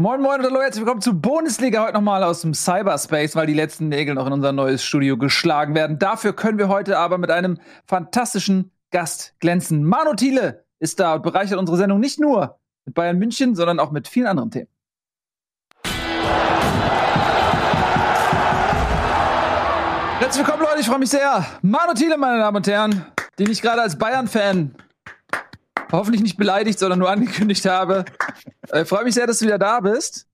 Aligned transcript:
Moin 0.00 0.20
Moin 0.20 0.38
und 0.38 0.46
hallo, 0.46 0.60
herzlich 0.60 0.82
willkommen 0.82 1.00
zu 1.00 1.20
Bundesliga. 1.20 1.82
Heute 1.82 1.94
nochmal 1.94 2.22
aus 2.22 2.42
dem 2.42 2.54
Cyberspace, 2.54 3.34
weil 3.34 3.48
die 3.48 3.52
letzten 3.52 3.88
Nägel 3.88 4.14
noch 4.14 4.28
in 4.28 4.32
unser 4.32 4.52
neues 4.52 4.84
Studio 4.84 5.16
geschlagen 5.16 5.74
werden. 5.74 5.98
Dafür 5.98 6.34
können 6.34 6.56
wir 6.56 6.68
heute 6.68 6.98
aber 6.98 7.18
mit 7.18 7.32
einem 7.32 7.58
fantastischen 7.84 8.70
Gast 8.92 9.34
glänzen. 9.40 9.82
Manu 9.82 10.14
Thiele 10.14 10.64
ist 10.78 11.00
da 11.00 11.14
und 11.14 11.24
bereichert 11.24 11.58
unsere 11.58 11.76
Sendung 11.76 11.98
nicht 11.98 12.20
nur 12.20 12.60
mit 12.84 12.94
Bayern 12.94 13.18
München, 13.18 13.56
sondern 13.56 13.80
auch 13.80 13.90
mit 13.90 14.06
vielen 14.06 14.28
anderen 14.28 14.52
Themen. 14.52 14.68
Herzlich 20.20 20.46
willkommen, 20.46 20.62
Leute. 20.62 20.78
Ich 20.78 20.86
freue 20.86 21.00
mich 21.00 21.10
sehr. 21.10 21.44
Manu 21.62 21.94
Thiele, 21.94 22.18
meine 22.18 22.38
Damen 22.38 22.56
und 22.58 22.68
Herren, 22.68 23.04
den 23.40 23.50
ich 23.50 23.60
gerade 23.60 23.82
als 23.82 23.98
Bayern-Fan 23.98 24.76
hoffentlich 25.92 26.22
nicht 26.22 26.36
beleidigt, 26.36 26.78
sondern 26.78 26.98
nur 26.98 27.10
angekündigt 27.10 27.64
habe. 27.66 28.04
Ich 28.66 28.72
äh, 28.72 28.84
freue 28.84 29.04
mich 29.04 29.14
sehr, 29.14 29.26
dass 29.26 29.38
du 29.38 29.46
wieder 29.46 29.58
da 29.58 29.80
bist. 29.80 30.26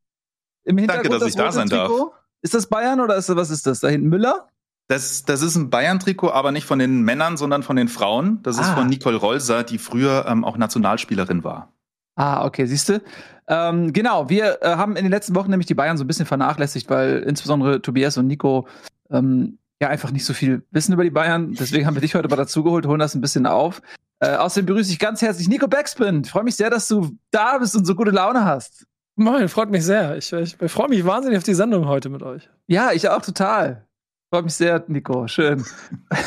Im 0.64 0.78
Hintergrund 0.78 1.12
Danke, 1.12 1.18
dass 1.18 1.28
ich 1.28 1.36
da 1.36 1.52
sein 1.52 1.68
Trikot. 1.68 1.98
darf. 1.98 2.20
Ist 2.42 2.54
das 2.54 2.66
Bayern 2.66 3.00
oder 3.00 3.16
ist 3.16 3.28
das, 3.28 3.36
was 3.36 3.50
ist 3.50 3.66
das? 3.66 3.80
Da 3.80 3.88
hinten 3.88 4.08
Müller? 4.08 4.48
Das, 4.88 5.24
das 5.24 5.40
ist 5.40 5.56
ein 5.56 5.70
Bayern-Trikot, 5.70 6.30
aber 6.30 6.52
nicht 6.52 6.66
von 6.66 6.78
den 6.78 7.02
Männern, 7.02 7.38
sondern 7.38 7.62
von 7.62 7.76
den 7.76 7.88
Frauen. 7.88 8.42
Das 8.42 8.58
ist 8.58 8.66
ah. 8.66 8.74
von 8.74 8.86
Nicole 8.86 9.16
Rolser, 9.16 9.64
die 9.64 9.78
früher 9.78 10.26
ähm, 10.28 10.44
auch 10.44 10.58
Nationalspielerin 10.58 11.42
war. 11.42 11.72
Ah, 12.16 12.44
okay, 12.44 12.66
siehst 12.66 12.90
du. 12.90 13.02
Ähm, 13.48 13.92
genau, 13.92 14.28
wir 14.28 14.62
äh, 14.62 14.76
haben 14.76 14.96
in 14.96 15.04
den 15.04 15.10
letzten 15.10 15.34
Wochen 15.34 15.50
nämlich 15.50 15.66
die 15.66 15.74
Bayern 15.74 15.96
so 15.96 16.04
ein 16.04 16.06
bisschen 16.06 16.26
vernachlässigt, 16.26 16.88
weil 16.90 17.22
insbesondere 17.26 17.80
Tobias 17.80 18.18
und 18.18 18.26
Nico 18.26 18.68
ähm, 19.10 19.58
ja 19.80 19.88
einfach 19.88 20.10
nicht 20.10 20.24
so 20.24 20.32
viel 20.32 20.64
wissen 20.70 20.92
über 20.92 21.02
die 21.02 21.10
Bayern. 21.10 21.52
Deswegen 21.52 21.86
haben 21.86 21.94
wir 21.94 22.00
dich 22.00 22.14
heute 22.14 22.28
mal 22.28 22.36
dazugeholt, 22.36 22.86
holen 22.86 23.00
das 23.00 23.14
ein 23.14 23.20
bisschen 23.20 23.46
auf. 23.46 23.82
Äh, 24.24 24.36
außerdem 24.36 24.66
begrüße 24.66 24.90
ich 24.90 24.98
ganz 24.98 25.20
herzlich 25.20 25.48
Nico 25.48 25.68
Backspin. 25.68 26.22
Ich 26.24 26.30
freue 26.30 26.44
mich 26.44 26.56
sehr, 26.56 26.70
dass 26.70 26.88
du 26.88 27.18
da 27.30 27.58
bist 27.58 27.76
und 27.76 27.84
so 27.84 27.94
gute 27.94 28.10
Laune 28.10 28.44
hast. 28.44 28.86
Moin, 29.16 29.48
freut 29.48 29.70
mich 29.70 29.84
sehr. 29.84 30.16
Ich, 30.16 30.32
ich, 30.32 30.56
ich 30.58 30.72
freue 30.72 30.88
mich 30.88 31.04
wahnsinnig 31.04 31.36
auf 31.36 31.44
die 31.44 31.54
Sendung 31.54 31.86
heute 31.86 32.08
mit 32.08 32.22
euch. 32.22 32.48
Ja, 32.66 32.92
ich 32.92 33.06
auch 33.08 33.20
total. 33.20 33.86
Freut 34.32 34.44
mich 34.44 34.54
sehr, 34.54 34.82
Nico. 34.88 35.28
Schön. 35.28 35.64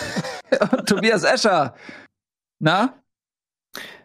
und 0.72 0.88
Tobias 0.88 1.24
Escher. 1.24 1.74
Na? 2.60 2.94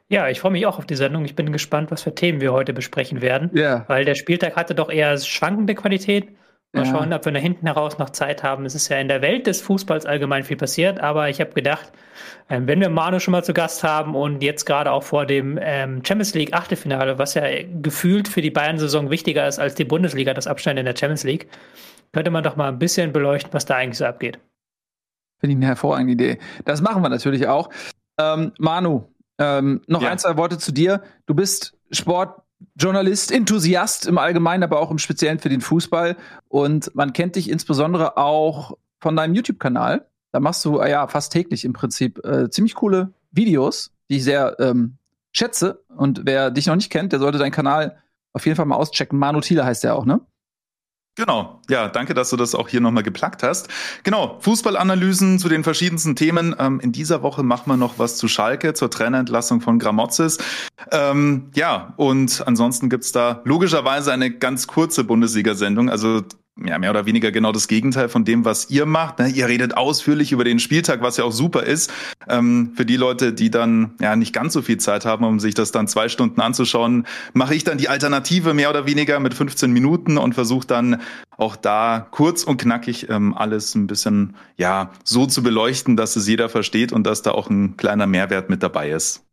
Ja, 0.08 0.28
ich 0.28 0.40
freue 0.40 0.52
mich 0.52 0.66
auch 0.66 0.78
auf 0.78 0.86
die 0.86 0.96
Sendung. 0.96 1.24
Ich 1.26 1.36
bin 1.36 1.52
gespannt, 1.52 1.90
was 1.90 2.02
für 2.02 2.14
Themen 2.14 2.40
wir 2.40 2.52
heute 2.52 2.72
besprechen 2.72 3.20
werden. 3.20 3.50
Ja. 3.52 3.84
Weil 3.88 4.04
der 4.06 4.14
Spieltag 4.14 4.56
hatte 4.56 4.74
doch 4.74 4.90
eher 4.90 5.16
schwankende 5.18 5.74
Qualität. 5.74 6.34
Mal 6.74 6.86
ja. 6.86 6.90
schauen, 6.90 7.12
ob 7.12 7.24
wir 7.24 7.32
nach 7.32 7.40
hinten 7.40 7.66
heraus 7.66 7.98
noch 7.98 8.10
Zeit 8.10 8.42
haben. 8.42 8.64
Es 8.64 8.74
ist 8.74 8.88
ja 8.88 8.98
in 8.98 9.08
der 9.08 9.20
Welt 9.20 9.46
des 9.46 9.60
Fußballs 9.60 10.06
allgemein 10.06 10.42
viel 10.42 10.56
passiert, 10.56 11.00
aber 11.00 11.28
ich 11.28 11.38
habe 11.38 11.52
gedacht, 11.52 11.92
ähm, 12.48 12.66
wenn 12.66 12.80
wir 12.80 12.88
Manu 12.88 13.18
schon 13.18 13.32
mal 13.32 13.44
zu 13.44 13.52
Gast 13.52 13.84
haben 13.84 14.14
und 14.14 14.42
jetzt 14.42 14.64
gerade 14.64 14.90
auch 14.90 15.02
vor 15.02 15.26
dem 15.26 15.58
ähm, 15.60 16.02
Champions 16.02 16.32
League 16.32 16.54
Achtelfinale, 16.54 17.18
was 17.18 17.34
ja 17.34 17.42
gefühlt 17.82 18.26
für 18.26 18.40
die 18.40 18.50
Bayern-Saison 18.50 19.10
wichtiger 19.10 19.46
ist 19.46 19.58
als 19.58 19.74
die 19.74 19.84
Bundesliga, 19.84 20.32
das 20.32 20.46
Abstand 20.46 20.78
in 20.78 20.86
der 20.86 20.96
Champions 20.96 21.24
League, 21.24 21.46
könnte 22.12 22.30
man 22.30 22.42
doch 22.42 22.56
mal 22.56 22.68
ein 22.68 22.78
bisschen 22.78 23.12
beleuchten, 23.12 23.52
was 23.52 23.66
da 23.66 23.76
eigentlich 23.76 23.98
so 23.98 24.06
abgeht. 24.06 24.38
Finde 25.40 25.52
ich 25.52 25.56
eine 25.56 25.66
hervorragende 25.66 26.12
Idee. 26.12 26.38
Das 26.64 26.80
machen 26.80 27.02
wir 27.02 27.10
natürlich 27.10 27.48
auch. 27.48 27.68
Ähm, 28.18 28.52
Manu, 28.58 29.08
ähm, 29.38 29.82
noch 29.88 30.02
ja. 30.02 30.10
ein, 30.10 30.18
zwei 30.18 30.36
Worte 30.38 30.56
zu 30.56 30.72
dir. 30.72 31.02
Du 31.26 31.34
bist 31.34 31.76
Sport 31.90 32.42
Journalist, 32.76 33.32
Enthusiast 33.32 34.06
im 34.06 34.18
Allgemeinen, 34.18 34.62
aber 34.62 34.80
auch 34.80 34.90
im 34.90 34.98
Speziellen 34.98 35.38
für 35.38 35.48
den 35.48 35.60
Fußball. 35.60 36.16
Und 36.48 36.94
man 36.94 37.12
kennt 37.12 37.36
dich 37.36 37.50
insbesondere 37.50 38.16
auch 38.16 38.76
von 39.00 39.16
deinem 39.16 39.34
YouTube-Kanal. 39.34 40.06
Da 40.32 40.40
machst 40.40 40.64
du 40.64 40.82
ja 40.82 41.06
fast 41.08 41.32
täglich 41.32 41.64
im 41.64 41.72
Prinzip 41.72 42.24
äh, 42.24 42.48
ziemlich 42.50 42.74
coole 42.74 43.12
Videos, 43.30 43.92
die 44.08 44.16
ich 44.16 44.24
sehr 44.24 44.56
ähm, 44.60 44.96
schätze. 45.32 45.84
Und 45.88 46.22
wer 46.24 46.50
dich 46.50 46.66
noch 46.66 46.76
nicht 46.76 46.90
kennt, 46.90 47.12
der 47.12 47.18
sollte 47.18 47.38
deinen 47.38 47.52
Kanal 47.52 47.98
auf 48.32 48.46
jeden 48.46 48.56
Fall 48.56 48.66
mal 48.66 48.76
auschecken. 48.76 49.18
Manu 49.18 49.40
Thiele 49.40 49.64
heißt 49.64 49.84
der 49.84 49.96
auch, 49.96 50.06
ne? 50.06 50.20
Genau, 51.14 51.60
ja, 51.68 51.88
danke, 51.88 52.14
dass 52.14 52.30
du 52.30 52.36
das 52.36 52.54
auch 52.54 52.70
hier 52.70 52.80
nochmal 52.80 53.02
geplackt 53.02 53.42
hast. 53.42 53.68
Genau, 54.02 54.38
Fußballanalysen 54.40 55.38
zu 55.38 55.50
den 55.50 55.62
verschiedensten 55.62 56.16
Themen. 56.16 56.56
Ähm, 56.58 56.80
in 56.80 56.90
dieser 56.90 57.22
Woche 57.22 57.42
machen 57.42 57.70
wir 57.70 57.76
noch 57.76 57.98
was 57.98 58.16
zu 58.16 58.28
Schalke, 58.28 58.72
zur 58.72 58.90
Trainerentlassung 58.90 59.60
von 59.60 59.78
Gramozis. 59.78 60.38
Ähm, 60.90 61.50
ja, 61.54 61.92
und 61.98 62.42
ansonsten 62.46 62.88
gibt's 62.88 63.12
da 63.12 63.42
logischerweise 63.44 64.10
eine 64.10 64.30
ganz 64.30 64.66
kurze 64.66 65.04
Bundesliga-Sendung. 65.04 65.90
Also 65.90 66.22
ja, 66.60 66.78
mehr 66.78 66.90
oder 66.90 67.06
weniger 67.06 67.32
genau 67.32 67.50
das 67.50 67.66
Gegenteil 67.66 68.08
von 68.08 68.24
dem, 68.24 68.44
was 68.44 68.68
ihr 68.68 68.84
macht. 68.84 69.18
Ne? 69.18 69.28
Ihr 69.28 69.48
redet 69.48 69.76
ausführlich 69.76 70.32
über 70.32 70.44
den 70.44 70.58
Spieltag, 70.58 71.00
was 71.00 71.16
ja 71.16 71.24
auch 71.24 71.32
super 71.32 71.62
ist. 71.62 71.92
Ähm, 72.28 72.72
für 72.74 72.84
die 72.84 72.96
Leute, 72.96 73.32
die 73.32 73.50
dann 73.50 73.94
ja 74.00 74.16
nicht 74.16 74.34
ganz 74.34 74.52
so 74.52 74.60
viel 74.60 74.76
Zeit 74.76 75.06
haben, 75.06 75.24
um 75.24 75.40
sich 75.40 75.54
das 75.54 75.72
dann 75.72 75.88
zwei 75.88 76.08
Stunden 76.08 76.40
anzuschauen, 76.40 77.06
mache 77.32 77.54
ich 77.54 77.64
dann 77.64 77.78
die 77.78 77.88
Alternative 77.88 78.52
mehr 78.52 78.68
oder 78.68 78.86
weniger 78.86 79.18
mit 79.18 79.34
15 79.34 79.72
Minuten 79.72 80.18
und 80.18 80.34
versuche 80.34 80.66
dann 80.66 81.00
auch 81.38 81.56
da 81.56 82.06
kurz 82.10 82.44
und 82.44 82.58
knackig 82.58 83.08
ähm, 83.08 83.34
alles 83.34 83.74
ein 83.74 83.86
bisschen 83.86 84.36
ja 84.56 84.90
so 85.04 85.26
zu 85.26 85.42
beleuchten, 85.42 85.96
dass 85.96 86.16
es 86.16 86.28
jeder 86.28 86.50
versteht 86.50 86.92
und 86.92 87.04
dass 87.04 87.22
da 87.22 87.30
auch 87.32 87.48
ein 87.48 87.78
kleiner 87.78 88.06
Mehrwert 88.06 88.50
mit 88.50 88.62
dabei 88.62 88.90
ist. 88.90 89.24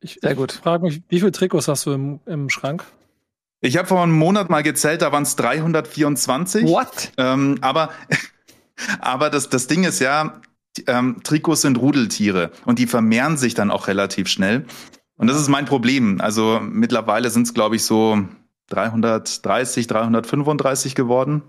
Ich, 0.00 0.18
Sehr 0.20 0.34
gut. 0.34 0.54
Ich 0.54 0.60
frage 0.60 0.82
mich, 0.82 1.02
wie 1.08 1.20
viele 1.20 1.32
Trikots 1.32 1.68
hast 1.68 1.86
du 1.86 1.92
im, 1.92 2.20
im 2.26 2.48
Schrank? 2.48 2.84
Ich 3.60 3.76
habe 3.76 3.88
vor 3.88 4.02
einem 4.02 4.16
Monat 4.16 4.48
mal 4.48 4.62
gezählt, 4.62 5.02
da 5.02 5.12
waren 5.12 5.24
es 5.24 5.36
324. 5.36 6.66
What? 6.66 7.12
Ähm, 7.18 7.58
aber 7.60 7.90
aber 9.00 9.30
das, 9.30 9.48
das 9.48 9.66
Ding 9.66 9.84
ist 9.84 10.00
ja, 10.00 10.40
ähm, 10.86 11.20
Trikots 11.22 11.62
sind 11.62 11.78
Rudeltiere 11.78 12.52
und 12.64 12.78
die 12.78 12.86
vermehren 12.86 13.36
sich 13.36 13.54
dann 13.54 13.70
auch 13.70 13.88
relativ 13.88 14.28
schnell. 14.28 14.64
Und 15.16 15.26
das 15.26 15.38
ist 15.38 15.48
mein 15.48 15.66
Problem. 15.66 16.20
Also 16.20 16.60
mittlerweile 16.62 17.28
sind 17.28 17.46
es, 17.46 17.52
glaube 17.52 17.76
ich, 17.76 17.84
so 17.84 18.24
330, 18.68 19.86
335 19.86 20.94
geworden. 20.94 21.42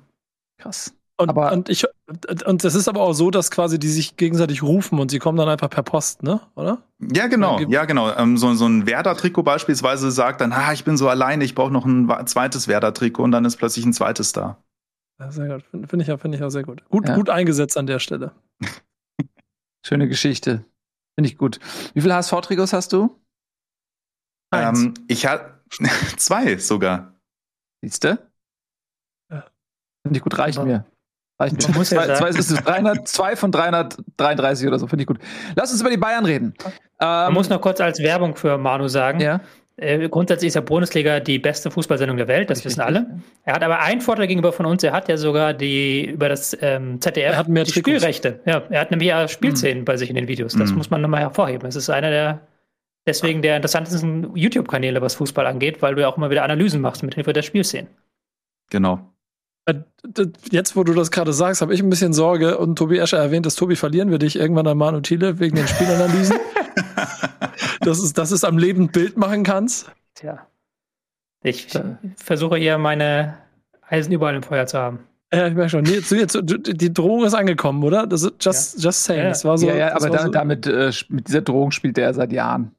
Krass. 0.57 0.93
Und, 1.21 1.29
aber 1.29 1.51
und 1.51 1.69
ich 1.69 1.85
und 2.45 2.63
es 2.65 2.75
ist 2.75 2.87
aber 2.87 3.01
auch 3.01 3.13
so, 3.13 3.31
dass 3.31 3.51
quasi 3.51 3.79
die 3.79 3.87
sich 3.87 4.17
gegenseitig 4.17 4.63
rufen 4.63 4.99
und 4.99 5.11
sie 5.11 5.19
kommen 5.19 5.37
dann 5.37 5.47
einfach 5.47 5.69
per 5.69 5.83
Post, 5.83 6.23
ne? 6.23 6.41
Oder? 6.55 6.79
Ja, 6.99 7.27
genau, 7.27 7.59
ja, 7.59 7.85
genau. 7.85 8.13
Ähm, 8.15 8.37
so, 8.37 8.53
so 8.53 8.65
ein 8.67 8.85
Werder-Trikot 8.85 9.43
beispielsweise 9.43 10.11
sagt 10.11 10.41
dann, 10.41 10.51
ah, 10.51 10.73
ich 10.73 10.83
bin 10.83 10.97
so 10.97 11.07
alleine, 11.07 11.43
ich 11.43 11.55
brauche 11.55 11.71
noch 11.71 11.85
ein 11.85 12.09
zweites 12.27 12.67
Werder-Trikot 12.67 13.23
und 13.23 13.31
dann 13.31 13.45
ist 13.45 13.57
plötzlich 13.57 13.85
ein 13.85 13.93
zweites 13.93 14.33
da. 14.33 14.57
Ja, 15.19 15.31
sehr 15.31 15.47
gut. 15.47 15.63
Finde 15.69 15.87
find 15.87 16.01
ich, 16.01 16.07
ja, 16.07 16.17
find 16.17 16.35
ich 16.35 16.43
auch 16.43 16.49
sehr 16.49 16.63
gut. 16.63 16.83
Gut, 16.89 17.07
ja. 17.07 17.15
gut 17.15 17.29
eingesetzt 17.29 17.77
an 17.77 17.87
der 17.87 17.99
Stelle. 17.99 18.31
Schöne 19.85 20.07
Geschichte. 20.07 20.65
Finde 21.15 21.29
ich 21.29 21.37
gut. 21.37 21.59
Wie 21.93 22.01
viele 22.01 22.15
HSV-Trikots 22.15 22.73
hast 22.73 22.93
du? 22.93 23.19
Ähm, 24.53 24.95
ich 25.07 25.25
habe 25.25 25.61
zwei 26.17 26.57
sogar. 26.57 27.15
Siehst 27.81 28.03
du? 28.03 28.17
Ja. 29.29 29.45
Finde 30.03 30.17
ich 30.17 30.23
gut, 30.23 30.37
reicht 30.37 30.61
mir. 30.63 30.85
Mir. 31.50 31.75
Muss 31.75 31.90
zwei, 31.90 32.07
ja 32.07 32.16
zwei, 32.16 32.29
ist 32.29 32.52
es 32.52 32.63
300, 32.63 33.07
zwei 33.07 33.35
von 33.35 33.52
333 33.52 34.68
oder 34.68 34.79
so, 34.79 34.88
finde 34.88 35.03
ich 35.03 35.07
gut. 35.07 35.19
Lass 35.56 35.72
uns 35.72 35.81
über 35.81 35.90
die 35.90 35.97
Bayern 35.97 36.25
reden. 36.25 36.53
Ähm, 36.63 36.72
Man 37.00 37.34
muss 37.34 37.50
noch 37.50 37.62
kurz 37.62 37.81
als 37.81 38.00
Werbung 38.00 38.35
für 38.35 38.57
Manu 38.57 38.88
sagen. 38.88 39.19
Ja. 39.19 39.41
Äh, 39.78 40.09
grundsätzlich 40.09 40.50
ist 40.50 40.56
ja 40.56 40.62
Bundesliga 40.62 41.19
die 41.19 41.40
beste 41.40 41.72
Fußballsendung 41.72 42.18
der 42.18 42.28
Welt, 42.28 42.50
das 42.50 42.59
Richtig. 42.59 42.74
wissen 42.74 42.81
alle. 42.81 43.07
Er 43.46 43.56
hat 43.56 43.63
aber 43.63 43.79
einen 43.79 44.02
Vorteil 44.02 44.28
gegenüber 44.28 44.52
von 44.52 44.66
uns, 44.68 44.84
er 44.84 44.91
hat 44.91 45.07
ja 45.07 45.18
sogar 45.18 45.53
die 45.53 46.06
über 46.06 46.29
das 46.29 46.56
ähm, 46.62 47.02
ZDF 47.02 47.31
er 47.31 47.38
hat 47.38 47.47
mehr 47.47 47.63
die 47.63 47.72
Spielrechte. 47.72 48.41
Ja, 48.46 48.62
er 48.69 48.81
hat 48.81 48.91
nämlich 48.91 49.09
ja 49.09 49.28
Spielszenen 49.28 49.79
mhm. 49.79 49.85
bei 49.85 49.97
sich 49.97 50.09
in 50.09 50.16
den 50.16 50.28
Videos. 50.28 50.53
Das 50.53 50.72
mhm. 50.72 50.78
muss 50.78 50.90
man 50.91 51.02
nochmal 51.02 51.22
hervorheben. 51.22 51.68
Es 51.68 51.75
ist 51.75 51.90
einer 51.90 52.12
der 52.12 52.41
deswegen 53.08 53.41
der 53.41 53.56
interessantesten 53.56 54.35
YouTube-Kanäle, 54.35 55.02
was 55.02 55.16
Fußball 55.16 55.47
angeht, 55.47 55.81
weil 55.81 55.96
du 55.96 56.02
ja 56.02 56.08
auch 56.08 56.18
immer 56.18 56.29
wieder 56.29 56.44
Analysen 56.44 56.81
machst 56.81 57.02
mit 57.02 57.16
Hilfe 57.16 57.34
der 57.34 57.41
Spielszenen. 57.41 57.88
Genau. 58.69 59.10
Äh, 59.66 59.75
jetzt, 60.51 60.75
wo 60.75 60.83
du 60.83 60.94
das 60.94 61.11
gerade 61.11 61.33
sagst, 61.33 61.61
habe 61.61 61.73
ich 61.73 61.81
ein 61.81 61.89
bisschen 61.89 62.13
Sorge 62.13 62.57
und 62.57 62.77
Tobi 62.77 62.97
Escher 62.97 63.19
erwähnt, 63.19 63.45
dass 63.45 63.55
Tobi 63.55 63.75
verlieren 63.75 64.09
wir 64.09 64.17
dich 64.17 64.35
irgendwann 64.35 64.67
an 64.67 64.77
Manu 64.77 65.01
Thiele 65.01 65.39
wegen 65.39 65.55
den 65.55 65.67
Spielanalysen. 65.67 66.38
dass, 67.81 67.99
es, 67.99 68.13
dass 68.13 68.31
es 68.31 68.44
am 68.44 68.57
Leben 68.57 68.89
Bild 68.89 69.17
machen 69.17 69.44
kannst. 69.44 69.91
Tja. 70.16 70.47
Ich 71.44 71.67
da. 71.67 71.97
versuche 72.17 72.57
hier 72.57 72.77
meine 72.77 73.37
Eisen 73.87 74.11
überall 74.11 74.35
im 74.35 74.43
Feuer 74.43 74.67
zu 74.67 74.78
haben. 74.78 74.99
Ja, 75.34 75.47
ich 75.47 75.53
merke 75.53 75.69
schon. 75.69 75.84
Nee, 75.84 75.96
jetzt, 75.96 76.11
jetzt, 76.11 76.37
die 76.43 76.93
Drohung 76.93 77.23
ist 77.23 77.34
angekommen, 77.34 77.84
oder? 77.84 78.05
Das 78.05 78.23
ist 78.23 78.34
just, 78.43 78.78
ja. 78.78 78.84
just 78.84 79.03
saying. 79.05 79.23
Ja. 79.23 79.29
Das 79.29 79.46
war 79.46 79.58
so, 79.58 79.67
ja, 79.67 79.75
ja 79.75 79.96
aber 79.96 80.09
da, 80.09 80.23
so. 80.23 80.29
damit, 80.29 80.67
äh, 80.67 80.91
mit 81.09 81.28
dieser 81.28 81.41
Drohung 81.41 81.72
spielt 81.72 81.97
er 81.97 82.13
seit 82.13 82.34
Jahren. 82.34 82.75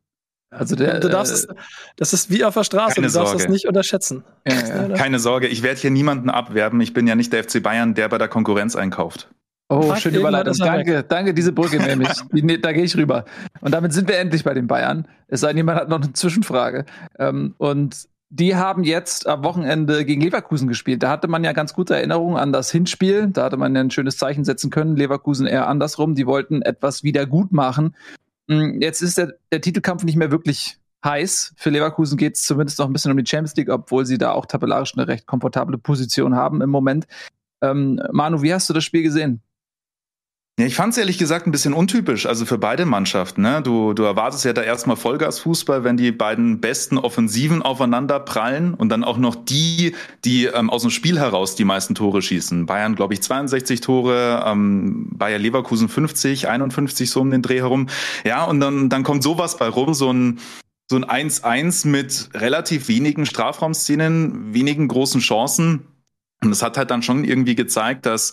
Also 0.52 0.76
der, 0.76 1.00
du 1.00 1.08
darfst 1.08 1.49
äh, 1.49 1.54
das 1.96 2.12
ist 2.12 2.31
wie 2.31 2.44
auf 2.44 2.54
der 2.54 2.64
Straße, 2.64 2.96
du 2.96 3.02
darfst 3.02 3.14
Sorge. 3.14 3.38
das 3.38 3.49
nicht 3.49 3.66
unterschätzen. 3.66 4.22
Ja, 4.46 4.88
ja. 4.88 4.94
Keine 4.94 5.19
Sorge, 5.19 5.49
ich 5.49 5.62
werde 5.62 5.81
hier 5.81 5.90
niemanden 5.90 6.28
abwerben. 6.28 6.81
Ich 6.81 6.93
bin 6.93 7.06
ja 7.06 7.14
nicht 7.14 7.32
der 7.32 7.43
FC 7.44 7.62
Bayern, 7.62 7.94
der 7.94 8.08
bei 8.08 8.19
der 8.19 8.28
Konkurrenz 8.28 8.76
einkauft. 8.76 9.28
Oh, 9.70 9.94
schöne 9.96 10.19
Überleitung. 10.19 10.54
Danke, 10.58 11.02
danke, 11.02 11.32
diese 11.32 11.52
Brücke 11.52 11.78
nämlich. 11.78 12.10
da 12.62 12.72
gehe 12.72 12.84
ich 12.84 12.96
rüber. 12.96 13.25
Und 13.62 13.72
damit 13.72 13.94
sind 13.94 14.06
wir 14.08 14.19
endlich 14.19 14.44
bei 14.44 14.52
den 14.52 14.66
Bayern. 14.66 15.08
Es 15.28 15.40
sei 15.40 15.49
denn, 15.49 15.56
jemand 15.58 15.81
hat 15.81 15.88
noch 15.88 16.02
eine 16.02 16.12
Zwischenfrage. 16.12 16.84
Ähm, 17.19 17.55
und 17.56 18.06
die 18.28 18.56
haben 18.56 18.84
jetzt 18.84 19.26
am 19.26 19.44
Wochenende 19.44 20.05
gegen 20.05 20.20
Leverkusen 20.20 20.69
gespielt. 20.69 21.02
Da 21.02 21.10
hatte 21.10 21.28
man 21.28 21.44
ja 21.44 21.52
ganz 21.52 21.75
gute 21.75 21.94
Erinnerungen 21.94 22.37
an 22.37 22.52
das 22.52 22.70
Hinspiel. 22.70 23.28
Da 23.28 23.44
hatte 23.44 23.56
man 23.56 23.75
ja 23.75 23.81
ein 23.81 23.90
schönes 23.90 24.16
Zeichen 24.16 24.44
setzen 24.44 24.70
können. 24.70 24.96
Leverkusen 24.96 25.46
eher 25.46 25.69
andersrum. 25.69 26.14
Die 26.14 26.26
wollten 26.26 26.62
etwas 26.62 27.02
wieder 27.02 27.26
gut 27.26 27.52
machen. 27.52 27.94
Hm, 28.49 28.81
jetzt 28.81 29.03
ist 29.03 29.19
der, 29.19 29.35
der 29.50 29.61
Titelkampf 29.61 30.05
nicht 30.05 30.17
mehr 30.17 30.31
wirklich 30.31 30.79
heiß. 31.05 31.55
Für 31.56 31.71
Leverkusen 31.71 32.17
geht 32.17 32.37
es 32.37 32.43
zumindest 32.43 32.79
noch 32.79 32.87
ein 32.87 32.93
bisschen 32.93 33.11
um 33.11 33.19
die 33.19 33.27
Champions 33.27 33.56
League, 33.56 33.71
obwohl 33.71 34.06
sie 34.06 34.19
da 34.19 34.33
auch 34.33 34.47
tabellarisch 34.47 34.94
eine 34.97 35.09
recht 35.09 35.27
komfortable 35.27 35.79
Position 35.79 36.35
haben 36.35 36.61
im 36.61 36.71
Moment. 36.71 37.06
Ähm, 37.61 38.00
Manu, 38.12 38.43
wie 38.43 38.53
hast 38.53 38.69
du 38.69 38.73
das 38.73 38.85
Spiel 38.85 39.03
gesehen? 39.03 39.43
Ja, 40.58 40.66
ich 40.66 40.75
fand 40.75 40.93
es 40.93 40.99
ehrlich 40.99 41.16
gesagt 41.16 41.46
ein 41.46 41.50
bisschen 41.50 41.72
untypisch, 41.72 42.26
also 42.26 42.44
für 42.44 42.58
beide 42.58 42.84
Mannschaften. 42.84 43.40
Ne? 43.40 43.62
Du, 43.62 43.94
du 43.94 44.02
erwartest 44.02 44.44
ja 44.44 44.52
da 44.52 44.62
erstmal 44.62 44.96
Vollgasfußball, 44.96 45.82
wenn 45.82 45.96
die 45.96 46.12
beiden 46.12 46.60
besten 46.60 46.99
Offensiven 46.99 47.62
aufeinander 47.62 48.20
prallen 48.20 48.75
und 48.75 48.90
dann 48.90 49.02
auch 49.02 49.16
noch 49.16 49.34
die, 49.34 49.94
die 50.26 50.44
ähm, 50.44 50.69
aus 50.69 50.82
dem 50.82 50.90
Spiel 50.90 51.19
heraus 51.19 51.54
die 51.54 51.64
meisten 51.64 51.94
Tore 51.94 52.20
schießen. 52.20 52.66
Bayern, 52.66 52.94
glaube 52.96 53.14
ich, 53.14 53.22
62 53.22 53.81
Tore, 53.81 54.44
ähm, 54.46 55.08
Bayer 55.12 55.38
Leverkusen 55.38 55.88
50, 55.88 56.49
51 56.49 57.10
so 57.10 57.22
um 57.22 57.31
den 57.31 57.40
Dreh 57.40 57.60
herum. 57.60 57.88
Ja, 58.25 58.44
und 58.44 58.60
dann, 58.60 58.90
dann 58.90 59.05
kommt 59.05 59.22
sowas 59.22 59.56
bei 59.56 59.69
rum, 59.69 59.94
so 59.94 60.12
ein 60.12 60.38
so 60.90 60.96
ein 60.96 61.31
1-1 61.31 61.88
mit 61.88 62.28
relativ 62.34 62.88
wenigen 62.88 63.25
Strafraumszenen, 63.25 64.52
wenigen 64.52 64.88
großen 64.88 65.22
Chancen. 65.22 65.87
Und 66.44 66.52
es 66.52 66.62
hat 66.62 66.76
halt 66.76 66.90
dann 66.90 67.02
schon 67.02 67.25
irgendwie 67.25 67.55
gezeigt, 67.55 68.05
dass 68.05 68.32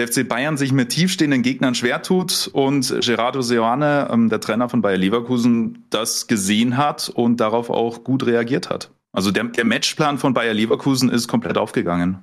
der 0.00 0.08
FC 0.08 0.26
Bayern 0.26 0.56
sich 0.56 0.72
mit 0.72 0.88
tiefstehenden 0.88 1.42
Gegnern 1.42 1.74
schwer 1.74 2.00
tut 2.00 2.48
und 2.52 2.88
Gerardo 3.00 3.42
Seoane, 3.42 4.08
ähm, 4.10 4.30
der 4.30 4.40
Trainer 4.40 4.68
von 4.70 4.80
Bayer 4.80 4.96
Leverkusen, 4.96 5.84
das 5.90 6.26
gesehen 6.26 6.78
hat 6.78 7.10
und 7.10 7.38
darauf 7.38 7.68
auch 7.68 8.02
gut 8.02 8.24
reagiert 8.24 8.70
hat. 8.70 8.90
Also 9.12 9.30
der, 9.30 9.44
der 9.44 9.66
Matchplan 9.66 10.16
von 10.16 10.32
Bayer 10.32 10.54
Leverkusen 10.54 11.10
ist 11.10 11.28
komplett 11.28 11.58
aufgegangen. 11.58 12.18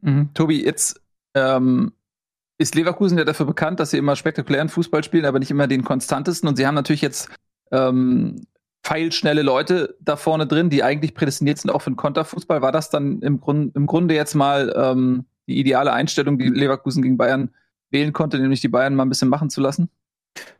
Mhm. 0.00 0.30
Tobi, 0.32 0.64
jetzt 0.64 1.02
ähm, 1.34 1.92
ist 2.56 2.74
Leverkusen 2.74 3.18
ja 3.18 3.24
dafür 3.24 3.44
bekannt, 3.44 3.78
dass 3.78 3.90
sie 3.90 3.98
immer 3.98 4.16
spektakulären 4.16 4.70
Fußball 4.70 5.04
spielen, 5.04 5.26
aber 5.26 5.38
nicht 5.38 5.50
immer 5.50 5.66
den 5.66 5.84
konstantesten. 5.84 6.48
Und 6.48 6.56
sie 6.56 6.66
haben 6.66 6.74
natürlich 6.74 7.02
jetzt 7.02 7.28
ähm, 7.72 8.46
feilschnelle 8.82 9.42
Leute 9.42 9.96
da 10.00 10.16
vorne 10.16 10.46
drin, 10.46 10.70
die 10.70 10.82
eigentlich 10.82 11.14
prädestiniert 11.14 11.58
sind 11.58 11.70
auch 11.70 11.82
für 11.82 11.90
den 11.90 11.96
Konterfußball. 11.96 12.62
War 12.62 12.72
das 12.72 12.88
dann 12.88 13.20
im, 13.20 13.38
Grund, 13.38 13.76
im 13.76 13.86
Grunde 13.86 14.14
jetzt 14.14 14.34
mal 14.34 14.72
ähm, 14.74 15.26
die 15.50 15.58
ideale 15.58 15.92
Einstellung, 15.92 16.38
die 16.38 16.48
Leverkusen 16.48 17.02
gegen 17.02 17.16
Bayern 17.16 17.50
wählen 17.90 18.12
konnte, 18.12 18.38
nämlich 18.38 18.60
die 18.60 18.68
Bayern 18.68 18.94
mal 18.94 19.04
ein 19.04 19.08
bisschen 19.08 19.28
machen 19.28 19.50
zu 19.50 19.60
lassen? 19.60 19.90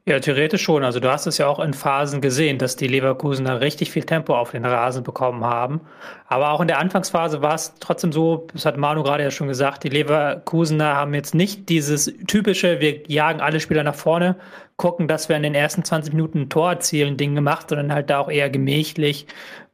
Ja, 0.04 0.18
theoretisch 0.18 0.62
schon. 0.62 0.82
Also 0.82 0.98
du 0.98 1.10
hast 1.10 1.26
es 1.26 1.38
ja 1.38 1.46
auch 1.46 1.60
in 1.60 1.74
Phasen 1.74 2.20
gesehen, 2.20 2.58
dass 2.58 2.74
die 2.74 2.88
Leverkusener 2.88 3.60
richtig 3.60 3.92
viel 3.92 4.02
Tempo 4.02 4.34
auf 4.34 4.50
den 4.50 4.64
Rasen 4.64 5.04
bekommen 5.04 5.44
haben. 5.44 5.82
Aber 6.26 6.50
auch 6.50 6.60
in 6.60 6.66
der 6.66 6.78
Anfangsphase 6.78 7.42
war 7.42 7.54
es 7.54 7.74
trotzdem 7.78 8.10
so, 8.10 8.48
das 8.52 8.66
hat 8.66 8.76
Manu 8.76 9.04
gerade 9.04 9.22
ja 9.22 9.30
schon 9.30 9.46
gesagt, 9.46 9.84
die 9.84 9.88
Leverkusener 9.88 10.96
haben 10.96 11.14
jetzt 11.14 11.34
nicht 11.34 11.68
dieses 11.68 12.12
typische, 12.26 12.80
wir 12.80 13.06
jagen 13.08 13.40
alle 13.40 13.60
Spieler 13.60 13.84
nach 13.84 13.94
vorne, 13.94 14.36
gucken, 14.76 15.06
dass 15.06 15.28
wir 15.28 15.36
in 15.36 15.44
den 15.44 15.54
ersten 15.54 15.84
20 15.84 16.14
Minuten 16.14 16.40
ein 16.40 16.48
Tor 16.48 16.70
erzielen 16.70 17.16
Ding 17.16 17.36
gemacht, 17.36 17.68
sondern 17.68 17.92
halt 17.92 18.10
da 18.10 18.18
auch 18.18 18.30
eher 18.30 18.50
gemächlich 18.50 19.26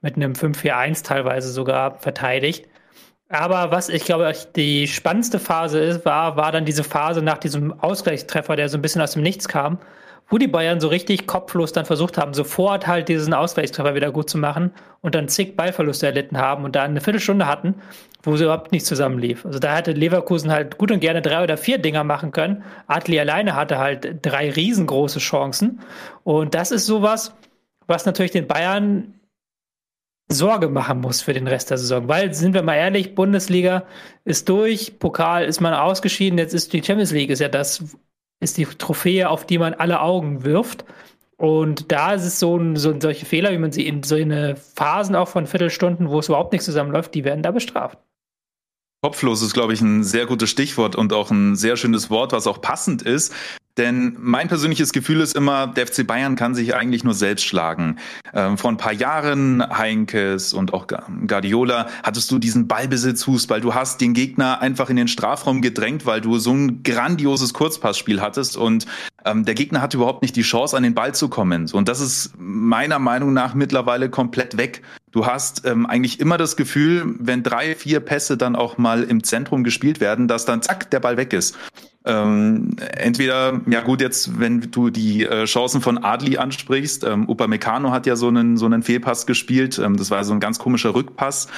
mit 0.03 0.17
einem 0.17 0.33
5-4-1 0.33 1.05
teilweise 1.05 1.51
sogar 1.51 1.99
verteidigt. 2.01 2.67
Aber 3.29 3.73
was 3.73 3.89
ich 3.89 4.05
glaube, 4.05 4.33
die 4.55 4.87
spannendste 4.87 5.41
Phase 5.41 5.81
ist, 5.81 6.05
war, 6.05 6.37
war 6.37 6.53
dann 6.53 6.65
diese 6.65 6.85
Phase 6.85 7.23
nach 7.23 7.39
diesem 7.39 7.73
Ausgleichstreffer, 7.81 8.55
der 8.55 8.69
so 8.69 8.79
ein 8.79 8.83
bisschen 8.83 9.03
aus 9.03 9.13
dem 9.13 9.23
Nichts 9.23 9.49
kam, 9.49 9.79
wo 10.29 10.39
die 10.39 10.47
Bayern 10.47 10.81
so 10.81 10.89
richtig 10.89 11.27
kopflos 11.27 11.73
dann 11.73 11.87
versucht 11.87 12.19
haben, 12.19 12.35
sofort 12.35 12.87
halt 12.87 13.09
diesen 13.09 13.35
Ausgleichstreffer 13.35 13.95
wieder 13.95 14.13
gut 14.13 14.31
zu 14.31 14.39
machen 14.39 14.73
und 15.01 15.15
dann 15.15 15.29
zig 15.29 15.57
Ballverluste 15.57 16.07
erlitten 16.07 16.39
haben 16.39 16.65
und 16.65 16.77
da 16.77 16.85
eine 16.85 17.01
Viertelstunde 17.01 17.47
hatten, 17.47 17.75
wo 18.23 18.37
sie 18.37 18.45
überhaupt 18.45 18.73
nicht 18.73 18.87
zusammenlief. 18.87 19.45
Also 19.45 19.59
da 19.59 19.77
hätte 19.77 19.93
Leverkusen 19.93 20.51
halt 20.51 20.79
gut 20.79 20.93
und 20.93 21.01
gerne 21.01 21.23
drei 21.23 21.43
oder 21.43 21.57
vier 21.57 21.79
Dinger 21.79 22.05
machen 22.05 22.31
können. 22.33 22.63
Adli 22.87 23.19
alleine 23.19 23.55
hatte 23.57 23.79
halt 23.79 24.19
drei 24.23 24.51
riesengroße 24.51 25.19
Chancen. 25.19 25.81
Und 26.25 26.55
das 26.55 26.71
ist 26.73 26.87
sowas, 26.87 27.35
was 27.87 28.07
natürlich 28.07 28.33
den 28.33 28.49
Bayern 28.49 29.15
Sorge 30.29 30.69
machen 30.69 31.01
muss 31.01 31.23
für 31.23 31.33
den 31.33 31.47
Rest 31.47 31.71
der 31.71 31.79
Saison. 31.79 32.09
Weil, 32.09 32.35
sind 32.35 32.55
wir 32.55 32.63
mal 32.63 32.75
ehrlich, 32.75 33.15
Bundesliga 33.15 33.85
ist 34.25 34.49
durch, 34.49 34.99
Pokal 34.99 35.45
ist 35.45 35.61
man 35.61 35.75
ausgeschieden, 35.75 36.39
jetzt 36.39 36.55
ist 36.55 36.73
die 36.73 36.83
Champions 36.83 37.13
League, 37.13 37.31
ist 37.31 37.41
ja 37.41 37.49
das, 37.49 37.85
ist 38.41 38.57
die 38.59 38.67
Trophäe, 38.67 39.29
auf 39.29 39.47
die 39.47 39.59
man 39.59 39.75
alle 39.75 40.01
Augen 40.01 40.45
wirft. 40.45 40.85
Und 41.37 41.93
da 41.93 42.15
ist 42.15 42.25
es 42.25 42.41
so, 42.41 42.59
so 42.77 42.99
solche 42.99 43.27
Fehler, 43.27 43.53
wie 43.53 43.59
man 43.59 43.73
sie 43.73 43.87
in 43.87 44.03
so 44.03 44.17
eine 44.17 44.57
Phasen 44.57 45.15
auch 45.15 45.29
von 45.29 45.47
Viertelstunden, 45.47 46.09
wo 46.09 46.19
es 46.19 46.29
überhaupt 46.29 46.53
nicht 46.53 46.65
zusammenläuft, 46.65 47.15
die 47.15 47.25
werden 47.25 47.43
da 47.43 47.51
bestraft. 47.51 47.99
Kopflos 49.07 49.41
ist, 49.41 49.55
glaube 49.55 49.73
ich, 49.73 49.81
ein 49.83 50.03
sehr 50.03 50.27
gutes 50.27 50.51
Stichwort 50.51 50.97
und 50.97 51.13
auch 51.13 51.31
ein 51.31 51.55
sehr 51.55 51.77
schönes 51.77 52.11
Wort, 52.11 52.33
was 52.33 52.49
auch 52.49 52.61
passend 52.61 53.03
ist. 53.03 53.33
Denn 53.77 54.17
mein 54.19 54.49
persönliches 54.49 54.93
Gefühl 54.93 55.21
ist 55.21 55.37
immer, 55.37 55.69
der 55.69 55.87
FC 55.87 56.05
Bayern 56.05 56.35
kann 56.35 56.57
sich 56.57 56.75
eigentlich 56.75 57.05
nur 57.05 57.15
selbst 57.15 57.45
schlagen. 57.45 58.01
Ähm, 58.35 58.59
vor 58.59 58.69
ein 58.69 58.79
paar 58.79 58.93
Jahren, 58.93 59.63
Heinkes 59.63 60.53
und 60.53 60.75
auch 60.75 60.89
Guardiola, 60.89 61.87
hattest 62.03 62.33
du 62.33 62.41
diesen 62.41 62.67
Ballbesitzfußball. 62.67 63.61
Du 63.61 63.75
hast 63.75 64.01
den 64.01 64.13
Gegner 64.13 64.61
einfach 64.61 64.91
in 64.91 64.97
den 64.97 65.07
Strafraum 65.07 65.63
gedrängt, 65.63 66.05
weil 66.05 66.21
du 66.21 66.39
so 66.39 66.53
ein 66.53 66.83
grandioses 66.83 67.55
Kurzpassspiel 67.55 68.21
hattest 68.21 68.57
und 68.57 68.87
ähm, 69.25 69.45
der 69.45 69.55
Gegner 69.55 69.83
hatte 69.83 69.99
überhaupt 69.99 70.23
nicht 70.23 70.35
die 70.35 70.43
Chance, 70.43 70.77
an 70.77 70.83
den 70.83 70.95
Ball 70.95 71.15
zu 71.15 71.29
kommen. 71.29 71.71
Und 71.73 71.87
das 71.89 72.01
ist 72.01 72.33
meiner 72.39 72.99
Meinung 72.99 73.33
nach 73.35 73.55
mittlerweile 73.55 74.11
komplett 74.11 74.57
weg. 74.57 74.83
Du 75.17 75.25
hast 75.25 75.65
ähm, 75.65 75.87
eigentlich 75.87 76.21
immer 76.21 76.37
das 76.37 76.57
Gefühl, 76.57 77.15
wenn 77.19 77.43
drei, 77.43 77.75
vier 77.75 78.01
Pässe 78.01 78.37
dann 78.37 78.55
auch 78.55 78.77
mal 78.77 79.03
im 79.03 79.25
Zentrum 79.25 79.65
gespielt 79.65 79.99
werden, 79.99 80.29
dass 80.29 80.45
dann 80.45 80.61
zack, 80.61 80.91
der 80.91 81.01
Ball 81.01 81.17
weg 81.17 81.33
ist. 81.33 81.57
Ähm, 82.05 82.77
entweder, 82.79 83.63
ja 83.67 83.81
gut, 83.81 84.03
jetzt, 84.03 84.39
wenn 84.39 84.71
du 84.71 84.91
die 84.91 85.25
äh, 85.25 85.47
Chancen 85.47 85.81
von 85.81 86.05
Adli 86.05 86.37
ansprichst, 86.37 87.05
ähm, 87.05 87.31
Upamecano 87.31 87.93
hat 87.93 88.05
ja 88.05 88.15
so 88.15 88.29
einen, 88.29 88.59
so 88.59 88.67
einen 88.67 88.83
Fehlpass 88.83 89.25
gespielt, 89.25 89.79
ähm, 89.79 89.97
das 89.97 90.11
war 90.11 90.23
so 90.23 90.35
ein 90.35 90.41
ganz 90.41 90.59
komischer 90.59 90.95
Rückpass. 90.95 91.49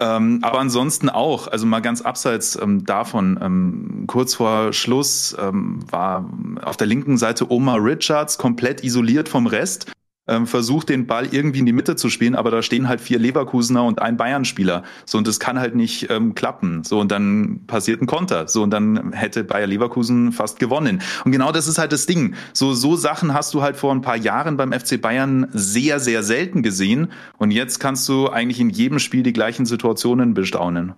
Ähm, 0.00 0.38
aber 0.40 0.60
ansonsten 0.60 1.10
auch, 1.10 1.48
also 1.48 1.66
mal 1.66 1.80
ganz 1.80 2.00
abseits 2.00 2.58
ähm, 2.62 2.86
davon, 2.86 3.38
ähm, 3.42 4.04
kurz 4.06 4.34
vor 4.36 4.72
Schluss 4.72 5.36
ähm, 5.38 5.80
war 5.90 6.30
auf 6.64 6.78
der 6.78 6.86
linken 6.86 7.18
Seite 7.18 7.52
Omar 7.52 7.76
Richards 7.84 8.38
komplett 8.38 8.82
isoliert 8.82 9.28
vom 9.28 9.46
Rest 9.46 9.92
ähm, 10.28 10.46
versucht, 10.46 10.88
den 10.88 11.06
Ball 11.06 11.26
irgendwie 11.32 11.60
in 11.60 11.66
die 11.66 11.72
Mitte 11.72 11.96
zu 11.96 12.08
spielen, 12.08 12.34
aber 12.34 12.50
da 12.50 12.62
stehen 12.62 12.88
halt 12.88 13.00
vier 13.00 13.18
Leverkusener 13.18 13.84
und 13.84 14.00
ein 14.00 14.16
Bayern-Spieler. 14.16 14.84
So, 15.04 15.18
und 15.18 15.26
das 15.26 15.40
kann 15.40 15.58
halt 15.58 15.74
nicht 15.74 16.10
ähm, 16.10 16.34
klappen. 16.34 16.84
So, 16.84 17.00
und 17.00 17.10
dann 17.10 17.66
passiert 17.66 18.00
ein 18.00 18.06
Konter. 18.06 18.46
So, 18.46 18.62
und 18.62 18.70
dann 18.70 19.12
hätte 19.12 19.42
Bayer 19.44 19.66
Leverkusen 19.66 20.32
fast 20.32 20.60
gewonnen. 20.60 21.02
Und 21.24 21.32
genau 21.32 21.50
das 21.50 21.66
ist 21.66 21.78
halt 21.78 21.92
das 21.92 22.06
Ding. 22.06 22.34
So, 22.52 22.72
so 22.72 22.94
Sachen 22.96 23.34
hast 23.34 23.52
du 23.54 23.62
halt 23.62 23.76
vor 23.76 23.92
ein 23.92 24.02
paar 24.02 24.16
Jahren 24.16 24.56
beim 24.56 24.72
FC 24.72 25.00
Bayern 25.00 25.48
sehr, 25.52 25.98
sehr 25.98 26.22
selten 26.22 26.62
gesehen. 26.62 27.08
Und 27.38 27.50
jetzt 27.50 27.80
kannst 27.80 28.08
du 28.08 28.28
eigentlich 28.28 28.60
in 28.60 28.70
jedem 28.70 29.00
Spiel 29.00 29.24
die 29.24 29.32
gleichen 29.32 29.66
Situationen 29.66 30.34
bestaunen. 30.34 30.94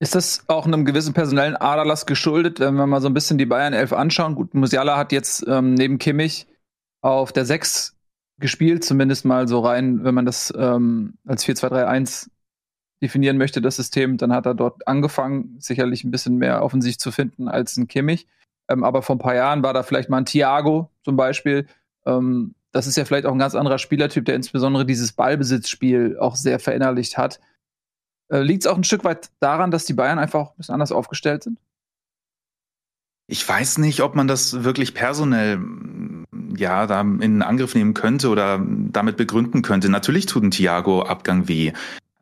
Ist 0.00 0.14
das 0.14 0.44
auch 0.48 0.66
einem 0.66 0.84
gewissen 0.84 1.14
personellen 1.14 1.56
Aderlass 1.56 2.04
geschuldet, 2.04 2.60
wenn 2.60 2.74
wir 2.74 2.86
mal 2.86 3.00
so 3.00 3.08
ein 3.08 3.14
bisschen 3.14 3.38
die 3.38 3.46
Bayern 3.46 3.72
11 3.72 3.92
anschauen? 3.92 4.34
Gut, 4.34 4.54
Musiala 4.54 4.96
hat 4.96 5.12
jetzt 5.12 5.44
ähm, 5.48 5.74
neben 5.74 5.98
Kimmich 5.98 6.46
auf 7.00 7.32
der 7.32 7.44
6 7.44 7.93
gespielt, 8.38 8.84
zumindest 8.84 9.24
mal 9.24 9.48
so 9.48 9.60
rein, 9.60 10.04
wenn 10.04 10.14
man 10.14 10.26
das 10.26 10.52
ähm, 10.56 11.14
als 11.26 11.44
4-2-3-1 11.46 12.28
definieren 13.02 13.36
möchte, 13.36 13.60
das 13.60 13.76
System, 13.76 14.16
dann 14.16 14.32
hat 14.32 14.46
er 14.46 14.54
dort 14.54 14.86
angefangen, 14.88 15.56
sicherlich 15.58 16.04
ein 16.04 16.10
bisschen 16.10 16.36
mehr 16.36 16.62
offensiv 16.62 16.98
zu 16.98 17.12
finden 17.12 17.48
als 17.48 17.76
ein 17.76 17.86
Kimmich. 17.86 18.26
Ähm, 18.68 18.82
aber 18.82 19.02
vor 19.02 19.16
ein 19.16 19.20
paar 19.20 19.34
Jahren 19.34 19.62
war 19.62 19.74
da 19.74 19.82
vielleicht 19.82 20.08
mal 20.08 20.18
ein 20.18 20.26
Thiago 20.26 20.90
zum 21.02 21.16
Beispiel. 21.16 21.66
Ähm, 22.06 22.54
das 22.72 22.86
ist 22.86 22.96
ja 22.96 23.04
vielleicht 23.04 23.26
auch 23.26 23.32
ein 23.32 23.38
ganz 23.38 23.54
anderer 23.54 23.78
Spielertyp, 23.78 24.24
der 24.24 24.34
insbesondere 24.34 24.84
dieses 24.84 25.12
Ballbesitzspiel 25.12 26.18
auch 26.18 26.34
sehr 26.34 26.58
verinnerlicht 26.58 27.18
hat. 27.18 27.40
Äh, 28.30 28.40
Liegt 28.40 28.64
es 28.64 28.66
auch 28.66 28.76
ein 28.76 28.84
Stück 28.84 29.04
weit 29.04 29.30
daran, 29.38 29.70
dass 29.70 29.84
die 29.84 29.92
Bayern 29.92 30.18
einfach 30.18 30.50
ein 30.50 30.56
bisschen 30.56 30.74
anders 30.74 30.92
aufgestellt 30.92 31.44
sind? 31.44 31.58
Ich 33.26 33.46
weiß 33.48 33.78
nicht, 33.78 34.00
ob 34.00 34.14
man 34.14 34.28
das 34.28 34.64
wirklich 34.64 34.94
personell 34.94 35.58
ja 36.56 36.86
da 36.86 37.00
in 37.00 37.42
Angriff 37.42 37.74
nehmen 37.74 37.94
könnte 37.94 38.28
oder 38.28 38.60
damit 38.64 39.16
begründen 39.16 39.62
könnte. 39.62 39.88
Natürlich 39.88 40.26
tut 40.26 40.42
ein 40.42 40.50
Thiago-Abgang 40.50 41.48
weh. 41.48 41.72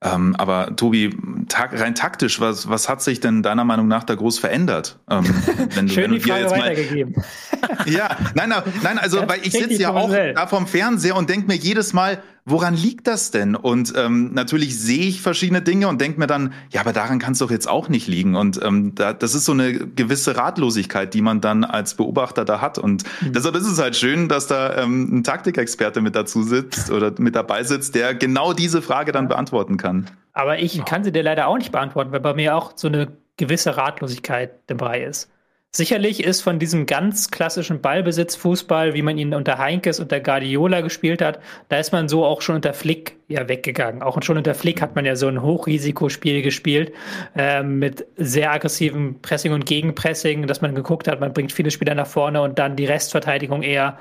Ähm, 0.04 0.34
aber 0.36 0.74
Tobi, 0.74 1.16
tak 1.48 1.78
rein 1.78 1.94
taktisch, 1.94 2.40
was, 2.40 2.68
was 2.68 2.88
hat 2.88 3.02
sich 3.02 3.20
denn 3.20 3.42
deiner 3.44 3.64
Meinung 3.64 3.86
nach 3.86 4.02
da 4.02 4.16
groß 4.16 4.40
verändert? 4.40 4.98
Ähm, 5.08 5.24
wenn 5.74 5.86
du, 5.86 5.92
Schön 5.92 6.04
wenn 6.04 6.10
du 6.10 6.18
die 6.18 6.28
Frage 6.28 6.42
jetzt 6.42 6.52
weitergegeben. 6.52 7.14
Mal, 7.14 7.76
ja, 7.88 8.16
nein, 8.34 8.52
nein, 8.82 8.98
also 8.98 9.28
weil 9.28 9.40
ich 9.44 9.52
sitze 9.52 9.80
ja 9.80 9.90
auch 9.90 10.10
da 10.10 10.46
vom 10.48 10.66
Fernseher 10.66 11.14
und 11.14 11.30
denke 11.30 11.46
mir 11.46 11.54
jedes 11.54 11.92
Mal, 11.92 12.20
woran 12.44 12.74
liegt 12.74 13.06
das 13.06 13.30
denn? 13.30 13.54
Und 13.54 13.92
ähm, 13.96 14.32
natürlich 14.32 14.78
sehe 14.78 15.06
ich 15.06 15.22
verschiedene 15.22 15.62
Dinge 15.62 15.88
und 15.88 16.00
denke 16.00 16.18
mir 16.18 16.26
dann, 16.26 16.52
ja, 16.70 16.80
aber 16.80 16.92
daran 16.92 17.18
kann 17.18 17.32
es 17.32 17.38
doch 17.38 17.50
jetzt 17.50 17.68
auch 17.68 17.88
nicht 17.88 18.08
liegen. 18.08 18.34
Und 18.34 18.60
ähm, 18.62 18.94
da, 18.94 19.12
das 19.12 19.34
ist 19.34 19.44
so 19.44 19.52
eine 19.52 19.72
gewisse 19.72 20.36
Ratlosigkeit, 20.36 21.14
die 21.14 21.22
man 21.22 21.40
dann 21.40 21.64
als 21.64 21.94
Beobachter 21.94 22.44
da 22.44 22.60
hat. 22.60 22.78
Und 22.78 23.04
mhm. 23.20 23.32
deshalb 23.32 23.54
ist 23.56 23.66
es 23.66 23.78
halt 23.78 23.96
schön, 23.96 24.28
dass 24.28 24.46
da 24.46 24.76
ähm, 24.76 25.18
ein 25.18 25.24
Taktikexperte 25.24 26.00
mit 26.00 26.16
dazu 26.16 26.42
sitzt 26.42 26.90
oder 26.90 27.12
mit 27.18 27.36
dabei 27.36 27.62
sitzt, 27.64 27.94
der 27.94 28.14
genau 28.14 28.52
diese 28.52 28.82
Frage 28.82 29.12
dann 29.12 29.28
beantworten 29.28 29.76
kann. 29.76 30.10
Aber 30.32 30.58
ich 30.58 30.84
kann 30.84 31.04
sie 31.04 31.12
dir 31.12 31.22
leider 31.22 31.46
auch 31.46 31.58
nicht 31.58 31.72
beantworten, 31.72 32.12
weil 32.12 32.20
bei 32.20 32.34
mir 32.34 32.56
auch 32.56 32.72
so 32.74 32.88
eine 32.88 33.08
gewisse 33.36 33.76
Ratlosigkeit 33.76 34.52
dabei 34.66 35.02
ist. 35.02 35.30
Sicherlich 35.74 36.22
ist 36.22 36.42
von 36.42 36.58
diesem 36.58 36.84
ganz 36.84 37.30
klassischen 37.30 37.80
Ballbesitz-Fußball, 37.80 38.92
wie 38.92 39.00
man 39.00 39.16
ihn 39.16 39.32
unter 39.32 39.56
Heinkes, 39.56 40.00
unter 40.00 40.20
Guardiola 40.20 40.82
gespielt 40.82 41.22
hat, 41.22 41.40
da 41.70 41.78
ist 41.78 41.92
man 41.92 42.10
so 42.10 42.26
auch 42.26 42.42
schon 42.42 42.56
unter 42.56 42.74
Flick 42.74 43.16
ja 43.32 43.48
weggegangen. 43.48 44.02
Auch 44.02 44.20
schon 44.22 44.36
unter 44.36 44.54
Flick 44.54 44.80
hat 44.80 44.94
man 44.94 45.04
ja 45.04 45.16
so 45.16 45.28
ein 45.28 45.42
Hochrisikospiel 45.42 46.42
gespielt 46.42 46.92
äh, 47.36 47.62
mit 47.62 48.06
sehr 48.16 48.52
aggressivem 48.52 49.20
Pressing 49.20 49.52
und 49.52 49.66
Gegenpressing, 49.66 50.46
dass 50.46 50.60
man 50.60 50.74
geguckt 50.74 51.08
hat, 51.08 51.20
man 51.20 51.32
bringt 51.32 51.52
viele 51.52 51.70
Spieler 51.70 51.94
nach 51.94 52.06
vorne 52.06 52.42
und 52.42 52.58
dann 52.58 52.76
die 52.76 52.84
Restverteidigung 52.84 53.62
eher 53.62 53.98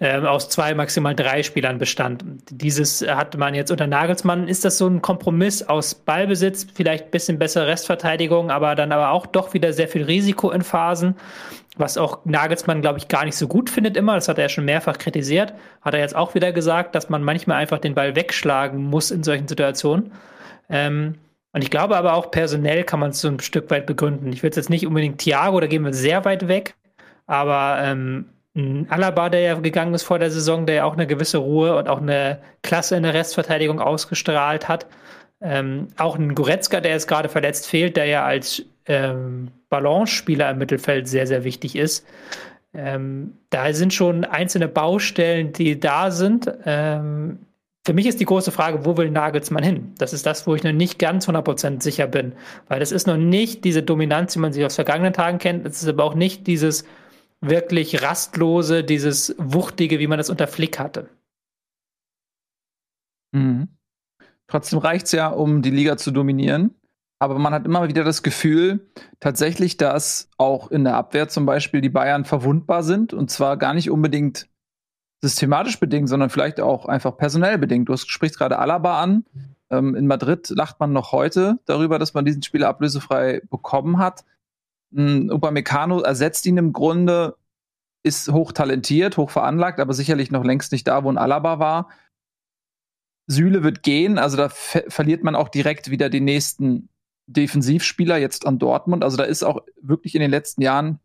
äh, 0.00 0.16
aus 0.18 0.48
zwei, 0.48 0.74
maximal 0.74 1.14
drei 1.14 1.42
Spielern 1.42 1.78
bestand. 1.78 2.24
Dieses 2.50 3.06
hat 3.06 3.36
man 3.36 3.54
jetzt 3.54 3.70
unter 3.70 3.86
Nagelsmann. 3.86 4.48
Ist 4.48 4.64
das 4.64 4.78
so 4.78 4.86
ein 4.86 5.02
Kompromiss 5.02 5.62
aus 5.62 5.94
Ballbesitz, 5.94 6.66
vielleicht 6.72 7.06
ein 7.06 7.10
bisschen 7.10 7.38
bessere 7.38 7.66
Restverteidigung, 7.66 8.50
aber 8.50 8.74
dann 8.74 8.92
aber 8.92 9.10
auch 9.10 9.26
doch 9.26 9.54
wieder 9.54 9.72
sehr 9.72 9.88
viel 9.88 10.04
Risiko 10.04 10.50
in 10.50 10.62
Phasen? 10.62 11.16
Was 11.78 11.98
auch 11.98 12.24
Nagelsmann, 12.24 12.80
glaube 12.80 12.98
ich, 12.98 13.08
gar 13.08 13.24
nicht 13.24 13.36
so 13.36 13.48
gut 13.48 13.70
findet 13.70 13.96
immer. 13.96 14.14
Das 14.14 14.28
hat 14.28 14.38
er 14.38 14.44
ja 14.44 14.48
schon 14.48 14.64
mehrfach 14.64 14.98
kritisiert. 14.98 15.54
Hat 15.82 15.94
er 15.94 16.00
jetzt 16.00 16.16
auch 16.16 16.34
wieder 16.34 16.52
gesagt, 16.52 16.94
dass 16.94 17.08
man 17.08 17.22
manchmal 17.22 17.58
einfach 17.58 17.78
den 17.78 17.94
Ball 17.94 18.16
wegschlagen 18.16 18.82
muss 18.84 19.10
in 19.10 19.22
solchen 19.22 19.48
Situationen. 19.48 20.12
Ähm, 20.68 21.14
und 21.52 21.62
ich 21.62 21.70
glaube 21.70 21.96
aber 21.96 22.14
auch 22.14 22.30
personell 22.30 22.84
kann 22.84 23.00
man 23.00 23.10
es 23.10 23.20
so 23.20 23.28
ein 23.28 23.40
Stück 23.40 23.70
weit 23.70 23.86
begründen. 23.86 24.32
Ich 24.32 24.42
will 24.42 24.50
jetzt 24.54 24.70
nicht 24.70 24.86
unbedingt 24.86 25.18
Thiago, 25.18 25.58
da 25.60 25.66
gehen 25.66 25.84
wir 25.84 25.94
sehr 25.94 26.24
weit 26.24 26.48
weg. 26.48 26.74
Aber 27.26 27.78
ähm, 27.82 28.26
Alaba, 28.88 29.28
der 29.28 29.40
ja 29.40 29.54
gegangen 29.54 29.94
ist 29.94 30.02
vor 30.02 30.18
der 30.18 30.30
Saison, 30.30 30.66
der 30.66 30.74
ja 30.76 30.84
auch 30.84 30.94
eine 30.94 31.06
gewisse 31.06 31.38
Ruhe 31.38 31.76
und 31.76 31.88
auch 31.88 32.00
eine 32.00 32.40
Klasse 32.62 32.96
in 32.96 33.04
der 33.04 33.14
Restverteidigung 33.14 33.80
ausgestrahlt 33.80 34.68
hat. 34.68 34.86
Ähm, 35.40 35.88
auch 35.96 36.16
ein 36.16 36.34
Goretzka, 36.34 36.80
der 36.80 36.92
jetzt 36.92 37.06
gerade 37.06 37.28
verletzt 37.28 37.68
fehlt, 37.68 37.96
der 37.96 38.06
ja 38.06 38.24
als 38.24 38.64
ähm, 38.88 39.48
Balance-Spieler 39.68 40.50
im 40.50 40.58
Mittelfeld 40.58 41.06
sehr, 41.06 41.26
sehr 41.26 41.44
wichtig 41.44 41.76
ist. 41.76 42.06
Ähm, 42.74 43.34
da 43.50 43.72
sind 43.72 43.94
schon 43.94 44.24
einzelne 44.24 44.68
Baustellen, 44.68 45.52
die 45.52 45.78
da 45.78 46.10
sind. 46.10 46.50
Ähm, 46.64 47.38
für 47.86 47.94
mich 47.94 48.06
ist 48.06 48.20
die 48.20 48.26
große 48.26 48.52
Frage, 48.52 48.84
wo 48.84 48.96
will 48.96 49.10
Nagelsmann 49.10 49.62
hin? 49.62 49.94
Das 49.98 50.12
ist 50.12 50.26
das, 50.26 50.46
wo 50.46 50.54
ich 50.54 50.62
noch 50.62 50.72
nicht 50.72 50.98
ganz 50.98 51.28
100% 51.28 51.82
sicher 51.82 52.06
bin. 52.06 52.32
Weil 52.68 52.80
das 52.80 52.92
ist 52.92 53.06
noch 53.06 53.16
nicht 53.16 53.64
diese 53.64 53.82
Dominanz, 53.82 54.34
die 54.34 54.40
man 54.40 54.52
sich 54.52 54.64
aus 54.64 54.74
vergangenen 54.74 55.12
Tagen 55.12 55.38
kennt. 55.38 55.66
Es 55.66 55.82
ist 55.82 55.88
aber 55.88 56.04
auch 56.04 56.14
nicht 56.14 56.46
dieses 56.46 56.84
wirklich 57.40 58.02
rastlose, 58.02 58.84
dieses 58.84 59.34
wuchtige, 59.38 59.98
wie 60.00 60.06
man 60.06 60.18
das 60.18 60.28
unter 60.28 60.46
Flick 60.46 60.78
hatte. 60.78 61.08
Mhm. 63.32 63.68
Trotzdem 64.48 64.78
reicht 64.78 65.06
es 65.06 65.12
ja, 65.12 65.28
um 65.28 65.62
die 65.62 65.70
Liga 65.70 65.96
zu 65.96 66.10
dominieren. 66.10 66.74
Aber 67.20 67.38
man 67.38 67.52
hat 67.52 67.66
immer 67.66 67.88
wieder 67.88 68.04
das 68.04 68.22
Gefühl, 68.22 68.88
tatsächlich, 69.18 69.76
dass 69.76 70.30
auch 70.38 70.70
in 70.70 70.84
der 70.84 70.96
Abwehr 70.96 71.28
zum 71.28 71.46
Beispiel 71.46 71.80
die 71.80 71.88
Bayern 71.88 72.24
verwundbar 72.24 72.82
sind. 72.82 73.12
Und 73.12 73.30
zwar 73.30 73.56
gar 73.56 73.74
nicht 73.74 73.90
unbedingt 73.90 74.48
systematisch 75.20 75.80
bedingt, 75.80 76.08
sondern 76.08 76.30
vielleicht 76.30 76.60
auch 76.60 76.86
einfach 76.86 77.16
personell 77.16 77.58
bedingt. 77.58 77.88
Du 77.88 77.96
sprichst 77.96 78.38
gerade 78.38 78.58
Alaba 78.58 79.02
an. 79.02 79.24
Ähm, 79.70 79.96
in 79.96 80.06
Madrid 80.06 80.48
lacht 80.50 80.78
man 80.78 80.92
noch 80.92 81.10
heute 81.10 81.58
darüber, 81.66 81.98
dass 81.98 82.14
man 82.14 82.24
diesen 82.24 82.42
Spieler 82.42 82.68
ablösefrei 82.68 83.42
bekommen 83.50 83.98
hat. 83.98 84.24
Ähm, 84.96 85.28
Upamecano 85.30 86.00
ersetzt 86.00 86.46
ihn 86.46 86.56
im 86.56 86.72
Grunde, 86.72 87.36
ist 88.04 88.30
hochtalentiert, 88.30 89.16
hoch 89.16 89.30
veranlagt, 89.30 89.80
aber 89.80 89.92
sicherlich 89.92 90.30
noch 90.30 90.44
längst 90.44 90.70
nicht 90.70 90.86
da, 90.86 91.02
wo 91.02 91.10
ein 91.10 91.18
Alaba 91.18 91.58
war. 91.58 91.88
Süle 93.26 93.62
wird 93.62 93.82
gehen, 93.82 94.18
also 94.18 94.38
da 94.38 94.48
verliert 94.48 95.22
man 95.22 95.34
auch 95.34 95.50
direkt 95.50 95.90
wieder 95.90 96.08
den 96.08 96.24
nächsten 96.24 96.88
Defensivspieler 97.28 98.16
jetzt 98.16 98.46
an 98.46 98.58
Dortmund. 98.58 99.04
Also 99.04 99.16
da 99.16 99.24
ist 99.24 99.44
auch 99.44 99.62
wirklich 99.80 100.14
in 100.14 100.20
den 100.20 100.30
letzten 100.30 100.62
Jahren 100.62 100.98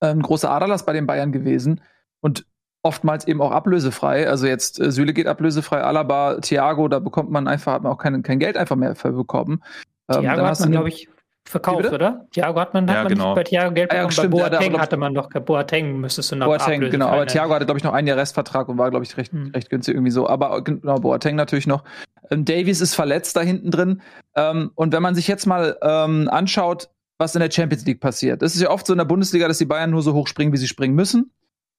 äh, 0.00 0.08
ein 0.08 0.22
großer 0.22 0.50
Aderlass 0.50 0.84
bei 0.84 0.92
den 0.92 1.06
Bayern 1.06 1.32
gewesen 1.32 1.82
und 2.20 2.46
oftmals 2.82 3.28
eben 3.28 3.40
auch 3.40 3.52
ablösefrei. 3.52 4.28
Also 4.28 4.46
jetzt 4.46 4.80
äh, 4.80 4.90
Süle 4.90 5.12
geht 5.12 5.26
ablösefrei, 5.26 5.82
Alaba, 5.82 6.40
Thiago, 6.40 6.88
da 6.88 6.98
bekommt 6.98 7.30
man 7.30 7.46
einfach, 7.46 7.74
hat 7.74 7.82
man 7.82 7.92
auch 7.92 7.98
kein, 7.98 8.22
kein 8.22 8.38
Geld 8.38 8.56
einfach 8.56 8.76
mehr 8.76 8.96
für 8.96 9.12
bekommen. 9.12 9.62
Ähm, 10.08 10.22
Thiago 10.22 10.42
hat 10.42 10.60
man, 10.60 10.72
glaube 10.72 10.88
ich, 10.88 11.08
verkauft, 11.44 11.92
oder? 11.92 12.26
Thiago 12.32 12.60
hat 12.60 12.74
man, 12.74 12.88
hat 12.88 12.96
ja, 12.96 13.02
man 13.02 13.12
genau. 13.12 13.24
nicht 13.26 13.34
bei 13.34 13.44
Thiago 13.44 13.74
Geld 13.74 13.88
bekommen. 13.90 14.04
Ah, 14.04 14.08
ja, 14.08 14.10
stimmt, 14.10 14.30
bei 14.34 14.48
Boateng 14.48 14.72
ja, 14.72 14.80
hatte 14.80 14.96
man 14.96 15.12
noch, 15.12 15.28
Boateng 15.28 15.96
müsstest 15.98 16.32
du 16.32 16.36
noch 16.36 16.46
Boateng, 16.46 16.80
genau, 16.90 17.08
aber 17.08 17.26
Thiago 17.26 17.54
hatte, 17.54 17.66
glaube 17.66 17.78
ich, 17.78 17.84
noch 17.84 17.92
ein 17.92 18.06
Jahr 18.06 18.16
Restvertrag 18.16 18.68
und 18.68 18.78
war, 18.78 18.90
glaube 18.90 19.04
ich, 19.04 19.16
recht, 19.16 19.32
hm. 19.32 19.50
recht 19.54 19.70
günstig 19.70 19.94
irgendwie 19.94 20.12
so. 20.12 20.28
Aber 20.28 20.62
genau, 20.62 20.98
Boateng 20.98 21.36
natürlich 21.36 21.66
noch. 21.66 21.84
Ähm, 22.30 22.44
Davies 22.44 22.80
ist 22.80 22.94
verletzt 22.94 23.36
da 23.36 23.40
hinten 23.40 23.70
drin. 23.70 24.02
Ähm, 24.36 24.70
und 24.74 24.92
wenn 24.92 25.02
man 25.02 25.14
sich 25.14 25.28
jetzt 25.28 25.46
mal 25.46 25.76
ähm, 25.82 26.28
anschaut, 26.30 26.88
was 27.18 27.34
in 27.34 27.40
der 27.40 27.50
Champions 27.50 27.86
League 27.86 28.00
passiert. 28.00 28.42
Es 28.42 28.54
ist 28.54 28.60
ja 28.60 28.70
oft 28.70 28.86
so 28.86 28.92
in 28.92 28.98
der 28.98 29.04
Bundesliga, 29.04 29.46
dass 29.46 29.58
die 29.58 29.64
Bayern 29.64 29.90
nur 29.90 30.02
so 30.02 30.12
hoch 30.12 30.26
springen, 30.26 30.52
wie 30.52 30.56
sie 30.56 30.66
springen 30.66 30.94
müssen. 30.94 31.30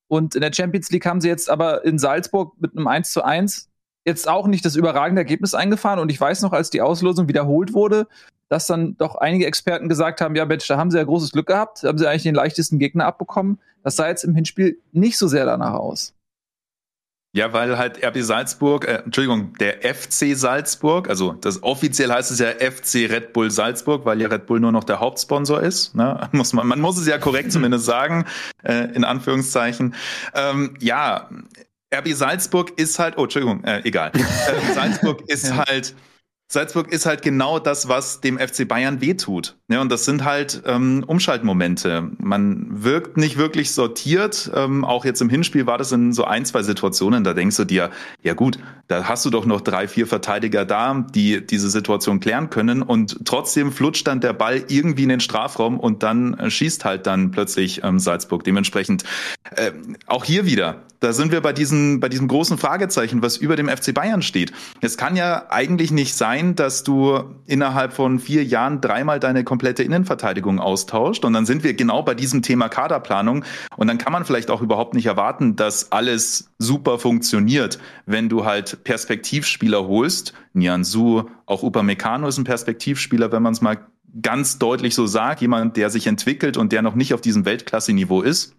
Und 0.08 0.36
in 0.36 0.42
der 0.42 0.54
Champions 0.54 0.90
League 0.90 1.06
haben 1.06 1.22
sie 1.22 1.28
jetzt 1.28 1.50
aber 1.50 1.84
in 1.86 2.00
Salzburg 2.00 2.54
mit 2.60 2.76
einem 2.78 2.88
1 2.88 3.12
zu 3.12 3.24
1 3.24 3.70
jetzt 4.06 4.28
auch 4.28 4.48
nicht 4.48 4.66
das 4.66 4.76
überragende 4.76 5.22
Ergebnis 5.22 5.54
eingefahren. 5.54 6.00
Und 6.00 6.12
ich 6.12 6.20
weiß 6.20 6.42
noch, 6.42 6.54
als 6.54 6.70
die 6.70 6.82
Auslosung 6.82 7.28
wiederholt 7.28 7.74
wurde, 7.74 8.08
dass 8.54 8.68
dann 8.68 8.96
doch 8.98 9.16
einige 9.16 9.48
Experten 9.48 9.90
gesagt 9.90 10.22
haben, 10.22 10.36
ja 10.36 10.46
Mensch, 10.46 10.68
da 10.68 10.78
haben 10.78 10.92
sie 10.92 10.98
ja 11.00 11.04
großes 11.04 11.32
Glück 11.32 11.48
gehabt, 11.48 11.82
haben 11.82 11.98
sie 11.98 12.08
eigentlich 12.08 12.22
den 12.22 12.36
leichtesten 12.36 12.78
Gegner 12.78 13.08
abbekommen. 13.08 13.60
Das 13.82 13.96
sah 13.96 14.08
jetzt 14.08 14.24
im 14.24 14.36
Hinspiel 14.36 14.78
nicht 14.92 15.18
so 15.18 15.28
sehr 15.28 15.46
danach 15.46 15.74
aus. 15.74 16.14
Ja, 17.36 17.52
weil 17.52 17.80
halt 17.80 18.06
RB 18.06 18.20
Salzburg, 18.20 18.88
äh, 18.88 19.02
Entschuldigung, 19.06 19.56
der 19.58 19.82
FC 19.82 20.38
Salzburg, 20.38 21.10
also 21.10 21.34
das 21.34 21.64
offiziell 21.64 22.12
heißt 22.12 22.30
es 22.30 22.38
ja 22.38 22.50
FC 22.50 23.10
Red 23.12 23.34
Bull 23.34 23.50
Salzburg, 23.50 24.06
weil 24.06 24.22
ja 24.22 24.28
Red 24.28 24.46
Bull 24.46 24.60
nur 24.60 24.72
noch 24.72 24.84
der 24.84 25.00
Hauptsponsor 25.00 25.60
ist. 25.60 25.96
Ne? 25.96 26.30
Muss 26.32 26.54
man, 26.54 26.68
man 26.68 26.80
muss 26.80 27.00
es 27.00 27.08
ja 27.08 27.18
korrekt 27.18 27.52
zumindest 27.52 27.86
sagen, 27.86 28.26
äh, 28.62 28.94
in 28.94 29.04
Anführungszeichen. 29.04 29.96
Ähm, 30.36 30.76
ja, 30.80 31.28
RB 31.92 32.10
Salzburg 32.10 32.78
ist 32.78 33.00
halt, 33.00 33.18
oh, 33.18 33.24
Entschuldigung, 33.24 33.64
äh, 33.64 33.82
egal. 33.84 34.12
Äh, 34.44 34.74
Salzburg 34.76 35.24
ist 35.28 35.48
ja. 35.48 35.66
halt 35.66 35.96
Salzburg 36.54 36.92
ist 36.94 37.08
halt 37.08 37.24
genau 37.24 37.58
das, 37.58 37.88
was 37.88 38.22
dem 38.22 38.38
FC 38.38 38.68
Bayern 38.68 39.02
wehtut. 39.02 39.56
Ja, 39.70 39.82
und 39.82 39.92
das 39.92 40.06
sind 40.06 40.24
halt 40.24 40.62
ähm, 40.68 41.04
Umschaltmomente. 41.08 42.12
Man 42.20 42.68
wirkt 42.70 43.18
nicht 43.18 43.38
wirklich 43.38 43.72
sortiert. 43.72 44.52
Ähm, 44.54 44.86
auch 44.86 45.04
jetzt 45.04 45.20
im 45.20 45.30
Hinspiel 45.30 45.66
war 45.66 45.80
das 45.80 45.92
in 45.92 46.14
so 46.14 46.26
ein, 46.26 46.46
zwei 46.46 46.62
Situationen. 46.62 47.24
Da 47.24 47.34
denkst 47.34 47.58
du 47.58 47.66
dir, 47.66 47.90
ja 48.22 48.36
gut, 48.36 48.60
da 48.88 49.06
hast 49.06 49.26
du 49.26 49.32
doch 49.32 49.48
noch 49.48 49.62
drei, 49.62 49.88
vier 49.88 50.06
Verteidiger 50.06 50.64
da, 50.64 51.04
die 51.16 51.44
diese 51.44 51.72
Situation 51.72 52.20
klären 52.20 52.52
können. 52.52 52.84
Und 52.84 53.26
trotzdem 53.26 53.72
flutscht 53.72 54.06
dann 54.06 54.22
der 54.22 54.34
Ball 54.34 54.64
irgendwie 54.68 55.04
in 55.04 55.10
den 55.10 55.22
Strafraum 55.22 55.80
und 55.80 56.04
dann 56.04 56.36
äh, 56.36 56.52
schießt 56.52 56.86
halt 56.86 57.08
dann 57.08 57.32
plötzlich 57.32 57.84
ähm, 57.84 57.98
Salzburg. 57.98 58.44
Dementsprechend 58.44 59.06
äh, 59.56 59.72
auch 60.06 60.24
hier 60.24 60.46
wieder. 60.46 60.84
Da 61.04 61.12
sind 61.12 61.34
wir 61.34 61.42
bei 61.42 61.52
diesem, 61.52 62.00
bei 62.00 62.08
diesem 62.08 62.30
großen 62.30 62.58
Fragezeichen, 62.58 63.22
was 63.22 63.36
über 63.36 63.58
dem 63.58 63.68
FC 63.68 63.94
Bayern 63.94 64.22
steht. 64.22 64.54
Es 64.80 64.96
kann 64.96 65.18
ja 65.18 65.48
eigentlich 65.50 65.92
nicht 65.92 66.16
sein, 66.16 66.56
dass 66.56 66.86
du 66.86 67.26
innerhalb 67.46 67.92
von 67.92 68.20
vier 68.20 68.46
Jahren 68.46 68.80
dreimal 68.80 69.20
deine 69.20 69.44
komplette 69.44 69.84
Innenverteidigung 69.84 70.62
austauscht. 70.62 71.26
Und 71.26 71.34
dann 71.34 71.46
sind 71.46 71.66
wir 71.66 71.74
genau 71.74 72.04
bei 72.04 72.16
diesem 72.16 72.42
Thema 72.42 72.70
Kaderplanung. 72.70 73.44
Und 73.76 73.88
dann 73.88 73.98
kann 73.98 74.14
man 74.14 74.24
vielleicht 74.24 74.50
auch 74.50 74.62
überhaupt 74.62 74.94
nicht 74.94 75.06
erwarten, 75.06 75.58
dass 75.58 75.92
alles 75.92 76.54
super 76.58 76.98
funktioniert, 76.98 77.80
wenn 78.06 78.30
du 78.30 78.46
halt 78.46 78.86
Perspektivspieler 78.86 79.86
holst. 79.86 80.34
Nian 80.54 80.86
Su, 80.86 81.24
auch 81.46 81.64
Upamecano 81.64 82.30
ist 82.30 82.38
ein 82.38 82.46
Perspektivspieler, 82.46 83.30
wenn 83.34 83.44
man 83.44 83.52
es 83.52 83.60
mal 83.60 83.78
ganz 84.22 84.58
deutlich 84.58 84.96
so 84.96 85.06
sagt. 85.06 85.42
Jemand, 85.42 85.76
der 85.76 85.90
sich 85.90 86.08
entwickelt 86.08 86.56
und 86.56 86.72
der 86.72 86.82
noch 86.82 86.96
nicht 86.96 87.14
auf 87.14 87.20
diesem 87.20 87.44
Weltklasse-Niveau 87.44 88.22
ist. 88.22 88.56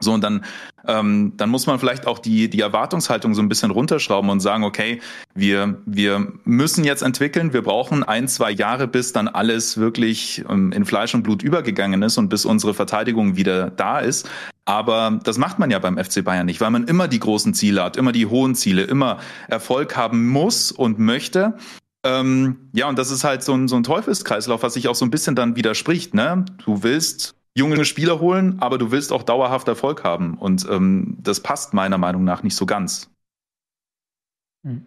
So, 0.00 0.12
und 0.12 0.22
dann, 0.22 0.44
ähm, 0.86 1.32
dann 1.36 1.50
muss 1.50 1.66
man 1.66 1.78
vielleicht 1.78 2.06
auch 2.06 2.18
die, 2.18 2.50
die 2.50 2.60
Erwartungshaltung 2.60 3.34
so 3.34 3.40
ein 3.40 3.48
bisschen 3.48 3.70
runterschrauben 3.70 4.28
und 4.28 4.40
sagen, 4.40 4.64
okay, 4.64 5.00
wir, 5.34 5.78
wir 5.86 6.32
müssen 6.44 6.84
jetzt 6.84 7.02
entwickeln, 7.02 7.52
wir 7.52 7.62
brauchen 7.62 8.02
ein, 8.02 8.28
zwei 8.28 8.50
Jahre, 8.50 8.88
bis 8.88 9.12
dann 9.12 9.28
alles 9.28 9.78
wirklich 9.78 10.44
ähm, 10.48 10.72
in 10.72 10.84
Fleisch 10.84 11.14
und 11.14 11.22
Blut 11.22 11.42
übergegangen 11.42 12.02
ist 12.02 12.18
und 12.18 12.28
bis 12.28 12.44
unsere 12.44 12.74
Verteidigung 12.74 13.36
wieder 13.36 13.70
da 13.70 14.00
ist. 14.00 14.28
Aber 14.66 15.20
das 15.22 15.38
macht 15.38 15.58
man 15.58 15.70
ja 15.70 15.78
beim 15.78 15.96
FC 15.96 16.24
Bayern 16.24 16.46
nicht, 16.46 16.60
weil 16.60 16.70
man 16.70 16.84
immer 16.84 17.06
die 17.06 17.20
großen 17.20 17.54
Ziele 17.54 17.84
hat, 17.84 17.96
immer 17.96 18.12
die 18.12 18.26
hohen 18.26 18.54
Ziele, 18.54 18.82
immer 18.82 19.18
Erfolg 19.48 19.96
haben 19.96 20.28
muss 20.28 20.72
und 20.72 20.98
möchte. 20.98 21.56
Ähm, 22.02 22.70
ja, 22.72 22.88
und 22.88 22.98
das 22.98 23.10
ist 23.10 23.24
halt 23.24 23.42
so 23.42 23.54
ein, 23.54 23.68
so 23.68 23.76
ein 23.76 23.82
Teufelskreislauf, 23.82 24.62
was 24.62 24.74
sich 24.74 24.88
auch 24.88 24.94
so 24.94 25.04
ein 25.04 25.10
bisschen 25.10 25.34
dann 25.34 25.56
widerspricht. 25.56 26.14
Ne? 26.14 26.44
Du 26.64 26.82
willst 26.82 27.34
junge 27.56 27.84
Spieler 27.84 28.20
holen, 28.20 28.56
aber 28.60 28.78
du 28.78 28.90
willst 28.90 29.12
auch 29.12 29.22
dauerhaft 29.22 29.68
Erfolg 29.68 30.04
haben. 30.04 30.34
Und 30.34 30.66
ähm, 30.68 31.16
das 31.20 31.40
passt 31.40 31.72
meiner 31.72 31.98
Meinung 31.98 32.24
nach 32.24 32.42
nicht 32.42 32.56
so 32.56 32.66
ganz. 32.66 33.10
Hm. 34.64 34.86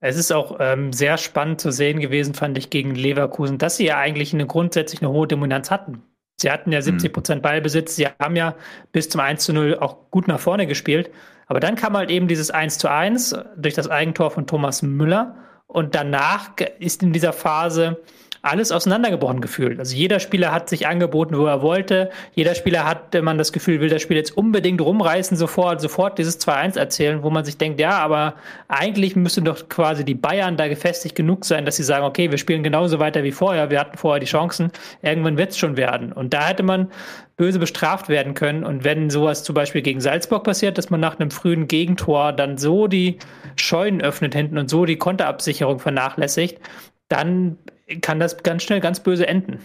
Es 0.00 0.16
ist 0.16 0.32
auch 0.32 0.58
ähm, 0.60 0.92
sehr 0.92 1.16
spannend 1.16 1.60
zu 1.60 1.70
sehen 1.70 1.98
gewesen, 2.00 2.34
fand 2.34 2.58
ich, 2.58 2.68
gegen 2.68 2.94
Leverkusen, 2.94 3.56
dass 3.56 3.78
sie 3.78 3.86
ja 3.86 3.96
eigentlich 3.96 4.34
eine 4.34 4.46
grundsätzlich 4.46 5.00
eine 5.00 5.10
hohe 5.10 5.26
Dominanz 5.26 5.70
hatten. 5.70 6.02
Sie 6.36 6.50
hatten 6.50 6.72
ja 6.72 6.82
70 6.82 7.08
hm. 7.08 7.12
Prozent 7.12 7.42
Ballbesitz, 7.42 7.96
sie 7.96 8.06
haben 8.06 8.36
ja 8.36 8.54
bis 8.92 9.08
zum 9.08 9.20
1 9.20 9.44
zu 9.44 9.52
0 9.52 9.78
auch 9.80 10.10
gut 10.10 10.28
nach 10.28 10.40
vorne 10.40 10.66
gespielt. 10.66 11.10
Aber 11.46 11.60
dann 11.60 11.76
kam 11.76 11.96
halt 11.96 12.10
eben 12.10 12.26
dieses 12.28 12.50
1 12.50 12.78
zu 12.78 12.90
1 12.90 13.36
durch 13.56 13.74
das 13.74 13.88
Eigentor 13.88 14.30
von 14.30 14.46
Thomas 14.46 14.82
Müller. 14.82 15.36
Und 15.66 15.94
danach 15.94 16.50
ist 16.80 17.02
in 17.02 17.12
dieser 17.12 17.32
Phase 17.32 18.02
alles 18.44 18.72
auseinandergebrochen 18.72 19.40
gefühlt. 19.40 19.78
Also 19.78 19.96
jeder 19.96 20.20
Spieler 20.20 20.52
hat 20.52 20.68
sich 20.68 20.86
angeboten, 20.86 21.38
wo 21.38 21.46
er 21.46 21.62
wollte. 21.62 22.10
Jeder 22.34 22.54
Spieler 22.54 22.84
hatte 22.84 23.22
man 23.22 23.38
das 23.38 23.52
Gefühl, 23.52 23.80
will 23.80 23.88
das 23.88 24.02
Spiel 24.02 24.18
jetzt 24.18 24.36
unbedingt 24.36 24.82
rumreißen, 24.82 25.36
sofort, 25.36 25.80
sofort 25.80 26.18
dieses 26.18 26.38
2-1 26.40 26.78
erzählen, 26.78 27.22
wo 27.22 27.30
man 27.30 27.46
sich 27.46 27.56
denkt, 27.56 27.80
ja, 27.80 27.98
aber 27.98 28.34
eigentlich 28.68 29.16
müsste 29.16 29.40
doch 29.40 29.68
quasi 29.70 30.04
die 30.04 30.14
Bayern 30.14 30.58
da 30.58 30.68
gefestigt 30.68 31.14
genug 31.14 31.46
sein, 31.46 31.64
dass 31.64 31.76
sie 31.76 31.82
sagen, 31.82 32.04
okay, 32.04 32.30
wir 32.30 32.36
spielen 32.36 32.62
genauso 32.62 32.98
weiter 32.98 33.24
wie 33.24 33.32
vorher, 33.32 33.70
wir 33.70 33.80
hatten 33.80 33.96
vorher 33.96 34.20
die 34.20 34.26
Chancen, 34.26 34.70
irgendwann 35.00 35.38
wird 35.38 35.52
es 35.52 35.58
schon 35.58 35.78
werden. 35.78 36.12
Und 36.12 36.34
da 36.34 36.48
hätte 36.48 36.62
man 36.62 36.90
böse 37.36 37.58
bestraft 37.58 38.10
werden 38.10 38.34
können. 38.34 38.62
Und 38.62 38.84
wenn 38.84 39.08
sowas 39.08 39.42
zum 39.42 39.54
Beispiel 39.54 39.80
gegen 39.80 40.00
Salzburg 40.00 40.44
passiert, 40.44 40.76
dass 40.76 40.90
man 40.90 41.00
nach 41.00 41.18
einem 41.18 41.30
frühen 41.30 41.66
Gegentor 41.66 42.32
dann 42.32 42.58
so 42.58 42.88
die 42.88 43.18
Scheunen 43.56 44.02
öffnet 44.02 44.34
hinten 44.34 44.58
und 44.58 44.68
so 44.68 44.84
die 44.84 44.96
Konterabsicherung 44.96 45.78
vernachlässigt, 45.78 46.58
dann 47.08 47.58
kann 48.00 48.20
das 48.20 48.42
ganz 48.42 48.62
schnell 48.62 48.80
ganz 48.80 49.00
böse 49.00 49.26
enden. 49.26 49.58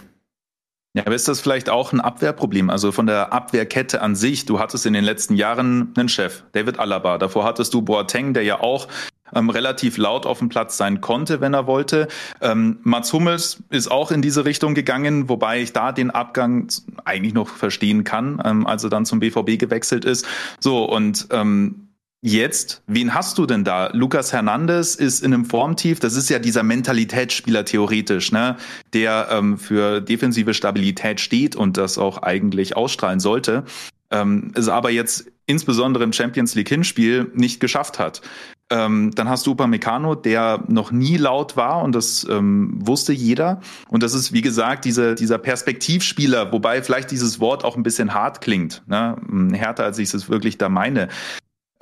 Ja, 0.92 1.06
aber 1.06 1.14
ist 1.14 1.28
das 1.28 1.40
vielleicht 1.40 1.70
auch 1.70 1.92
ein 1.92 2.00
Abwehrproblem? 2.00 2.68
Also 2.68 2.90
von 2.90 3.06
der 3.06 3.32
Abwehrkette 3.32 4.02
an 4.02 4.16
sich. 4.16 4.44
Du 4.44 4.58
hattest 4.58 4.86
in 4.86 4.92
den 4.92 5.04
letzten 5.04 5.36
Jahren 5.36 5.92
einen 5.96 6.08
Chef, 6.08 6.42
David 6.50 6.80
Alaba. 6.80 7.16
Davor 7.16 7.44
hattest 7.44 7.72
du 7.74 7.82
Boateng, 7.82 8.34
der 8.34 8.42
ja 8.42 8.60
auch 8.60 8.88
ähm, 9.32 9.50
relativ 9.50 9.98
laut 9.98 10.26
auf 10.26 10.40
dem 10.40 10.48
Platz 10.48 10.76
sein 10.76 11.00
konnte, 11.00 11.40
wenn 11.40 11.54
er 11.54 11.68
wollte. 11.68 12.08
Ähm, 12.40 12.78
Mats 12.82 13.12
Hummels 13.12 13.62
ist 13.70 13.88
auch 13.88 14.10
in 14.10 14.20
diese 14.20 14.44
Richtung 14.44 14.74
gegangen, 14.74 15.28
wobei 15.28 15.60
ich 15.60 15.72
da 15.72 15.92
den 15.92 16.10
Abgang 16.10 16.66
eigentlich 17.04 17.34
noch 17.34 17.48
verstehen 17.48 18.02
kann, 18.02 18.42
ähm, 18.44 18.66
als 18.66 18.82
er 18.82 18.90
dann 18.90 19.06
zum 19.06 19.20
BVB 19.20 19.58
gewechselt 19.58 20.04
ist. 20.04 20.26
So, 20.58 20.84
und 20.84 21.28
ähm, 21.30 21.89
Jetzt, 22.22 22.82
wen 22.86 23.14
hast 23.14 23.38
du 23.38 23.46
denn 23.46 23.64
da? 23.64 23.88
Lukas 23.94 24.30
Hernandez 24.34 24.94
ist 24.94 25.24
in 25.24 25.32
einem 25.32 25.46
Formtief. 25.46 26.00
Das 26.00 26.16
ist 26.16 26.28
ja 26.28 26.38
dieser 26.38 26.62
Mentalitätsspieler 26.62 27.64
theoretisch, 27.64 28.30
ne, 28.30 28.56
der 28.92 29.28
ähm, 29.30 29.56
für 29.56 30.02
defensive 30.02 30.52
Stabilität 30.52 31.18
steht 31.18 31.56
und 31.56 31.78
das 31.78 31.96
auch 31.96 32.18
eigentlich 32.18 32.76
ausstrahlen 32.76 33.20
sollte. 33.20 33.64
Ähm, 34.10 34.52
es 34.54 34.68
aber 34.68 34.90
jetzt 34.90 35.32
insbesondere 35.46 36.04
im 36.04 36.12
Champions 36.12 36.54
League 36.54 36.68
Hinspiel 36.68 37.30
nicht 37.34 37.58
geschafft 37.58 37.98
hat. 37.98 38.20
Ähm, 38.68 39.12
dann 39.14 39.30
hast 39.30 39.46
du 39.46 39.52
Upamecano, 39.52 40.14
der 40.14 40.62
noch 40.68 40.92
nie 40.92 41.16
laut 41.16 41.56
war 41.56 41.82
und 41.82 41.94
das 41.94 42.26
ähm, 42.28 42.74
wusste 42.86 43.14
jeder. 43.14 43.60
Und 43.88 44.02
das 44.02 44.12
ist, 44.12 44.32
wie 44.32 44.42
gesagt, 44.42 44.84
diese, 44.84 45.14
dieser 45.14 45.38
Perspektivspieler, 45.38 46.52
wobei 46.52 46.82
vielleicht 46.82 47.10
dieses 47.10 47.40
Wort 47.40 47.64
auch 47.64 47.76
ein 47.76 47.82
bisschen 47.82 48.12
hart 48.12 48.42
klingt, 48.42 48.82
ne? 48.86 49.16
härter, 49.54 49.84
als 49.84 49.98
ich 49.98 50.12
es 50.12 50.28
wirklich 50.28 50.58
da 50.58 50.68
meine. 50.68 51.08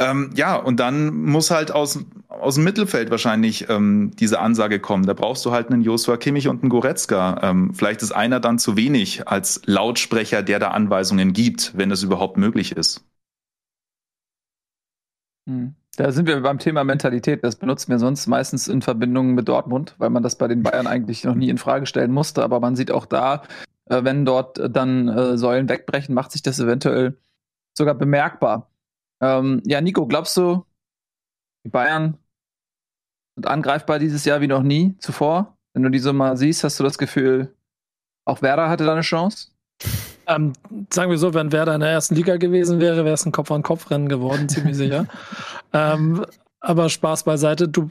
Ähm, 0.00 0.30
ja, 0.36 0.54
und 0.54 0.78
dann 0.78 1.24
muss 1.24 1.50
halt 1.50 1.72
aus, 1.72 2.04
aus 2.28 2.54
dem 2.54 2.64
Mittelfeld 2.64 3.10
wahrscheinlich 3.10 3.68
ähm, 3.68 4.12
diese 4.18 4.38
Ansage 4.38 4.78
kommen. 4.78 5.06
Da 5.06 5.12
brauchst 5.12 5.44
du 5.44 5.50
halt 5.50 5.70
einen 5.70 5.82
Joshua 5.82 6.16
Kimmich 6.16 6.46
und 6.46 6.62
einen 6.62 6.70
Goretzka. 6.70 7.40
Ähm, 7.42 7.74
vielleicht 7.74 8.02
ist 8.02 8.12
einer 8.12 8.38
dann 8.38 8.60
zu 8.60 8.76
wenig 8.76 9.26
als 9.26 9.60
Lautsprecher, 9.66 10.42
der 10.42 10.60
da 10.60 10.70
Anweisungen 10.70 11.32
gibt, 11.32 11.76
wenn 11.76 11.90
es 11.90 12.04
überhaupt 12.04 12.36
möglich 12.36 12.76
ist. 12.76 13.04
Hm. 15.48 15.74
Da 15.96 16.12
sind 16.12 16.28
wir 16.28 16.40
beim 16.42 16.60
Thema 16.60 16.84
Mentalität. 16.84 17.42
Das 17.42 17.56
benutzen 17.56 17.90
wir 17.90 17.98
sonst 17.98 18.28
meistens 18.28 18.68
in 18.68 18.82
Verbindung 18.82 19.34
mit 19.34 19.48
Dortmund, 19.48 19.96
weil 19.98 20.10
man 20.10 20.22
das 20.22 20.38
bei 20.38 20.46
den 20.46 20.62
Bayern 20.62 20.86
eigentlich 20.86 21.24
noch 21.24 21.34
nie 21.34 21.48
in 21.48 21.58
Frage 21.58 21.86
stellen 21.86 22.12
musste. 22.12 22.44
Aber 22.44 22.60
man 22.60 22.76
sieht 22.76 22.92
auch 22.92 23.04
da, 23.04 23.42
äh, 23.86 24.04
wenn 24.04 24.24
dort 24.24 24.60
dann 24.76 25.08
äh, 25.08 25.36
Säulen 25.36 25.68
wegbrechen, 25.68 26.14
macht 26.14 26.30
sich 26.30 26.42
das 26.42 26.60
eventuell 26.60 27.18
sogar 27.76 27.96
bemerkbar. 27.96 28.70
Ähm, 29.20 29.62
ja, 29.64 29.80
Nico, 29.80 30.06
glaubst 30.06 30.36
du, 30.36 30.64
die 31.64 31.70
Bayern 31.70 32.18
sind 33.36 33.46
angreifbar 33.46 33.98
dieses 33.98 34.24
Jahr 34.24 34.40
wie 34.40 34.46
noch 34.46 34.62
nie 34.62 34.96
zuvor? 34.98 35.56
Wenn 35.74 35.82
du 35.82 35.90
diese 35.90 36.12
mal 36.12 36.36
siehst, 36.36 36.64
hast 36.64 36.78
du 36.80 36.84
das 36.84 36.98
Gefühl, 36.98 37.54
auch 38.24 38.42
Werder 38.42 38.68
hatte 38.68 38.84
da 38.84 38.92
eine 38.92 39.02
Chance? 39.02 39.48
Ähm, 40.26 40.52
sagen 40.92 41.10
wir 41.10 41.18
so, 41.18 41.34
wenn 41.34 41.52
Werder 41.52 41.74
in 41.74 41.80
der 41.80 41.90
ersten 41.90 42.14
Liga 42.14 42.36
gewesen 42.36 42.80
wäre, 42.80 43.04
wäre 43.04 43.14
es 43.14 43.24
ein 43.24 43.32
Kopf-an-Kopf-Rennen 43.32 44.08
geworden, 44.08 44.48
ziemlich 44.48 44.76
sicher. 44.78 45.06
Ähm, 45.72 46.24
aber 46.60 46.88
Spaß 46.88 47.24
beiseite. 47.24 47.68
Du, 47.68 47.90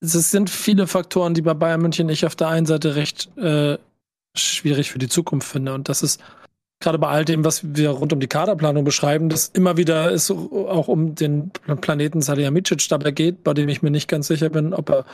es 0.00 0.12
sind 0.30 0.50
viele 0.50 0.86
Faktoren, 0.86 1.34
die 1.34 1.42
bei 1.42 1.54
Bayern 1.54 1.80
München 1.80 2.08
ich 2.08 2.26
auf 2.26 2.36
der 2.36 2.48
einen 2.48 2.66
Seite 2.66 2.96
recht 2.96 3.36
äh, 3.38 3.78
schwierig 4.36 4.90
für 4.90 4.98
die 4.98 5.08
Zukunft 5.08 5.48
finde. 5.48 5.74
Und 5.74 5.88
das 5.88 6.02
ist 6.02 6.20
gerade 6.80 6.98
bei 6.98 7.08
all 7.08 7.24
dem, 7.24 7.44
was 7.44 7.74
wir 7.74 7.90
rund 7.90 8.12
um 8.12 8.20
die 8.20 8.28
Kaderplanung 8.28 8.84
beschreiben, 8.84 9.28
dass 9.28 9.48
immer 9.48 9.76
wieder 9.76 10.12
es 10.12 10.30
auch 10.30 10.88
um 10.88 11.14
den 11.14 11.50
Planeten 11.80 12.22
Salihamidzic 12.22 12.88
dabei 12.88 13.10
geht, 13.10 13.42
bei 13.44 13.54
dem 13.54 13.68
ich 13.68 13.82
mir 13.82 13.90
nicht 13.90 14.08
ganz 14.08 14.28
sicher 14.28 14.48
bin, 14.48 14.72
ob 14.72 14.90
er 14.90 15.04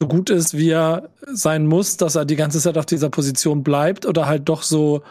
so 0.00 0.08
gut 0.08 0.30
ist, 0.30 0.56
wie 0.56 0.70
er 0.70 1.10
sein 1.32 1.66
muss, 1.66 1.96
dass 1.96 2.16
er 2.16 2.24
die 2.24 2.36
ganze 2.36 2.58
Zeit 2.58 2.76
auf 2.76 2.86
dieser 2.86 3.08
Position 3.08 3.62
bleibt 3.62 4.04
oder 4.04 4.26
halt 4.26 4.48
doch 4.48 4.62
so 4.62 5.02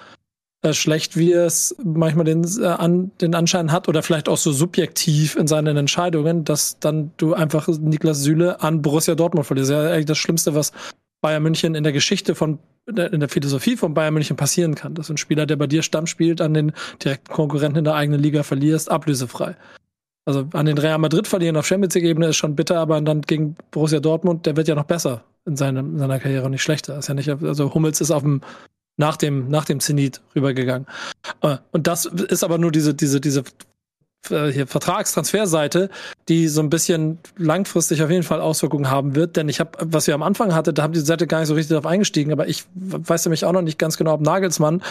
äh, 0.63 0.73
schlecht, 0.73 1.15
wie 1.15 1.31
es 1.31 1.75
manchmal 1.83 2.25
den, 2.25 2.45
äh, 2.61 2.65
an, 2.65 3.11
den 3.21 3.33
Anschein 3.33 3.71
hat 3.71 3.87
oder 3.87 4.03
vielleicht 4.03 4.27
auch 4.27 4.37
so 4.37 4.51
subjektiv 4.51 5.37
in 5.37 5.47
seinen 5.47 5.77
Entscheidungen, 5.77 6.43
dass 6.43 6.77
dann 6.79 7.11
du 7.15 7.33
einfach 7.33 7.67
Niklas 7.67 8.21
Süle 8.21 8.61
an 8.61 8.81
Borussia 8.81 9.15
Dortmund 9.15 9.47
verlierst. 9.47 9.71
Ja, 9.71 9.89
eigentlich 9.89 10.05
das 10.05 10.17
Schlimmste, 10.17 10.55
was 10.55 10.73
Bayern 11.21 11.43
München 11.43 11.73
in 11.73 11.83
der 11.83 11.93
Geschichte 11.93 12.35
von 12.35 12.59
in 12.87 13.19
der 13.19 13.29
Philosophie 13.29 13.77
von 13.77 13.93
Bayern 13.93 14.13
München 14.13 14.37
passieren 14.37 14.75
kann, 14.75 14.95
dass 14.95 15.09
ein 15.09 15.17
Spieler, 15.17 15.45
der 15.45 15.55
bei 15.55 15.67
dir 15.67 15.83
Stamm 15.83 16.07
spielt, 16.07 16.41
an 16.41 16.53
den 16.53 16.71
direkten 17.03 17.31
Konkurrenten 17.31 17.79
in 17.79 17.83
der 17.83 17.95
eigenen 17.95 18.19
Liga 18.19 18.43
verlierst, 18.43 18.89
ablösefrei. 18.89 19.55
Also 20.25 20.47
an 20.53 20.65
den 20.65 20.77
Real 20.77 20.97
Madrid 20.97 21.27
verlieren 21.27 21.57
auf 21.57 21.65
Champions 21.65 21.95
League 21.95 22.05
Ebene 22.05 22.27
ist 22.27 22.37
schon 22.37 22.55
bitter, 22.55 22.79
aber 22.79 22.99
dann 23.01 23.21
gegen 23.21 23.55
Borussia 23.71 23.99
Dortmund, 23.99 24.45
der 24.45 24.55
wird 24.55 24.67
ja 24.67 24.75
noch 24.75 24.85
besser 24.85 25.23
in, 25.45 25.57
seinem, 25.57 25.93
in 25.93 25.99
seiner 25.99 26.19
Karriere, 26.19 26.49
nicht 26.49 26.61
schlechter. 26.61 26.97
Ist 26.97 27.07
ja 27.07 27.13
nicht, 27.13 27.29
also 27.29 27.73
Hummels 27.73 28.01
ist 28.01 28.11
auf 28.11 28.21
dem 28.21 28.41
nach 28.97 29.17
dem 29.17 29.47
nach 29.49 29.65
dem 29.65 29.79
Zenit 29.79 30.21
rübergegangen. 30.35 30.85
Äh, 31.41 31.57
und 31.71 31.87
das 31.87 32.05
ist 32.05 32.43
aber 32.43 32.57
nur 32.57 32.71
diese 32.71 32.93
diese 32.93 33.19
diese 33.19 33.43
hier 34.27 34.67
Vertragstransferseite, 34.67 35.89
die 36.29 36.47
so 36.47 36.61
ein 36.61 36.69
bisschen 36.69 37.19
langfristig 37.37 38.03
auf 38.03 38.09
jeden 38.09 38.23
Fall 38.23 38.39
Auswirkungen 38.41 38.89
haben 38.89 39.15
wird. 39.15 39.35
Denn 39.35 39.49
ich 39.49 39.59
habe, 39.59 39.71
was 39.81 40.07
wir 40.07 40.13
am 40.13 40.23
Anfang 40.23 40.53
hatte, 40.53 40.73
da 40.73 40.83
haben 40.83 40.93
die 40.93 40.99
Seite 40.99 41.27
gar 41.27 41.39
nicht 41.39 41.47
so 41.47 41.55
richtig 41.55 41.69
darauf 41.69 41.85
eingestiegen, 41.85 42.31
aber 42.31 42.47
ich 42.47 42.65
weiß 42.73 43.25
nämlich 43.25 43.45
auch 43.45 43.51
noch 43.51 43.61
nicht 43.63 43.79
ganz 43.79 43.97
genau, 43.97 44.13
ob 44.13 44.21
Nagelsmann 44.21 44.81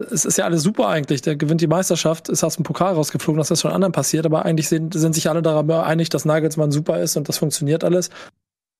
es 0.00 0.24
ist 0.24 0.38
ja 0.38 0.44
alles 0.44 0.62
super 0.62 0.88
eigentlich. 0.88 1.22
Der 1.22 1.36
gewinnt 1.36 1.60
die 1.60 1.66
Meisterschaft, 1.66 2.28
ist 2.28 2.42
aus 2.44 2.56
dem 2.56 2.64
Pokal 2.64 2.94
rausgeflogen, 2.94 3.38
das 3.38 3.50
ist 3.50 3.60
schon 3.60 3.72
anderen 3.72 3.92
passiert, 3.92 4.26
aber 4.26 4.44
eigentlich 4.44 4.68
sind, 4.68 4.94
sind 4.94 5.14
sich 5.14 5.28
alle 5.28 5.42
daran 5.42 5.70
einig, 5.70 6.08
dass 6.08 6.24
Nagelsmann 6.24 6.72
super 6.72 7.00
ist 7.00 7.16
und 7.16 7.28
das 7.28 7.38
funktioniert 7.38 7.84
alles, 7.84 8.10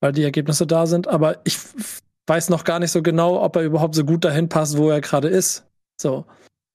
weil 0.00 0.12
die 0.12 0.24
Ergebnisse 0.24 0.66
da 0.66 0.86
sind. 0.86 1.08
Aber 1.08 1.38
ich 1.44 1.58
weiß 2.26 2.48
noch 2.48 2.64
gar 2.64 2.78
nicht 2.78 2.92
so 2.92 3.02
genau, 3.02 3.42
ob 3.42 3.56
er 3.56 3.62
überhaupt 3.62 3.94
so 3.94 4.04
gut 4.04 4.24
dahin 4.24 4.48
passt, 4.48 4.76
wo 4.76 4.90
er 4.90 5.00
gerade 5.00 5.28
ist. 5.28 5.64
So. 6.00 6.24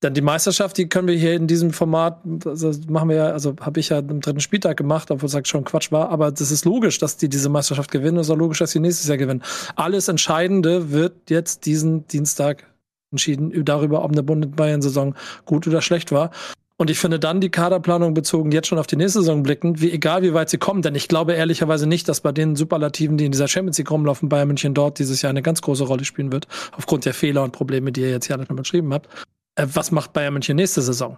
Dann 0.06 0.14
die 0.14 0.22
Meisterschaft, 0.22 0.78
die 0.78 0.88
können 0.88 1.08
wir 1.08 1.16
hier 1.16 1.34
in 1.34 1.48
diesem 1.48 1.74
Format, 1.74 2.20
also 2.46 2.72
machen 2.88 3.10
wir 3.10 3.16
ja, 3.16 3.26
also 3.30 3.56
habe 3.60 3.80
ich 3.80 3.90
ja 3.90 3.98
am 3.98 4.22
dritten 4.22 4.40
Spieltag 4.40 4.78
gemacht, 4.78 5.10
obwohl 5.10 5.28
es 5.28 5.48
schon 5.48 5.64
Quatsch 5.64 5.92
war, 5.92 6.10
aber 6.12 6.32
das 6.32 6.52
ist 6.52 6.64
logisch, 6.64 7.00
dass 7.00 7.18
die 7.18 7.28
diese 7.28 7.50
Meisterschaft 7.50 7.90
gewinnen. 7.90 8.18
Es 8.18 8.28
ist 8.28 8.32
auch 8.32 8.38
logisch, 8.38 8.60
dass 8.60 8.70
sie 8.70 8.80
nächstes 8.80 9.08
Jahr 9.08 9.18
gewinnen. 9.18 9.42
Alles 9.76 10.08
Entscheidende 10.08 10.92
wird 10.92 11.32
jetzt 11.32 11.66
diesen 11.66 12.06
Dienstag 12.06 12.68
entschieden 13.10 13.66
darüber, 13.66 14.04
ob 14.04 14.12
eine 14.12 14.22
Bund-Bayern-Saison 14.22 15.16
gut 15.46 15.66
oder 15.66 15.82
schlecht 15.82 16.12
war. 16.12 16.30
Und 16.78 16.92
ich 16.92 17.00
finde 17.00 17.18
dann 17.18 17.42
die 17.42 17.50
Kaderplanung 17.50 18.14
bezogen 18.14 18.52
jetzt 18.52 18.68
schon 18.68 18.78
auf 18.78 18.86
die 18.86 18.98
nächste 18.98 19.22
Saison 19.22 19.42
blicken, 19.42 19.82
wie 19.82 19.92
egal 19.92 20.22
wie 20.22 20.36
weit 20.36 20.52
sie 20.52 20.60
kommen, 20.60 20.84
denn 20.84 20.94
ich 20.94 21.08
glaube 21.08 21.34
ehrlicherweise 21.34 21.88
nicht, 21.88 22.08
dass 22.10 22.22
bei 22.22 22.32
den 22.32 22.56
Superlativen, 22.56 23.18
die 23.18 23.26
in 23.26 23.32
dieser 23.32 23.48
Champions 23.48 23.80
League 23.80 23.90
rumlaufen, 23.90 24.30
Bayern 24.30 24.50
München 24.50 24.76
dort 24.76 25.00
dieses 25.00 25.24
Jahr 25.24 25.32
eine 25.32 25.42
ganz 25.42 25.64
große 25.64 25.86
Rolle 25.86 26.06
spielen 26.06 26.32
wird, 26.32 26.48
aufgrund 26.78 27.06
der 27.06 27.16
Fehler 27.16 27.44
und 27.44 27.54
Probleme, 27.54 27.92
die 27.92 28.02
ihr 28.02 28.12
jetzt 28.12 28.28
hier 28.28 28.36
alle 28.36 28.46
schon 28.46 28.56
beschrieben 28.56 28.94
habt 28.94 29.10
äh, 29.56 29.68
was 29.74 29.92
macht 29.92 30.14
Bayern 30.14 30.34
München 30.34 30.56
nächste 30.56 30.82
Saison? 30.82 31.18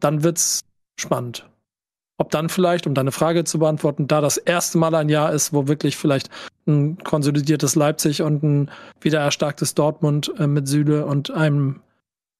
Dann 0.00 0.22
wird's 0.22 0.60
spannend. 0.98 1.48
Ob 2.18 2.30
dann 2.30 2.48
vielleicht, 2.48 2.86
um 2.86 2.94
deine 2.94 3.10
Frage 3.10 3.44
zu 3.44 3.58
beantworten, 3.58 4.06
da 4.06 4.20
das 4.20 4.36
erste 4.36 4.78
Mal 4.78 4.94
ein 4.94 5.08
Jahr 5.08 5.32
ist, 5.32 5.52
wo 5.52 5.66
wirklich 5.66 5.96
vielleicht 5.96 6.30
ein 6.66 6.98
konsolidiertes 6.98 7.74
Leipzig 7.74 8.22
und 8.22 8.42
ein 8.42 8.70
wieder 9.00 9.20
erstarktes 9.20 9.74
Dortmund 9.74 10.32
äh, 10.38 10.46
mit 10.46 10.68
Süle 10.68 11.06
und 11.06 11.30
einem 11.30 11.80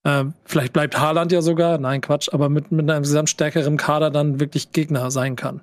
äh, 0.05 0.25
vielleicht 0.45 0.73
bleibt 0.73 0.99
Haaland 0.99 1.33
ja 1.33 1.42
sogar, 1.42 1.79
nein 1.79 2.01
Quatsch, 2.01 2.29
aber 2.33 2.49
mit, 2.49 2.73
mit 2.73 2.88
einem 2.90 3.03
gesamt 3.03 3.31
stärkeren 3.31 3.77
Kader 3.77 4.11
dann 4.11 4.40
wirklich 4.40 4.73
Gegner 4.73 5.11
sein 5.11 5.37
kann. 5.37 5.62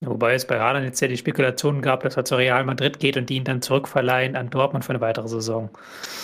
Wobei 0.00 0.34
es 0.34 0.46
bei 0.46 0.60
Haaland 0.60 0.84
jetzt 0.84 1.00
ja 1.00 1.08
die 1.08 1.16
Spekulation 1.16 1.80
gab, 1.80 2.02
dass 2.02 2.16
er 2.16 2.24
zu 2.24 2.36
Real 2.36 2.64
Madrid 2.64 2.98
geht 2.98 3.16
und 3.16 3.30
die 3.30 3.36
ihn 3.36 3.44
dann 3.44 3.62
zurückverleihen 3.62 4.36
an 4.36 4.50
Dortmund 4.50 4.84
für 4.84 4.92
eine 4.92 5.00
weitere 5.00 5.28
Saison. 5.28 5.70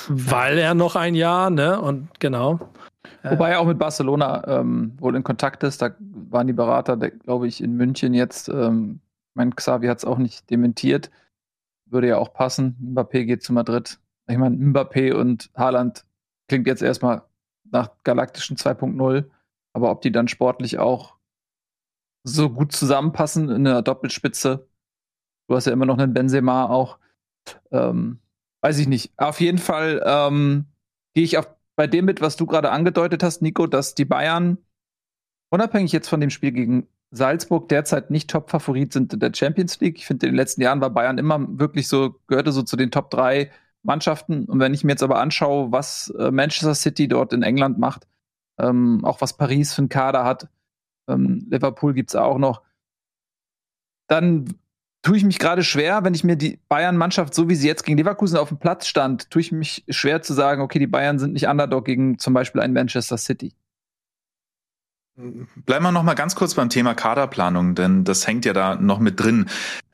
Weil 0.09 0.59
er 0.59 0.75
noch 0.75 0.97
ein 0.97 1.15
Jahr, 1.15 1.51
ne? 1.51 1.81
Und 1.81 2.09
genau. 2.21 2.61
Wobei 3.23 3.51
er 3.51 3.61
auch 3.61 3.67
mit 3.67 3.79
Barcelona 3.79 4.47
ähm, 4.47 4.93
wohl 4.99 5.17
in 5.17 5.25
Kontakt 5.25 5.63
ist. 5.63 5.83
Da 5.83 5.95
waren 5.99 6.47
die 6.47 6.53
Berater, 6.53 6.97
glaube 6.97 7.49
ich, 7.49 7.63
in 7.63 7.77
München 7.77 8.15
jetzt. 8.15 8.49
Ähm, 8.49 9.01
mein 9.35 9.55
Xavi 9.55 9.87
hat 9.87 9.99
es 9.99 10.05
auch 10.05 10.19
nicht 10.19 10.51
dementiert. 10.51 11.11
Würde 11.87 12.09
ja 12.09 12.19
auch 12.19 12.33
passen. 12.33 12.77
Mbappé 12.83 13.25
geht 13.25 13.43
zu 13.43 13.53
Madrid. 13.53 13.99
Ich 14.29 14.39
meine, 14.39 14.57
Mbappé 14.57 15.13
und 15.13 15.51
Haaland 15.55 16.05
klingt 16.49 16.67
jetzt 16.67 16.83
erstmal 16.83 17.23
nach 17.71 17.91
galaktischen 18.05 18.57
2.0. 18.57 19.25
Aber 19.73 19.91
ob 19.91 20.03
die 20.03 20.13
dann 20.13 20.29
sportlich 20.29 20.79
auch 20.79 21.15
so 22.25 22.51
gut 22.51 22.73
zusammenpassen 22.73 23.49
in 23.51 23.65
der 23.65 23.83
Doppelspitze. 23.83 24.69
Du 25.49 25.57
hast 25.57 25.67
ja 25.67 25.73
immer 25.73 25.87
noch 25.87 25.99
einen 25.99 26.15
Benzema 26.15 26.67
auch. 26.67 26.99
Ähm, 27.73 28.19
weiß 28.63 28.79
ich 28.79 28.89
nicht. 28.89 29.13
Auf 29.17 29.41
jeden 29.41 29.59
Fall 29.59 30.03
ähm, 30.05 30.67
gehe 31.15 31.25
ich 31.25 31.39
auf, 31.39 31.49
bei 31.77 31.87
dem 31.87 32.05
mit, 32.05 32.21
was 32.21 32.37
du 32.37 32.47
gerade 32.47 32.71
angedeutet 32.71 33.23
hast, 33.23 33.43
Nico, 33.43 33.67
dass 33.67 33.95
die 33.95 34.05
Bayern 34.05 34.59
unabhängig 35.51 35.93
jetzt 35.93 36.09
von 36.09 36.21
dem 36.21 36.31
Spiel 36.31 36.53
gegen 36.53 36.87
Salzburg 37.11 37.69
derzeit 37.69 38.11
nicht 38.11 38.31
Top-Favorit 38.31 38.93
sind 38.93 39.13
in 39.13 39.21
der 39.21 39.33
Champions 39.35 39.81
League. 39.81 39.99
Ich 39.99 40.07
finde, 40.07 40.27
in 40.27 40.33
den 40.33 40.37
letzten 40.37 40.63
Jahren 40.63 40.81
war 40.81 40.91
Bayern 40.91 41.19
immer 41.19 41.41
wirklich 41.59 41.89
so, 41.89 42.17
gehörte 42.29 42.53
so 42.53 42.63
zu 42.63 42.77
den 42.77 42.91
Top 42.91 43.11
3 43.11 43.51
Mannschaften. 43.83 44.45
Und 44.45 44.61
wenn 44.61 44.75
ich 44.75 44.85
mir 44.85 44.93
jetzt 44.93 45.03
aber 45.03 45.19
anschaue, 45.19 45.73
was 45.73 46.15
äh, 46.19 46.31
Manchester 46.31 46.75
City 46.75 47.09
dort 47.09 47.33
in 47.33 47.43
England 47.43 47.79
macht, 47.79 48.07
ähm, 48.59 49.05
auch 49.05 49.21
was 49.21 49.37
Paris 49.37 49.73
für 49.75 49.83
einen 49.83 49.89
Kader 49.89 50.25
hat, 50.25 50.49
ähm, 51.11 51.47
Liverpool 51.51 51.95
gibt's 51.95 52.15
auch 52.15 52.39
noch, 52.39 52.63
dann 54.09 54.55
tue 55.03 55.17
ich 55.17 55.25
mich 55.25 55.39
gerade 55.39 55.63
schwer, 55.63 56.05
wenn 56.05 56.15
ich 56.15 56.25
mir 56.25 56.37
die 56.37 56.59
Bayern-Mannschaft, 56.69 57.35
so 57.35 57.49
wie 57.49 57.55
sie 57.55 57.67
jetzt 57.67 57.85
gegen 57.85 57.99
Leverkusen 57.99 58.39
auf 58.39 58.49
dem 58.49 58.59
Platz 58.59 58.87
stand, 58.87 59.31
tue 59.31 59.41
ich 59.41 59.53
mich 59.53 59.85
schwer 59.89 60.23
zu 60.23 60.35
sagen, 60.35 60.63
okay, 60.63 60.79
die 60.79 60.87
Bayern 60.87 61.19
sind 61.19 61.33
nicht 61.33 61.47
Underdog 61.47 61.85
gegen 61.85 62.19
zum 62.19 62.35
Beispiel 62.35 62.61
ein 62.61 62.73
Manchester 62.73 63.17
City. 63.17 63.55
Bleiben 65.17 65.85
wir 65.85 65.93
noch 65.93 66.03
mal 66.03 66.15
ganz 66.15 66.35
kurz 66.35 66.55
beim 66.55 66.71
Thema 66.71 66.95
Kaderplanung, 66.95 67.75
denn 67.75 68.05
das 68.05 68.27
hängt 68.27 68.45
ja 68.45 68.53
da 68.53 68.77
noch 68.77 69.01
mit 69.01 69.21
drin. 69.21 69.47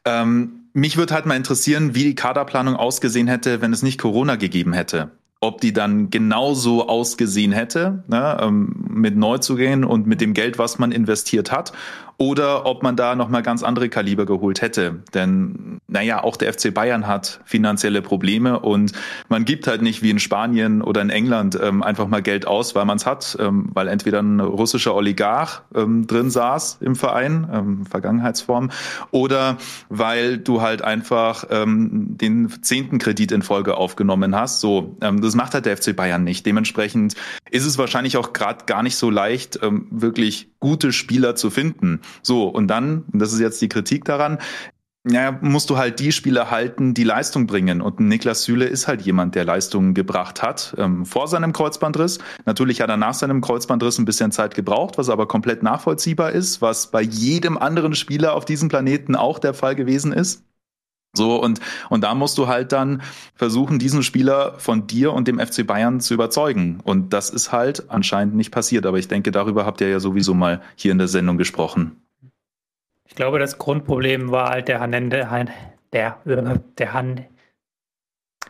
Ähm, 0.05 0.69
mich 0.73 0.97
würde 0.97 1.15
halt 1.15 1.27
mal 1.27 1.37
interessieren, 1.37 1.95
wie 1.95 2.05
die 2.05 2.15
Kaderplanung 2.15 2.77
ausgesehen 2.77 3.27
hätte, 3.27 3.61
wenn 3.61 3.73
es 3.73 3.83
nicht 3.83 3.99
Corona 4.01 4.37
gegeben 4.37 4.73
hätte 4.73 5.11
ob 5.47 5.61
die 5.61 5.73
dann 5.73 6.11
genauso 6.11 6.89
ausgesehen 6.89 7.53
hätte, 7.53 8.05
ne, 8.09 8.39
ähm, 8.41 8.85
mit 8.89 9.17
Neuzugängen 9.17 9.85
und 9.85 10.07
mit 10.07 10.21
dem 10.21 10.35
Geld, 10.35 10.59
was 10.59 10.79
man 10.79 10.93
investiert 10.93 11.53
hat, 11.53 11.73
oder 12.19 12.65
ob 12.65 12.83
man 12.83 12.97
da 12.97 13.15
nochmal 13.15 13.43
ganz 13.43 13.63
andere 13.63 13.89
Kaliber 13.89 14.25
geholt 14.25 14.63
hätte. 14.63 15.03
Denn, 15.13 15.79
naja, 15.87 16.23
auch 16.23 16.37
der 16.37 16.53
FC 16.53 16.73
Bayern 16.73 17.07
hat 17.07 17.41
finanzielle 17.45 18.01
Probleme 18.01 18.59
und 18.61 18.93
man 19.29 19.45
gibt 19.45 19.67
halt 19.67 19.83
nicht 19.83 20.03
wie 20.03 20.11
in 20.11 20.19
Spanien 20.19 20.83
oder 20.83 21.03
in 21.03 21.11
England 21.11 21.59
ähm, 21.61 21.83
einfach 21.83 22.09
mal 22.09 22.23
Geld 22.23 22.47
aus, 22.47 22.75
weil 22.75 22.87
man 22.87 22.97
es 22.97 23.07
hat, 23.07 23.37
ähm, 23.41 23.69
weil 23.75 23.89
entweder 23.89 24.21
ein 24.23 24.41
russischer 24.41 24.95
Oligarch 24.95 25.63
ähm, 25.75 26.07
drin 26.07 26.31
saß 26.31 26.79
im 26.81 26.97
Verein, 26.97 27.49
ähm, 27.53 27.87
Vergangenheitsform, 27.87 28.71
oder 29.11 29.59
weil 29.89 30.39
du 30.39 30.63
halt 30.63 30.83
einfach 30.83 31.45
ähm, 31.51 32.17
den 32.17 32.51
zehnten 32.63 32.99
Kredit 32.99 33.33
in 33.33 33.43
Folge 33.43 33.77
aufgenommen 33.77 34.35
hast. 34.35 34.61
So, 34.61 34.97
ähm, 35.03 35.21
das 35.21 35.35
macht 35.35 35.55
halt 35.55 35.67
der 35.67 35.77
FC 35.77 35.95
Bayern 35.95 36.25
nicht. 36.25 36.47
Dementsprechend 36.47 37.15
ist 37.51 37.67
es 37.67 37.77
wahrscheinlich 37.79 38.17
auch 38.17 38.33
gerade 38.33 38.65
gar 38.65 38.83
nicht 38.83 38.97
so 38.97 39.11
leicht, 39.11 39.59
ähm, 39.63 39.87
wirklich 39.91 40.49
gute 40.61 40.92
Spieler 40.92 41.37
zu 41.37 41.51
finden. 41.51 42.01
So, 42.23 42.49
und 42.49 42.69
dann, 42.69 43.05
das 43.12 43.33
ist 43.33 43.40
jetzt 43.40 43.61
die 43.61 43.69
Kritik 43.69 44.05
daran, 44.05 44.38
ja, 45.09 45.38
musst 45.40 45.71
du 45.71 45.77
halt 45.77 46.01
die 46.01 46.11
Spieler 46.11 46.51
halten, 46.51 46.92
die 46.92 47.05
Leistung 47.05 47.47
bringen. 47.47 47.81
Und 47.81 48.01
Niklas 48.01 48.42
Süle 48.42 48.64
ist 48.64 48.88
halt 48.88 49.03
jemand, 49.03 49.37
der 49.37 49.45
Leistungen 49.45 49.95
gebracht 49.95 50.42
hat 50.42 50.75
ähm, 50.79 51.07
vor 51.07 51.29
seinem 51.29 51.53
Kreuzbandriss. 51.53 52.19
Natürlich 52.45 52.81
hat 52.81 52.90
er 52.90 52.97
nach 52.97 53.14
seinem 53.14 53.40
Kreuzbandriss 53.40 53.99
ein 53.99 54.05
bisschen 54.05 54.33
Zeit 54.33 54.57
gebraucht, 54.57 54.99
was 54.99 55.09
aber 55.09 55.29
komplett 55.29 55.62
nachvollziehbar 55.62 56.33
ist, 56.33 56.61
was 56.61 56.90
bei 56.90 57.03
jedem 57.03 57.57
anderen 57.57 57.95
Spieler 57.95 58.35
auf 58.35 58.45
diesem 58.45 58.69
Planeten 58.69 59.14
auch 59.14 59.38
der 59.38 59.55
Fall 59.55 59.77
gewesen 59.77 60.12
ist. 60.12 60.42
So, 61.17 61.43
und, 61.43 61.61
und 61.91 62.05
da 62.05 62.15
musst 62.15 62.39
du 62.39 62.47
halt 62.47 62.73
dann 62.73 63.03
versuchen, 63.35 63.79
diesen 63.79 64.03
Spieler 64.03 64.55
von 64.59 64.87
dir 64.87 65.13
und 65.13 65.29
dem 65.29 65.39
FC 65.39 65.67
Bayern 65.67 66.01
zu 66.01 66.15
überzeugen. 66.15 66.81
Und 66.85 67.13
das 67.13 67.31
ist 67.31 67.53
halt 67.53 67.91
anscheinend 67.91 68.35
nicht 68.35 68.51
passiert. 68.51 68.87
Aber 68.87 68.99
ich 68.99 69.09
denke, 69.09 69.33
darüber 69.33 69.67
habt 69.67 69.81
ihr 69.81 69.89
ja 69.89 70.01
sowieso 70.01 70.35
mal 70.35 70.61
hier 70.77 70.93
in 70.93 70.99
der 70.99 71.09
Sendung 71.09 71.39
gesprochen. 71.39 72.03
Ich 73.05 73.15
glaube, 73.15 73.39
das 73.39 73.59
Grundproblem 73.59 74.31
war 74.31 74.51
halt 74.51 74.69
der 74.69 74.81
Hanende, 74.81 75.29
der, 75.93 76.19
der 76.25 76.93
Han, 76.93 77.25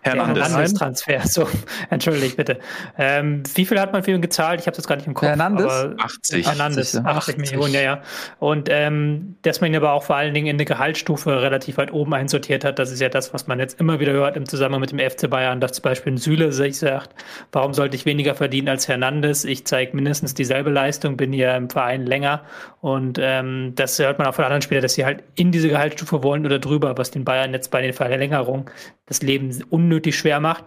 Hernandez. 0.06 0.44
Hernandez-Transfer, 0.44 1.20
so, 1.26 1.48
entschuldigt 1.90 2.36
bitte. 2.36 2.58
Ähm, 2.98 3.42
wie 3.54 3.66
viel 3.66 3.78
hat 3.80 3.92
man 3.92 4.02
für 4.02 4.12
ihn 4.12 4.22
gezahlt? 4.22 4.60
Ich 4.60 4.66
habe 4.66 4.76
das 4.76 4.86
gar 4.86 4.96
nicht 4.96 5.06
im 5.06 5.14
Kopf. 5.14 5.28
Hernandez? 5.28 5.72
80. 5.98 6.46
Hernandez, 6.46 6.96
80, 6.96 7.06
80 7.06 7.38
Millionen, 7.38 7.74
ja, 7.74 7.80
ja. 7.80 8.02
Und 8.38 8.68
ähm, 8.70 9.36
dass 9.42 9.60
man 9.60 9.70
ihn 9.70 9.76
aber 9.76 9.92
auch 9.92 10.02
vor 10.02 10.16
allen 10.16 10.34
Dingen 10.34 10.46
in 10.46 10.58
der 10.58 10.66
Gehaltsstufe 10.66 11.42
relativ 11.42 11.76
weit 11.76 11.92
oben 11.92 12.14
einsortiert 12.14 12.64
hat, 12.64 12.78
das 12.78 12.90
ist 12.90 13.00
ja 13.00 13.08
das, 13.08 13.34
was 13.34 13.46
man 13.46 13.58
jetzt 13.58 13.80
immer 13.80 14.00
wieder 14.00 14.12
hört 14.12 14.36
im 14.36 14.46
Zusammenhang 14.46 14.80
mit 14.80 14.92
dem 14.92 14.98
FC 14.98 15.28
Bayern, 15.28 15.60
dass 15.60 15.72
zum 15.72 15.82
Beispiel 15.82 16.14
ein 16.14 16.18
Süle 16.18 16.52
sich 16.52 16.78
sagt, 16.78 17.14
warum 17.52 17.74
sollte 17.74 17.96
ich 17.96 18.06
weniger 18.06 18.34
verdienen 18.34 18.68
als 18.68 18.88
Hernandez? 18.88 19.44
Ich 19.44 19.66
zeige 19.66 19.94
mindestens 19.94 20.34
dieselbe 20.34 20.70
Leistung, 20.70 21.16
bin 21.16 21.32
hier 21.32 21.54
im 21.54 21.70
Verein 21.70 22.06
länger. 22.06 22.42
Und 22.80 23.18
ähm, 23.20 23.72
das 23.74 23.98
hört 23.98 24.18
man 24.18 24.26
auch 24.26 24.34
von 24.34 24.44
anderen 24.44 24.62
Spielern, 24.62 24.82
dass 24.82 24.94
sie 24.94 25.04
halt 25.04 25.22
in 25.34 25.52
diese 25.52 25.68
Gehaltsstufe 25.68 26.22
wollen 26.22 26.46
oder 26.46 26.58
drüber, 26.58 26.96
was 26.96 27.10
den 27.10 27.24
Bayern 27.24 27.52
jetzt 27.52 27.70
bei 27.70 27.82
den 27.82 27.92
Verlängerungen 27.92 28.66
das 29.06 29.22
Leben 29.22 29.64
unnötig 29.70 29.95
schwer 30.04 30.40
macht. 30.40 30.64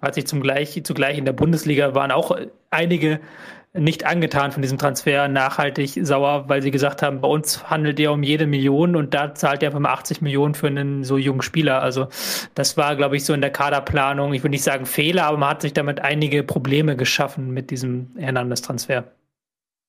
Hat 0.00 0.14
sich 0.14 0.26
zum 0.26 0.40
Gleich, 0.40 0.80
zugleich 0.84 1.18
in 1.18 1.24
der 1.24 1.32
Bundesliga 1.32 1.94
waren 1.94 2.10
auch 2.10 2.36
einige 2.70 3.20
nicht 3.72 4.04
angetan 4.04 4.50
von 4.50 4.62
diesem 4.62 4.78
Transfer, 4.78 5.28
nachhaltig 5.28 6.00
sauer, 6.02 6.48
weil 6.48 6.60
sie 6.60 6.72
gesagt 6.72 7.02
haben, 7.02 7.20
bei 7.20 7.28
uns 7.28 7.70
handelt 7.70 8.00
ihr 8.00 8.10
um 8.10 8.24
jede 8.24 8.46
Million 8.46 8.96
und 8.96 9.14
da 9.14 9.34
zahlt 9.34 9.62
ihr 9.62 9.68
einfach 9.68 9.78
mal 9.78 9.92
80 9.92 10.22
Millionen 10.22 10.54
für 10.54 10.66
einen 10.66 11.04
so 11.04 11.16
jungen 11.16 11.42
Spieler. 11.42 11.80
Also 11.80 12.08
das 12.54 12.76
war, 12.76 12.96
glaube 12.96 13.16
ich, 13.16 13.24
so 13.24 13.32
in 13.32 13.40
der 13.40 13.50
Kaderplanung, 13.50 14.34
ich 14.34 14.42
würde 14.42 14.50
nicht 14.50 14.64
sagen 14.64 14.86
Fehler, 14.86 15.26
aber 15.26 15.36
man 15.36 15.50
hat 15.50 15.62
sich 15.62 15.72
damit 15.72 16.00
einige 16.00 16.42
Probleme 16.42 16.96
geschaffen 16.96 17.52
mit 17.52 17.70
diesem 17.70 18.08
Hernandez-Transfer. 18.16 19.04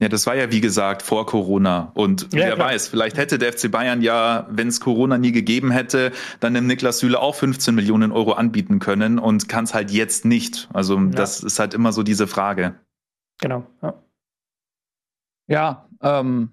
Ja, 0.02 0.10
das 0.10 0.26
war 0.26 0.36
ja 0.36 0.52
wie 0.52 0.62
gesagt 0.62 1.04
vor 1.04 1.28
Corona. 1.28 1.92
Und 1.94 2.24
ja, 2.34 2.40
wer 2.40 2.56
klar. 2.56 2.70
weiß, 2.70 2.88
vielleicht 2.88 3.18
hätte 3.18 3.38
der 3.38 3.54
FC 3.54 3.70
Bayern 3.70 4.02
ja, 4.02 4.48
wenn 4.50 4.68
es 4.68 4.80
Corona 4.80 5.20
nie 5.20 5.32
gegeben 5.32 5.70
hätte, 5.70 6.12
dann 6.40 6.56
dem 6.56 6.66
Niklas 6.66 6.98
Süle 6.98 7.20
auch 7.20 7.36
15 7.36 7.76
Millionen 7.76 8.12
Euro 8.12 8.34
anbieten 8.34 8.80
können 8.80 9.20
und 9.20 9.48
kann 9.48 9.66
es 9.66 9.76
halt 9.76 9.92
jetzt 9.92 10.26
nicht. 10.26 10.70
Also 10.74 10.98
ja. 10.98 11.06
das 11.12 11.44
ist 11.44 11.60
halt 11.60 11.76
immer 11.76 11.94
so 11.94 12.02
diese 12.02 12.26
Frage. 12.26 12.74
Genau. 13.40 13.68
Ja, 13.84 13.94
ja 15.48 15.86
ähm, 16.02 16.50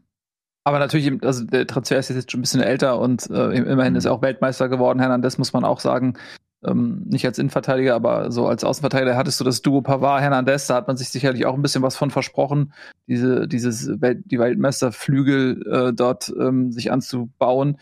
aber 0.65 0.79
natürlich, 0.79 1.11
also 1.25 1.47
der 1.47 1.67
Transfer 1.67 1.99
ist 1.99 2.11
jetzt 2.11 2.31
schon 2.31 2.41
ein 2.41 2.43
bisschen 2.43 2.61
älter 2.61 2.99
und 2.99 3.31
äh, 3.31 3.53
immerhin 3.53 3.95
mhm. 3.95 3.97
ist 3.97 4.05
er 4.05 4.13
auch 4.13 4.21
Weltmeister 4.21 4.69
geworden. 4.69 5.01
Hernandez 5.01 5.39
muss 5.39 5.55
man 5.55 5.65
auch 5.65 5.81
sagen 5.81 6.19
ähm, 6.65 7.03
nicht 7.07 7.25
als 7.25 7.39
Innenverteidiger, 7.39 7.95
aber 7.95 8.33
so 8.33 8.47
als 8.47 8.65
Außenverteidiger 8.65 9.17
hattest 9.17 9.39
du 9.41 9.45
das 9.45 9.63
Duo 9.63 9.81
Pavard 9.81 10.21
Hernandez, 10.21 10.67
da 10.67 10.75
hat 10.75 10.89
man 10.89 10.97
sich 10.97 11.11
sicherlich 11.11 11.47
auch 11.47 11.55
ein 11.55 11.63
bisschen 11.63 11.83
was 11.83 11.97
von 11.97 12.11
versprochen, 12.11 12.73
diese 13.07 13.47
dieses 13.47 14.01
Welt, 14.01 14.23
die 14.27 14.39
Weltmeisterflügel 14.39 15.67
äh, 15.71 15.93
dort 15.93 16.33
ähm, 16.39 16.73
sich 16.73 16.91
anzubauen. 16.91 17.79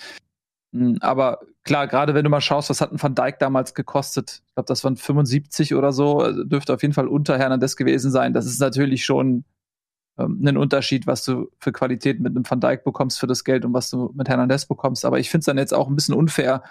Mhm, 0.72 0.98
aber 1.00 1.40
klar, 1.64 1.86
gerade 1.86 2.14
wenn 2.14 2.24
du 2.24 2.30
mal 2.30 2.40
schaust, 2.40 2.68
was 2.68 2.80
hat 2.80 2.92
ein 2.92 3.02
Van 3.02 3.14
Dijk 3.14 3.38
damals 3.38 3.74
gekostet? 3.74 4.42
Ich 4.46 4.54
glaube, 4.54 4.66
das 4.66 4.84
waren 4.84 4.96
75 4.96 5.74
oder 5.74 5.92
so, 5.92 6.18
also 6.20 6.44
dürfte 6.44 6.74
auf 6.74 6.82
jeden 6.82 6.94
Fall 6.94 7.08
unter 7.08 7.38
Hernandez 7.38 7.76
gewesen 7.76 8.10
sein. 8.10 8.34
Das 8.34 8.46
ist 8.46 8.60
natürlich 8.60 9.04
schon 9.06 9.44
ähm, 10.18 10.42
ein 10.44 10.56
Unterschied, 10.56 11.06
was 11.06 11.24
du 11.24 11.50
für 11.58 11.72
Qualität 11.72 12.20
mit 12.20 12.36
einem 12.36 12.48
Van 12.48 12.60
Dijk 12.60 12.84
bekommst 12.84 13.18
für 13.20 13.26
das 13.26 13.44
Geld 13.44 13.64
und 13.64 13.72
was 13.72 13.90
du 13.90 14.12
mit 14.14 14.28
Hernandez 14.28 14.66
bekommst. 14.66 15.04
Aber 15.04 15.18
ich 15.18 15.30
finde 15.30 15.40
es 15.40 15.46
dann 15.46 15.58
jetzt 15.58 15.74
auch 15.74 15.88
ein 15.88 15.96
bisschen 15.96 16.14
unfair, 16.14 16.62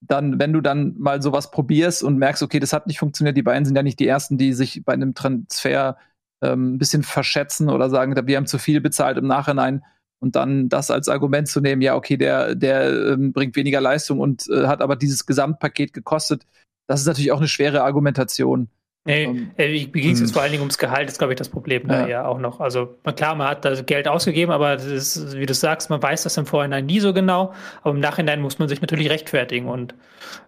dann, 0.00 0.38
wenn 0.38 0.52
du 0.52 0.60
dann 0.60 0.94
mal 0.98 1.22
sowas 1.22 1.50
probierst 1.50 2.02
und 2.02 2.18
merkst, 2.18 2.42
okay, 2.42 2.60
das 2.60 2.72
hat 2.72 2.86
nicht 2.86 2.98
funktioniert, 2.98 3.36
die 3.36 3.42
beiden 3.42 3.64
sind 3.64 3.76
ja 3.76 3.82
nicht 3.82 3.98
die 3.98 4.06
ersten, 4.06 4.38
die 4.38 4.52
sich 4.52 4.82
bei 4.84 4.92
einem 4.92 5.14
Transfer 5.14 5.96
ähm, 6.42 6.74
ein 6.74 6.78
bisschen 6.78 7.02
verschätzen 7.02 7.68
oder 7.68 7.90
sagen, 7.90 8.14
wir 8.26 8.36
haben 8.36 8.46
zu 8.46 8.58
viel 8.58 8.80
bezahlt 8.80 9.18
im 9.18 9.26
Nachhinein 9.26 9.82
und 10.20 10.36
dann 10.36 10.68
das 10.68 10.90
als 10.90 11.08
Argument 11.08 11.48
zu 11.48 11.60
nehmen, 11.60 11.82
ja, 11.82 11.96
okay, 11.96 12.16
der, 12.16 12.54
der 12.54 13.12
ähm, 13.12 13.32
bringt 13.32 13.56
weniger 13.56 13.80
Leistung 13.80 14.20
und 14.20 14.48
äh, 14.48 14.66
hat 14.66 14.82
aber 14.82 14.96
dieses 14.96 15.26
Gesamtpaket 15.26 15.92
gekostet, 15.92 16.46
das 16.88 17.00
ist 17.00 17.06
natürlich 17.06 17.32
auch 17.32 17.38
eine 17.38 17.48
schwere 17.48 17.82
Argumentation. 17.82 18.68
Nee, 19.08 19.26
um, 19.26 19.50
äh, 19.56 19.86
ging 19.86 20.12
es 20.12 20.20
jetzt 20.20 20.34
vor 20.34 20.42
allen 20.42 20.50
Dingen 20.50 20.60
ums 20.60 20.76
Gehalt, 20.76 21.08
ist, 21.08 21.16
glaube 21.16 21.32
ich, 21.32 21.38
das 21.38 21.48
Problem 21.48 21.88
ja. 21.88 22.02
da 22.02 22.06
ja 22.06 22.26
auch 22.26 22.38
noch. 22.38 22.60
Also 22.60 22.94
klar, 23.16 23.34
man 23.34 23.48
hat 23.48 23.64
da 23.64 23.74
Geld 23.80 24.06
ausgegeben, 24.06 24.52
aber 24.52 24.74
ist, 24.74 25.34
wie 25.34 25.46
du 25.46 25.54
sagst, 25.54 25.88
man 25.88 26.02
weiß 26.02 26.24
das 26.24 26.36
im 26.36 26.44
Vorhinein 26.44 26.84
nie 26.84 27.00
so 27.00 27.14
genau. 27.14 27.54
Aber 27.80 27.94
im 27.94 28.00
Nachhinein 28.00 28.42
muss 28.42 28.58
man 28.58 28.68
sich 28.68 28.82
natürlich 28.82 29.08
rechtfertigen. 29.08 29.66
Und 29.66 29.94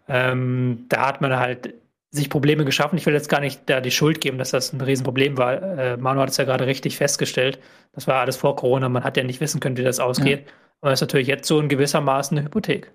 ähm, 0.09 0.85
da 0.91 1.07
hat 1.07 1.23
man 1.23 1.39
halt 1.39 1.73
sich 2.11 2.29
Probleme 2.29 2.67
geschaffen. 2.67 2.99
Ich 2.99 3.07
will 3.07 3.15
jetzt 3.15 3.31
gar 3.31 3.41
nicht 3.41 3.63
da 3.65 3.81
die 3.81 3.91
Schuld 3.91 4.21
geben, 4.21 4.37
dass 4.37 4.51
das 4.51 4.75
ein 4.75 4.81
Riesenproblem 4.83 5.39
war. 5.39 5.63
Äh, 5.63 5.97
Manu 5.97 6.21
hat 6.21 6.29
es 6.29 6.37
ja 6.37 6.45
gerade 6.45 6.67
richtig 6.67 6.99
festgestellt. 6.99 7.59
Das 7.93 8.07
war 8.07 8.21
alles 8.21 8.37
vor 8.37 8.57
Corona. 8.57 8.91
Man 8.91 9.05
hat 9.05 9.17
ja 9.17 9.25
nicht 9.25 9.41
wissen 9.41 9.61
können, 9.61 9.79
wie 9.79 9.85
das 9.85 10.01
ausgeht. 10.01 10.41
Ja. 10.41 10.53
Aber 10.83 10.91
das 10.91 10.99
ist 10.99 11.09
natürlich 11.09 11.29
jetzt 11.29 11.49
so 11.49 11.59
in 11.59 11.71
gewissermaßen 11.71 12.37
eine 12.37 12.45
Hypothek. 12.45 12.93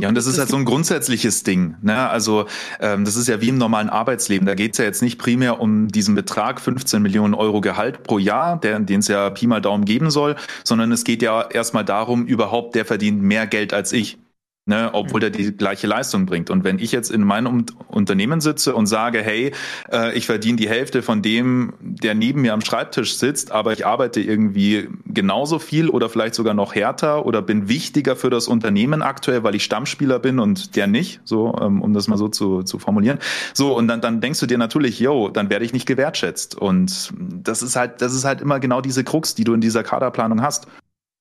Ja, 0.00 0.08
und 0.08 0.14
das 0.14 0.26
ist 0.26 0.38
halt 0.38 0.48
so 0.48 0.56
ein 0.56 0.64
grundsätzliches 0.64 1.42
Ding. 1.42 1.76
Ne? 1.82 2.08
Also 2.08 2.46
ähm, 2.80 3.04
das 3.04 3.16
ist 3.16 3.28
ja 3.28 3.40
wie 3.40 3.48
im 3.48 3.58
normalen 3.58 3.90
Arbeitsleben. 3.90 4.46
Da 4.46 4.54
geht 4.54 4.72
es 4.72 4.78
ja 4.78 4.84
jetzt 4.84 5.02
nicht 5.02 5.18
primär 5.18 5.60
um 5.60 5.88
diesen 5.88 6.14
Betrag 6.14 6.60
15 6.60 7.02
Millionen 7.02 7.34
Euro 7.34 7.60
Gehalt 7.60 8.02
pro 8.02 8.18
Jahr, 8.18 8.58
den 8.60 9.00
es 9.00 9.08
ja 9.08 9.30
Pi 9.30 9.46
mal 9.46 9.60
Daumen 9.60 9.84
geben 9.84 10.10
soll, 10.10 10.36
sondern 10.64 10.92
es 10.92 11.04
geht 11.04 11.22
ja 11.22 11.42
erstmal 11.42 11.84
darum, 11.84 12.26
überhaupt, 12.26 12.74
der 12.74 12.84
verdient 12.84 13.22
mehr 13.22 13.46
Geld 13.46 13.74
als 13.74 13.92
ich. 13.92 14.18
Ne, 14.64 14.90
obwohl 14.92 15.20
der 15.20 15.30
die 15.30 15.52
gleiche 15.52 15.86
Leistung 15.86 16.26
bringt. 16.26 16.48
Und 16.48 16.62
wenn 16.62 16.78
ich 16.78 16.92
jetzt 16.92 17.10
in 17.10 17.24
meinem 17.24 17.66
Unternehmen 17.88 18.40
sitze 18.40 18.74
und 18.74 18.86
sage, 18.86 19.20
hey, 19.20 19.52
äh, 19.90 20.16
ich 20.16 20.26
verdiene 20.26 20.56
die 20.56 20.68
Hälfte 20.68 21.02
von 21.02 21.20
dem, 21.20 21.72
der 21.80 22.14
neben 22.14 22.42
mir 22.42 22.52
am 22.52 22.60
Schreibtisch 22.60 23.16
sitzt, 23.16 23.50
aber 23.50 23.72
ich 23.72 23.86
arbeite 23.86 24.20
irgendwie 24.20 24.88
genauso 25.04 25.58
viel 25.58 25.88
oder 25.88 26.08
vielleicht 26.08 26.34
sogar 26.34 26.54
noch 26.54 26.74
härter 26.74 27.26
oder 27.26 27.42
bin 27.42 27.68
wichtiger 27.68 28.14
für 28.14 28.30
das 28.30 28.46
Unternehmen 28.46 29.02
aktuell, 29.02 29.42
weil 29.42 29.56
ich 29.56 29.64
Stammspieler 29.64 30.20
bin 30.20 30.38
und 30.38 30.76
der 30.76 30.86
nicht, 30.86 31.20
so, 31.24 31.56
ähm, 31.60 31.82
um 31.82 31.92
das 31.92 32.06
mal 32.06 32.16
so 32.16 32.28
zu, 32.28 32.62
zu 32.62 32.78
formulieren. 32.78 33.18
So, 33.54 33.76
und 33.76 33.88
dann, 33.88 34.00
dann 34.00 34.20
denkst 34.20 34.38
du 34.38 34.46
dir 34.46 34.58
natürlich, 34.58 35.00
yo, 35.00 35.28
dann 35.28 35.50
werde 35.50 35.64
ich 35.64 35.72
nicht 35.72 35.86
gewertschätzt. 35.86 36.54
Und 36.54 37.12
das 37.18 37.62
ist 37.62 37.74
halt, 37.74 38.00
das 38.00 38.14
ist 38.14 38.24
halt 38.24 38.40
immer 38.40 38.60
genau 38.60 38.80
diese 38.80 39.02
Krux, 39.02 39.34
die 39.34 39.42
du 39.42 39.54
in 39.54 39.60
dieser 39.60 39.82
Kaderplanung 39.82 40.40
hast. 40.40 40.68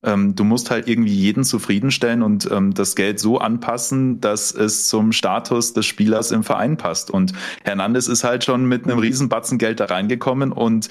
Ähm, 0.03 0.35
du 0.35 0.43
musst 0.43 0.71
halt 0.71 0.87
irgendwie 0.87 1.13
jeden 1.13 1.43
zufriedenstellen 1.43 2.23
und 2.23 2.49
ähm, 2.51 2.73
das 2.73 2.95
Geld 2.95 3.19
so 3.19 3.37
anpassen, 3.37 4.19
dass 4.19 4.51
es 4.51 4.87
zum 4.87 5.11
Status 5.11 5.73
des 5.73 5.85
Spielers 5.85 6.31
im 6.31 6.43
Verein 6.43 6.77
passt. 6.77 7.11
Und 7.11 7.33
Hernandez 7.63 8.07
ist 8.07 8.23
halt 8.23 8.43
schon 8.43 8.65
mit 8.65 8.85
einem 8.85 8.99
Riesenbatzen 8.99 9.57
Geld 9.57 9.79
da 9.79 9.85
reingekommen 9.85 10.51
und 10.51 10.89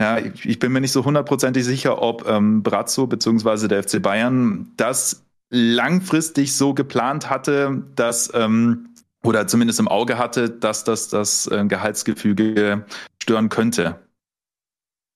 ja, 0.00 0.16
ich, 0.18 0.58
bin 0.58 0.72
mir 0.72 0.80
nicht 0.80 0.92
so 0.92 1.04
hundertprozentig 1.04 1.62
sicher, 1.62 2.00
ob 2.00 2.26
ähm, 2.26 2.62
Brazzo 2.62 3.06
bzw. 3.06 3.68
der 3.68 3.82
FC 3.82 4.00
Bayern 4.00 4.72
das 4.78 5.26
langfristig 5.50 6.56
so 6.56 6.72
geplant 6.72 7.28
hatte, 7.28 7.82
dass 7.96 8.32
ähm, 8.34 8.88
oder 9.22 9.46
zumindest 9.46 9.78
im 9.78 9.88
Auge 9.88 10.16
hatte, 10.16 10.48
dass 10.48 10.84
das 10.84 11.08
das 11.08 11.46
äh, 11.48 11.66
Gehaltsgefüge 11.66 12.86
stören 13.22 13.50
könnte 13.50 13.98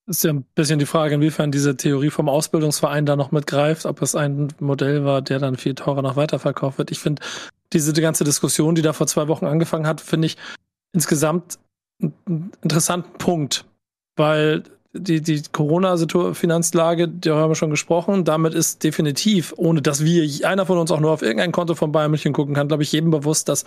ist 0.06 0.24
ja 0.24 0.32
ein 0.32 0.44
bisschen 0.54 0.78
die 0.78 0.86
Frage, 0.86 1.14
inwiefern 1.14 1.50
diese 1.50 1.76
Theorie 1.76 2.10
vom 2.10 2.28
Ausbildungsverein 2.28 3.06
da 3.06 3.16
noch 3.16 3.32
mitgreift, 3.32 3.86
ob 3.86 4.02
es 4.02 4.14
ein 4.14 4.48
Modell 4.60 5.04
war, 5.04 5.22
der 5.22 5.38
dann 5.38 5.56
viel 5.56 5.74
teurer 5.74 6.02
noch 6.02 6.16
weiterverkauft 6.16 6.78
wird. 6.78 6.90
Ich 6.90 6.98
finde, 6.98 7.22
diese 7.72 7.92
die 7.92 8.02
ganze 8.02 8.24
Diskussion, 8.24 8.74
die 8.74 8.82
da 8.82 8.92
vor 8.92 9.06
zwei 9.06 9.28
Wochen 9.28 9.46
angefangen 9.46 9.86
hat, 9.86 10.00
finde 10.00 10.26
ich 10.26 10.36
insgesamt 10.92 11.58
einen 12.00 12.52
interessanten 12.62 13.16
Punkt, 13.18 13.64
weil 14.16 14.64
die, 14.92 15.20
die 15.20 15.42
Corona-Finanzlage, 15.50 17.08
darüber 17.08 17.42
haben 17.42 17.50
wir 17.50 17.56
schon 17.56 17.70
gesprochen, 17.70 18.24
damit 18.24 18.54
ist 18.54 18.84
definitiv, 18.84 19.52
ohne 19.56 19.82
dass 19.82 20.04
wir, 20.04 20.46
einer 20.46 20.66
von 20.66 20.78
uns 20.78 20.90
auch 20.90 21.00
nur 21.00 21.10
auf 21.10 21.22
irgendein 21.22 21.50
Konto 21.50 21.74
von 21.74 21.92
Bayern 21.92 22.10
München 22.10 22.32
gucken 22.32 22.54
kann, 22.54 22.68
glaube 22.68 22.84
ich, 22.84 22.92
jedem 22.92 23.10
bewusst, 23.10 23.48
dass 23.48 23.64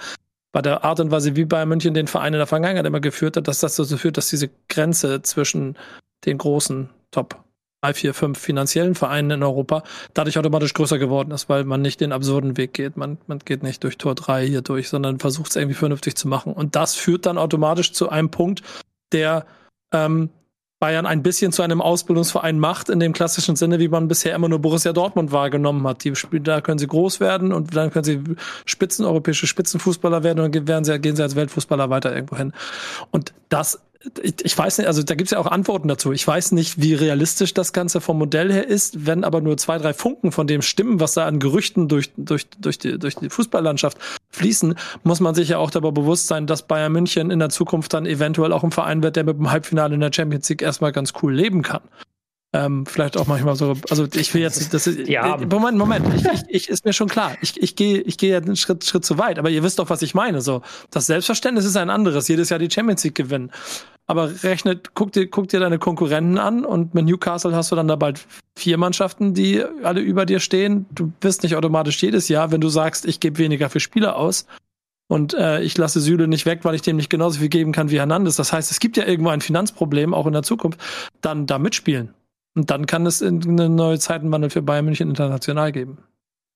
bei 0.54 0.62
der 0.62 0.86
Art 0.86 1.00
und 1.00 1.12
Weise, 1.12 1.36
wie 1.36 1.46
Bayern 1.46 1.68
München 1.68 1.94
den 1.94 2.08
Verein 2.08 2.34
in 2.34 2.40
der 2.40 2.48
Vergangenheit 2.48 2.86
immer 2.86 3.02
geführt 3.02 3.36
hat, 3.36 3.48
dass 3.48 3.60
das 3.60 3.76
dazu 3.76 3.98
führt, 3.98 4.18
dass 4.18 4.30
diese 4.30 4.50
Grenze 4.70 5.22
zwischen 5.22 5.76
den 6.26 6.38
großen 6.38 6.90
Top 7.12 7.44
3, 7.82 7.94
4, 7.94 8.14
5 8.14 8.40
finanziellen 8.40 8.96
Vereinen 8.96 9.32
in 9.32 9.44
Europa 9.44 9.84
dadurch 10.14 10.38
automatisch 10.38 10.74
größer 10.74 10.98
geworden 10.98 11.32
ist, 11.32 11.48
weil 11.48 11.64
man 11.64 11.82
nicht 11.82 12.02
den 12.02 12.12
absurden 12.12 12.58
Weg 12.58 12.74
geht. 12.74 12.98
Man, 12.98 13.18
man 13.28 13.40
geht 13.40 13.64
nicht 13.64 13.84
durch 13.84 13.98
Tor 13.98 14.16
3 14.16 14.48
hier 14.48 14.62
durch, 14.62 14.90
sondern 14.90 15.20
versucht 15.20 15.52
es 15.52 15.56
irgendwie 15.56 15.76
vernünftig 15.76 16.16
zu 16.16 16.28
machen. 16.28 16.54
Und 16.54 16.76
das 16.76 16.96
führt 16.96 17.26
dann 17.26 17.38
automatisch 17.38 17.94
zu 17.94 18.10
einem 18.10 18.30
Punkt, 18.30 18.64
der 19.12 19.46
ähm, 19.94 20.30
Bayern 20.80 21.08
ein 21.08 21.24
bisschen 21.24 21.52
zu 21.52 21.64
einem 21.64 21.82
Ausbildungsverein 21.82 22.60
macht, 22.60 22.90
in 22.90 23.00
dem 23.00 23.14
klassischen 23.14 23.56
Sinne, 23.56 23.80
wie 23.80 23.88
man 23.88 24.08
bisher 24.08 24.36
immer 24.36 24.48
nur 24.48 24.60
Borussia 24.60 24.94
Dortmund 24.94 25.32
wahrgenommen 25.32 25.88
hat. 25.88 26.04
Die 26.04 26.14
da 26.42 26.62
können 26.62 26.78
sie 26.78 26.88
groß 26.88 27.20
werden 27.20 27.52
und 27.52 27.76
dann 27.76 27.90
können 27.90 28.04
sie 28.04 28.22
Spitzen, 28.66 29.06
europäische 29.06 29.48
Spitzenfußballer 29.48 30.24
werden 30.24 30.40
und 30.40 30.56
dann 30.56 30.68
werden 30.68 30.84
sie, 30.84 31.00
gehen 31.00 31.16
sie 31.16 31.24
als 31.24 31.36
Weltfußballer 31.36 31.90
weiter 31.90 32.14
irgendwo 32.14 32.38
hin. 32.38 32.54
Und 33.10 33.34
das 33.50 33.82
ich, 34.22 34.36
ich 34.44 34.58
weiß 34.58 34.78
nicht, 34.78 34.88
also 34.88 35.04
da 35.04 35.16
gibt 35.16 35.28
es 35.28 35.32
ja 35.32 35.40
auch 35.40 35.48
Antworten 35.48 35.88
dazu. 35.88 36.12
Ich 36.12 36.28
weiß 36.28 36.52
nicht, 36.52 36.82
wie 36.82 36.94
realistisch 36.94 37.54
das 37.54 37.74
Ganze 37.74 38.02
vom 38.02 38.18
Modell 38.18 38.52
her 38.52 38.68
ist, 38.68 39.06
wenn 39.06 39.24
aber 39.24 39.42
nur 39.42 39.58
zwei, 39.58 39.78
drei 39.78 39.94
Funken 39.94 40.32
von 40.32 40.48
dem 40.48 40.62
stimmen, 40.62 41.00
was 41.00 41.14
da 41.14 41.26
an 41.26 41.40
Gerüchten 41.40 41.88
durch, 41.88 42.12
durch, 42.18 42.48
durch, 42.60 42.78
die, 42.80 42.98
durch 43.00 43.16
die 43.16 43.30
Fußballlandschaft 43.30 43.98
fließen, 44.30 44.76
muss 45.04 45.20
man 45.20 45.36
sich 45.36 45.50
ja 45.50 45.58
auch 45.58 45.72
darüber 45.72 45.92
bewusst 45.92 46.28
sein, 46.28 46.48
dass 46.48 46.68
Bayern 46.68 46.92
München 46.92 47.32
in 47.32 47.40
der 47.40 47.50
Zukunft 47.50 47.94
dann 47.94 48.06
eventuell 48.06 48.54
auch 48.54 48.64
ein 48.64 48.72
Verein 48.72 49.04
wird, 49.04 49.16
der 49.16 49.24
mit 49.24 49.38
dem 49.38 49.52
Halbfinale 49.52 49.96
in 49.96 50.02
der 50.02 50.14
Champions 50.14 50.50
League 50.50 50.62
erstmal 50.62 50.92
ganz 50.92 51.14
cool 51.22 51.34
leben 51.34 51.62
kann. 51.62 51.82
Ähm, 52.66 52.86
vielleicht 52.86 53.18
auch 53.18 53.28
manchmal 53.28 53.56
so, 53.56 53.76
also 53.90 54.08
ich 54.14 54.34
will 54.34 54.42
jetzt, 54.42 54.74
das 54.74 54.88
ist, 54.88 55.08
ja. 55.08 55.36
Äh, 55.36 55.46
Moment, 55.46 55.78
Moment, 55.78 56.06
ich, 56.16 56.26
ich, 56.26 56.44
ich, 56.50 56.70
ist 56.70 56.86
mir 56.86 56.94
schon 56.94 57.08
klar, 57.08 57.36
ich, 57.42 57.62
ich 57.62 57.76
gehe 57.76 58.00
ich 58.02 58.18
gehe 58.18 58.32
ja 58.32 58.38
einen 58.38 58.56
Schritt, 58.56 58.84
Schritt 58.84 59.06
zu 59.06 59.18
weit, 59.18 59.38
aber 59.38 59.50
ihr 59.50 59.64
wisst 59.64 59.80
doch, 59.80 59.90
was 59.90 60.02
ich 60.02 60.16
meine, 60.16 60.42
so. 60.42 60.62
Das 60.90 61.06
Selbstverständnis 61.06 61.66
ist 61.66 61.78
ein 61.78 61.90
anderes, 61.90 62.28
jedes 62.28 62.50
Jahr 62.50 62.60
die 62.60 62.72
Champions 62.72 63.04
League 63.04 63.16
gewinnen. 63.16 63.52
Aber 64.08 64.44
rechnet, 64.44 64.96
guck 64.96 65.12
dir, 65.12 65.28
guck 65.28 65.50
dir 65.50 65.60
deine 65.60 65.80
Konkurrenten 65.80 66.38
an 66.38 66.66
und 66.66 66.94
mit 66.94 67.06
Newcastle 67.06 67.54
hast 67.54 67.72
du 67.72 67.76
dann 67.76 67.88
da 67.88 67.98
bald 67.98 68.26
vier 68.58 68.78
Mannschaften, 68.78 69.34
die 69.34 69.64
alle 69.84 70.00
über 70.00 70.26
dir 70.26 70.40
stehen. 70.40 70.86
Du 70.92 71.12
bist 71.20 71.44
nicht 71.44 71.56
automatisch 71.56 72.02
jedes 72.02 72.30
Jahr, 72.30 72.52
wenn 72.52 72.62
du 72.62 72.70
sagst, 72.70 73.06
ich 73.06 73.20
gebe 73.20 73.38
weniger 73.38 73.70
für 73.70 73.82
Spieler 73.82 74.16
aus, 74.16 74.46
und 75.08 75.34
äh, 75.34 75.62
ich 75.62 75.78
lasse 75.78 76.02
Süle 76.02 76.28
nicht 76.28 76.46
weg, 76.46 76.60
weil 76.64 76.76
ich 76.76 76.82
dem 76.82 76.98
nicht 76.98 77.10
genauso 77.10 77.40
viel 77.40 77.48
geben 77.48 77.72
kann 77.72 77.90
wie 77.90 77.98
Hernandez. 77.98 78.36
Das 78.36 78.52
heißt, 78.52 78.72
es 78.72 78.80
gibt 78.80 78.98
ja 78.98 79.06
irgendwo 79.06 79.30
ein 79.30 79.42
Finanzproblem, 79.42 80.14
auch 80.14 80.28
in 80.28 80.34
der 80.34 80.44
Zukunft, 80.44 80.82
dann 81.22 81.46
da 81.46 81.60
mitspielen. 81.60 82.14
Und 82.58 82.72
dann 82.72 82.88
kann 82.88 83.06
es 83.06 83.22
eine 83.22 83.70
neue 83.70 84.00
Zeitenwandel 84.00 84.50
für 84.50 84.64
Bayern 84.64 84.86
München 84.86 85.10
international 85.10 85.72
geben. 85.72 86.00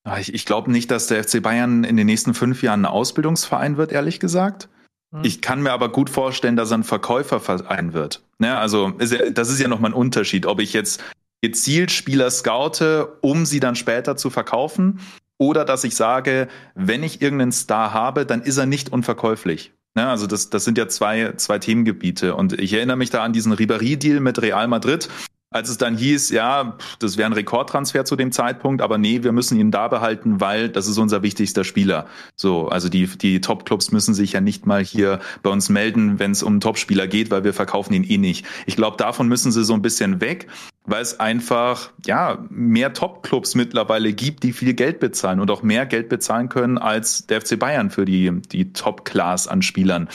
Ah, 0.04 0.18
ich, 0.18 0.34
ich 0.34 0.48
glaube 0.48 0.72
nicht, 0.72 0.90
dass 0.90 1.06
der 1.06 1.24
FC 1.24 1.44
Bayern 1.44 1.84
in 1.84 1.96
den 1.96 2.08
nächsten 2.08 2.34
fünf 2.34 2.64
Jahren 2.64 2.82
ein 2.82 2.92
Ausbildungsverein 2.92 3.78
wird, 3.78 3.92
ehrlich 3.92 4.20
gesagt. 4.20 4.68
Hm. 5.14 5.22
Ich 5.24 5.44
kann 5.44 5.62
mir 5.62 5.72
aber 5.72 5.92
gut 5.92 6.10
vorstellen, 6.10 6.56
dass 6.56 6.72
er 6.72 6.80
ein 6.80 6.84
Verkäuferverein 6.84 7.94
wird. 7.94 8.24
Ja, 8.42 8.60
also 8.60 8.94
ist 8.98 9.14
ja, 9.14 9.30
das 9.30 9.52
ist 9.52 9.60
ja 9.60 9.68
nochmal 9.68 9.92
ein 9.92 9.96
Unterschied, 9.96 10.48
ob 10.48 10.60
ich 10.60 10.74
jetzt 10.74 11.04
gezielt 11.44 11.92
Spieler 11.92 12.32
scoute, 12.32 13.20
um 13.22 13.46
sie 13.46 13.60
dann 13.60 13.76
später 13.76 14.18
zu 14.18 14.32
verkaufen, 14.32 15.02
oder 15.38 15.66
dass 15.66 15.84
ich 15.84 15.96
sage, 15.96 16.48
wenn 16.74 17.04
ich 17.04 17.22
irgendeinen 17.22 17.52
Star 17.52 17.94
habe, 17.94 18.26
dann 18.26 18.42
ist 18.42 18.58
er 18.58 18.66
nicht 18.66 18.92
unverkäuflich. 18.92 19.72
Ja, 19.96 20.10
also 20.10 20.26
das, 20.26 20.50
das 20.50 20.66
sind 20.66 20.80
ja 20.80 20.88
zwei, 20.88 21.34
zwei 21.38 21.60
Themengebiete. 21.60 22.34
Und 22.34 22.60
ich 22.60 22.74
erinnere 22.74 22.98
mich 22.98 23.12
da 23.12 23.24
an 23.24 23.34
diesen 23.34 23.54
Ribéry-Deal 23.54 24.20
mit 24.20 24.42
Real 24.42 24.68
Madrid, 24.68 25.10
als 25.52 25.70
es 25.70 25.78
dann 25.78 25.98
hieß, 25.98 26.30
ja, 26.30 26.78
das 27.00 27.18
wäre 27.18 27.26
ein 27.30 27.34
Rekordtransfer 27.34 28.06
zu 28.06 28.16
dem 28.16 28.32
Zeitpunkt, 28.32 28.82
aber 28.82 28.98
nee, 28.98 29.22
wir 29.22 29.34
müssen 29.34 29.60
ihn 29.60 29.70
da 29.70 29.90
behalten, 29.90 30.40
weil 30.40 30.70
das 30.70 30.88
ist 30.88 30.98
unser 30.98 31.24
wichtigster 31.24 31.66
Spieler. 31.66 32.08
So, 32.38 32.70
also 32.70 32.88
die, 32.88 33.06
die 33.06 33.42
Top-Clubs 33.42 33.92
müssen 33.92 34.14
sich 34.14 34.32
ja 34.32 34.40
nicht 34.40 34.66
mal 34.66 34.82
hier 34.82 35.20
bei 35.44 35.50
uns 35.50 35.68
melden, 35.68 36.20
wenn 36.20 36.32
es 36.32 36.42
um 36.42 36.62
Topspieler 36.62 37.06
geht, 37.06 37.32
weil 37.32 37.44
wir 37.44 37.54
verkaufen 37.54 37.94
ihn 37.94 38.06
eh 38.06 38.18
nicht. 38.18 38.46
Ich 38.66 38.78
glaube, 38.78 38.96
davon 38.96 39.28
müssen 39.28 39.52
sie 39.52 39.66
so 39.66 39.74
ein 39.74 39.82
bisschen 39.82 40.22
weg, 40.22 40.48
weil 40.86 41.02
es 41.02 41.20
einfach, 41.20 41.92
ja, 42.06 42.46
mehr 42.50 42.94
Top-Clubs 42.94 43.56
mittlerweile 43.56 44.14
gibt, 44.14 44.44
die 44.44 44.54
viel 44.54 44.74
Geld 44.74 45.02
bezahlen 45.02 45.42
und 45.42 45.52
auch 45.52 45.64
mehr 45.64 45.86
Geld 45.86 46.08
bezahlen 46.08 46.48
können 46.48 46.78
als 46.78 47.28
der 47.28 47.42
FC 47.42 47.60
Bayern 47.60 47.90
für 47.90 48.06
die, 48.06 48.32
die 48.54 48.72
Top-Class 48.72 49.50
an 49.50 49.62
Spielern. 49.62 50.08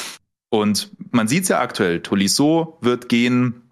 Und 0.48 0.92
man 1.10 1.28
sieht 1.28 1.42
es 1.42 1.50
ja 1.50 1.60
aktuell, 1.60 2.00
Tolisso 2.00 2.78
wird 2.80 3.10
gehen, 3.10 3.65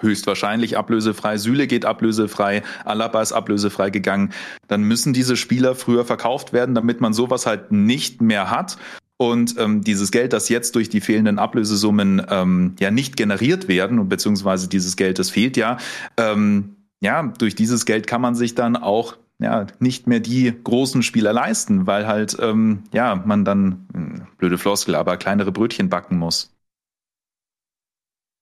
höchstwahrscheinlich 0.00 0.76
ablösefrei, 0.76 1.36
Süle 1.38 1.66
geht 1.66 1.84
ablösefrei, 1.84 2.62
Alaba 2.84 3.22
ist 3.22 3.32
ablösefrei 3.32 3.90
gegangen, 3.90 4.32
dann 4.68 4.82
müssen 4.82 5.12
diese 5.12 5.36
Spieler 5.36 5.74
früher 5.74 6.04
verkauft 6.04 6.52
werden, 6.52 6.74
damit 6.74 7.00
man 7.00 7.12
sowas 7.12 7.46
halt 7.46 7.72
nicht 7.72 8.20
mehr 8.20 8.50
hat. 8.50 8.78
Und 9.16 9.56
ähm, 9.58 9.82
dieses 9.82 10.12
Geld, 10.12 10.32
das 10.32 10.48
jetzt 10.48 10.76
durch 10.76 10.88
die 10.88 11.02
fehlenden 11.02 11.38
Ablösesummen 11.38 12.22
ähm, 12.30 12.74
ja 12.80 12.90
nicht 12.90 13.18
generiert 13.18 13.68
werden, 13.68 13.98
und 13.98 14.08
beziehungsweise 14.08 14.66
dieses 14.66 14.96
Geld, 14.96 15.18
das 15.18 15.28
fehlt 15.28 15.58
ja, 15.58 15.76
ähm, 16.16 16.76
ja, 17.02 17.22
durch 17.22 17.54
dieses 17.54 17.84
Geld 17.84 18.06
kann 18.06 18.22
man 18.22 18.34
sich 18.34 18.54
dann 18.54 18.76
auch 18.76 19.16
ja 19.38 19.66
nicht 19.78 20.06
mehr 20.06 20.20
die 20.20 20.52
großen 20.64 21.02
Spieler 21.02 21.32
leisten, 21.32 21.86
weil 21.86 22.06
halt 22.06 22.36
ähm, 22.40 22.84
ja 22.92 23.14
man 23.14 23.44
dann 23.44 23.86
hm, 23.92 24.26
blöde 24.38 24.58
Floskel, 24.58 24.94
aber 24.94 25.16
kleinere 25.16 25.52
Brötchen 25.52 25.88
backen 25.88 26.18
muss. 26.18 26.54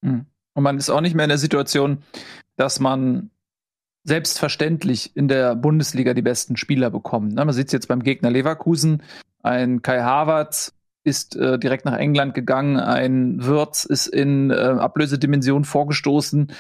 Mhm. 0.03 0.27
Und 0.59 0.65
man 0.65 0.77
ist 0.77 0.91
auch 0.91 1.01
nicht 1.01 1.15
mehr 1.15 1.25
in 1.25 1.29
der 1.29 1.39
Situation, 1.39 1.99
dass 2.57 2.81
man 2.81 3.31
selbstverständlich 4.03 5.15
in 5.15 5.29
der 5.29 5.55
Bundesliga 5.55 6.15
die 6.15 6.23
besten 6.23 6.57
Spieler 6.57 6.91
bekommt. 6.91 7.33
Man 7.33 7.53
sieht 7.53 7.69
es 7.69 7.73
jetzt 7.73 7.87
beim 7.87 8.03
Gegner 8.03 8.29
Leverkusen. 8.29 9.05
Ein 9.45 9.83
Kai 9.83 10.01
Havertz 10.01 10.75
ist 11.05 11.37
äh, 11.37 11.61
direkt 11.61 11.85
nach 11.85 11.97
England 11.97 12.35
gegangen. 12.35 12.77
Ein 12.77 13.45
Würz 13.45 13.85
ist 13.85 14.09
in 14.09 14.51
äh, 14.51 14.55
Ablösedimension 14.55 15.65
vorgestoßen, 15.65 16.51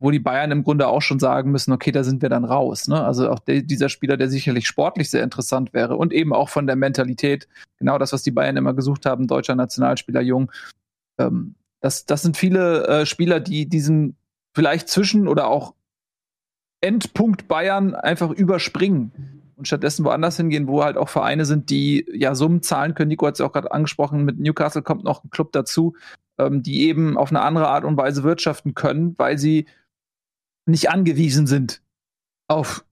wo 0.00 0.10
die 0.10 0.18
Bayern 0.18 0.50
im 0.50 0.62
Grunde 0.62 0.88
auch 0.88 1.00
schon 1.00 1.18
sagen 1.18 1.50
müssen, 1.50 1.72
okay, 1.72 1.92
da 1.92 2.04
sind 2.04 2.20
wir 2.20 2.28
dann 2.28 2.44
raus. 2.44 2.88
Ne? 2.88 3.02
Also 3.02 3.30
auch 3.30 3.38
de 3.38 3.62
dieser 3.62 3.88
Spieler, 3.88 4.18
der 4.18 4.28
sicherlich 4.28 4.66
sportlich 4.66 5.08
sehr 5.08 5.24
interessant 5.24 5.72
wäre 5.72 5.96
und 5.96 6.12
eben 6.12 6.34
auch 6.34 6.50
von 6.50 6.66
der 6.66 6.76
Mentalität, 6.76 7.48
genau 7.78 7.96
das, 7.96 8.12
was 8.12 8.22
die 8.22 8.32
Bayern 8.32 8.58
immer 8.58 8.74
gesucht 8.74 9.06
haben, 9.06 9.26
deutscher 9.26 9.54
Nationalspieler 9.54 10.20
jung. 10.20 10.52
Ähm, 11.16 11.54
das, 11.80 12.06
das 12.06 12.22
sind 12.22 12.36
viele 12.36 12.86
äh, 12.86 13.06
Spieler, 13.06 13.40
die 13.40 13.68
diesen 13.68 14.16
vielleicht 14.54 14.88
zwischen 14.88 15.28
oder 15.28 15.48
auch 15.48 15.74
Endpunkt 16.80 17.48
Bayern 17.48 17.94
einfach 17.94 18.30
überspringen 18.30 19.42
und 19.56 19.66
stattdessen 19.66 20.04
woanders 20.04 20.36
hingehen, 20.36 20.68
wo 20.68 20.84
halt 20.84 20.96
auch 20.96 21.08
Vereine 21.08 21.44
sind, 21.44 21.70
die 21.70 22.06
ja 22.12 22.34
Summen 22.34 22.62
zahlen 22.62 22.94
können. 22.94 23.08
Nico 23.08 23.26
hat 23.26 23.34
es 23.34 23.40
auch 23.40 23.52
gerade 23.52 23.72
angesprochen, 23.72 24.24
mit 24.24 24.38
Newcastle 24.38 24.82
kommt 24.82 25.04
noch 25.04 25.24
ein 25.24 25.30
Club 25.30 25.52
dazu, 25.52 25.96
ähm, 26.38 26.62
die 26.62 26.82
eben 26.82 27.16
auf 27.16 27.30
eine 27.30 27.40
andere 27.40 27.68
Art 27.68 27.84
und 27.84 27.96
Weise 27.96 28.22
wirtschaften 28.22 28.74
können, 28.74 29.14
weil 29.18 29.38
sie 29.38 29.66
nicht 30.66 30.90
angewiesen 30.90 31.46
sind 31.46 31.82
auf 32.48 32.84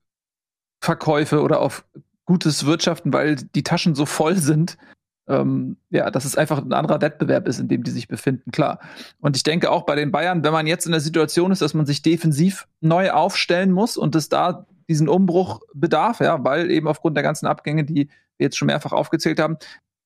Verkäufe 0.82 1.42
oder 1.42 1.60
auf 1.60 1.84
gutes 2.24 2.66
Wirtschaften, 2.66 3.12
weil 3.12 3.36
die 3.36 3.62
Taschen 3.62 3.94
so 3.94 4.06
voll 4.06 4.36
sind. 4.36 4.78
Ähm, 5.26 5.78
ja, 5.88 6.10
dass 6.10 6.26
es 6.26 6.36
einfach 6.36 6.58
ein 6.58 6.72
anderer 6.74 7.00
Wettbewerb 7.00 7.48
ist, 7.48 7.58
in 7.58 7.68
dem 7.68 7.82
die 7.82 7.90
sich 7.90 8.08
befinden, 8.08 8.50
klar. 8.50 8.80
Und 9.20 9.36
ich 9.36 9.42
denke 9.42 9.70
auch 9.70 9.86
bei 9.86 9.94
den 9.94 10.12
Bayern, 10.12 10.44
wenn 10.44 10.52
man 10.52 10.66
jetzt 10.66 10.84
in 10.84 10.92
der 10.92 11.00
Situation 11.00 11.50
ist, 11.50 11.62
dass 11.62 11.72
man 11.72 11.86
sich 11.86 12.02
defensiv 12.02 12.68
neu 12.82 13.10
aufstellen 13.10 13.72
muss 13.72 13.96
und 13.96 14.14
es 14.14 14.28
da 14.28 14.66
diesen 14.88 15.08
Umbruch 15.08 15.60
bedarf, 15.72 16.20
ja, 16.20 16.44
weil 16.44 16.70
eben 16.70 16.88
aufgrund 16.88 17.16
der 17.16 17.24
ganzen 17.24 17.46
Abgänge, 17.46 17.84
die 17.84 18.10
wir 18.36 18.46
jetzt 18.46 18.58
schon 18.58 18.66
mehrfach 18.66 18.92
aufgezählt 18.92 19.40
haben, 19.40 19.56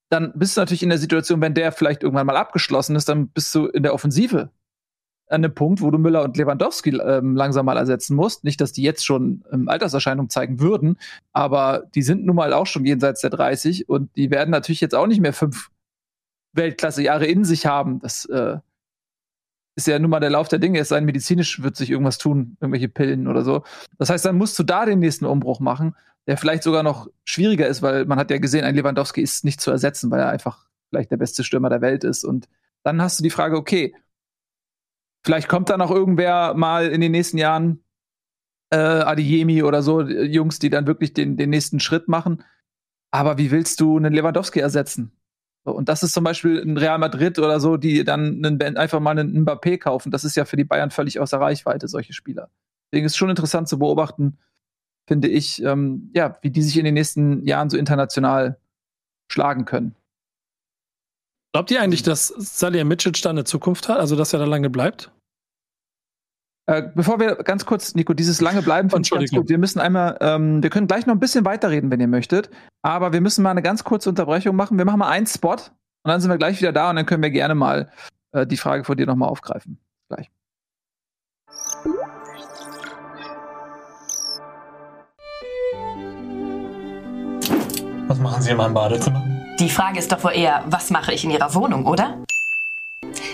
dann 0.08 0.32
bist 0.34 0.56
du 0.56 0.60
natürlich 0.60 0.82
in 0.82 0.88
der 0.88 0.98
Situation, 0.98 1.40
wenn 1.40 1.54
der 1.54 1.72
vielleicht 1.72 2.02
irgendwann 2.02 2.26
mal 2.26 2.36
abgeschlossen 2.36 2.96
ist, 2.96 3.08
dann 3.08 3.28
bist 3.28 3.54
du 3.54 3.66
in 3.66 3.82
der 3.82 3.94
Offensive 3.94 4.50
an 5.30 5.44
einem 5.44 5.54
Punkt, 5.54 5.80
wo 5.82 5.90
du 5.90 5.98
Müller 5.98 6.22
und 6.22 6.36
Lewandowski 6.36 6.90
ähm, 6.96 7.36
langsam 7.36 7.66
mal 7.66 7.76
ersetzen 7.76 8.16
musst. 8.16 8.44
Nicht, 8.44 8.60
dass 8.60 8.72
die 8.72 8.82
jetzt 8.82 9.04
schon 9.04 9.44
ähm, 9.52 9.68
Alterserscheinung 9.68 10.30
zeigen 10.30 10.60
würden, 10.60 10.96
aber 11.32 11.84
die 11.94 12.02
sind 12.02 12.24
nun 12.24 12.36
mal 12.36 12.52
auch 12.52 12.66
schon 12.66 12.84
jenseits 12.84 13.20
der 13.20 13.30
30 13.30 13.88
und 13.88 14.14
die 14.16 14.30
werden 14.30 14.50
natürlich 14.50 14.80
jetzt 14.80 14.94
auch 14.94 15.06
nicht 15.06 15.20
mehr 15.20 15.32
fünf 15.32 15.70
Weltklasse-Jahre 16.52 17.26
in 17.26 17.44
sich 17.44 17.66
haben. 17.66 18.00
Das 18.00 18.24
äh, 18.26 18.58
ist 19.76 19.86
ja 19.86 19.98
nun 19.98 20.10
mal 20.10 20.20
der 20.20 20.30
Lauf 20.30 20.48
der 20.48 20.58
Dinge. 20.58 20.80
Es 20.80 20.88
sei 20.88 21.00
medizinisch 21.00 21.62
wird 21.62 21.76
sich 21.76 21.90
irgendwas 21.90 22.18
tun, 22.18 22.56
irgendwelche 22.60 22.88
Pillen 22.88 23.28
oder 23.28 23.42
so. 23.42 23.62
Das 23.98 24.10
heißt, 24.10 24.24
dann 24.24 24.36
musst 24.36 24.58
du 24.58 24.62
da 24.62 24.84
den 24.84 24.98
nächsten 24.98 25.24
Umbruch 25.24 25.60
machen, 25.60 25.94
der 26.26 26.36
vielleicht 26.36 26.62
sogar 26.62 26.82
noch 26.82 27.08
schwieriger 27.24 27.66
ist, 27.66 27.80
weil 27.80 28.04
man 28.04 28.18
hat 28.18 28.30
ja 28.30 28.38
gesehen, 28.38 28.64
ein 28.64 28.74
Lewandowski 28.74 29.22
ist 29.22 29.44
nicht 29.44 29.60
zu 29.60 29.70
ersetzen, 29.70 30.10
weil 30.10 30.20
er 30.20 30.30
einfach 30.30 30.66
vielleicht 30.90 31.10
der 31.10 31.16
beste 31.16 31.44
Stürmer 31.44 31.70
der 31.70 31.80
Welt 31.80 32.02
ist. 32.04 32.24
Und 32.24 32.48
dann 32.82 33.00
hast 33.00 33.18
du 33.18 33.22
die 33.22 33.30
Frage, 33.30 33.56
okay, 33.56 33.94
Vielleicht 35.24 35.48
kommt 35.48 35.70
da 35.70 35.76
noch 35.76 35.90
irgendwer 35.90 36.54
mal 36.54 36.86
in 36.86 37.00
den 37.00 37.12
nächsten 37.12 37.38
Jahren, 37.38 37.82
äh, 38.70 38.76
Adiemi 38.76 39.62
oder 39.62 39.82
so, 39.82 40.02
Jungs, 40.02 40.58
die 40.58 40.70
dann 40.70 40.86
wirklich 40.86 41.12
den, 41.12 41.36
den 41.36 41.50
nächsten 41.50 41.80
Schritt 41.80 42.08
machen. 42.08 42.44
Aber 43.10 43.38
wie 43.38 43.50
willst 43.50 43.80
du 43.80 43.96
einen 43.96 44.12
Lewandowski 44.12 44.60
ersetzen? 44.60 45.12
Und 45.64 45.88
das 45.88 46.02
ist 46.02 46.14
zum 46.14 46.24
Beispiel 46.24 46.62
ein 46.62 46.76
Real 46.76 46.98
Madrid 46.98 47.38
oder 47.38 47.60
so, 47.60 47.76
die 47.76 48.04
dann 48.04 48.44
einen, 48.44 48.76
einfach 48.76 49.00
mal 49.00 49.18
einen 49.18 49.44
Mbappé 49.44 49.78
kaufen. 49.78 50.10
Das 50.10 50.24
ist 50.24 50.36
ja 50.36 50.44
für 50.44 50.56
die 50.56 50.64
Bayern 50.64 50.90
völlig 50.90 51.20
außer 51.20 51.40
Reichweite, 51.40 51.88
solche 51.88 52.12
Spieler. 52.12 52.50
Deswegen 52.90 53.06
ist 53.06 53.12
es 53.12 53.18
schon 53.18 53.30
interessant 53.30 53.68
zu 53.68 53.78
beobachten, 53.78 54.38
finde 55.06 55.28
ich, 55.28 55.62
ähm, 55.62 56.10
ja, 56.14 56.38
wie 56.42 56.50
die 56.50 56.62
sich 56.62 56.76
in 56.78 56.84
den 56.84 56.94
nächsten 56.94 57.44
Jahren 57.44 57.70
so 57.70 57.76
international 57.76 58.58
schlagen 59.30 59.64
können. 59.64 59.94
Glaubt 61.52 61.70
ihr 61.70 61.80
eigentlich, 61.80 62.02
dass 62.02 62.28
Salihamidzic 62.28 63.22
da 63.22 63.30
eine 63.30 63.44
Zukunft 63.44 63.88
hat, 63.88 63.98
also 63.98 64.16
dass 64.16 64.32
er 64.32 64.38
da 64.38 64.44
lange 64.44 64.68
bleibt? 64.68 65.10
Äh, 66.66 66.82
bevor 66.94 67.18
wir 67.18 67.36
ganz 67.36 67.64
kurz, 67.64 67.94
Nico, 67.94 68.12
dieses 68.12 68.42
lange 68.42 68.60
bleiben 68.60 68.90
finde 68.90 69.06
ich 69.06 69.10
ganz 69.10 69.30
gut. 69.30 69.48
Wir 69.48 69.56
müssen 69.56 69.80
einmal, 69.80 70.18
ähm, 70.20 70.62
wir 70.62 70.68
können 70.68 70.86
gleich 70.86 71.06
noch 71.06 71.14
ein 71.14 71.20
bisschen 71.20 71.46
weiterreden, 71.46 71.90
wenn 71.90 72.00
ihr 72.00 72.08
möchtet, 72.08 72.50
aber 72.82 73.14
wir 73.14 73.22
müssen 73.22 73.42
mal 73.42 73.52
eine 73.52 73.62
ganz 73.62 73.84
kurze 73.84 74.10
Unterbrechung 74.10 74.54
machen. 74.54 74.76
Wir 74.76 74.84
machen 74.84 74.98
mal 74.98 75.08
einen 75.08 75.26
Spot 75.26 75.52
und 75.52 75.60
dann 76.04 76.20
sind 76.20 76.30
wir 76.30 76.36
gleich 76.36 76.60
wieder 76.60 76.72
da 76.72 76.90
und 76.90 76.96
dann 76.96 77.06
können 77.06 77.22
wir 77.22 77.30
gerne 77.30 77.54
mal 77.54 77.90
äh, 78.32 78.46
die 78.46 78.58
Frage 78.58 78.84
von 78.84 78.98
dir 78.98 79.06
nochmal 79.06 79.30
aufgreifen. 79.30 79.78
Gleich. 80.10 80.30
Was 88.08 88.18
machen 88.18 88.42
Sie 88.42 88.50
in 88.50 88.58
meinem 88.58 88.74
Badezimmer? 88.74 89.37
Die 89.58 89.68
Frage 89.70 89.98
ist 89.98 90.12
doch 90.12 90.22
wohl 90.22 90.34
eher, 90.34 90.62
was 90.66 90.90
mache 90.90 91.12
ich 91.12 91.24
in 91.24 91.30
Ihrer 91.30 91.52
Wohnung, 91.54 91.84
oder? 91.86 92.16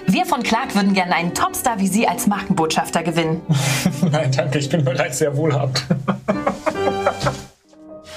Wir 0.07 0.25
von 0.25 0.43
Clark 0.43 0.75
würden 0.75 0.95
gerne 0.95 1.15
einen 1.15 1.35
Topstar 1.35 1.79
wie 1.81 1.87
Sie 1.87 2.09
als 2.09 2.27
Markenbotschafter 2.27 3.03
gewinnen. 3.03 3.43
Nein, 4.11 4.33
danke, 4.33 4.59
ich 4.59 4.71
bin 4.71 4.85
bereits 4.85 5.19
sehr 5.19 5.37
wohlhabend. 5.37 5.85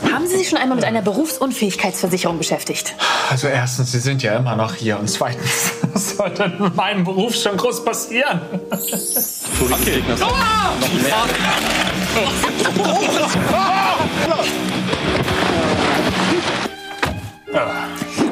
Haben 0.09 0.27
Sie 0.27 0.37
sich 0.37 0.47
schon 0.47 0.57
einmal 0.57 0.77
mit 0.77 0.85
einer 0.85 1.01
Berufsunfähigkeitsversicherung 1.01 2.37
beschäftigt? 2.37 2.95
Also 3.29 3.47
erstens, 3.47 3.91
Sie 3.91 3.99
sind 3.99 4.23
ja 4.23 4.37
immer 4.37 4.55
noch 4.55 4.73
hier 4.73 4.97
und 4.99 5.09
zweitens, 5.09 5.71
was 5.93 6.15
soll 6.15 6.29
denn 6.29 6.53
in 6.59 6.75
meinem 6.75 7.03
Beruf 7.03 7.35
schon 7.35 7.57
groß 7.57 7.83
passieren? 7.83 8.39
Okay. 9.69 10.01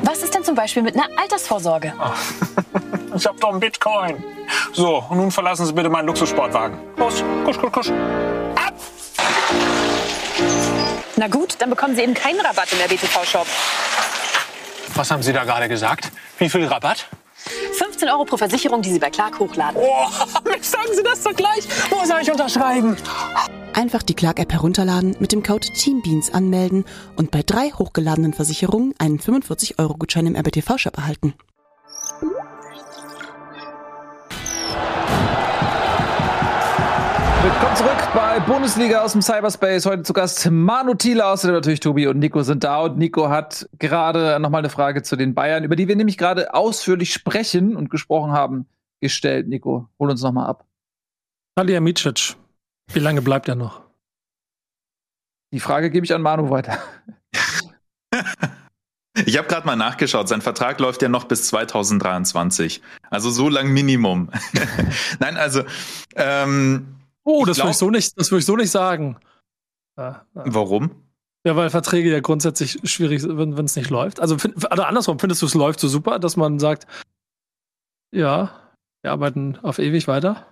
Was 0.04 0.24
ist 0.24 0.34
denn 0.34 0.44
zum 0.44 0.56
Beispiel 0.56 0.84
mit 0.84 0.96
einer 0.96 1.08
Altersvorsorge? 1.20 1.94
Ich 3.16 3.26
hab 3.26 3.40
doch 3.40 3.52
einen 3.52 3.62
Bitcoin. 3.62 4.22
So, 4.74 4.98
und 5.10 5.18
nun 5.18 5.32
verlassen 5.32 5.66
Sie 5.66 5.72
bitte 5.72 5.90
meinen 5.90 6.08
Luxussportwagen. 6.08 6.78
Los, 6.98 7.24
kusch, 7.46 7.58
kusch, 7.58 7.72
kusch. 7.72 7.90
Ab! 7.90 8.74
Na 11.16 11.30
gut, 11.30 11.56
dann 11.60 11.70
bekommen 11.70 11.96
Sie 11.96 12.02
eben 12.02 12.14
keinen 12.14 12.42
Rabatt 12.42 12.74
im 12.74 12.80
RBTV-Shop. 12.82 13.48
Was 14.96 15.12
haben 15.12 15.24
Sie 15.24 15.32
da 15.32 15.46
gerade 15.46 15.70
gesagt? 15.70 16.12
Wie 16.40 16.50
viel 16.50 16.66
Rabatt? 16.66 17.08
15 17.74 18.10
Euro 18.10 18.26
pro 18.26 18.38
Versicherung, 18.38 18.82
die 18.82 18.92
Sie 18.92 19.00
bei 19.00 19.10
Clark 19.10 19.40
hochladen. 19.40 19.82
Oh, 19.82 20.08
sagen 20.62 20.90
Sie 20.94 21.04
das 21.04 21.24
doch 21.24 21.36
gleich. 21.36 21.68
Wo 21.90 22.06
soll 22.06 22.22
ich 22.22 22.32
unterschreiben? 22.32 22.98
Einfach 23.74 24.04
die 24.04 24.14
Clark-App 24.14 24.54
herunterladen, 24.54 25.18
mit 25.20 25.32
dem 25.32 25.44
Code 25.44 25.68
TEAMBEANS 25.68 26.34
anmelden 26.34 26.86
und 27.18 27.32
bei 27.32 27.44
drei 27.44 27.72
hochgeladenen 27.72 28.34
Versicherungen 28.34 28.94
einen 29.00 29.20
45-Euro-Gutschein 29.20 30.28
im 30.28 30.36
RBTV-Shop 30.36 30.98
erhalten. 30.98 31.34
Willkommen 37.46 37.76
zurück 37.76 38.14
bei 38.16 38.40
Bundesliga 38.40 39.04
aus 39.04 39.12
dem 39.12 39.22
Cyberspace. 39.22 39.86
Heute 39.86 40.02
zu 40.02 40.14
Gast 40.14 40.50
Manu 40.50 40.96
Thiele, 40.96 41.28
außerdem 41.28 41.54
natürlich 41.54 41.80
Tobi 41.80 42.08
und 42.08 42.18
Nico 42.18 42.42
sind 42.42 42.64
da. 42.64 42.82
Und 42.82 42.98
Nico 42.98 43.30
hat 43.30 43.70
gerade 43.78 44.40
nochmal 44.40 44.62
eine 44.62 44.72
Frage 44.72 45.04
zu 45.04 45.16
den 45.16 45.36
Bayern, 45.36 45.64
über 45.64 45.76
die 45.76 45.88
wir 45.88 45.96
nämlich 45.96 46.18
gerade 46.18 46.56
ausführlich 46.56 47.14
sprechen 47.14 47.76
und 47.76 47.92
gesprochen 47.92 48.32
haben, 48.32 48.66
gestellt. 49.00 49.48
Nico, 49.48 49.88
hol 50.00 50.10
uns 50.10 50.24
nochmal 50.24 50.48
ab. 50.48 50.66
Talia 51.56 51.82
Micic, 51.82 52.36
wie 52.92 53.00
lange 53.00 53.22
bleibt 53.22 53.48
er 53.48 53.54
noch? 53.54 53.84
Die 55.54 55.60
Frage 55.60 55.92
gebe 55.92 56.04
ich 56.04 56.16
an 56.16 56.24
Manu 56.24 56.50
weiter. 56.50 56.80
Ich 59.26 59.38
habe 59.38 59.48
gerade 59.48 59.66
mal 59.66 59.78
nachgeschaut, 59.78 60.28
sein 60.28 60.42
Vertrag 60.42 60.78
läuft 60.82 61.02
ja 61.02 61.08
noch 61.08 61.24
bis 61.24 61.48
2023. 61.48 62.82
Also 63.10 63.30
so 63.30 63.48
lang 63.48 63.70
Minimum. 63.70 64.30
Nein, 65.20 65.38
also 65.38 65.64
ähm, 66.18 66.95
Oh, 67.26 67.44
das 67.44 67.58
würde 67.58 67.72
ich 67.72 67.78
so 67.78 67.90
nicht, 67.90 68.20
das 68.20 68.32
würde 68.32 68.40
ich 68.40 68.46
so 68.46 68.56
nicht 68.56 68.72
sagen. 68.72 69.18
Ja, 69.98 70.26
ja. 70.36 70.44
Warum? 70.46 70.92
Ja, 71.46 71.56
weil 71.56 71.70
Verträge 71.70 72.12
ja 72.12 72.22
grundsätzlich 72.22 72.80
schwierig 72.84 73.22
sind, 73.22 73.38
wenn 73.38 73.66
es 73.66 73.76
nicht 73.76 73.90
läuft. 73.90 74.20
Also, 74.20 74.38
find, 74.38 74.70
also 74.72 74.84
andersrum, 74.84 75.20
findest 75.20 75.42
du 75.42 75.46
es 75.46 75.54
läuft 75.54 75.80
so 75.80 75.88
super, 75.88 76.18
dass 76.20 76.38
man 76.38 76.60
sagt, 76.60 76.88
ja, 78.12 78.74
wir 79.04 79.12
arbeiten 79.12 79.58
auf 79.62 79.80
ewig 79.80 80.08
weiter? 80.08 80.48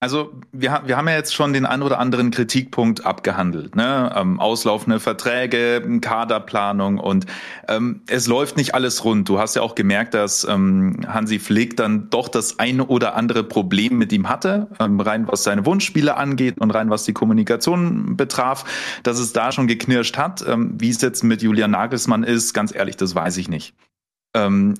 Also 0.00 0.32
wir, 0.52 0.82
wir 0.86 0.96
haben 0.96 1.08
ja 1.08 1.16
jetzt 1.16 1.34
schon 1.34 1.52
den 1.52 1.66
ein 1.66 1.82
oder 1.82 1.98
anderen 1.98 2.30
Kritikpunkt 2.30 3.04
abgehandelt. 3.04 3.74
Ne? 3.74 4.14
Ähm, 4.14 4.38
auslaufende 4.38 5.00
Verträge, 5.00 5.98
Kaderplanung 6.00 6.98
und 6.98 7.26
ähm, 7.66 8.02
es 8.06 8.28
läuft 8.28 8.56
nicht 8.56 8.76
alles 8.76 9.04
rund. 9.04 9.28
Du 9.28 9.40
hast 9.40 9.56
ja 9.56 9.62
auch 9.62 9.74
gemerkt, 9.74 10.14
dass 10.14 10.44
ähm, 10.44 11.00
Hansi 11.08 11.40
Flick 11.40 11.76
dann 11.76 12.10
doch 12.10 12.28
das 12.28 12.60
eine 12.60 12.86
oder 12.86 13.16
andere 13.16 13.42
Problem 13.42 13.98
mit 13.98 14.12
ihm 14.12 14.28
hatte, 14.28 14.68
ähm, 14.78 15.00
rein 15.00 15.26
was 15.26 15.42
seine 15.42 15.66
Wunschspiele 15.66 16.16
angeht 16.16 16.60
und 16.60 16.70
rein 16.70 16.90
was 16.90 17.02
die 17.02 17.12
Kommunikation 17.12 18.16
betraf, 18.16 18.64
dass 19.02 19.18
es 19.18 19.32
da 19.32 19.50
schon 19.50 19.66
geknirscht 19.66 20.16
hat. 20.16 20.44
Ähm, 20.46 20.74
wie 20.78 20.90
es 20.90 21.00
jetzt 21.00 21.24
mit 21.24 21.42
Julian 21.42 21.72
Nagelsmann 21.72 22.22
ist, 22.22 22.54
ganz 22.54 22.72
ehrlich, 22.72 22.96
das 22.96 23.16
weiß 23.16 23.36
ich 23.38 23.48
nicht. 23.48 23.74
Ähm, 24.32 24.74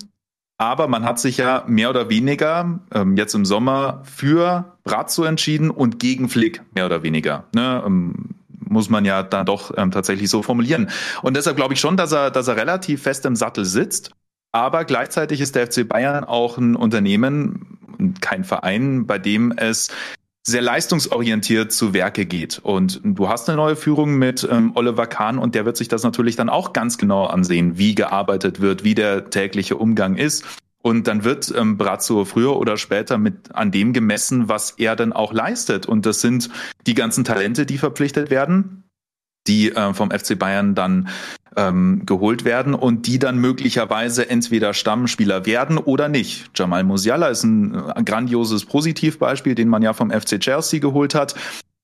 aber 0.59 0.89
man 0.89 1.05
hat 1.05 1.21
sich 1.21 1.37
ja 1.37 1.65
mehr 1.69 1.89
oder 1.89 2.11
weniger 2.11 2.81
ähm, 2.93 3.17
jetzt 3.17 3.35
im 3.35 3.45
Sommer 3.45 4.03
für 4.05 4.77
Brazzo 4.83 5.23
entschieden 5.23 5.71
und 5.71 6.01
gegen 6.01 6.29
Flick, 6.29 6.63
mehr 6.75 6.87
oder 6.87 7.05
weniger. 7.05 7.45
Ne? 7.55 7.83
Ähm, 7.87 8.35
muss 8.69 8.91
man 8.91 9.05
ja 9.05 9.23
dann 9.23 9.47
doch 9.47 9.73
ähm, 9.77 9.93
tatsächlich 9.93 10.29
so 10.29 10.43
formulieren. 10.43 10.91
Und 11.23 11.37
deshalb 11.37 11.57
glaube 11.57 11.75
ich 11.75 11.81
schon, 11.81 11.97
dass 11.97 12.13
er, 12.13 12.31
dass 12.31 12.49
er 12.49 12.57
relativ 12.57 13.03
fest 13.03 13.25
im 13.25 13.37
Sattel 13.37 13.65
sitzt. 13.65 14.11
Aber 14.53 14.85
gleichzeitig 14.85 15.41
ist 15.41 15.55
der 15.55 15.71
FC 15.71 15.89
Bayern 15.89 16.25
auch 16.25 16.59
ein 16.59 16.75
Unternehmen, 16.75 17.79
kein 18.21 18.45
Verein, 18.45 19.07
bei 19.07 19.19
dem 19.19 19.53
es 19.53 19.91
sehr 20.49 20.63
leistungsorientiert 20.63 21.73
zu 21.73 21.93
Werke 21.93 22.25
geht. 22.25 22.59
Und 22.63 23.01
du 23.05 23.29
hast 23.29 23.49
eine 23.49 23.57
neue 23.57 23.77
Führung 23.77 24.17
mit 24.17 24.49
ähm, 24.51 24.73
Oliver 24.75 25.07
Kahn 25.07 25.39
und 25.39 25.55
der 25.55 25.67
wird 25.67 25.77
sich 25.77 25.89
das 25.89 26.03
natürlich 26.03 26.37
dann 26.37 26.49
auch 26.49 26.73
ganz 26.73 26.97
genau 26.97 27.27
ansehen, 27.27 27.77
wie 27.77 27.95
gearbeitet 27.95 28.61
wird, 28.61 28.83
wie 28.83 28.95
der 28.95 29.29
tägliche 29.29 29.77
Umgang 29.77 30.17
ist. 30.17 30.45
Und 30.81 31.07
dann 31.07 31.23
wird 31.23 31.53
ähm, 31.55 31.77
Brazzo 31.77 32.25
früher 32.25 32.57
oder 32.57 32.79
später 32.79 33.19
mit 33.19 33.55
an 33.55 33.71
dem 33.71 33.93
gemessen, 33.93 34.49
was 34.49 34.71
er 34.73 34.97
dann 34.97 35.13
auch 35.13 35.33
leistet. 35.33 35.87
Und 35.87 36.07
das 36.07 36.23
sind 36.23 36.49
die 36.87 36.95
ganzen 36.95 37.25
Talente, 37.25 37.67
die 37.67 37.77
verpflichtet 37.77 38.31
werden, 38.31 38.85
die 39.49 39.73
äh, 39.73 39.95
vom 39.95 40.11
FC 40.11 40.39
Bayern 40.39 40.75
dann 40.75 41.09
ähm, 41.57 42.03
geholt 42.07 42.45
werden 42.45 42.75
und 42.75 43.07
die 43.07 43.19
dann 43.19 43.39
möglicherweise 43.39 44.31
entweder 44.31 44.75
Stammspieler 44.75 45.47
werden 45.47 45.79
oder 45.79 46.09
nicht. 46.09 46.51
Jamal 46.55 46.85
Musiala 46.85 47.29
ist 47.29 47.43
ein, 47.43 47.75
äh, 47.75 48.03
grandioses 48.05 48.65
Positivbeispiel, 48.65 49.55
den 49.55 49.69
man 49.69 49.83
ja 49.83 49.93
vom 49.93 50.11
FC 50.11 50.39
Chelsea 50.39 50.79
geholt 50.79 51.15
hat. 51.15 51.35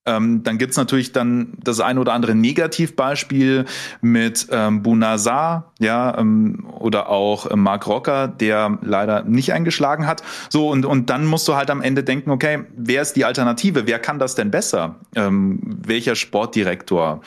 Ähm, 0.06 0.42
dann 0.42 0.58
gibt's 0.58 0.76
natürlich 0.76 1.12
dann 1.12 1.54
das 1.62 1.80
ein 1.80 1.96
oder 1.96 2.12
andere 2.12 2.34
Negativbeispiel 2.34 3.64
mit 4.02 4.46
ähm, 4.50 4.82
Bunazar, 4.82 5.72
ja, 5.80 6.18
ähm, 6.18 6.66
oder 6.78 7.08
auch 7.08 7.50
äh, 7.50 7.56
Mark 7.56 7.86
Rocker, 7.86 8.28
der 8.28 8.78
leider 8.82 9.24
nicht 9.24 9.54
eingeschlagen 9.54 10.06
hat. 10.06 10.22
So, 10.50 10.68
und, 10.68 10.84
und 10.84 11.08
dann 11.08 11.24
musst 11.24 11.48
du 11.48 11.54
halt 11.54 11.70
am 11.70 11.80
Ende 11.80 12.04
denken, 12.04 12.30
okay, 12.30 12.64
wer 12.76 13.00
ist 13.00 13.14
die 13.14 13.24
Alternative? 13.24 13.86
Wer 13.86 13.98
kann 13.98 14.18
das 14.18 14.34
denn 14.34 14.50
besser? 14.50 14.96
Ähm, 15.16 15.60
welcher 15.64 16.16
Sportdirektor? 16.16 17.22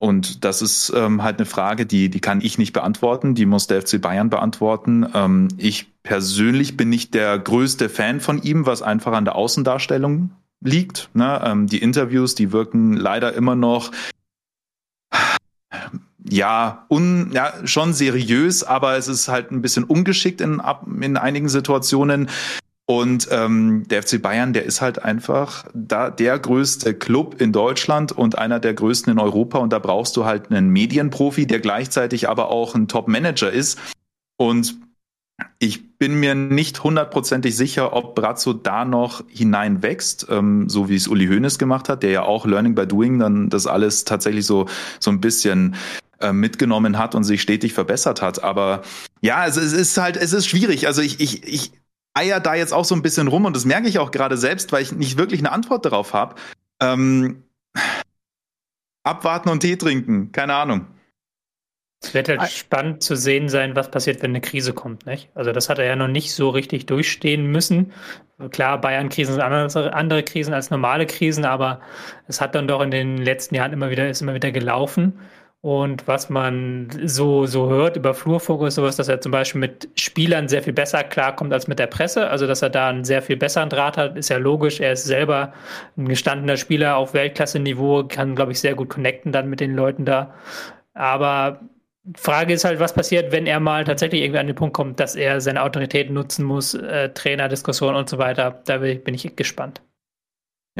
Und 0.00 0.46
das 0.46 0.62
ist 0.62 0.90
ähm, 0.96 1.22
halt 1.22 1.38
eine 1.38 1.44
Frage, 1.44 1.84
die, 1.84 2.08
die 2.08 2.20
kann 2.20 2.40
ich 2.40 2.56
nicht 2.56 2.72
beantworten, 2.72 3.34
die 3.34 3.44
muss 3.44 3.66
der 3.66 3.82
FC 3.82 4.00
Bayern 4.00 4.30
beantworten. 4.30 5.06
Ähm, 5.12 5.48
ich 5.58 5.92
persönlich 6.02 6.78
bin 6.78 6.88
nicht 6.88 7.12
der 7.12 7.38
größte 7.38 7.90
Fan 7.90 8.20
von 8.20 8.42
ihm, 8.42 8.64
was 8.64 8.80
einfach 8.80 9.12
an 9.12 9.26
der 9.26 9.36
Außendarstellung 9.36 10.30
liegt. 10.62 11.10
Ne? 11.12 11.42
Ähm, 11.44 11.66
die 11.66 11.82
Interviews, 11.82 12.34
die 12.34 12.50
wirken 12.50 12.94
leider 12.94 13.34
immer 13.34 13.54
noch 13.54 13.90
ja, 16.24 16.86
un, 16.88 17.30
ja, 17.32 17.52
schon 17.64 17.92
seriös, 17.92 18.64
aber 18.64 18.96
es 18.96 19.06
ist 19.06 19.28
halt 19.28 19.50
ein 19.50 19.60
bisschen 19.60 19.84
ungeschickt 19.84 20.40
in, 20.40 20.62
in 21.02 21.18
einigen 21.18 21.50
Situationen. 21.50 22.30
Und 22.90 23.28
ähm, 23.30 23.86
der 23.86 24.02
FC 24.02 24.20
Bayern, 24.20 24.52
der 24.52 24.64
ist 24.64 24.80
halt 24.80 25.04
einfach 25.04 25.64
da 25.72 26.10
der 26.10 26.36
größte 26.36 26.92
Club 26.92 27.40
in 27.40 27.52
Deutschland 27.52 28.10
und 28.10 28.36
einer 28.36 28.58
der 28.58 28.74
größten 28.74 29.12
in 29.12 29.20
Europa. 29.20 29.58
Und 29.58 29.72
da 29.72 29.78
brauchst 29.78 30.16
du 30.16 30.24
halt 30.24 30.50
einen 30.50 30.70
Medienprofi, 30.70 31.46
der 31.46 31.60
gleichzeitig 31.60 32.28
aber 32.28 32.50
auch 32.50 32.74
ein 32.74 32.88
Top-Manager 32.88 33.48
ist. 33.52 33.78
Und 34.36 34.74
ich 35.60 35.98
bin 35.98 36.18
mir 36.18 36.34
nicht 36.34 36.82
hundertprozentig 36.82 37.56
sicher, 37.56 37.92
ob 37.92 38.16
Brazzo 38.16 38.54
da 38.54 38.84
noch 38.84 39.22
hineinwächst, 39.28 40.26
ähm, 40.28 40.68
so 40.68 40.88
wie 40.88 40.96
es 40.96 41.06
Uli 41.06 41.28
Hoeneß 41.28 41.60
gemacht 41.60 41.88
hat, 41.88 42.02
der 42.02 42.10
ja 42.10 42.22
auch 42.24 42.44
Learning 42.44 42.74
by 42.74 42.88
Doing 42.88 43.20
dann 43.20 43.50
das 43.50 43.68
alles 43.68 44.02
tatsächlich 44.04 44.46
so, 44.46 44.66
so 44.98 45.12
ein 45.12 45.20
bisschen 45.20 45.76
äh, 46.18 46.32
mitgenommen 46.32 46.98
hat 46.98 47.14
und 47.14 47.22
sich 47.22 47.40
stetig 47.40 47.72
verbessert 47.72 48.20
hat. 48.20 48.42
Aber 48.42 48.82
ja, 49.20 49.46
es, 49.46 49.56
es 49.56 49.74
ist 49.74 49.96
halt, 49.96 50.16
es 50.16 50.32
ist 50.32 50.48
schwierig. 50.48 50.88
Also 50.88 51.02
ich, 51.02 51.20
ich, 51.20 51.44
ich 51.46 51.72
eier 52.14 52.40
da 52.40 52.54
jetzt 52.54 52.72
auch 52.72 52.84
so 52.84 52.94
ein 52.94 53.02
bisschen 53.02 53.28
rum 53.28 53.44
und 53.44 53.54
das 53.54 53.64
merke 53.64 53.88
ich 53.88 53.98
auch 53.98 54.10
gerade 54.10 54.36
selbst, 54.36 54.72
weil 54.72 54.82
ich 54.82 54.92
nicht 54.92 55.18
wirklich 55.18 55.40
eine 55.40 55.52
Antwort 55.52 55.84
darauf 55.84 56.12
habe. 56.12 56.36
Ähm, 56.80 57.44
abwarten 59.04 59.48
und 59.48 59.60
Tee 59.60 59.76
trinken, 59.76 60.32
keine 60.32 60.54
Ahnung. 60.54 60.86
Es 62.02 62.14
wird 62.14 62.30
halt 62.30 62.50
spannend 62.50 63.02
zu 63.02 63.14
sehen 63.14 63.50
sein, 63.50 63.76
was 63.76 63.90
passiert, 63.90 64.22
wenn 64.22 64.30
eine 64.30 64.40
Krise 64.40 64.72
kommt, 64.72 65.04
nicht? 65.04 65.28
Also 65.34 65.52
das 65.52 65.68
hat 65.68 65.78
er 65.78 65.84
ja 65.84 65.96
noch 65.96 66.08
nicht 66.08 66.32
so 66.32 66.48
richtig 66.48 66.86
durchstehen 66.86 67.50
müssen. 67.50 67.92
Klar, 68.50 68.80
Bayern-Krisen 68.80 69.34
sind 69.34 69.42
andere, 69.42 69.92
andere 69.92 70.22
Krisen 70.22 70.54
als 70.54 70.70
normale 70.70 71.04
Krisen, 71.04 71.44
aber 71.44 71.82
es 72.26 72.40
hat 72.40 72.54
dann 72.54 72.66
doch 72.66 72.80
in 72.80 72.90
den 72.90 73.18
letzten 73.18 73.54
Jahren 73.54 73.74
immer 73.74 73.90
wieder, 73.90 74.08
ist 74.08 74.22
immer 74.22 74.32
wieder 74.32 74.50
gelaufen. 74.50 75.18
Und 75.62 76.08
was 76.08 76.30
man 76.30 76.88
so, 77.04 77.44
so 77.44 77.68
hört 77.68 77.96
über 77.96 78.14
Flurfunk 78.14 78.62
ist 78.66 78.76
sowas, 78.76 78.96
dass 78.96 79.08
er 79.08 79.20
zum 79.20 79.30
Beispiel 79.30 79.60
mit 79.60 79.90
Spielern 79.94 80.48
sehr 80.48 80.62
viel 80.62 80.72
besser 80.72 81.04
klarkommt 81.04 81.52
als 81.52 81.68
mit 81.68 81.78
der 81.78 81.86
Presse. 81.86 82.28
Also, 82.30 82.46
dass 82.46 82.62
er 82.62 82.70
da 82.70 82.88
einen 82.88 83.04
sehr 83.04 83.20
viel 83.20 83.36
besseren 83.36 83.68
Draht 83.68 83.98
hat, 83.98 84.16
ist 84.16 84.30
ja 84.30 84.38
logisch. 84.38 84.80
Er 84.80 84.92
ist 84.92 85.04
selber 85.04 85.52
ein 85.98 86.08
gestandener 86.08 86.56
Spieler 86.56 86.96
auf 86.96 87.12
Weltklasse-Niveau, 87.12 88.04
kann, 88.08 88.34
glaube 88.36 88.52
ich, 88.52 88.60
sehr 88.60 88.74
gut 88.74 88.88
connecten 88.88 89.32
dann 89.32 89.50
mit 89.50 89.60
den 89.60 89.74
Leuten 89.74 90.06
da. 90.06 90.34
Aber 90.94 91.60
Frage 92.16 92.54
ist 92.54 92.64
halt, 92.64 92.80
was 92.80 92.94
passiert, 92.94 93.30
wenn 93.32 93.46
er 93.46 93.60
mal 93.60 93.84
tatsächlich 93.84 94.22
irgendwie 94.22 94.40
an 94.40 94.46
den 94.46 94.56
Punkt 94.56 94.74
kommt, 94.74 94.98
dass 95.00 95.14
er 95.14 95.40
seine 95.42 95.62
Autorität 95.62 96.10
nutzen 96.10 96.44
muss, 96.44 96.74
äh, 96.74 97.10
Trainerdiskussion 97.10 97.94
und 97.94 98.08
so 98.08 98.18
weiter. 98.18 98.62
Da 98.64 98.78
bin 98.78 99.14
ich 99.14 99.36
gespannt. 99.36 99.82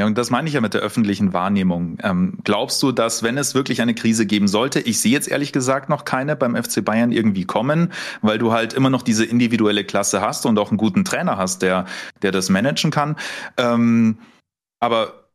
Ja, 0.00 0.06
und 0.06 0.16
das 0.16 0.30
meine 0.30 0.48
ich 0.48 0.54
ja 0.54 0.62
mit 0.62 0.72
der 0.72 0.80
öffentlichen 0.80 1.34
Wahrnehmung. 1.34 1.98
Ähm, 2.02 2.38
glaubst 2.42 2.82
du, 2.82 2.90
dass, 2.90 3.22
wenn 3.22 3.36
es 3.36 3.54
wirklich 3.54 3.82
eine 3.82 3.94
Krise 3.94 4.24
geben 4.24 4.48
sollte, 4.48 4.80
ich 4.80 4.98
sehe 4.98 5.12
jetzt 5.12 5.28
ehrlich 5.28 5.52
gesagt 5.52 5.90
noch 5.90 6.06
keine 6.06 6.36
beim 6.36 6.56
FC 6.56 6.82
Bayern 6.82 7.12
irgendwie 7.12 7.44
kommen, 7.44 7.92
weil 8.22 8.38
du 8.38 8.50
halt 8.50 8.72
immer 8.72 8.88
noch 8.88 9.02
diese 9.02 9.26
individuelle 9.26 9.84
Klasse 9.84 10.22
hast 10.22 10.46
und 10.46 10.58
auch 10.58 10.70
einen 10.70 10.78
guten 10.78 11.04
Trainer 11.04 11.36
hast, 11.36 11.60
der, 11.60 11.84
der 12.22 12.32
das 12.32 12.48
managen 12.48 12.90
kann. 12.90 13.14
Ähm, 13.58 14.16
aber 14.80 15.28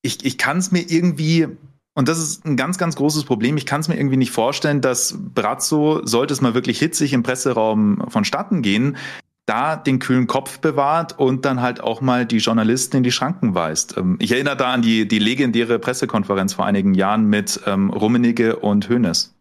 ich, 0.00 0.24
ich 0.24 0.38
kann 0.38 0.56
es 0.56 0.72
mir 0.72 0.90
irgendwie 0.90 1.48
und 1.94 2.08
das 2.08 2.18
ist 2.18 2.46
ein 2.46 2.56
ganz, 2.56 2.78
ganz 2.78 2.96
großes 2.96 3.24
Problem. 3.24 3.58
Ich 3.58 3.66
kann 3.66 3.82
es 3.82 3.88
mir 3.88 3.96
irgendwie 3.96 4.16
nicht 4.16 4.30
vorstellen, 4.30 4.80
dass 4.80 5.14
Brazzo, 5.18 6.00
sollte 6.06 6.32
es 6.32 6.40
mal 6.40 6.54
wirklich 6.54 6.78
hitzig 6.78 7.12
im 7.12 7.22
Presseraum 7.22 8.02
vonstatten 8.08 8.62
gehen, 8.62 8.96
da 9.46 9.76
den 9.76 10.00
kühlen 10.00 10.26
Kopf 10.26 10.58
bewahrt 10.58 11.18
und 11.18 11.44
dann 11.44 11.62
halt 11.62 11.80
auch 11.80 12.00
mal 12.00 12.26
die 12.26 12.38
Journalisten 12.38 12.98
in 12.98 13.02
die 13.04 13.12
Schranken 13.12 13.54
weist. 13.54 13.96
Ähm, 13.96 14.16
ich 14.20 14.32
erinnere 14.32 14.56
da 14.56 14.72
an 14.72 14.82
die, 14.82 15.08
die 15.08 15.20
legendäre 15.20 15.78
Pressekonferenz 15.78 16.54
vor 16.54 16.66
einigen 16.66 16.94
Jahren 16.94 17.26
mit 17.26 17.60
ähm, 17.66 17.90
Rummenigge 17.90 18.56
und 18.56 18.88
Hoeneß. 18.88 19.32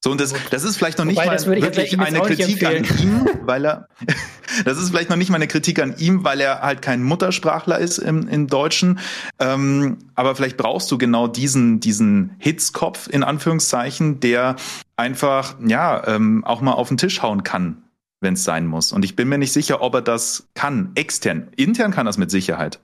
So, 0.00 0.12
und 0.12 0.20
das, 0.20 0.32
das 0.50 0.62
ist 0.62 0.76
vielleicht 0.76 0.98
noch 0.98 1.04
nicht 1.04 1.16
Wobei, 1.16 1.26
mal 1.26 1.46
wirklich 1.46 1.98
eine 1.98 2.20
Kritik 2.20 2.64
an 2.64 2.84
ihm, 3.02 3.28
weil 3.42 3.64
er, 3.64 3.88
das 4.64 4.78
ist 4.78 4.90
vielleicht 4.90 5.10
noch 5.10 5.16
nicht 5.16 5.28
mal 5.28 5.36
eine 5.36 5.48
Kritik 5.48 5.82
an 5.82 5.96
ihm, 5.98 6.22
weil 6.22 6.40
er 6.40 6.60
halt 6.60 6.82
kein 6.82 7.02
Muttersprachler 7.02 7.78
ist 7.78 7.98
im, 7.98 8.28
im 8.28 8.46
Deutschen. 8.46 9.00
Ähm, 9.40 9.98
aber 10.14 10.36
vielleicht 10.36 10.56
brauchst 10.56 10.90
du 10.92 10.98
genau 10.98 11.26
diesen, 11.26 11.80
diesen 11.80 12.36
Hitzkopf 12.38 13.08
in 13.08 13.24
Anführungszeichen, 13.24 14.20
der 14.20 14.54
einfach, 14.96 15.56
ja, 15.66 16.06
ähm, 16.06 16.44
auch 16.44 16.60
mal 16.60 16.72
auf 16.72 16.88
den 16.88 16.96
Tisch 16.96 17.20
hauen 17.20 17.42
kann, 17.42 17.82
wenn 18.20 18.34
es 18.34 18.44
sein 18.44 18.66
muss. 18.66 18.92
Und 18.92 19.04
ich 19.04 19.16
bin 19.16 19.28
mir 19.28 19.38
nicht 19.38 19.52
sicher, 19.52 19.80
ob 19.80 19.94
er 19.94 20.02
das 20.02 20.48
kann, 20.54 20.92
extern. 20.94 21.50
Intern 21.56 21.92
kann 21.92 22.06
das 22.06 22.18
mit 22.18 22.30
Sicherheit. 22.30 22.80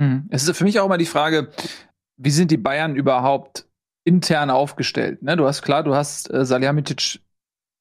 Hm. 0.00 0.26
Es 0.30 0.48
ist 0.48 0.56
für 0.56 0.64
mich 0.64 0.80
auch 0.80 0.88
mal 0.88 0.98
die 0.98 1.06
Frage, 1.06 1.50
wie 2.16 2.30
sind 2.30 2.50
die 2.50 2.56
Bayern 2.56 2.96
überhaupt 2.96 3.66
intern 4.04 4.50
aufgestellt. 4.50 5.22
Ne? 5.22 5.36
Du 5.36 5.46
hast 5.46 5.62
klar, 5.62 5.82
du 5.82 5.94
hast 5.94 6.30
äh, 6.32 6.44
Salihamidzic, 6.44 7.20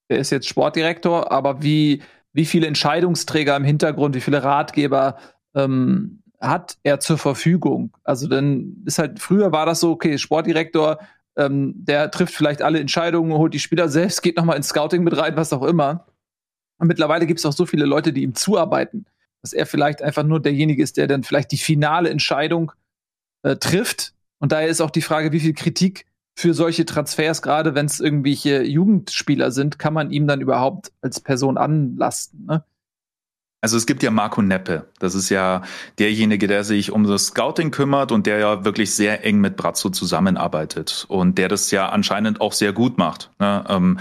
der 0.09 0.19
ist 0.19 0.31
jetzt 0.31 0.47
Sportdirektor, 0.47 1.31
aber 1.31 1.61
wie, 1.61 2.01
wie 2.33 2.45
viele 2.45 2.67
Entscheidungsträger 2.67 3.55
im 3.55 3.63
Hintergrund, 3.63 4.15
wie 4.15 4.21
viele 4.21 4.43
Ratgeber 4.43 5.17
ähm, 5.55 6.23
hat 6.41 6.77
er 6.83 6.99
zur 6.99 7.17
Verfügung? 7.17 7.95
Also 8.03 8.27
dann 8.27 8.83
ist 8.85 8.99
halt, 8.99 9.19
früher 9.19 9.51
war 9.51 9.65
das 9.65 9.79
so, 9.79 9.91
okay, 9.91 10.17
Sportdirektor, 10.17 10.99
ähm, 11.39 11.73
der 11.75 12.11
trifft 12.11 12.33
vielleicht 12.33 12.61
alle 12.61 12.79
Entscheidungen, 12.79 13.31
holt 13.33 13.53
die 13.53 13.59
Spieler 13.59 13.87
selbst, 13.87 14.21
geht 14.21 14.35
nochmal 14.35 14.57
ins 14.57 14.67
Scouting 14.67 15.03
mit 15.03 15.17
rein, 15.17 15.37
was 15.37 15.53
auch 15.53 15.63
immer. 15.63 16.05
Und 16.79 16.87
mittlerweile 16.87 17.25
gibt 17.25 17.39
es 17.39 17.45
auch 17.45 17.53
so 17.53 17.65
viele 17.65 17.85
Leute, 17.85 18.11
die 18.11 18.23
ihm 18.23 18.35
zuarbeiten, 18.35 19.05
dass 19.41 19.53
er 19.53 19.65
vielleicht 19.65 20.01
einfach 20.01 20.23
nur 20.23 20.41
derjenige 20.41 20.83
ist, 20.83 20.97
der 20.97 21.07
dann 21.07 21.23
vielleicht 21.23 21.51
die 21.51 21.57
finale 21.57 22.09
Entscheidung 22.09 22.73
äh, 23.43 23.55
trifft. 23.55 24.13
Und 24.39 24.51
daher 24.51 24.67
ist 24.67 24.81
auch 24.81 24.91
die 24.91 25.01
Frage, 25.01 25.31
wie 25.31 25.39
viel 25.39 25.53
Kritik 25.53 26.05
für 26.35 26.53
solche 26.53 26.85
Transfers, 26.85 27.41
gerade 27.41 27.73
wenn 27.73 27.85
es 27.85 27.99
irgendwelche 27.99 28.63
Jugendspieler 28.63 29.51
sind, 29.51 29.79
kann 29.79 29.93
man 29.93 30.11
ihm 30.11 30.27
dann 30.27 30.41
überhaupt 30.41 30.91
als 31.01 31.19
Person 31.21 31.57
anlasten? 31.57 32.45
Ne? 32.45 32.63
Also 33.61 33.75
es 33.75 33.85
gibt 33.85 34.03
ja 34.03 34.11
Marco 34.11 34.41
Neppe. 34.41 34.87
Das 34.99 35.15
ist 35.15 35.29
ja 35.29 35.63
derjenige, 35.97 36.47
der 36.47 36.63
sich 36.63 36.91
um 36.91 37.03
das 37.03 37.27
Scouting 37.27 37.71
kümmert 37.71 38.11
und 38.11 38.25
der 38.25 38.39
ja 38.39 38.63
wirklich 38.63 38.95
sehr 38.95 39.25
eng 39.25 39.41
mit 39.41 39.57
Brazzo 39.57 39.89
zusammenarbeitet 39.89 41.05
und 41.09 41.37
der 41.37 41.49
das 41.49 41.69
ja 41.71 41.89
anscheinend 41.89 42.39
auch 42.39 42.53
sehr 42.53 42.71
gut 42.71 42.97
macht. 42.97 43.31
Ne? 43.39 43.65
Ähm, 43.67 43.99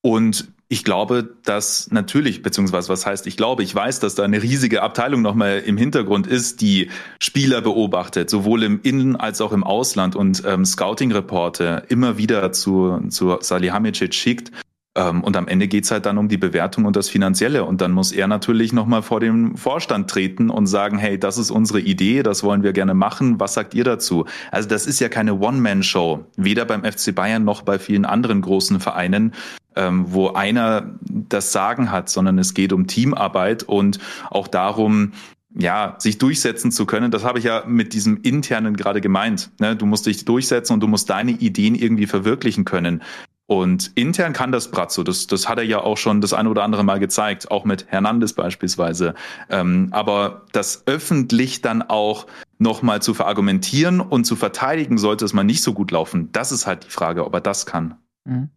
und 0.00 0.48
ich 0.68 0.82
glaube, 0.82 1.36
dass 1.44 1.90
natürlich, 1.92 2.42
beziehungsweise 2.42 2.88
was 2.88 3.06
heißt, 3.06 3.26
ich 3.26 3.36
glaube, 3.36 3.62
ich 3.62 3.72
weiß, 3.72 4.00
dass 4.00 4.16
da 4.16 4.24
eine 4.24 4.42
riesige 4.42 4.82
Abteilung 4.82 5.22
nochmal 5.22 5.62
im 5.64 5.76
Hintergrund 5.76 6.26
ist, 6.26 6.60
die 6.60 6.90
Spieler 7.20 7.60
beobachtet, 7.60 8.30
sowohl 8.30 8.64
im 8.64 8.80
Innen- 8.82 9.14
als 9.14 9.40
auch 9.40 9.52
im 9.52 9.62
Ausland 9.62 10.16
und 10.16 10.42
ähm, 10.44 10.64
Scouting-Reporte 10.64 11.84
immer 11.88 12.18
wieder 12.18 12.50
zu, 12.50 13.00
zu 13.10 13.36
Salihamidzic 13.40 14.14
schickt. 14.14 14.50
Ähm, 14.96 15.22
und 15.22 15.36
am 15.36 15.46
Ende 15.46 15.68
geht's 15.68 15.90
halt 15.90 16.06
dann 16.06 16.18
um 16.18 16.28
die 16.28 16.38
Bewertung 16.38 16.86
und 16.86 16.96
das 16.96 17.08
Finanzielle. 17.08 17.64
Und 17.64 17.80
dann 17.80 17.92
muss 17.92 18.10
er 18.10 18.26
natürlich 18.26 18.72
nochmal 18.72 19.02
vor 19.02 19.20
den 19.20 19.56
Vorstand 19.56 20.10
treten 20.10 20.50
und 20.50 20.66
sagen, 20.66 20.98
hey, 20.98 21.20
das 21.20 21.38
ist 21.38 21.50
unsere 21.50 21.80
Idee, 21.80 22.22
das 22.22 22.42
wollen 22.42 22.62
wir 22.62 22.72
gerne 22.72 22.94
machen, 22.94 23.38
was 23.38 23.54
sagt 23.54 23.74
ihr 23.74 23.84
dazu? 23.84 24.24
Also 24.50 24.68
das 24.68 24.86
ist 24.86 24.98
ja 24.98 25.08
keine 25.08 25.34
One-Man-Show, 25.34 26.24
weder 26.36 26.64
beim 26.64 26.82
FC 26.82 27.14
Bayern 27.14 27.44
noch 27.44 27.62
bei 27.62 27.78
vielen 27.78 28.06
anderen 28.06 28.40
großen 28.40 28.80
Vereinen 28.80 29.32
ähm, 29.76 30.06
wo 30.08 30.28
einer 30.28 30.94
das 31.00 31.52
Sagen 31.52 31.90
hat, 31.90 32.08
sondern 32.08 32.38
es 32.38 32.54
geht 32.54 32.72
um 32.72 32.86
Teamarbeit 32.86 33.62
und 33.62 33.98
auch 34.30 34.48
darum, 34.48 35.12
ja, 35.54 35.96
sich 35.98 36.18
durchsetzen 36.18 36.70
zu 36.70 36.86
können. 36.86 37.10
Das 37.10 37.24
habe 37.24 37.38
ich 37.38 37.44
ja 37.44 37.64
mit 37.66 37.92
diesem 37.92 38.20
internen 38.22 38.76
gerade 38.76 39.00
gemeint. 39.00 39.50
Ne? 39.58 39.76
Du 39.76 39.86
musst 39.86 40.06
dich 40.06 40.24
durchsetzen 40.24 40.74
und 40.74 40.80
du 40.80 40.86
musst 40.86 41.08
deine 41.08 41.32
Ideen 41.32 41.74
irgendwie 41.74 42.06
verwirklichen 42.06 42.64
können. 42.64 43.02
Und 43.48 43.92
intern 43.94 44.32
kann 44.32 44.50
das 44.50 44.70
Brazzo, 44.72 45.04
das, 45.04 45.28
das 45.28 45.48
hat 45.48 45.58
er 45.58 45.64
ja 45.64 45.80
auch 45.80 45.96
schon 45.96 46.20
das 46.20 46.32
eine 46.32 46.48
oder 46.48 46.64
andere 46.64 46.82
Mal 46.82 46.98
gezeigt, 46.98 47.50
auch 47.50 47.64
mit 47.64 47.86
Hernandez 47.88 48.32
beispielsweise. 48.32 49.14
Ähm, 49.48 49.88
aber 49.92 50.42
das 50.50 50.82
öffentlich 50.86 51.62
dann 51.62 51.82
auch 51.82 52.26
nochmal 52.58 53.02
zu 53.02 53.14
verargumentieren 53.14 54.00
und 54.00 54.24
zu 54.24 54.34
verteidigen, 54.34 54.98
sollte 54.98 55.24
es 55.24 55.32
mal 55.32 55.44
nicht 55.44 55.62
so 55.62 55.74
gut 55.74 55.92
laufen, 55.92 56.30
das 56.32 56.50
ist 56.50 56.66
halt 56.66 56.86
die 56.86 56.90
Frage, 56.90 57.24
ob 57.24 57.34
er 57.34 57.40
das 57.40 57.66
kann. 57.66 57.96
Mhm. 58.24 58.50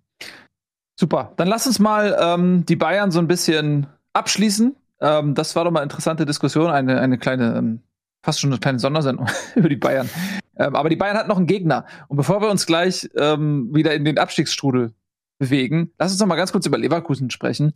Super. 0.99 1.33
Dann 1.37 1.47
lass 1.47 1.67
uns 1.67 1.79
mal 1.79 2.17
ähm, 2.19 2.65
die 2.65 2.75
Bayern 2.75 3.11
so 3.11 3.19
ein 3.19 3.27
bisschen 3.27 3.87
abschließen. 4.13 4.75
Ähm, 5.01 5.35
das 5.35 5.55
war 5.55 5.63
doch 5.63 5.71
mal 5.71 5.79
eine 5.79 5.85
interessante 5.85 6.25
Diskussion, 6.25 6.71
eine, 6.71 6.99
eine 6.99 7.17
kleine 7.17 7.55
ähm, 7.55 7.81
fast 8.23 8.39
schon 8.39 8.51
eine 8.51 8.59
kleine 8.59 8.79
Sondersendung 8.79 9.27
über 9.55 9.69
die 9.69 9.75
Bayern. 9.75 10.09
Ähm, 10.59 10.75
aber 10.75 10.89
die 10.89 10.95
Bayern 10.95 11.17
hat 11.17 11.27
noch 11.27 11.37
einen 11.37 11.47
Gegner. 11.47 11.85
Und 12.07 12.17
bevor 12.17 12.41
wir 12.41 12.49
uns 12.49 12.65
gleich 12.65 13.09
ähm, 13.17 13.73
wieder 13.73 13.95
in 13.95 14.05
den 14.05 14.19
Abstiegsstrudel 14.19 14.93
bewegen, 15.39 15.91
lass 15.97 16.11
uns 16.11 16.19
noch 16.19 16.27
mal 16.27 16.35
ganz 16.35 16.51
kurz 16.51 16.65
über 16.65 16.77
Leverkusen 16.77 17.31
sprechen, 17.31 17.73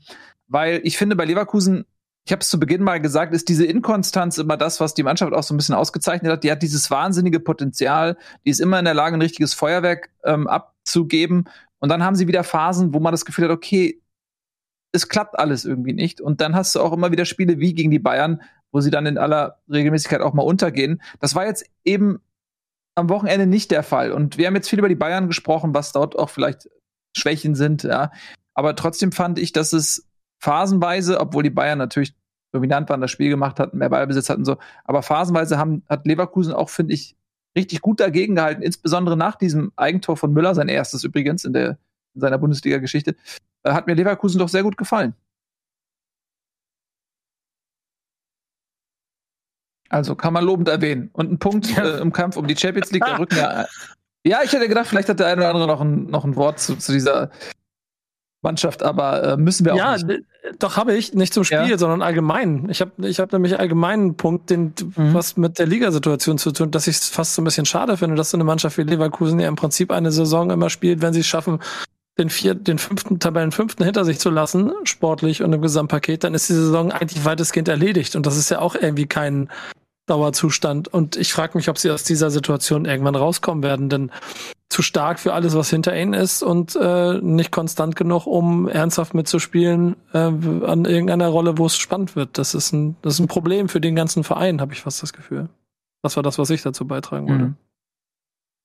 weil 0.48 0.82
ich 0.84 0.98
finde 0.98 1.16
bei 1.16 1.26
Leverkusen 1.26 1.86
ich 2.26 2.32
habe 2.32 2.40
es 2.40 2.50
zu 2.50 2.60
Beginn 2.60 2.84
mal 2.84 3.02
gesagt, 3.02 3.34
ist 3.34 3.50
diese 3.50 3.66
Inkonstanz 3.66 4.38
immer 4.38 4.56
das, 4.56 4.80
was 4.80 4.94
die 4.94 5.04
Mannschaft 5.04 5.34
auch 5.34 5.44
so 5.44 5.54
ein 5.54 5.58
bisschen 5.58 5.76
ausgezeichnet 5.76 6.32
hat. 6.32 6.44
Die 6.44 6.52
hat 6.52 6.62
dieses 6.62 6.90
wahnsinnige 6.90 7.42
Potenzial, 7.42 8.18
die 8.46 8.50
ist 8.50 8.62
immer 8.62 8.80
in 8.80 8.86
der 8.86 8.94
Lage, 8.94 9.18
ein 9.18 9.22
richtiges 9.22 9.54
Feuerwerk 9.54 10.10
ähm, 10.24 10.48
abzugeben. 10.48 11.50
Und 11.80 11.90
dann 11.90 12.04
haben 12.04 12.16
sie 12.16 12.28
wieder 12.28 12.46
Phasen, 12.46 12.94
wo 12.94 13.02
man 13.02 13.12
das 13.12 13.26
Gefühl 13.26 13.46
hat, 13.46 13.52
okay, 13.52 14.02
es 14.94 15.10
klappt 15.10 15.38
alles 15.38 15.66
irgendwie 15.66 15.92
nicht. 15.92 16.22
Und 16.22 16.40
dann 16.40 16.56
hast 16.56 16.76
du 16.76 16.80
auch 16.80 16.94
immer 16.94 17.12
wieder 17.12 17.26
Spiele 17.26 17.60
wie 17.60 17.74
gegen 17.74 17.92
die 17.92 18.00
Bayern, 18.00 18.42
wo 18.72 18.80
sie 18.80 18.92
dann 18.92 19.06
in 19.06 19.18
aller 19.18 19.60
Regelmäßigkeit 19.70 20.22
auch 20.22 20.34
mal 20.34 20.44
untergehen. 20.44 21.02
Das 21.20 21.36
war 21.36 21.46
jetzt 21.46 21.66
eben 21.84 22.22
am 22.96 23.10
Wochenende 23.10 23.48
nicht 23.48 23.72
der 23.72 23.84
Fall. 23.84 24.12
Und 24.12 24.38
wir 24.38 24.48
haben 24.48 24.56
jetzt 24.56 24.70
viel 24.70 24.80
über 24.80 24.90
die 24.90 24.96
Bayern 24.96 25.28
gesprochen, 25.28 25.74
was 25.74 25.92
dort 25.92 26.18
auch 26.18 26.30
vielleicht 26.30 26.70
Schwächen 27.16 27.56
sind, 27.56 27.84
ja. 27.84 28.12
Aber 28.54 28.76
trotzdem 28.76 29.12
fand 29.12 29.40
ich, 29.40 29.52
dass 29.52 29.74
es 29.74 30.08
phasenweise, 30.40 31.20
obwohl 31.20 31.44
die 31.44 31.50
Bayern 31.50 31.78
natürlich 31.78 32.16
dominant 32.52 32.90
waren, 32.90 33.02
das 33.02 33.12
Spiel 33.12 33.30
gemacht 33.30 33.60
hatten, 33.60 33.78
mehr 33.78 33.90
Ballbesitz 33.90 34.30
hatten 34.30 34.46
so, 34.46 34.58
aber 34.86 35.02
phasenweise 35.02 35.58
haben, 35.58 35.84
hat 35.90 36.06
Leverkusen 36.06 36.54
auch, 36.54 36.70
finde 36.70 36.94
ich, 36.94 37.16
richtig 37.58 37.82
gut 37.82 38.00
dagegen 38.00 38.36
gehalten, 38.36 38.62
insbesondere 38.62 39.18
nach 39.18 39.36
diesem 39.36 39.72
Eigentor 39.76 40.18
von 40.18 40.34
Müller, 40.34 40.54
sein 40.54 40.70
erstes 40.70 41.04
übrigens 41.04 41.46
in, 41.46 41.54
der, 41.54 41.78
in 42.14 42.22
seiner 42.22 42.38
Bundesliga-Geschichte, 42.38 43.16
äh, 43.64 43.72
hat 43.72 43.88
mir 43.88 43.96
Leverkusen 43.96 44.40
doch 44.40 44.50
sehr 44.50 44.64
gut 44.64 44.78
gefallen. 44.78 45.16
Also 49.94 50.16
kann 50.16 50.34
man 50.34 50.44
lobend 50.44 50.68
erwähnen. 50.70 51.10
Und 51.14 51.32
ein 51.32 51.38
Punkt 51.38 51.78
äh, 51.78 52.00
im 52.00 52.12
Kampf 52.12 52.36
um 52.36 52.48
die 52.48 52.58
Champions 52.58 52.92
League, 52.92 53.04
da 53.06 53.18
rücken 53.20 53.38
ja. 53.38 53.66
Ja, 54.26 54.40
ich 54.42 54.54
hätte 54.54 54.68
gedacht, 54.68 54.88
vielleicht 54.88 55.10
hat 55.10 55.20
der 55.20 55.28
eine 55.28 55.42
oder 55.42 55.50
andere 55.50 55.68
noch 55.68 55.82
ein, 55.82 56.06
noch 56.06 56.24
ein 56.24 56.36
Wort 56.36 56.60
zu, 56.60 56.78
zu 56.78 56.94
dieser 56.94 57.30
Mannschaft, 58.42 58.82
aber 58.82 59.24
äh, 59.24 59.38
müssen 59.38 59.66
wir 59.66 59.74
auch 59.74 59.78
ja, 59.78 59.98
nicht. 59.98 60.24
Doch 60.60 60.78
habe 60.78 60.96
ich, 60.96 61.14
nicht 61.14 61.34
zum 61.34 61.44
Spiel, 61.44 61.70
ja. 61.70 61.78
sondern 61.78 62.02
allgemein. 62.02 62.70
Ich 62.70 62.82
habe 62.82 62.92
ich 63.08 63.20
hab 63.20 63.32
nämlich 63.32 63.60
allgemeinen 63.60 64.16
Punkt, 64.16 64.50
den 64.50 64.74
mhm. 64.96 65.14
was 65.14 65.38
mit 65.38 65.60
der 65.60 65.66
Ligasituation 65.66 66.38
zu 66.38 66.52
tun, 66.52 66.72
dass 66.72 66.88
ich 66.88 66.98
es 66.98 67.10
fast 67.10 67.36
so 67.36 67.42
ein 67.42 67.46
bisschen 67.46 67.66
schade 67.66 67.98
finde, 67.98 68.16
dass 68.16 68.32
so 68.32 68.38
eine 68.38 68.44
Mannschaft 68.44 68.78
wie 68.78 68.84
Leverkusen 68.84 69.40
ja 69.40 69.48
im 69.48 69.56
Prinzip 69.56 69.92
eine 69.92 70.12
Saison 70.12 70.52
immer 70.52 70.70
spielt, 70.70 71.02
wenn 71.02 71.14
sie 71.14 71.22
es 71.22 71.28
schaffen, 71.28 71.60
den 72.18 72.30
vierten, 72.30 72.64
den 72.64 72.78
fünften 72.78 73.20
Tabellenfünften 73.20 73.84
hinter 73.84 74.06
sich 74.06 74.20
zu 74.20 74.30
lassen, 74.30 74.72
sportlich 74.84 75.42
und 75.42 75.52
im 75.52 75.62
Gesamtpaket, 75.62 76.24
dann 76.24 76.34
ist 76.34 76.50
die 76.50 76.54
Saison 76.54 76.92
eigentlich 76.92 77.26
weitestgehend 77.26 77.68
erledigt. 77.68 78.16
Und 78.16 78.26
das 78.26 78.38
ist 78.38 78.50
ja 78.50 78.60
auch 78.60 78.76
irgendwie 78.76 79.08
kein 79.08 79.50
Dauerzustand. 80.06 80.88
Und 80.88 81.16
ich 81.16 81.34
frage 81.34 81.58
mich, 81.58 81.70
ob 81.70 81.78
sie 81.78 81.92
aus 81.92 82.04
dieser 82.04 82.30
Situation 82.30 82.86
irgendwann 82.86 83.16
rauskommen 83.16 83.64
werden, 83.64 83.90
denn 83.90 84.12
zu 84.70 84.82
stark 84.82 85.20
für 85.20 85.34
alles, 85.34 85.56
was 85.56 85.70
hinter 85.70 85.96
ihnen 85.96 86.14
ist 86.14 86.42
und 86.42 86.76
äh, 86.76 87.20
nicht 87.22 87.52
konstant 87.52 87.96
genug, 87.96 88.26
um 88.26 88.68
ernsthaft 88.68 89.14
mitzuspielen 89.14 89.96
äh, 90.14 90.18
an 90.18 90.86
irgendeiner 90.86 91.28
Rolle, 91.28 91.58
wo 91.58 91.68
es 91.68 91.78
spannend 91.78 92.16
wird. 92.16 92.38
Das 92.38 92.56
ist 92.56 92.74
ein, 92.74 92.96
das 93.02 93.14
ist 93.14 93.20
ein 93.20 93.28
Problem 93.28 93.70
für 93.70 93.80
den 93.80 93.96
ganzen 93.96 94.24
Verein, 94.24 94.62
habe 94.62 94.74
ich 94.74 94.82
fast 94.82 95.04
das 95.04 95.14
Gefühl. 95.14 95.48
Das 96.02 96.16
war 96.16 96.24
das, 96.24 96.38
was 96.38 96.50
ich 96.50 96.64
dazu 96.64 96.86
beitragen 96.86 97.30
wollte. 97.30 97.44
Mhm. 97.46 97.56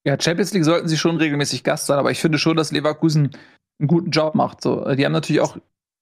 Ja, 0.04 0.18
Champions 0.18 0.52
League 0.54 0.64
sollten 0.64 0.88
sie 0.88 0.96
schon 0.96 1.18
regelmäßig 1.18 1.62
Gast 1.62 1.86
sein, 1.86 1.98
aber 1.98 2.10
ich 2.10 2.20
finde 2.20 2.38
schon, 2.38 2.56
dass 2.56 2.72
Leverkusen 2.72 3.30
einen 3.78 3.88
guten 3.88 4.10
Job 4.10 4.34
macht. 4.34 4.62
So, 4.62 4.94
die 4.94 5.04
haben 5.04 5.12
natürlich 5.12 5.42
auch 5.42 5.58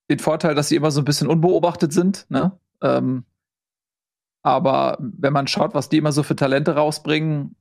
den 0.09 0.21
Vorteil, 0.21 0.55
dass 0.55 0.69
sie 0.69 0.77
immer 0.77 0.91
so 0.91 1.01
ein 1.01 1.05
bisschen 1.05 1.27
unbeobachtet 1.27 1.93
sind. 1.93 2.27
Ne? 2.29 2.53
Ähm, 2.81 3.25
aber 4.47 4.97
wenn 5.01 5.33
man 5.33 5.47
schaut, 5.47 5.75
was 5.75 5.89
die 5.89 5.99
immer 5.99 6.13
so 6.13 6.23
für 6.23 6.37
Talente 6.37 6.75
rausbringen, 6.77 7.57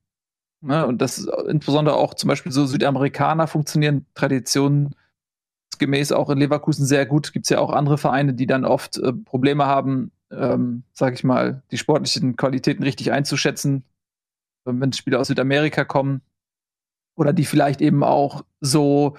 Ne? 0.66 0.86
Und 0.86 1.02
das 1.02 1.28
insbesondere 1.48 1.96
auch 1.96 2.16
zum 2.16 2.28
Beispiel 2.28 2.52
so 2.52 2.66
Südamerikaner 2.66 3.46
funktionieren 3.48 4.08
traditionsgemäß 4.16 6.12
auch 6.12 6.30
in 6.32 6.40
Leverkusen 6.40 6.86
sehr 6.88 7.06
gut. 7.06 7.34
Gibt 7.34 7.46
es 7.46 7.50
ja 7.50 7.60
auch 7.60 7.72
andere 7.72 8.00
Vereine, 8.00 8.34
die 8.34 8.48
dann 8.48 8.66
oft 8.66 8.98
äh, 8.98 9.14
Probleme 9.14 9.68
haben, 9.68 10.12
ähm, 10.32 10.84
sag 10.94 11.14
ich 11.14 11.24
mal, 11.24 11.62
die 11.70 11.78
sportlichen 11.78 12.36
Qualitäten 12.36 12.82
richtig 12.82 13.12
einzuschätzen, 13.12 13.84
wenn 14.66 14.92
Spieler 14.92 15.20
aus 15.20 15.28
Südamerika 15.28 15.86
kommen. 15.86 16.22
Oder 17.16 17.32
die 17.32 17.46
vielleicht 17.46 17.80
eben 17.80 18.04
auch 18.04 18.44
so 18.60 19.18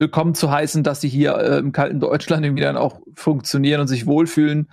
willkommen 0.00 0.34
zu 0.34 0.50
heißen, 0.50 0.82
dass 0.82 1.00
sie 1.00 1.08
hier 1.08 1.36
äh, 1.36 1.58
im 1.58 1.70
kalten 1.70 2.00
Deutschland 2.00 2.44
irgendwie 2.44 2.64
dann 2.64 2.76
auch 2.76 3.00
funktionieren 3.14 3.80
und 3.80 3.86
sich 3.86 4.06
wohlfühlen 4.06 4.68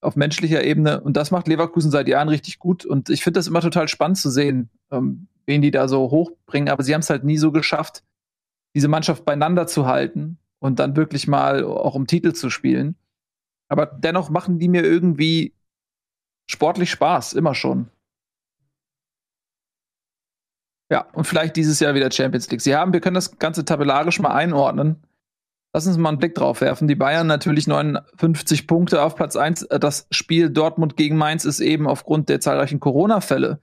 auf 0.00 0.16
menschlicher 0.16 0.64
Ebene. 0.64 1.00
Und 1.00 1.16
das 1.16 1.30
macht 1.30 1.48
Leverkusen 1.48 1.90
seit 1.90 2.08
Jahren 2.08 2.28
richtig 2.28 2.58
gut. 2.58 2.84
Und 2.84 3.10
ich 3.10 3.22
finde 3.22 3.38
das 3.38 3.46
immer 3.46 3.60
total 3.60 3.88
spannend 3.88 4.18
zu 4.18 4.30
sehen, 4.30 4.70
ähm, 4.90 5.28
wen 5.46 5.62
die 5.62 5.70
da 5.70 5.88
so 5.88 6.10
hochbringen. 6.10 6.68
Aber 6.68 6.82
sie 6.82 6.94
haben 6.94 7.00
es 7.00 7.10
halt 7.10 7.24
nie 7.24 7.38
so 7.38 7.52
geschafft, 7.52 8.04
diese 8.74 8.88
Mannschaft 8.88 9.24
beieinander 9.24 9.66
zu 9.66 9.86
halten 9.86 10.38
und 10.60 10.78
dann 10.78 10.96
wirklich 10.96 11.26
mal 11.26 11.64
auch 11.64 11.94
um 11.94 12.06
Titel 12.06 12.32
zu 12.32 12.50
spielen. 12.50 12.96
Aber 13.68 13.86
dennoch 13.86 14.30
machen 14.30 14.58
die 14.58 14.68
mir 14.68 14.84
irgendwie 14.84 15.54
sportlich 16.50 16.90
Spaß, 16.90 17.34
immer 17.34 17.54
schon. 17.54 17.90
Ja, 20.90 21.02
und 21.12 21.24
vielleicht 21.24 21.56
dieses 21.56 21.80
Jahr 21.80 21.94
wieder 21.94 22.10
Champions 22.10 22.50
League. 22.50 22.62
Sie 22.62 22.74
haben, 22.74 22.92
wir 22.92 23.00
können 23.00 23.14
das 23.14 23.38
Ganze 23.38 23.64
tabellarisch 23.64 24.20
mal 24.20 24.32
einordnen. 24.32 25.02
Lass 25.78 25.86
uns 25.86 25.96
mal 25.96 26.08
einen 26.08 26.18
Blick 26.18 26.34
drauf 26.34 26.60
werfen. 26.60 26.88
Die 26.88 26.96
Bayern 26.96 27.28
natürlich 27.28 27.68
59 27.68 28.66
Punkte 28.66 29.00
auf 29.00 29.14
Platz 29.14 29.36
1. 29.36 29.68
Das 29.78 30.08
Spiel 30.10 30.50
Dortmund 30.50 30.96
gegen 30.96 31.16
Mainz 31.16 31.44
ist 31.44 31.60
eben 31.60 31.86
aufgrund 31.86 32.28
der 32.28 32.40
zahlreichen 32.40 32.80
Corona-Fälle 32.80 33.60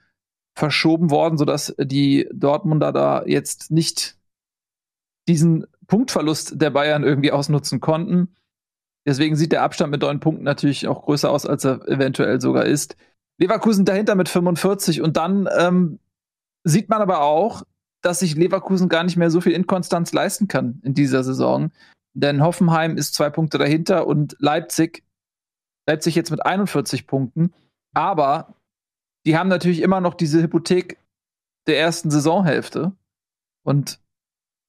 verschoben 0.58 1.12
worden, 1.12 1.38
sodass 1.38 1.76
die 1.78 2.30
Dortmunder 2.32 2.94
da 2.94 3.26
jetzt 3.26 3.70
nicht 3.70 4.18
diesen 5.28 5.68
Punktverlust 5.88 6.62
der 6.62 6.70
Bayern 6.70 7.04
irgendwie 7.04 7.34
ausnutzen 7.34 7.82
konnten. 7.82 8.34
Deswegen 9.06 9.36
sieht 9.36 9.52
der 9.52 9.64
Abstand 9.64 9.92
mit 9.92 10.00
neun 10.00 10.22
Punkten 10.22 10.46
natürlich 10.46 10.88
auch 10.88 11.04
größer 11.04 11.30
aus, 11.30 11.46
als 11.46 11.66
er 11.66 11.86
eventuell 11.86 12.40
sogar 12.40 12.64
ist. 12.64 12.96
Leverkusen 13.40 13.84
dahinter 13.84 14.16
mit 14.16 14.30
45 14.30 15.02
und 15.02 15.18
dann 15.18 15.50
ähm, 15.58 16.00
sieht 16.64 16.88
man 16.88 17.02
aber 17.02 17.24
auch, 17.24 17.64
dass 18.02 18.20
sich 18.20 18.36
Leverkusen 18.36 18.88
gar 18.88 19.04
nicht 19.04 19.18
mehr 19.18 19.32
so 19.32 19.42
viel 19.42 19.52
Inkonstanz 19.52 20.14
leisten 20.14 20.48
kann 20.48 20.80
in 20.86 20.94
dieser 20.94 21.26
Saison. 21.26 21.72
Denn 22.16 22.42
Hoffenheim 22.42 22.98
ist 22.98 23.14
zwei 23.14 23.30
Punkte 23.30 23.58
dahinter 23.58 24.08
und 24.08 24.36
Leipzig, 24.40 25.04
Leipzig 25.88 26.16
jetzt 26.16 26.32
mit 26.32 26.46
41 26.46 27.08
Punkten. 27.08 27.54
Aber 27.94 28.56
die 29.26 29.38
haben 29.38 29.50
natürlich 29.50 29.82
immer 29.82 30.02
noch 30.02 30.14
diese 30.14 30.42
Hypothek 30.42 30.98
der 31.68 31.80
ersten 31.80 32.10
Saisonhälfte 32.10 32.94
und 33.64 34.00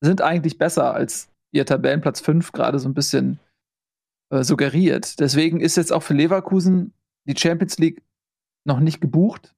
sind 0.01 0.23
eigentlich 0.23 0.59
besser 0.59 0.93
als 0.93 1.31
ihr 1.53 1.67
Tabellenplatz 1.67 2.21
5 2.21 2.53
gerade 2.53 2.79
so 2.79 2.89
ein 2.89 2.95
bisschen 2.95 3.39
äh, 4.31 4.43
suggeriert. 4.43 5.21
Deswegen 5.21 5.61
ist 5.61 5.77
jetzt 5.77 5.93
auch 5.93 6.03
für 6.03 6.15
Leverkusen 6.15 6.93
die 7.29 7.37
Champions 7.37 7.79
League 7.79 8.03
noch 8.65 8.81
nicht 8.81 9.01
gebucht. 9.01 9.55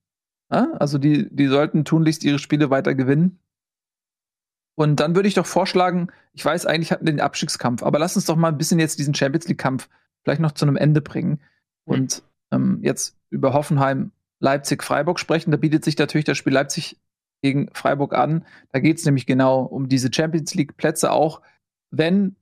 Ja? 0.52 0.72
Also 0.74 0.98
die, 0.98 1.34
die 1.34 1.46
sollten 1.46 1.84
tunlichst 1.84 2.24
ihre 2.24 2.38
Spiele 2.38 2.70
weiter 2.70 2.94
gewinnen. 2.94 3.38
Und 4.78 5.00
dann 5.00 5.16
würde 5.16 5.26
ich 5.26 5.34
doch 5.34 5.44
vorschlagen, 5.44 6.06
ich 6.34 6.44
weiß 6.44 6.64
eigentlich 6.64 6.92
hatten 6.92 7.04
wir 7.04 7.12
den 7.12 7.20
Abstiegskampf, 7.20 7.82
aber 7.82 7.98
lass 7.98 8.14
uns 8.14 8.26
doch 8.26 8.36
mal 8.36 8.46
ein 8.46 8.58
bisschen 8.58 8.78
jetzt 8.78 9.00
diesen 9.00 9.12
Champions 9.12 9.48
League-Kampf 9.48 9.88
vielleicht 10.22 10.40
noch 10.40 10.52
zu 10.52 10.64
einem 10.64 10.76
Ende 10.76 11.00
bringen 11.00 11.40
und 11.84 12.22
ähm, 12.52 12.78
jetzt 12.80 13.16
über 13.28 13.54
Hoffenheim 13.54 14.12
Leipzig-Freiburg 14.38 15.18
sprechen. 15.18 15.50
Da 15.50 15.56
bietet 15.56 15.84
sich 15.84 15.98
natürlich 15.98 16.26
das 16.26 16.38
Spiel 16.38 16.52
Leipzig 16.52 16.96
gegen 17.42 17.68
Freiburg 17.74 18.14
an. 18.14 18.46
Da 18.70 18.78
geht 18.78 18.98
es 18.98 19.04
nämlich 19.04 19.26
genau 19.26 19.62
um 19.62 19.88
diese 19.88 20.12
Champions 20.14 20.54
League-Plätze 20.54 21.10
auch. 21.10 21.42
Wenn 21.90 22.36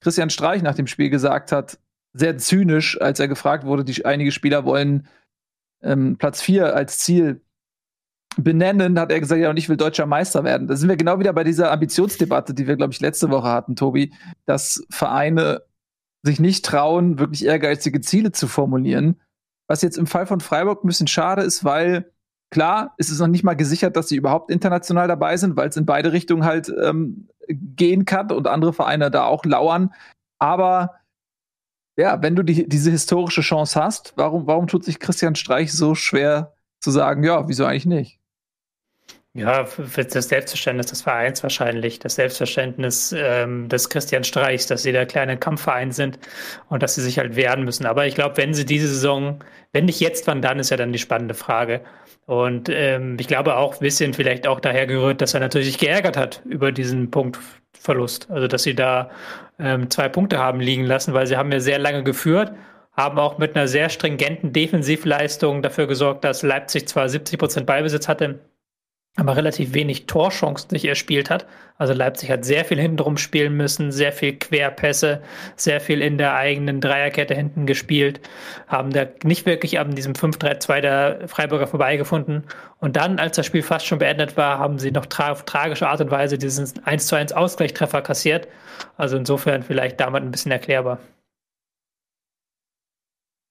Christian 0.00 0.30
Streich 0.30 0.62
nach 0.62 0.76
dem 0.76 0.86
Spiel 0.86 1.10
gesagt 1.10 1.52
hat, 1.52 1.78
sehr 2.14 2.38
zynisch, 2.38 2.98
als 2.98 3.20
er 3.20 3.28
gefragt 3.28 3.64
wurde, 3.66 3.84
die, 3.84 4.06
einige 4.06 4.32
Spieler 4.32 4.64
wollen 4.64 5.06
ähm, 5.82 6.16
Platz 6.16 6.40
4 6.40 6.74
als 6.74 6.98
Ziel 7.00 7.42
benennen, 8.36 8.98
hat 8.98 9.12
er 9.12 9.20
gesagt, 9.20 9.40
ja, 9.40 9.50
und 9.50 9.56
ich 9.56 9.68
will 9.68 9.76
deutscher 9.76 10.06
Meister 10.06 10.44
werden. 10.44 10.66
Da 10.66 10.76
sind 10.76 10.88
wir 10.88 10.96
genau 10.96 11.18
wieder 11.18 11.32
bei 11.32 11.44
dieser 11.44 11.70
Ambitionsdebatte, 11.70 12.54
die 12.54 12.66
wir, 12.66 12.76
glaube 12.76 12.92
ich, 12.92 13.00
letzte 13.00 13.30
Woche 13.30 13.48
hatten, 13.48 13.76
Tobi, 13.76 14.12
dass 14.46 14.84
Vereine 14.90 15.62
sich 16.22 16.40
nicht 16.40 16.64
trauen, 16.64 17.18
wirklich 17.18 17.44
ehrgeizige 17.44 18.00
Ziele 18.00 18.32
zu 18.32 18.48
formulieren, 18.48 19.20
was 19.68 19.82
jetzt 19.82 19.98
im 19.98 20.06
Fall 20.06 20.26
von 20.26 20.40
Freiburg 20.40 20.84
ein 20.84 20.88
bisschen 20.88 21.06
schade 21.06 21.42
ist, 21.42 21.64
weil 21.64 22.10
klar, 22.50 22.94
ist 22.98 23.10
es 23.10 23.18
noch 23.18 23.26
nicht 23.26 23.44
mal 23.44 23.54
gesichert, 23.54 23.96
dass 23.96 24.08
sie 24.08 24.16
überhaupt 24.16 24.50
international 24.50 25.08
dabei 25.08 25.36
sind, 25.36 25.56
weil 25.56 25.68
es 25.68 25.76
in 25.76 25.86
beide 25.86 26.12
Richtungen 26.12 26.44
halt 26.44 26.72
ähm, 26.82 27.28
gehen 27.48 28.04
kann 28.04 28.30
und 28.30 28.46
andere 28.46 28.72
Vereine 28.72 29.10
da 29.10 29.24
auch 29.24 29.44
lauern. 29.44 29.92
Aber 30.38 30.94
ja, 31.96 32.22
wenn 32.22 32.36
du 32.36 32.42
die, 32.42 32.68
diese 32.68 32.90
historische 32.90 33.40
Chance 33.40 33.82
hast, 33.82 34.14
warum, 34.16 34.46
warum 34.46 34.66
tut 34.66 34.84
sich 34.84 34.98
Christian 34.98 35.34
Streich 35.34 35.72
so 35.72 35.94
schwer 35.94 36.54
zu 36.80 36.90
sagen, 36.90 37.22
ja, 37.22 37.48
wieso 37.48 37.64
eigentlich 37.64 37.86
nicht? 37.86 38.20
Ja, 39.36 39.64
für 39.64 40.04
das 40.04 40.28
Selbstverständnis 40.28 40.86
des 40.86 41.02
Vereins 41.02 41.42
wahrscheinlich. 41.42 41.98
Das 41.98 42.14
Selbstverständnis 42.14 43.12
ähm, 43.18 43.68
des 43.68 43.90
Christian 43.90 44.22
Streichs, 44.22 44.68
dass 44.68 44.84
sie 44.84 44.92
der 44.92 45.06
kleine 45.06 45.36
Kampfverein 45.36 45.90
sind 45.90 46.20
und 46.68 46.84
dass 46.84 46.94
sie 46.94 47.02
sich 47.02 47.18
halt 47.18 47.34
wehren 47.34 47.64
müssen. 47.64 47.84
Aber 47.84 48.06
ich 48.06 48.14
glaube, 48.14 48.36
wenn 48.36 48.54
sie 48.54 48.64
diese 48.64 48.86
Saison, 48.86 49.40
wenn 49.72 49.86
nicht 49.86 49.98
jetzt, 49.98 50.28
wann 50.28 50.40
dann, 50.40 50.60
ist 50.60 50.70
ja 50.70 50.76
dann 50.76 50.92
die 50.92 51.00
spannende 51.00 51.34
Frage. 51.34 51.80
Und 52.26 52.68
ähm, 52.68 53.16
ich 53.18 53.26
glaube 53.26 53.56
auch 53.56 53.74
ein 53.74 53.80
bisschen 53.80 54.14
vielleicht 54.14 54.46
auch 54.46 54.60
daher 54.60 54.86
gerührt, 54.86 55.20
dass 55.20 55.34
er 55.34 55.40
natürlich 55.40 55.66
sich 55.66 55.78
geärgert 55.78 56.16
hat 56.16 56.40
über 56.44 56.70
diesen 56.70 57.10
Punktverlust. 57.10 58.30
Also, 58.30 58.46
dass 58.46 58.62
sie 58.62 58.76
da 58.76 59.10
ähm, 59.58 59.90
zwei 59.90 60.08
Punkte 60.08 60.38
haben 60.38 60.60
liegen 60.60 60.84
lassen, 60.84 61.12
weil 61.12 61.26
sie 61.26 61.36
haben 61.36 61.50
ja 61.50 61.58
sehr 61.58 61.80
lange 61.80 62.04
geführt 62.04 62.52
haben 62.96 63.18
auch 63.18 63.38
mit 63.38 63.56
einer 63.56 63.66
sehr 63.66 63.88
stringenten 63.88 64.52
Defensivleistung 64.52 65.62
dafür 65.62 65.88
gesorgt, 65.88 66.22
dass 66.22 66.42
Leipzig 66.42 66.86
zwar 66.86 67.08
70 67.08 67.40
Prozent 67.40 67.66
Ballbesitz 67.66 68.06
hatte, 68.06 68.38
aber 69.16 69.36
relativ 69.36 69.74
wenig 69.74 70.06
Torchancen 70.06 70.70
sich 70.70 70.86
erspielt 70.86 71.30
hat. 71.30 71.46
Also 71.78 71.92
Leipzig 71.92 72.30
hat 72.30 72.44
sehr 72.44 72.64
viel 72.64 72.80
hintenrum 72.80 73.16
spielen 73.16 73.56
müssen, 73.56 73.92
sehr 73.92 74.12
viel 74.12 74.36
Querpässe, 74.36 75.22
sehr 75.56 75.80
viel 75.80 76.02
in 76.02 76.18
der 76.18 76.34
eigenen 76.34 76.80
Dreierkette 76.80 77.34
hinten 77.34 77.66
gespielt, 77.66 78.20
haben 78.66 78.92
da 78.92 79.06
nicht 79.22 79.46
wirklich 79.46 79.78
an 79.78 79.94
diesem 79.94 80.14
5-3-2 80.14 80.80
der 80.80 81.28
Freiburger 81.28 81.66
vorbeigefunden. 81.66 82.44
Und 82.80 82.96
dann, 82.96 83.18
als 83.18 83.36
das 83.36 83.46
Spiel 83.46 83.62
fast 83.62 83.86
schon 83.86 83.98
beendet 83.98 84.36
war, 84.36 84.58
haben 84.58 84.78
sie 84.78 84.90
noch 84.90 85.06
tra 85.06 85.30
auf 85.30 85.44
tragische 85.44 85.88
Art 85.88 86.00
und 86.00 86.10
Weise 86.10 86.36
diesen 86.38 86.84
1 86.84 87.12
1 87.12 87.32
Ausgleichstreffer 87.32 88.02
kassiert. 88.02 88.48
Also 88.96 89.16
insofern 89.16 89.62
vielleicht 89.62 90.00
damit 90.00 90.22
ein 90.24 90.30
bisschen 90.32 90.52
erklärbar. 90.52 90.98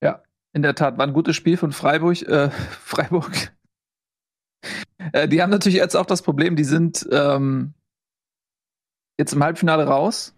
Ja, 0.01 0.22
in 0.53 0.61
der 0.61 0.76
Tat 0.76 0.97
war 0.97 1.07
ein 1.07 1.14
gutes 1.14 1.38
Spiel 1.38 1.55
von 1.55 1.72
Freiburg. 1.72 2.22
Äh, 2.22 2.49
Freiburg 2.84 3.53
äh, 5.14 5.28
die 5.28 5.41
haben 5.41 5.49
natürlich 5.49 5.78
jetzt 5.78 5.95
auch 5.95 6.05
das 6.05 6.22
Problem, 6.22 6.55
die 6.55 6.64
sind 6.64 7.07
ähm, 7.11 7.74
jetzt 9.18 9.34
im 9.34 9.43
Halbfinale 9.43 9.86
raus. 9.86 10.36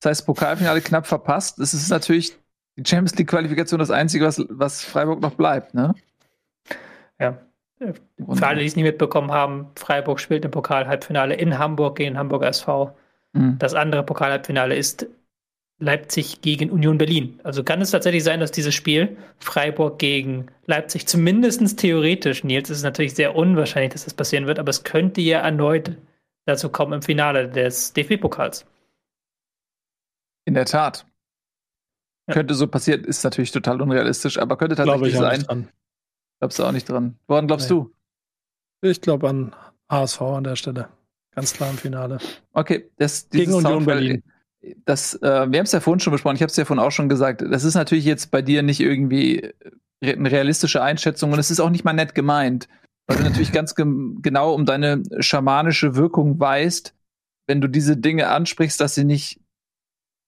Das 0.00 0.10
heißt, 0.10 0.26
Pokalfinale 0.26 0.80
knapp 0.80 1.06
verpasst. 1.06 1.58
Das 1.58 1.74
ist 1.74 1.90
natürlich 1.90 2.36
die 2.76 2.88
Champions 2.88 3.16
League-Qualifikation 3.16 3.80
das 3.80 3.90
Einzige, 3.90 4.24
was, 4.24 4.44
was 4.48 4.84
Freiburg 4.84 5.20
noch 5.20 5.34
bleibt, 5.34 5.74
ne? 5.74 5.94
Ja. 7.18 7.38
Für 7.78 8.46
alle, 8.46 8.60
die 8.60 8.66
es 8.66 8.74
nicht 8.74 8.84
mitbekommen 8.84 9.30
haben, 9.30 9.68
Freiburg 9.76 10.18
spielt 10.18 10.44
im 10.44 10.50
Pokal-Halbfinale 10.50 11.34
in 11.34 11.58
Hamburg 11.58 11.96
gegen 11.96 12.18
Hamburg 12.18 12.42
SV. 12.42 12.96
Mhm. 13.32 13.58
Das 13.58 13.74
andere 13.74 14.02
Pokal-Halbfinale 14.02 14.74
ist 14.74 15.06
Leipzig 15.80 16.40
gegen 16.40 16.70
Union 16.70 16.98
Berlin. 16.98 17.38
Also 17.44 17.62
kann 17.62 17.80
es 17.80 17.92
tatsächlich 17.92 18.24
sein, 18.24 18.40
dass 18.40 18.50
dieses 18.50 18.74
Spiel 18.74 19.16
Freiburg 19.38 19.98
gegen 19.98 20.46
Leipzig 20.66 21.06
zumindest 21.06 21.78
theoretisch, 21.78 22.42
Nils, 22.42 22.68
ist 22.68 22.78
es 22.78 22.82
natürlich 22.82 23.14
sehr 23.14 23.36
unwahrscheinlich, 23.36 23.92
dass 23.92 24.04
das 24.04 24.14
passieren 24.14 24.46
wird, 24.46 24.58
aber 24.58 24.70
es 24.70 24.82
könnte 24.82 25.20
ja 25.20 25.40
erneut 25.40 25.96
dazu 26.46 26.68
kommen 26.70 26.94
im 26.94 27.02
Finale 27.02 27.48
des 27.48 27.92
DFB-Pokals. 27.92 28.66
In 30.46 30.54
der 30.54 30.64
Tat. 30.64 31.06
Ja. 32.26 32.34
Könnte 32.34 32.54
so 32.54 32.66
passieren, 32.66 33.04
ist 33.04 33.22
natürlich 33.22 33.52
total 33.52 33.80
unrealistisch, 33.80 34.38
aber 34.38 34.56
könnte 34.56 34.74
tatsächlich 34.74 35.14
glaube 35.14 35.32
ich 35.32 35.44
sein. 35.44 35.68
Glaubst 36.40 36.58
du 36.58 36.64
auch 36.64 36.72
nicht 36.72 36.88
dran? 36.88 37.18
Woran 37.26 37.46
glaubst 37.46 37.70
nee. 37.70 37.76
du? 37.76 37.94
Ich 38.80 39.00
glaube 39.00 39.28
an 39.28 39.54
HSV 39.90 40.20
an 40.22 40.44
der 40.44 40.56
Stelle. 40.56 40.88
Ganz 41.34 41.52
klar 41.52 41.70
im 41.70 41.78
Finale. 41.78 42.18
Okay, 42.52 42.90
das, 42.96 43.28
gegen 43.28 43.54
Union 43.54 43.84
Berlin 43.84 44.22
das, 44.84 45.14
äh, 45.14 45.20
wir 45.50 45.58
haben 45.58 45.64
es 45.64 45.72
ja 45.72 45.80
vorhin 45.80 46.00
schon 46.00 46.12
besprochen, 46.12 46.36
ich 46.36 46.42
habe 46.42 46.50
es 46.50 46.56
ja 46.56 46.64
vorhin 46.64 46.84
auch 46.84 46.90
schon 46.90 47.08
gesagt, 47.08 47.42
das 47.42 47.64
ist 47.64 47.74
natürlich 47.74 48.04
jetzt 48.04 48.30
bei 48.30 48.42
dir 48.42 48.62
nicht 48.62 48.80
irgendwie 48.80 49.52
eine 50.00 50.30
realistische 50.30 50.82
Einschätzung 50.82 51.32
und 51.32 51.38
es 51.38 51.50
ist 51.50 51.60
auch 51.60 51.70
nicht 51.70 51.84
mal 51.84 51.92
nett 51.92 52.14
gemeint, 52.14 52.68
weil 53.06 53.16
du 53.16 53.22
natürlich 53.22 53.52
ganz 53.52 53.74
ge 53.74 53.86
genau 54.20 54.54
um 54.54 54.66
deine 54.66 55.02
schamanische 55.20 55.96
Wirkung 55.96 56.38
weißt, 56.38 56.94
wenn 57.46 57.60
du 57.60 57.68
diese 57.68 57.96
Dinge 57.96 58.28
ansprichst, 58.28 58.80
dass 58.80 58.94
sie 58.94 59.04
nicht 59.04 59.40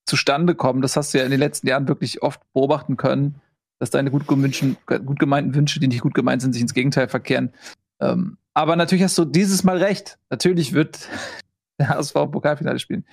zustande 0.07 0.55
kommen. 0.55 0.83
Das 0.83 0.97
hast 0.97 1.13
du 1.13 1.19
ja 1.19 1.25
in 1.25 1.31
den 1.31 1.41
letzten 1.41 1.69
Jahren 1.69 1.87
wirklich 1.87 2.23
oft 2.23 2.41
beobachten 2.53 2.97
können, 2.97 3.41
dass 3.79 3.91
deine 3.91 4.11
gut, 4.11 4.27
gut 4.27 5.19
gemeinten 5.19 5.55
Wünsche, 5.55 5.79
die 5.81 5.89
nicht 5.89 6.01
gut 6.01 6.15
gemeint 6.15 6.43
sind, 6.43 6.53
sich 6.53 6.63
ins 6.63 6.75
Gegenteil 6.75 7.09
verkehren. 7.09 7.53
Ähm, 8.01 8.39
aber 8.55 8.77
natürlich 8.77 9.05
hast 9.05 9.19
du 9.19 9.25
dieses 9.25 9.63
Mal 9.63 9.77
recht. 9.77 10.19
Natürlich 10.31 10.73
wird 10.73 11.09
der 11.79 11.91
HSV 11.91 12.15
Pokalfinale 12.15 12.79
spielen. 12.79 13.05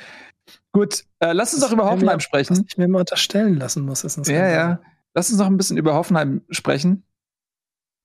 Gut, 0.72 1.06
äh, 1.20 1.34
lass 1.34 1.54
uns 1.54 1.64
doch 1.64 1.72
über 1.72 1.90
Hoffenheim 1.90 2.20
sprechen. 2.20 2.58
Was 2.58 2.64
ich 2.68 2.78
mir 2.78 2.88
mal 2.88 3.00
unterstellen 3.00 3.58
lassen 3.58 3.84
muss. 3.86 4.04
Ist 4.04 4.28
ja, 4.28 4.50
ja. 4.50 4.82
Lass 5.14 5.30
uns 5.30 5.40
noch 5.40 5.48
ein 5.48 5.58
bisschen 5.58 5.78
über 5.78 5.96
Hoffenheim 5.96 6.42
sprechen. 6.50 7.04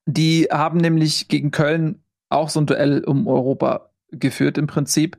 Die 0.06 0.48
haben 0.50 0.78
nämlich 0.78 1.28
gegen 1.28 1.50
Köln 1.50 2.02
auch 2.28 2.48
so 2.48 2.60
ein 2.60 2.66
Duell 2.66 3.04
um 3.04 3.26
Europa 3.26 3.90
geführt 4.10 4.58
im 4.58 4.66
Prinzip. 4.66 5.18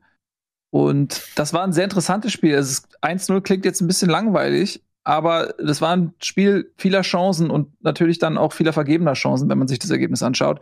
Und 0.71 1.21
das 1.35 1.53
war 1.53 1.63
ein 1.63 1.73
sehr 1.73 1.83
interessantes 1.83 2.31
Spiel. 2.31 2.57
1-0 2.57 3.41
klingt 3.41 3.65
jetzt 3.65 3.81
ein 3.81 3.87
bisschen 3.87 4.09
langweilig, 4.09 4.83
aber 5.03 5.53
das 5.59 5.81
war 5.81 5.95
ein 5.95 6.13
Spiel 6.19 6.71
vieler 6.77 7.03
Chancen 7.03 7.51
und 7.51 7.71
natürlich 7.83 8.17
dann 8.17 8.37
auch 8.37 8.53
vieler 8.53 8.73
vergebener 8.73 9.13
Chancen, 9.13 9.49
wenn 9.49 9.59
man 9.59 9.67
sich 9.67 9.79
das 9.79 9.91
Ergebnis 9.91 10.23
anschaut. 10.23 10.59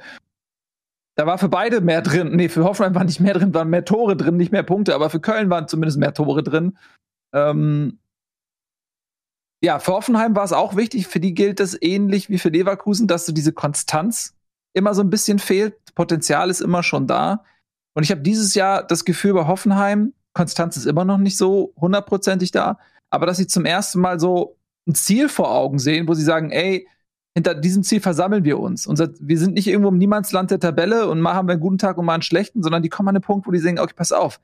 Da 1.21 1.27
war 1.27 1.37
für 1.37 1.49
beide 1.49 1.81
mehr 1.81 2.01
drin. 2.01 2.35
Nee, 2.35 2.49
für 2.49 2.63
Hoffenheim 2.63 2.95
war 2.95 3.03
nicht 3.03 3.19
mehr 3.19 3.35
drin, 3.35 3.53
waren 3.53 3.69
mehr 3.69 3.85
Tore 3.85 4.17
drin, 4.17 4.37
nicht 4.37 4.51
mehr 4.51 4.63
Punkte, 4.63 4.95
aber 4.95 5.11
für 5.11 5.19
Köln 5.19 5.51
waren 5.51 5.67
zumindest 5.67 5.99
mehr 5.99 6.15
Tore 6.15 6.41
drin. 6.41 6.79
Ähm 7.31 7.99
ja, 9.63 9.77
für 9.77 9.91
Hoffenheim 9.91 10.35
war 10.35 10.45
es 10.45 10.51
auch 10.51 10.75
wichtig. 10.75 11.05
Für 11.05 11.19
die 11.19 11.35
gilt 11.35 11.59
es 11.59 11.79
ähnlich 11.79 12.31
wie 12.31 12.39
für 12.39 12.49
Leverkusen, 12.49 13.07
dass 13.07 13.27
so 13.27 13.33
diese 13.33 13.53
Konstanz 13.53 14.33
immer 14.73 14.95
so 14.95 15.03
ein 15.03 15.11
bisschen 15.11 15.37
fehlt. 15.37 15.93
Potenzial 15.93 16.49
ist 16.49 16.59
immer 16.59 16.81
schon 16.81 17.05
da. 17.05 17.45
Und 17.93 18.01
ich 18.01 18.09
habe 18.09 18.21
dieses 18.21 18.55
Jahr 18.55 18.81
das 18.81 19.05
Gefühl 19.05 19.35
bei 19.35 19.45
Hoffenheim, 19.45 20.15
Konstanz 20.33 20.75
ist 20.75 20.87
immer 20.87 21.05
noch 21.05 21.19
nicht 21.19 21.37
so 21.37 21.71
hundertprozentig 21.79 22.49
da, 22.49 22.79
aber 23.11 23.27
dass 23.27 23.37
sie 23.37 23.45
zum 23.45 23.65
ersten 23.65 23.99
Mal 23.99 24.19
so 24.19 24.57
ein 24.87 24.95
Ziel 24.95 25.29
vor 25.29 25.51
Augen 25.51 25.77
sehen, 25.77 26.07
wo 26.07 26.15
sie 26.15 26.23
sagen, 26.23 26.49
ey, 26.49 26.87
hinter 27.33 27.55
diesem 27.55 27.83
Ziel 27.83 28.01
versammeln 28.01 28.43
wir 28.43 28.59
uns. 28.59 28.85
Unser, 28.85 29.09
wir 29.19 29.37
sind 29.37 29.53
nicht 29.53 29.67
irgendwo 29.67 29.89
im 29.89 29.97
Niemandsland 29.97 30.51
der 30.51 30.59
Tabelle 30.59 31.07
und 31.07 31.21
mal 31.21 31.33
haben 31.33 31.47
wir 31.47 31.53
einen 31.53 31.61
guten 31.61 31.77
Tag 31.77 31.97
und 31.97 32.05
mal 32.05 32.13
einen 32.13 32.23
schlechten, 32.23 32.61
sondern 32.61 32.83
die 32.83 32.89
kommen 32.89 33.09
an 33.09 33.15
den 33.15 33.21
Punkt, 33.21 33.47
wo 33.47 33.51
die 33.51 33.59
sagen, 33.59 33.79
okay, 33.79 33.93
pass 33.95 34.11
auf. 34.11 34.39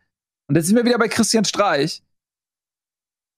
Und 0.48 0.56
jetzt 0.56 0.68
sind 0.68 0.78
wir 0.78 0.86
wieder 0.86 0.98
bei 0.98 1.10
Christian 1.10 1.46
Streich. 1.46 2.02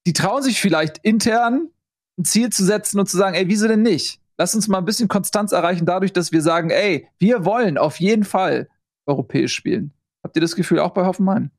Die 0.05 0.13
trauen 0.13 0.43
sich 0.43 0.61
vielleicht 0.61 0.99
intern 0.99 1.69
ein 2.17 2.25
Ziel 2.25 2.49
zu 2.51 2.63
setzen 2.63 2.99
und 2.99 3.09
zu 3.09 3.17
sagen, 3.17 3.35
ey, 3.35 3.47
wieso 3.47 3.67
denn 3.67 3.81
nicht? 3.81 4.21
Lass 4.37 4.55
uns 4.55 4.67
mal 4.67 4.77
ein 4.77 4.85
bisschen 4.85 5.07
Konstanz 5.07 5.51
erreichen 5.51 5.85
dadurch, 5.85 6.13
dass 6.13 6.31
wir 6.31 6.41
sagen, 6.41 6.69
ey, 6.69 7.07
wir 7.17 7.43
wollen 7.45 7.77
auf 7.77 7.99
jeden 7.99 8.23
Fall 8.23 8.69
europäisch 9.05 9.53
spielen. 9.53 9.93
Habt 10.23 10.35
ihr 10.35 10.41
das 10.41 10.55
Gefühl 10.55 10.79
auch 10.79 10.91
bei 10.91 11.05
Hoffenheim? 11.05 11.51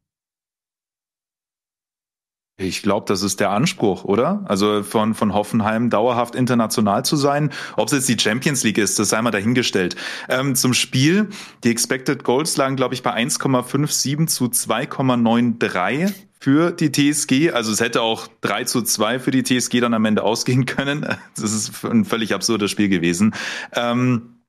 Ich 2.60 2.82
glaube, 2.82 3.06
das 3.08 3.22
ist 3.22 3.40
der 3.40 3.50
Anspruch, 3.50 4.04
oder? 4.04 4.44
Also 4.44 4.82
von, 4.82 5.14
von 5.14 5.32
Hoffenheim 5.32 5.88
dauerhaft 5.88 6.34
international 6.34 7.02
zu 7.06 7.16
sein. 7.16 7.50
Ob 7.78 7.86
es 7.86 7.92
jetzt 7.92 8.08
die 8.10 8.22
Champions 8.22 8.62
League 8.64 8.76
ist, 8.76 8.98
das 8.98 9.08
sei 9.08 9.22
mal 9.22 9.30
dahingestellt. 9.30 9.96
Ähm, 10.28 10.54
zum 10.54 10.74
Spiel, 10.74 11.30
die 11.64 11.70
Expected 11.70 12.22
Goals 12.22 12.58
lagen, 12.58 12.76
glaube 12.76 12.92
ich, 12.92 13.02
bei 13.02 13.16
1,57 13.16 14.26
zu 14.26 14.44
2,93 14.44 16.12
für 16.38 16.70
die 16.70 16.92
TSG. 16.92 17.52
Also 17.52 17.72
es 17.72 17.80
hätte 17.80 18.02
auch 18.02 18.28
3 18.42 18.64
zu 18.64 18.82
2 18.82 19.20
für 19.20 19.30
die 19.30 19.42
TSG 19.42 19.80
dann 19.80 19.94
am 19.94 20.04
Ende 20.04 20.22
ausgehen 20.22 20.66
können. 20.66 21.06
Das 21.36 21.52
ist 21.52 21.82
ein 21.84 22.04
völlig 22.04 22.34
absurdes 22.34 22.70
Spiel 22.70 22.90
gewesen. 22.90 23.34
Ähm, 23.72 24.42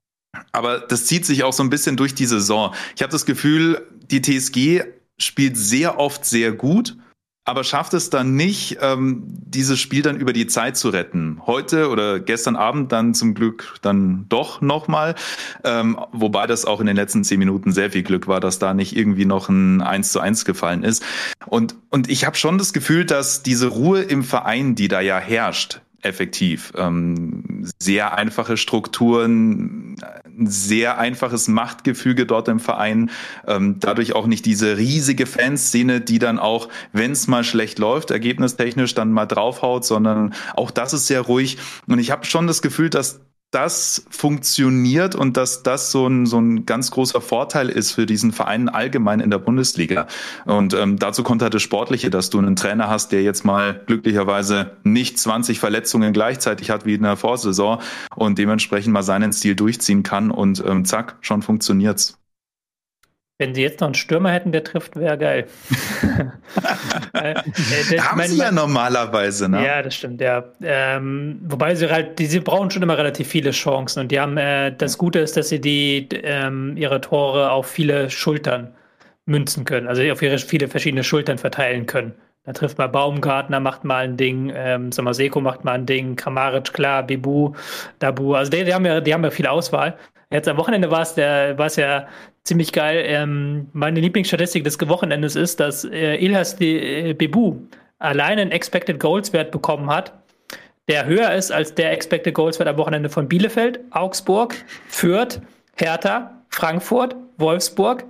aber 0.52 0.80
das 0.80 1.06
zieht 1.06 1.26
sich 1.26 1.46
auch 1.46 1.54
so 1.54 1.64
ein 1.64 1.70
bisschen 1.70 1.96
durch 1.96 2.14
die 2.14 2.26
Saison. 2.26 2.74
Ich 2.94 3.04
habe 3.04 3.12
das 3.12 3.26
Gefühl, 3.26 3.88
die 4.12 4.22
TSG 4.22 4.84
spielt 5.18 5.56
sehr 5.56 5.98
oft 5.98 6.26
sehr 6.26 6.52
gut 6.52 6.98
aber 7.44 7.64
schafft 7.64 7.94
es 7.94 8.10
dann 8.10 8.36
nicht, 8.36 8.78
ähm, 8.82 9.24
dieses 9.26 9.80
Spiel 9.80 10.04
dann 10.04 10.16
über 10.16 10.32
die 10.32 10.48
Zeit 10.48 10.78
zu 10.78 10.90
retten. 10.90 11.42
Heute 11.46 11.90
oder 11.90 12.20
gestern 12.20 12.56
Abend 12.56 12.92
dann 12.92 13.14
zum 13.14 13.34
Glück 13.34 13.76
dann 13.82 14.26
doch 14.30 14.62
nochmal, 14.62 15.16
ähm, 15.64 16.00
wobei 16.12 16.46
das 16.46 16.66
auch 16.66 16.80
in 16.80 16.86
den 16.86 16.96
letzten 16.96 17.24
zehn 17.24 17.40
Minuten 17.40 17.72
sehr 17.72 17.92
viel 17.92 18.04
Glück 18.04 18.28
war, 18.28 18.40
dass 18.40 18.60
da 18.60 18.74
nicht 18.74 18.96
irgendwie 18.96 19.26
noch 19.26 19.50
ein 19.50 19.82
1 19.82 20.12
zu 20.12 20.20
1 20.20 20.46
gefallen 20.46 20.84
ist. 20.84 21.04
Und, 21.48 21.76
und 21.90 22.10
ich 22.10 22.26
habe 22.26 22.38
schon 22.38 22.58
das 22.58 22.74
Gefühl, 22.74 23.06
dass 23.06 23.42
diese 23.42 23.68
Ruhe 23.68 24.02
im 24.02 24.24
Verein, 24.24 24.76
die 24.76 24.88
da 24.88 25.02
ja 25.02 25.18
herrscht, 25.18 25.82
effektiv. 26.02 26.74
Ähm, 26.76 27.68
sehr 27.80 28.18
einfache 28.18 28.58
Strukturen, 28.58 29.96
ein 30.26 30.48
sehr 30.48 30.98
einfaches 30.98 31.48
Machtgefüge 31.48 32.26
dort 32.26 32.48
im 32.48 32.60
Verein. 32.60 33.12
Ähm, 33.48 33.78
dadurch 33.80 34.14
auch 34.14 34.28
nicht 34.28 34.46
diese 34.46 34.78
riesige 34.78 35.26
Fanszene, 35.26 36.02
die 36.02 36.20
dann 36.20 36.40
auch, 36.40 36.70
wenn 36.94 37.12
es 37.12 37.28
mal 37.28 37.44
schlecht 37.44 37.80
läuft, 37.80 38.12
ergebnistechnisch 38.12 38.94
dann 38.94 39.12
mal 39.12 39.26
draufhaut, 39.26 39.86
sondern 39.86 40.34
auch 40.56 40.72
das 40.72 40.94
ist 40.94 41.08
sehr 41.08 41.22
ruhig. 41.22 41.58
Und 41.88 42.00
ich 42.00 42.12
habe 42.12 42.26
schon 42.26 42.48
das 42.48 42.62
Gefühl, 42.62 42.90
dass 42.90 43.22
das 43.52 44.06
funktioniert 44.10 45.14
und 45.14 45.36
dass 45.36 45.62
das 45.62 45.92
so 45.92 46.08
ein, 46.08 46.26
so 46.26 46.40
ein 46.40 46.66
ganz 46.66 46.90
großer 46.92 47.20
Vorteil 47.20 47.70
ist 47.70 47.92
für 47.92 48.06
diesen 48.06 48.32
Verein 48.32 48.70
allgemein 48.70 49.20
in 49.20 49.30
der 49.30 49.40
Bundesliga. 49.40 50.08
Und 50.46 50.74
ähm, 50.74 50.98
dazu 50.98 51.24
kommt 51.24 51.42
halt 51.42 51.54
das 51.54 51.62
Sportliche, 51.62 52.10
dass 52.10 52.30
du 52.30 52.38
einen 52.38 52.56
Trainer 52.56 52.90
hast, 52.90 53.12
der 53.12 53.24
jetzt 53.24 53.44
mal 53.44 53.82
glücklicherweise 53.86 54.78
nicht 54.84 55.20
20 55.20 55.60
Verletzungen 55.60 56.14
gleichzeitig 56.14 56.70
hat 56.70 56.86
wie 56.86 56.94
in 56.94 57.04
der 57.04 57.18
Vorsaison 57.18 57.80
und 58.16 58.38
dementsprechend 58.38 58.94
mal 58.94 59.04
seinen 59.04 59.34
Stil 59.34 59.56
durchziehen 59.56 60.04
kann 60.04 60.32
und 60.32 60.64
ähm, 60.66 60.86
zack, 60.86 61.18
schon 61.20 61.42
funktioniert's. 61.42 62.21
Wenn 63.42 63.56
sie 63.56 63.64
jetzt 63.64 63.80
noch 63.80 63.88
einen 63.88 63.96
Stürmer 63.96 64.32
hätten, 64.32 64.52
der 64.52 64.64
trifft, 64.64 64.96
wäre 64.96 65.18
geil. 65.18 65.48
äh, 67.16 67.32
äh, 67.32 68.00
Haben 68.00 68.18
mein, 68.20 68.30
sie 68.30 68.38
ja 68.38 68.52
normalerweise, 68.52 69.50
ne? 69.50 69.66
Ja, 69.66 69.82
das 69.82 69.96
stimmt, 69.96 70.22
ja. 70.22 70.44
Ähm, 70.62 71.40
wobei 71.46 71.74
sie 71.74 71.90
halt, 71.90 72.20
die, 72.20 72.28
sie 72.28 72.40
brauchen 72.40 72.70
schon 72.70 72.84
immer 72.84 73.00
relativ 73.00 73.28
viele 73.28 73.50
Chancen 73.50 74.02
und 74.02 74.12
die 74.12 74.20
haben, 74.20 74.38
äh, 74.38 74.72
das 74.78 75.00
Gute 75.00 75.18
ist, 75.18 75.38
dass 75.38 75.50
sie 75.50 75.60
die, 75.60 76.08
ähm, 76.22 76.78
ihre 76.78 77.02
Tore 77.02 77.50
auf 77.50 77.66
viele 77.66 78.12
Schultern 78.12 78.76
münzen 79.26 79.66
können, 79.66 79.88
also 79.88 80.04
auf 80.12 80.22
ihre 80.22 80.38
viele 80.38 80.68
verschiedene 80.68 81.04
Schultern 81.04 81.40
verteilen 81.40 81.88
können. 81.88 82.14
Da 82.44 82.54
trifft 82.54 82.78
mal 82.78 82.90
Baumgartner, 82.90 83.60
macht 83.60 83.84
mal 83.84 84.04
ein 84.04 84.18
Ding, 84.18 84.54
ähm, 84.56 84.92
Samaseko 84.92 85.42
macht 85.42 85.64
mal 85.64 85.74
ein 85.74 85.88
Ding, 85.88 86.16
Kramaric, 86.16 86.74
klar, 86.74 87.02
Bibu, 87.02 87.56
Dabu. 87.98 88.36
Also 88.36 88.52
die, 88.52 88.66
die, 88.66 88.74
haben 88.76 88.86
ja, 88.86 89.02
die 89.02 89.12
haben 89.16 89.24
ja 89.24 89.32
viel 89.32 89.48
Auswahl. 89.48 89.98
Jetzt 90.32 90.48
am 90.48 90.58
Wochenende 90.58 90.90
war 90.90 91.02
es 91.02 91.14
der, 91.16 91.58
war 91.58 91.66
es 91.66 91.76
ja 91.76 92.08
ziemlich 92.44 92.72
geil. 92.72 93.04
Ähm, 93.06 93.68
meine 93.74 94.00
Lieblingsstatistik 94.00 94.64
des 94.64 94.80
Wochenendes 94.88 95.36
ist, 95.36 95.60
dass 95.60 95.86
äh, 95.86 96.16
Ilhas 96.16 96.60
äh, 96.60 97.14
Bebu 97.14 97.58
alleine 98.00 98.42
einen 98.42 98.52
Expected 98.52 99.00
Goals 99.00 99.32
Wert 99.34 99.52
bekommen 99.52 99.90
hat, 99.90 100.14
der 100.88 101.06
höher 101.06 101.34
ist 101.34 101.52
als 101.52 101.76
der 101.76 101.92
Expected 101.92 102.34
Goals 102.34 102.60
Wert 102.60 102.70
am 102.70 102.78
Wochenende 102.78 103.10
von 103.10 103.28
Bielefeld, 103.28 103.80
Augsburg, 103.92 104.56
Fürth, 104.88 105.42
Hertha, 105.76 106.44
Frankfurt, 106.50 107.16
Wolfsburg, 107.38 108.06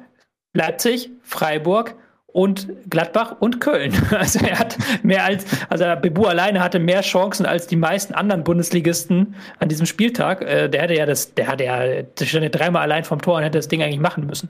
Leipzig, 0.53 1.09
Freiburg, 1.21 1.95
und 2.33 2.67
Gladbach 2.89 3.35
und 3.39 3.59
Köln. 3.59 3.93
Also 4.11 4.39
er 4.39 4.59
hat 4.59 4.77
mehr 5.03 5.23
als, 5.25 5.45
also 5.69 5.85
Bebu 6.01 6.25
alleine 6.25 6.61
hatte 6.61 6.79
mehr 6.79 7.01
Chancen 7.01 7.45
als 7.45 7.65
die 7.65 7.75
meisten 7.75 8.13
anderen 8.13 8.43
Bundesligisten 8.43 9.35
an 9.59 9.69
diesem 9.69 9.85
Spieltag. 9.85 10.41
Äh, 10.41 10.69
der 10.69 10.83
hätte 10.83 10.95
ja 10.95 11.05
das, 11.05 11.33
der 11.33 11.47
hatte 11.47 11.63
ja, 11.63 12.03
der 12.03 12.25
stand 12.25 12.43
ja 12.43 12.49
dreimal 12.49 12.83
allein 12.83 13.03
vom 13.03 13.21
Tor 13.21 13.37
und 13.37 13.43
hätte 13.43 13.57
das 13.57 13.67
Ding 13.67 13.81
eigentlich 13.81 13.99
machen 13.99 14.27
müssen. 14.27 14.49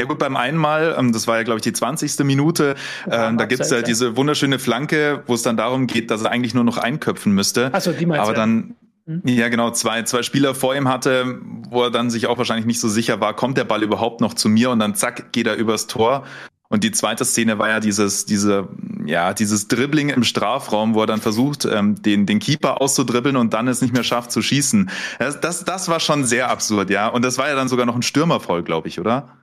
Ja 0.00 0.06
gut, 0.06 0.20
beim 0.20 0.36
einen 0.36 0.56
Mal, 0.56 0.94
ähm, 0.96 1.12
das 1.12 1.26
war 1.26 1.38
ja 1.38 1.42
glaube 1.42 1.58
ich 1.58 1.62
die 1.62 1.72
20. 1.72 2.20
Minute, 2.20 2.76
ja, 3.10 3.28
ähm, 3.28 3.38
da 3.38 3.46
gibt's 3.46 3.70
ja 3.70 3.82
diese 3.82 4.16
wunderschöne 4.16 4.60
Flanke, 4.60 5.24
wo 5.26 5.34
es 5.34 5.42
dann 5.42 5.56
darum 5.56 5.88
geht, 5.88 6.12
dass 6.12 6.22
er 6.22 6.30
eigentlich 6.30 6.54
nur 6.54 6.64
noch 6.64 6.78
einköpfen 6.78 7.32
müsste. 7.32 7.74
Achso, 7.74 7.92
die 7.92 8.06
meinst 8.06 8.22
Aber 8.22 8.34
dann 8.34 8.54
mhm. 8.54 8.76
Ja, 9.24 9.48
genau, 9.48 9.70
zwei, 9.70 10.02
zwei 10.02 10.22
Spieler 10.22 10.54
vor 10.54 10.74
ihm 10.76 10.88
hatte, 10.88 11.40
wo 11.70 11.82
er 11.82 11.90
dann 11.90 12.10
sich 12.10 12.26
auch 12.26 12.36
wahrscheinlich 12.36 12.66
nicht 12.66 12.80
so 12.80 12.88
sicher 12.88 13.20
war, 13.20 13.34
kommt 13.34 13.56
der 13.56 13.64
Ball 13.64 13.82
überhaupt 13.82 14.20
noch 14.20 14.34
zu 14.34 14.48
mir 14.48 14.70
und 14.70 14.78
dann 14.80 14.94
zack, 14.94 15.32
geht 15.32 15.46
er 15.46 15.56
übers 15.56 15.86
Tor. 15.86 16.24
Und 16.70 16.84
die 16.84 16.92
zweite 16.92 17.24
Szene 17.24 17.58
war 17.58 17.70
ja 17.70 17.80
dieses, 17.80 18.26
diese, 18.26 18.68
ja, 19.06 19.32
dieses 19.32 19.68
Dribbling 19.68 20.10
im 20.10 20.22
Strafraum, 20.22 20.94
wo 20.94 21.00
er 21.00 21.06
dann 21.06 21.22
versucht, 21.22 21.64
ähm, 21.64 22.00
den, 22.02 22.26
den 22.26 22.40
Keeper 22.40 22.82
auszudribbeln 22.82 23.36
und 23.36 23.54
dann 23.54 23.68
es 23.68 23.80
nicht 23.80 23.94
mehr 23.94 24.04
schafft 24.04 24.30
zu 24.30 24.42
schießen. 24.42 24.90
Das, 25.18 25.40
das, 25.40 25.64
das 25.64 25.88
war 25.88 25.98
schon 25.98 26.26
sehr 26.26 26.50
absurd, 26.50 26.90
ja. 26.90 27.08
Und 27.08 27.24
das 27.24 27.38
war 27.38 27.48
ja 27.48 27.54
dann 27.54 27.68
sogar 27.68 27.86
noch 27.86 27.96
ein 27.96 28.02
Stürmervoll, 28.02 28.62
glaube 28.62 28.88
ich, 28.88 29.00
oder? 29.00 29.37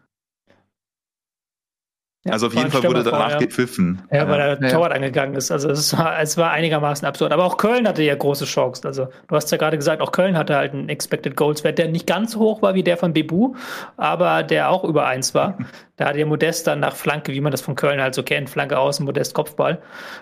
Ja, 2.25 2.33
also 2.33 2.47
auf 2.47 2.55
jeden 2.55 2.71
Fall 2.71 2.83
wurde 2.83 3.03
danach 3.03 3.33
ja. 3.33 3.37
gepfiffen. 3.37 4.01
Ja, 4.11 4.27
weil 4.27 4.57
der 4.57 4.71
Torwart 4.71 4.91
angegangen 4.91 5.35
ist. 5.35 5.51
Also 5.51 5.69
es 5.69 5.95
war, 5.95 6.19
es 6.19 6.37
war 6.37 6.49
einigermaßen 6.49 7.07
absurd. 7.07 7.31
Aber 7.31 7.43
auch 7.43 7.57
Köln 7.57 7.87
hatte 7.87 8.01
ja 8.01 8.15
große 8.15 8.45
Chancen. 8.45 8.87
Also 8.87 9.09
du 9.27 9.35
hast 9.35 9.51
ja 9.51 9.59
gerade 9.59 9.77
gesagt, 9.77 10.01
auch 10.01 10.11
Köln 10.11 10.35
hatte 10.35 10.55
halt 10.55 10.73
einen 10.73 10.89
Expected 10.89 11.35
Goals 11.35 11.63
Wert, 11.63 11.77
der 11.77 11.87
nicht 11.87 12.07
ganz 12.07 12.31
so 12.31 12.39
hoch 12.39 12.63
war 12.63 12.73
wie 12.73 12.81
der 12.81 12.97
von 12.97 13.13
Bebu, 13.13 13.53
aber 13.95 14.41
der 14.41 14.71
auch 14.71 14.83
über 14.83 15.05
eins 15.05 15.35
war. 15.35 15.55
da 15.97 16.07
hatte 16.07 16.17
ja 16.17 16.25
Modest 16.25 16.65
dann 16.65 16.79
nach 16.79 16.95
Flanke, 16.95 17.31
wie 17.31 17.41
man 17.41 17.51
das 17.51 17.61
von 17.61 17.75
Köln 17.75 18.01
halt 18.01 18.15
so 18.15 18.23
kennt, 18.23 18.49
Flanke 18.49 18.79
außen, 18.79 19.05
Modest 19.05 19.35
Kopfball. 19.35 19.77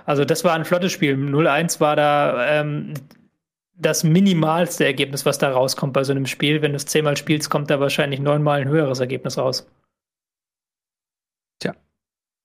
Also 0.06 0.26
das 0.26 0.44
war 0.44 0.56
ein 0.56 0.66
flottes 0.66 0.92
Spiel. 0.92 1.16
0-1 1.16 1.80
war 1.80 1.96
da 1.96 2.60
ähm, 2.60 2.96
das 3.78 4.04
minimalste 4.04 4.84
Ergebnis, 4.84 5.26
was 5.26 5.38
da 5.38 5.52
rauskommt 5.52 5.94
bei 5.94 6.04
so 6.04 6.12
einem 6.12 6.26
Spiel. 6.26 6.62
Wenn 6.62 6.72
du 6.72 6.76
es 6.76 6.86
zehnmal 6.86 7.16
spielst, 7.16 7.50
kommt 7.50 7.70
da 7.70 7.80
wahrscheinlich 7.80 8.20
neunmal 8.20 8.60
ein 8.60 8.68
höheres 8.68 9.00
Ergebnis 9.00 9.38
raus. 9.38 9.66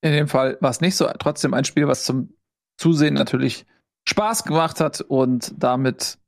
In 0.01 0.13
dem 0.13 0.29
Fall 0.29 0.59
war 0.61 0.71
es 0.71 0.81
nicht 0.81 0.97
so. 0.97 1.07
Trotzdem 1.19 1.55
ein 1.55 1.65
Spiel, 1.65 1.89
was 1.89 2.05
zum 2.05 2.35
Zusehen 2.77 3.15
natürlich 3.15 3.67
Spaß 4.09 4.45
gemacht 4.45 4.81
hat 4.81 5.01
und 5.01 5.53
damit 5.57 6.19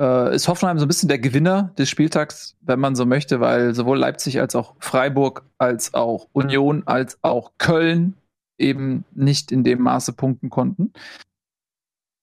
äh, 0.00 0.34
ist 0.34 0.48
Hoffenheim 0.48 0.78
so 0.78 0.84
ein 0.84 0.88
bisschen 0.88 1.08
der 1.08 1.18
Gewinner 1.18 1.72
des 1.78 1.88
Spieltags, 1.88 2.56
wenn 2.60 2.80
man 2.80 2.96
so 2.96 3.06
möchte, 3.06 3.40
weil 3.40 3.74
sowohl 3.74 3.98
Leipzig 3.98 4.40
als 4.40 4.54
auch 4.54 4.76
Freiburg 4.80 5.44
als 5.58 5.94
auch 5.94 6.28
Union 6.32 6.82
als 6.86 7.18
auch 7.22 7.52
Köln 7.58 8.14
eben 8.58 9.04
nicht 9.12 9.52
in 9.52 9.64
dem 9.64 9.80
Maße 9.82 10.12
punkten 10.12 10.50
konnten. 10.50 10.92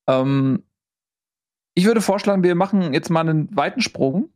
Ähm, 0.07 0.63
ich 1.73 1.85
würde 1.85 2.01
vorschlagen, 2.01 2.43
wir 2.43 2.55
machen 2.55 2.93
jetzt 2.93 3.09
mal 3.09 3.21
einen 3.21 3.55
weiten 3.55 3.81
Sprung 3.81 4.29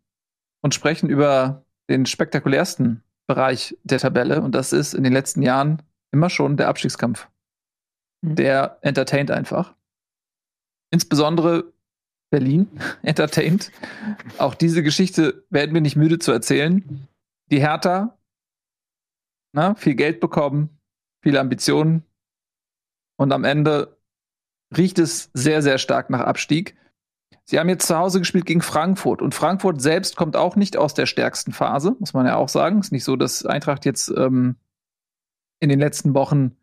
und 0.62 0.74
sprechen 0.74 1.10
über 1.10 1.64
den 1.90 2.06
spektakulärsten 2.06 3.04
Bereich 3.28 3.78
der 3.84 4.00
Tabelle 4.00 4.42
und 4.42 4.56
das 4.56 4.74
ist 4.74 4.94
in 4.94 5.04
den 5.04 5.14
letzten 5.14 5.42
Jahren 5.42 5.82
immer 6.12 6.30
schon 6.30 6.58
der 6.58 6.68
Abstiegskampf. 6.68 7.28
Mhm. 8.22 8.36
Der 8.36 8.78
entertaint 8.82 9.32
einfach. 9.32 9.76
Insbesondere 10.92 11.72
Berlin 12.32 12.68
entertaint. 13.04 13.72
Auch 14.38 14.56
diese 14.56 14.84
Geschichte 14.84 15.44
werden 15.50 15.74
wir 15.74 15.82
nicht 15.82 15.96
müde 15.96 16.20
zu 16.20 16.32
erzählen. 16.32 17.08
Die 17.52 17.60
Hertha, 17.60 18.18
na, 19.54 19.76
viel 19.76 19.96
Geld 19.96 20.20
bekommen, 20.20 20.70
viele 21.24 21.40
Ambitionen 21.40 22.04
und 23.18 23.32
am 23.32 23.44
Ende 23.44 23.98
riecht 24.76 25.00
es 25.00 25.32
sehr, 25.34 25.62
sehr 25.62 25.80
stark 25.80 26.10
nach 26.10 26.22
Abstieg. 26.22 26.76
Sie 27.46 27.60
haben 27.60 27.70
jetzt 27.70 27.88
zu 27.88 27.98
Hause 27.98 28.20
gespielt 28.20 28.46
gegen 28.46 28.62
Frankfurt 28.62 29.24
und 29.24 29.34
Frankfurt 29.34 29.82
selbst 29.82 30.16
kommt 30.16 30.36
auch 30.36 30.56
nicht 30.56 30.78
aus 30.78 30.94
der 30.94 31.08
stärksten 31.08 31.52
Phase, 31.52 31.96
muss 32.00 32.14
man 32.14 32.28
ja 32.28 32.36
auch 32.36 32.50
sagen. 32.50 32.80
Ist 32.80 32.92
nicht 32.92 33.04
so, 33.04 33.16
dass 33.16 33.44
Eintracht 33.44 33.86
jetzt 33.86 34.14
ähm, 34.16 34.56
in 35.60 35.70
den 35.70 35.80
letzten 35.80 36.14
Wochen 36.14 36.58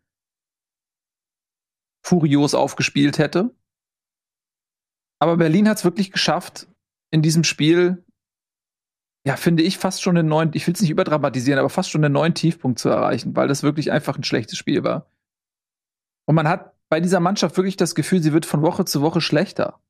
furios 2.03 2.53
aufgespielt 2.53 3.17
hätte. 3.17 3.53
Aber 5.19 5.37
Berlin 5.37 5.67
hat 5.67 5.77
es 5.77 5.83
wirklich 5.83 6.11
geschafft, 6.11 6.67
in 7.11 7.21
diesem 7.21 7.43
Spiel, 7.43 8.03
ja, 9.25 9.35
finde 9.35 9.63
ich, 9.63 9.77
fast 9.77 10.01
schon 10.01 10.17
einen 10.17 10.27
neuen, 10.27 10.51
ich 10.53 10.65
will 10.67 10.73
es 10.73 10.81
nicht 10.81 10.91
überdramatisieren, 10.91 11.59
aber 11.59 11.69
fast 11.69 11.89
schon 11.89 12.03
einen 12.03 12.13
neuen 12.13 12.33
Tiefpunkt 12.33 12.79
zu 12.79 12.89
erreichen, 12.89 13.35
weil 13.35 13.47
das 13.47 13.63
wirklich 13.63 13.91
einfach 13.91 14.17
ein 14.17 14.23
schlechtes 14.23 14.57
Spiel 14.57 14.83
war. 14.83 15.09
Und 16.25 16.35
man 16.35 16.47
hat 16.47 16.75
bei 16.89 16.99
dieser 16.99 17.19
Mannschaft 17.19 17.57
wirklich 17.57 17.77
das 17.77 17.95
Gefühl, 17.95 18.21
sie 18.21 18.33
wird 18.33 18.45
von 18.45 18.61
Woche 18.61 18.85
zu 18.85 19.01
Woche 19.01 19.21
schlechter. 19.21 19.81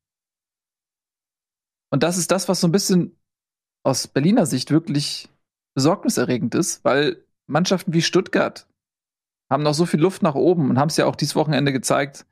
Und 1.91 2.03
das 2.03 2.17
ist 2.17 2.31
das, 2.31 2.49
was 2.49 2.59
so 2.59 2.67
ein 2.67 2.71
bisschen 2.71 3.17
aus 3.83 4.07
Berliner 4.07 4.45
Sicht 4.45 4.71
wirklich 4.71 5.29
besorgniserregend 5.75 6.55
ist, 6.55 6.83
weil 6.83 7.23
Mannschaften 7.45 7.93
wie 7.93 8.01
Stuttgart, 8.01 8.67
haben 9.49 9.63
noch 9.63 9.73
so 9.73 9.85
viel 9.85 9.99
Luft 9.99 10.21
nach 10.21 10.35
oben 10.35 10.69
und 10.69 10.79
haben 10.79 10.89
es 10.89 10.97
ja 10.97 11.05
auch 11.05 11.15
dieses 11.15 11.35
Wochenende 11.35 11.71
gezeigt. 11.71 12.25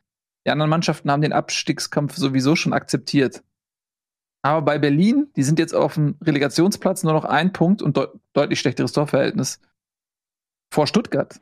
Die 0.46 0.52
anderen 0.52 0.70
Mannschaften 0.70 1.10
haben 1.10 1.22
den 1.22 1.34
Abstiegskampf 1.34 2.16
sowieso 2.16 2.56
schon 2.56 2.74
akzeptiert. 2.74 3.44
Aber 4.44 4.62
bei 4.62 4.78
Berlin, 4.78 5.32
die 5.36 5.44
sind 5.44 5.58
jetzt 5.58 5.74
auf 5.74 5.96
dem 5.96 6.18
Relegationsplatz 6.22 7.04
nur 7.04 7.14
noch 7.14 7.26
ein 7.26 7.52
Punkt 7.52 7.82
und 7.82 7.98
de 7.98 8.10
deutlich 8.34 8.60
schlechteres 8.60 8.92
Torverhältnis 8.92 9.60
vor 10.72 10.86
Stuttgart. 10.86 11.42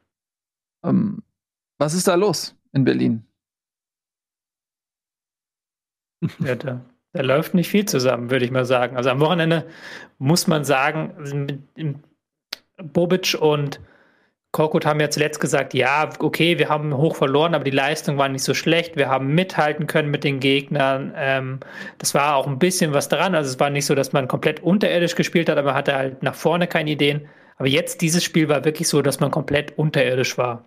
Ähm, 0.86 1.22
was 1.80 1.94
ist 1.96 2.08
da 2.08 2.16
los 2.16 2.56
in 2.72 2.86
Berlin? 2.86 3.26
Ja, 6.40 6.56
da, 6.56 6.80
da 7.12 7.22
läuft 7.22 7.54
nicht 7.56 7.70
viel 7.70 7.86
zusammen, 7.86 8.32
würde 8.32 8.46
ich 8.46 8.52
mal 8.52 8.64
sagen. 8.64 8.96
Also 8.96 9.10
am 9.10 9.20
Wochenende 9.20 9.68
muss 10.18 10.48
man 10.48 10.64
sagen, 10.64 11.68
Bobic 12.78 13.36
und 13.38 13.82
Korkut 14.54 14.86
haben 14.86 15.00
ja 15.00 15.10
zuletzt 15.10 15.40
gesagt, 15.40 15.74
ja, 15.74 16.08
okay, 16.20 16.60
wir 16.60 16.70
haben 16.70 16.96
hoch 16.96 17.16
verloren, 17.16 17.56
aber 17.56 17.64
die 17.64 17.72
Leistung 17.72 18.20
war 18.20 18.30
nicht 18.30 18.44
so 18.44 18.54
schlecht. 18.54 18.96
Wir 18.96 19.10
haben 19.10 19.34
mithalten 19.34 19.88
können 19.88 20.12
mit 20.12 20.24
den 20.24 20.40
Gegnern. 20.40 21.12
Ähm, 21.18 21.60
das 21.98 22.14
war 22.14 22.36
auch 22.36 22.46
ein 22.46 22.60
bisschen 22.60 22.94
was 22.94 23.10
dran. 23.10 23.34
Also 23.34 23.50
es 23.50 23.60
war 23.60 23.72
nicht 23.72 23.88
so, 23.88 23.96
dass 23.96 24.14
man 24.14 24.28
komplett 24.28 24.62
unterirdisch 24.62 25.16
gespielt 25.16 25.50
hat, 25.50 25.58
aber 25.58 25.70
man 25.70 25.76
hatte 25.76 25.96
halt 25.96 26.22
nach 26.22 26.36
vorne 26.36 26.68
keine 26.68 26.92
Ideen. 26.92 27.28
Aber 27.58 27.68
jetzt 27.68 28.02
dieses 28.02 28.24
Spiel 28.24 28.48
war 28.48 28.64
wirklich 28.64 28.88
so, 28.88 29.02
dass 29.02 29.20
man 29.20 29.32
komplett 29.32 29.76
unterirdisch 29.76 30.38
war. 30.38 30.66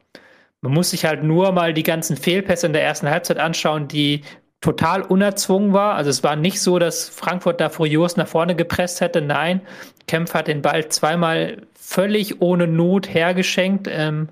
Man 0.62 0.72
muss 0.72 0.90
sich 0.90 1.04
halt 1.04 1.22
nur 1.22 1.52
mal 1.52 1.72
die 1.72 1.84
ganzen 1.84 2.16
Fehlpässe 2.16 2.66
in 2.66 2.72
der 2.72 2.82
ersten 2.82 3.08
Halbzeit 3.08 3.38
anschauen, 3.38 3.86
die 3.86 4.22
total 4.60 5.02
unerzwungen 5.02 5.72
war. 5.72 5.94
Also 5.94 6.10
es 6.10 6.24
war 6.24 6.36
nicht 6.36 6.60
so, 6.60 6.78
dass 6.78 7.08
Frankfurt 7.08 7.60
da 7.60 7.68
furios 7.68 8.16
nach 8.16 8.26
vorne 8.26 8.56
gepresst 8.56 9.00
hätte. 9.00 9.20
Nein, 9.20 9.60
Kempf 10.06 10.34
hat 10.34 10.48
den 10.48 10.62
Ball 10.62 10.88
zweimal 10.88 11.62
völlig 11.74 12.40
ohne 12.40 12.66
Not 12.66 13.12
hergeschenkt. 13.12 13.88
Ähm, 13.90 14.28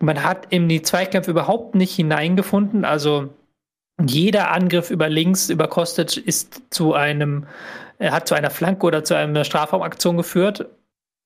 man 0.00 0.22
hat 0.22 0.46
in 0.50 0.68
die 0.68 0.82
Zweikämpfe 0.82 1.30
überhaupt 1.30 1.74
nicht 1.74 1.94
hineingefunden. 1.94 2.84
Also 2.84 3.30
jeder 4.04 4.50
Angriff 4.52 4.90
über 4.90 5.08
links, 5.08 5.48
über 5.48 5.68
Kostic 5.68 6.16
ist 6.16 6.62
zu 6.70 6.94
einem, 6.94 7.46
er 7.98 8.12
hat 8.12 8.28
zu 8.28 8.34
einer 8.34 8.50
Flanke 8.50 8.86
oder 8.86 9.04
zu 9.04 9.14
einer 9.14 9.44
Strafraumaktion 9.44 10.16
geführt. 10.16 10.66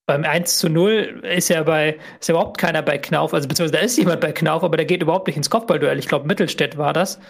Beim 0.06 0.24
1 0.24 0.58
zu 0.58 0.68
0 0.68 1.22
ist 1.24 1.50
ja 1.50 1.62
bei, 1.62 1.98
ist 2.18 2.28
ja 2.28 2.34
überhaupt 2.34 2.58
keiner 2.58 2.82
bei 2.82 2.98
Knauf, 2.98 3.32
also 3.32 3.46
beziehungsweise 3.46 3.80
da 3.80 3.84
ist 3.84 3.96
jemand 3.96 4.20
bei 4.20 4.32
Knauf, 4.32 4.64
aber 4.64 4.76
der 4.76 4.86
geht 4.86 5.02
überhaupt 5.02 5.28
nicht 5.28 5.36
ins 5.36 5.50
Kopfballduell. 5.50 5.98
Ich 5.98 6.08
glaube, 6.08 6.26
Mittelstädt 6.26 6.78
war 6.78 6.92
das. 6.92 7.20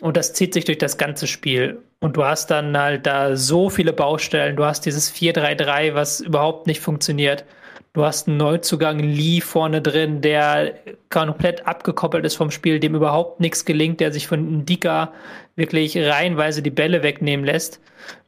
Und 0.00 0.16
das 0.16 0.32
zieht 0.32 0.54
sich 0.54 0.64
durch 0.64 0.78
das 0.78 0.98
ganze 0.98 1.26
Spiel. 1.26 1.78
Und 2.00 2.16
du 2.16 2.24
hast 2.24 2.50
dann 2.50 2.76
halt 2.76 3.06
da 3.06 3.36
so 3.36 3.70
viele 3.70 3.92
Baustellen. 3.92 4.56
Du 4.56 4.64
hast 4.64 4.86
dieses 4.86 5.12
4-3-3, 5.14 5.94
was 5.94 6.20
überhaupt 6.20 6.66
nicht 6.66 6.80
funktioniert. 6.80 7.44
Du 7.94 8.04
hast 8.04 8.26
einen 8.26 8.38
Neuzugang 8.38 8.98
Lee 8.98 9.40
vorne 9.40 9.80
drin, 9.80 10.20
der 10.20 10.74
komplett 11.10 11.64
abgekoppelt 11.64 12.24
ist 12.24 12.34
vom 12.34 12.50
Spiel, 12.50 12.80
dem 12.80 12.96
überhaupt 12.96 13.38
nichts 13.38 13.64
gelingt, 13.64 14.00
der 14.00 14.12
sich 14.12 14.26
von 14.26 14.62
Ndika 14.62 15.12
wirklich 15.54 15.96
reihenweise 15.96 16.60
die 16.60 16.70
Bälle 16.70 17.04
wegnehmen 17.04 17.46
lässt. 17.46 17.80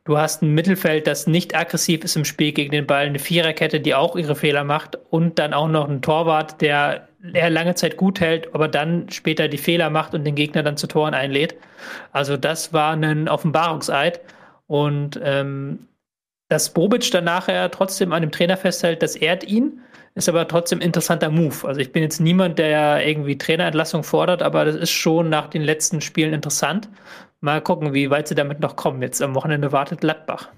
Du 0.05 0.19
hast 0.19 0.41
ein 0.41 0.55
Mittelfeld, 0.55 1.09
das 1.09 1.27
nicht 1.27 1.57
aggressiv 1.57 2.05
ist 2.05 2.15
im 2.15 2.25
Spiel 2.25 2.53
gegen 2.53 2.71
den 2.71 2.87
Ball, 2.87 3.07
eine 3.07 3.19
Viererkette, 3.19 3.81
die 3.81 3.97
auch 3.97 4.15
ihre 4.15 4.37
Fehler 4.37 4.63
macht 4.63 4.97
und 5.11 5.41
dann 5.41 5.53
auch 5.53 5.67
noch 5.67 5.89
ein 5.89 6.01
Torwart, 6.01 6.61
der 6.61 7.09
er 7.35 7.51
lange 7.51 7.75
Zeit 7.75 7.97
gut 7.97 8.21
hält, 8.21 8.55
aber 8.55 8.69
dann 8.69 9.09
später 9.11 9.49
die 9.49 9.59
Fehler 9.59 9.91
macht 9.91 10.15
und 10.15 10.25
den 10.25 10.35
Gegner 10.35 10.63
dann 10.63 10.77
zu 10.77 10.87
Toren 10.87 11.15
einlädt. 11.15 11.57
Also 12.13 12.37
das 12.37 12.73
war 12.73 12.93
ein 12.93 13.29
Offenbarungseid 13.29 14.21
und 14.67 15.21
ähm, 15.23 15.87
dass 16.49 16.73
Bobic 16.73 17.11
dann 17.11 17.25
nachher 17.25 17.71
trotzdem 17.71 18.13
an 18.13 18.23
dem 18.23 18.31
Trainer 18.31 18.57
festhält, 18.57 19.03
das 19.03 19.17
ehrt 19.17 19.45
ihn, 19.45 19.81
ist 20.15 20.29
aber 20.29 20.49
trotzdem 20.49 20.81
interessanter 20.81 21.31
Move. 21.31 21.67
Also 21.67 21.81
ich 21.81 21.93
bin 21.93 22.03
jetzt 22.03 22.21
niemand, 22.21 22.59
der 22.59 23.07
irgendwie 23.07 23.37
Trainerentlassung 23.37 24.03
fordert, 24.03 24.43
aber 24.43 24.65
das 24.65 24.77
ist 24.77 24.91
schon 24.91 25.29
nach 25.29 25.49
den 25.49 25.63
letzten 25.63 26.01
Spielen 26.01 26.33
interessant. 26.33 26.89
Mal 27.41 27.61
gucken, 27.61 27.93
wie 27.93 28.11
weit 28.11 28.29
sie 28.29 28.35
damit 28.35 28.61
noch 28.61 28.77
kommen. 28.77 29.03
Jetzt 29.03 29.21
am 29.21 29.35
Wochenende 29.35 29.73
wartet 29.73 30.01
Gladbach. 30.01 30.49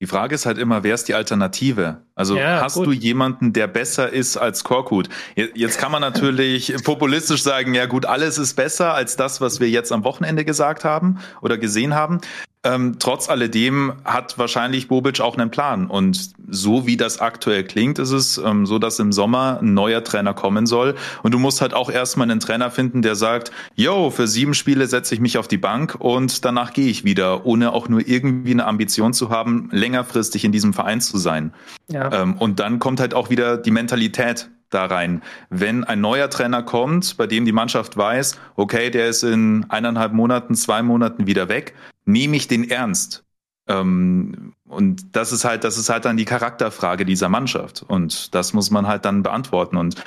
Die 0.00 0.06
Frage 0.06 0.36
ist 0.36 0.46
halt 0.46 0.58
immer, 0.58 0.84
wer 0.84 0.94
ist 0.94 1.08
die 1.08 1.14
Alternative? 1.14 2.02
Also 2.14 2.36
ja, 2.36 2.60
hast 2.60 2.74
gut. 2.74 2.86
du 2.86 2.92
jemanden, 2.92 3.52
der 3.52 3.66
besser 3.66 4.12
ist 4.12 4.36
als 4.36 4.62
Korkut? 4.62 5.08
Jetzt 5.34 5.78
kann 5.78 5.90
man 5.90 6.00
natürlich 6.00 6.72
populistisch 6.84 7.42
sagen, 7.42 7.74
ja 7.74 7.86
gut, 7.86 8.06
alles 8.06 8.38
ist 8.38 8.54
besser 8.54 8.94
als 8.94 9.16
das, 9.16 9.40
was 9.40 9.58
wir 9.58 9.68
jetzt 9.68 9.90
am 9.90 10.04
Wochenende 10.04 10.44
gesagt 10.44 10.84
haben 10.84 11.18
oder 11.40 11.58
gesehen 11.58 11.96
haben. 11.96 12.20
Ähm, 12.64 12.96
trotz 12.98 13.28
alledem 13.28 13.92
hat 14.04 14.36
wahrscheinlich 14.36 14.88
Bobic 14.88 15.20
auch 15.20 15.38
einen 15.38 15.50
Plan. 15.50 15.86
Und 15.86 16.30
so 16.48 16.86
wie 16.86 16.96
das 16.96 17.20
aktuell 17.20 17.62
klingt, 17.64 17.98
ist 17.98 18.10
es 18.10 18.38
ähm, 18.38 18.66
so, 18.66 18.78
dass 18.78 18.98
im 18.98 19.12
Sommer 19.12 19.60
ein 19.62 19.74
neuer 19.74 20.02
Trainer 20.02 20.34
kommen 20.34 20.66
soll. 20.66 20.96
Und 21.22 21.32
du 21.32 21.38
musst 21.38 21.60
halt 21.60 21.72
auch 21.72 21.88
erstmal 21.88 22.28
einen 22.28 22.40
Trainer 22.40 22.70
finden, 22.70 23.02
der 23.02 23.14
sagt, 23.14 23.52
yo, 23.76 24.10
für 24.10 24.26
sieben 24.26 24.54
Spiele 24.54 24.86
setze 24.88 25.14
ich 25.14 25.20
mich 25.20 25.38
auf 25.38 25.46
die 25.46 25.56
Bank 25.56 25.96
und 26.00 26.44
danach 26.44 26.72
gehe 26.72 26.88
ich 26.88 27.04
wieder, 27.04 27.46
ohne 27.46 27.72
auch 27.72 27.88
nur 27.88 28.06
irgendwie 28.06 28.52
eine 28.52 28.66
Ambition 28.66 29.12
zu 29.12 29.30
haben, 29.30 29.68
längerfristig 29.70 30.44
in 30.44 30.50
diesem 30.50 30.74
Verein 30.74 31.00
zu 31.00 31.16
sein. 31.18 31.52
Ja. 31.88 32.22
Ähm, 32.22 32.36
und 32.38 32.58
dann 32.58 32.80
kommt 32.80 32.98
halt 32.98 33.14
auch 33.14 33.30
wieder 33.30 33.56
die 33.56 33.70
Mentalität 33.70 34.50
da 34.70 34.84
rein. 34.86 35.22
Wenn 35.50 35.84
ein 35.84 36.00
neuer 36.00 36.28
Trainer 36.28 36.62
kommt, 36.62 37.16
bei 37.16 37.26
dem 37.26 37.44
die 37.44 37.52
Mannschaft 37.52 37.96
weiß, 37.96 38.38
okay, 38.56 38.90
der 38.90 39.08
ist 39.08 39.22
in 39.22 39.64
eineinhalb 39.68 40.12
Monaten, 40.12 40.54
zwei 40.54 40.82
Monaten 40.82 41.26
wieder 41.26 41.48
weg, 41.48 41.74
nehme 42.08 42.36
ich 42.36 42.48
den 42.48 42.68
ernst? 42.68 43.24
Ähm, 43.68 44.54
und 44.66 45.14
das 45.14 45.32
ist 45.32 45.44
halt, 45.44 45.62
das 45.64 45.78
ist 45.78 45.90
halt 45.90 46.04
dann 46.04 46.16
die 46.16 46.24
Charakterfrage 46.24 47.04
dieser 47.04 47.28
Mannschaft. 47.28 47.84
Und 47.86 48.34
das 48.34 48.52
muss 48.52 48.70
man 48.70 48.88
halt 48.88 49.04
dann 49.04 49.22
beantworten. 49.22 49.76
Und 49.76 50.02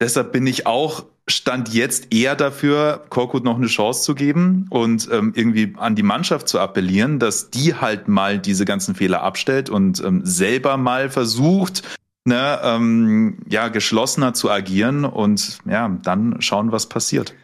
deshalb 0.00 0.32
bin 0.32 0.46
ich 0.46 0.66
auch 0.66 1.04
Stand 1.28 1.74
jetzt 1.74 2.14
eher 2.14 2.36
dafür, 2.36 3.04
Korkut 3.08 3.42
noch 3.42 3.56
eine 3.56 3.66
Chance 3.66 4.02
zu 4.04 4.14
geben 4.14 4.66
und 4.70 5.08
ähm, 5.10 5.32
irgendwie 5.34 5.74
an 5.76 5.96
die 5.96 6.04
Mannschaft 6.04 6.46
zu 6.46 6.60
appellieren, 6.60 7.18
dass 7.18 7.50
die 7.50 7.74
halt 7.74 8.06
mal 8.06 8.38
diese 8.38 8.64
ganzen 8.64 8.94
Fehler 8.94 9.22
abstellt 9.22 9.68
und 9.68 10.00
ähm, 10.04 10.20
selber 10.24 10.76
mal 10.76 11.10
versucht, 11.10 11.82
ne, 12.24 12.60
ähm, 12.62 13.38
ja, 13.48 13.66
geschlossener 13.68 14.34
zu 14.34 14.50
agieren 14.52 15.04
und 15.04 15.58
ja, 15.64 15.88
dann 16.02 16.40
schauen, 16.40 16.70
was 16.70 16.88
passiert. 16.88 17.34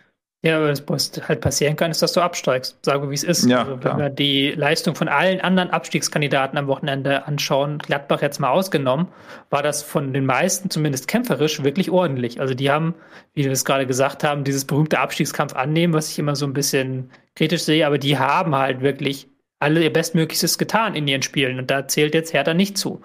Ja, 0.45 0.61
was 0.61 1.13
halt 1.29 1.41
passieren 1.41 1.77
kann, 1.77 1.93
ist, 1.93 2.03
dass 2.03 2.13
du 2.13 2.21
absteigst. 2.21 2.77
Sage, 2.85 3.09
wie 3.09 3.15
es 3.15 3.23
ist. 3.23 3.49
Ja, 3.49 3.61
also, 3.61 3.73
wenn 3.73 3.81
klar. 3.81 3.99
wir 3.99 4.11
die 4.11 4.51
Leistung 4.51 4.97
von 4.97 5.07
allen 5.07 5.41
anderen 5.41 5.71
Abstiegskandidaten 5.71 6.59
am 6.59 6.67
Wochenende 6.67 7.27
anschauen, 7.27 7.79
Gladbach 7.79 8.23
jetzt 8.23 8.41
mal 8.41 8.51
ausgenommen, 8.51 9.07
war 9.51 9.63
das 9.63 9.85
von 9.85 10.13
den 10.13 10.27
meisten, 10.27 10.69
zumindest 10.69 11.07
kämpferisch, 11.07 11.63
wirklich 11.63 11.91
ordentlich. 11.91 12.41
Also 12.41 12.55
die 12.55 12.71
haben, 12.71 12.95
wie 13.35 13.45
wir 13.45 13.53
es 13.53 13.65
gerade 13.65 13.87
gesagt 13.87 14.25
haben, 14.25 14.43
dieses 14.43 14.65
berühmte 14.65 14.99
Abstiegskampf 14.99 15.55
annehmen, 15.55 15.95
was 15.95 16.11
ich 16.11 16.19
immer 16.19 16.35
so 16.35 16.45
ein 16.45 16.55
bisschen 16.55 17.11
kritisch 17.37 17.63
sehe, 17.63 17.87
aber 17.87 17.99
die 17.99 18.19
haben 18.19 18.57
halt 18.57 18.81
wirklich 18.81 19.29
alle 19.61 19.85
ihr 19.85 19.93
Bestmöglichstes 19.93 20.59
getan 20.59 20.97
in 20.97 21.07
ihren 21.07 21.23
Spielen. 21.23 21.61
Und 21.61 21.71
da 21.71 21.87
zählt 21.87 22.15
jetzt 22.15 22.33
Hertha 22.33 22.53
nicht 22.53 22.77
zu. 22.77 23.01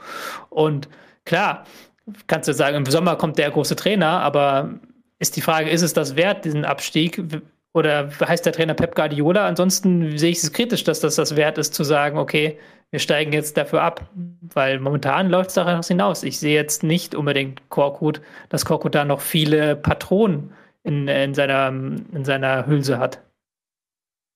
Und 0.49 0.89
Klar, 1.27 1.65
kannst 2.27 2.47
du 2.47 2.53
sagen, 2.53 2.77
im 2.77 2.85
Sommer 2.85 3.17
kommt 3.17 3.37
der 3.37 3.51
große 3.51 3.75
Trainer, 3.75 4.21
aber 4.21 4.79
ist 5.19 5.35
die 5.35 5.41
Frage, 5.41 5.69
ist 5.69 5.81
es 5.81 5.93
das 5.93 6.15
wert, 6.15 6.45
diesen 6.45 6.65
Abstieg? 6.65 7.23
Oder 7.73 8.09
heißt 8.25 8.45
der 8.45 8.53
Trainer 8.53 8.73
Pep 8.73 8.95
Guardiola? 8.95 9.45
Ansonsten 9.47 10.17
sehe 10.17 10.31
ich 10.31 10.39
es 10.39 10.51
kritisch, 10.51 10.83
dass 10.83 10.99
das 10.99 11.15
das 11.15 11.35
wert 11.35 11.57
ist, 11.57 11.73
zu 11.73 11.83
sagen, 11.83 12.17
okay, 12.17 12.57
wir 12.89 12.99
steigen 12.99 13.33
jetzt 13.33 13.57
dafür 13.57 13.81
ab, 13.81 14.07
weil 14.41 14.79
momentan 14.79 15.29
läuft 15.29 15.49
es 15.49 15.55
daraus 15.55 15.87
hinaus. 15.87 16.23
Ich 16.23 16.39
sehe 16.39 16.55
jetzt 16.55 16.83
nicht 16.83 17.15
unbedingt 17.15 17.69
Korkut, 17.69 18.21
dass 18.49 18.65
Korkut 18.65 18.95
da 18.95 19.03
noch 19.03 19.21
viele 19.21 19.75
Patronen 19.75 20.53
in, 20.83 21.07
in, 21.07 21.33
seiner, 21.33 21.67
in 21.67 22.23
seiner 22.23 22.65
Hülse 22.65 22.97
hat. 22.97 23.19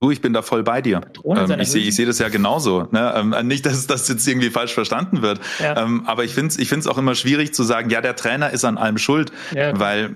Du, 0.02 0.10
ich 0.10 0.20
bin 0.20 0.34
da 0.34 0.42
voll 0.42 0.64
bei 0.64 0.82
dir. 0.82 1.02
Ähm, 1.24 1.60
ich 1.60 1.70
sehe 1.70 1.84
ich 1.84 1.96
seh 1.96 2.06
das 2.06 2.18
ja 2.18 2.30
genauso. 2.30 2.88
Ne? 2.90 3.14
Ähm, 3.16 3.36
nicht, 3.48 3.68
dass 3.68 3.86
das 3.86 4.08
jetzt 4.08 4.28
irgendwie 4.28 4.50
falsch 4.50 4.74
verstanden 4.74 5.22
wird. 5.22 5.40
Ja. 5.60 5.84
Ähm, 5.84 6.08
aber 6.08 6.24
ich 6.24 6.34
finde 6.34 6.48
es 6.48 6.58
ich 6.58 6.70
find's 6.70 6.88
auch 6.88 6.98
immer 6.98 7.14
schwierig 7.14 7.54
zu 7.54 7.62
sagen, 7.62 7.92
ja, 7.92 8.02
der 8.02 8.16
Trainer 8.16 8.50
ist 8.50 8.66
an 8.66 8.80
allem 8.80 8.98
schuld. 8.98 9.32
Ja. 9.54 9.80
Weil 9.80 10.16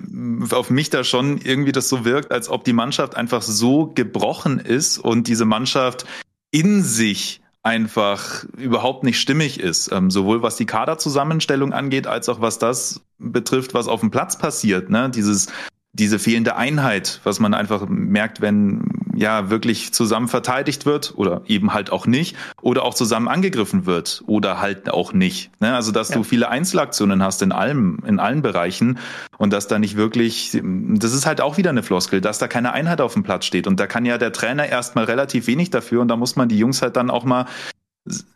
auf 0.50 0.72
mich 0.72 0.90
da 0.90 1.04
schon 1.04 1.38
irgendwie 1.38 1.72
das 1.72 1.88
so 1.88 2.04
wirkt, 2.04 2.32
als 2.32 2.50
ob 2.50 2.64
die 2.64 2.74
Mannschaft 2.74 3.16
einfach 3.16 3.44
so 3.44 3.92
gebrochen 3.94 4.58
ist 4.58 4.98
und 4.98 5.28
diese 5.28 5.46
Mannschaft 5.46 6.08
in 6.50 6.82
sich 6.82 7.42
einfach 7.62 8.44
überhaupt 8.58 9.04
nicht 9.04 9.20
stimmig 9.20 9.60
ist, 9.60 9.92
ähm, 9.92 10.10
sowohl 10.10 10.42
was 10.42 10.56
die 10.56 10.66
Kaderzusammenstellung 10.66 11.74
angeht, 11.74 12.08
als 12.08 12.28
auch 12.28 12.42
was 12.42 12.58
das 12.58 13.02
betrifft, 13.20 13.76
was 13.76 13.88
auf 13.88 14.00
dem 14.00 14.10
Platz 14.10 14.40
passiert. 14.40 14.90
Ne? 14.90 15.12
Dieses 15.14 15.48
diese 15.94 16.20
fehlende 16.20 16.58
Einheit, 16.58 17.22
was 17.24 17.40
man 17.40 17.54
einfach 17.54 17.88
merkt, 17.88 18.42
wenn 18.42 18.84
ja 19.16 19.50
wirklich 19.50 19.94
zusammen 19.94 20.28
verteidigt 20.28 20.86
wird 20.86 21.14
oder 21.16 21.42
eben 21.48 21.74
halt 21.74 21.92
auch 21.92 22.08
nicht 22.08 22.36
oder 22.62 22.84
auch 22.84 22.94
zusammen 22.94 23.28
angegriffen 23.28 23.86
wird 23.86 24.24
oder 24.28 24.60
halt 24.62 24.90
auch 24.90 25.14
nicht. 25.14 25.52
Ne? 25.60 25.74
Also 25.74 25.92
dass 25.92 26.10
ja. 26.10 26.16
du 26.16 26.24
viele 26.24 26.50
Einzelaktionen 26.50 27.24
hast 27.24 27.42
in 27.42 27.52
allem, 27.52 28.00
in 28.06 28.20
allen 28.20 28.42
Bereichen 28.42 29.00
und 29.38 29.54
dass 29.54 29.68
da 29.68 29.80
nicht 29.80 29.96
wirklich, 29.98 30.60
das 30.64 31.14
ist 31.14 31.26
halt 31.26 31.42
auch 31.42 31.58
wieder 31.58 31.70
eine 31.70 31.84
Floskel, 31.84 32.22
dass 32.22 32.38
da 32.38 32.48
keine 32.48 32.74
Einheit 32.74 33.02
auf 33.02 33.14
dem 33.14 33.24
Platz 33.24 33.46
steht 33.46 33.68
und 33.68 33.80
da 33.80 33.88
kann 33.88 34.06
ja 34.06 34.18
der 34.18 34.32
Trainer 34.32 34.68
erstmal 34.68 35.06
relativ 35.06 35.48
wenig 35.48 35.70
dafür 35.70 36.02
und 36.02 36.08
da 36.08 36.16
muss 36.16 36.36
man 36.36 36.50
die 36.50 36.58
Jungs 36.58 36.82
halt 36.82 36.96
dann 36.96 37.10
auch 37.10 37.24
mal 37.24 37.46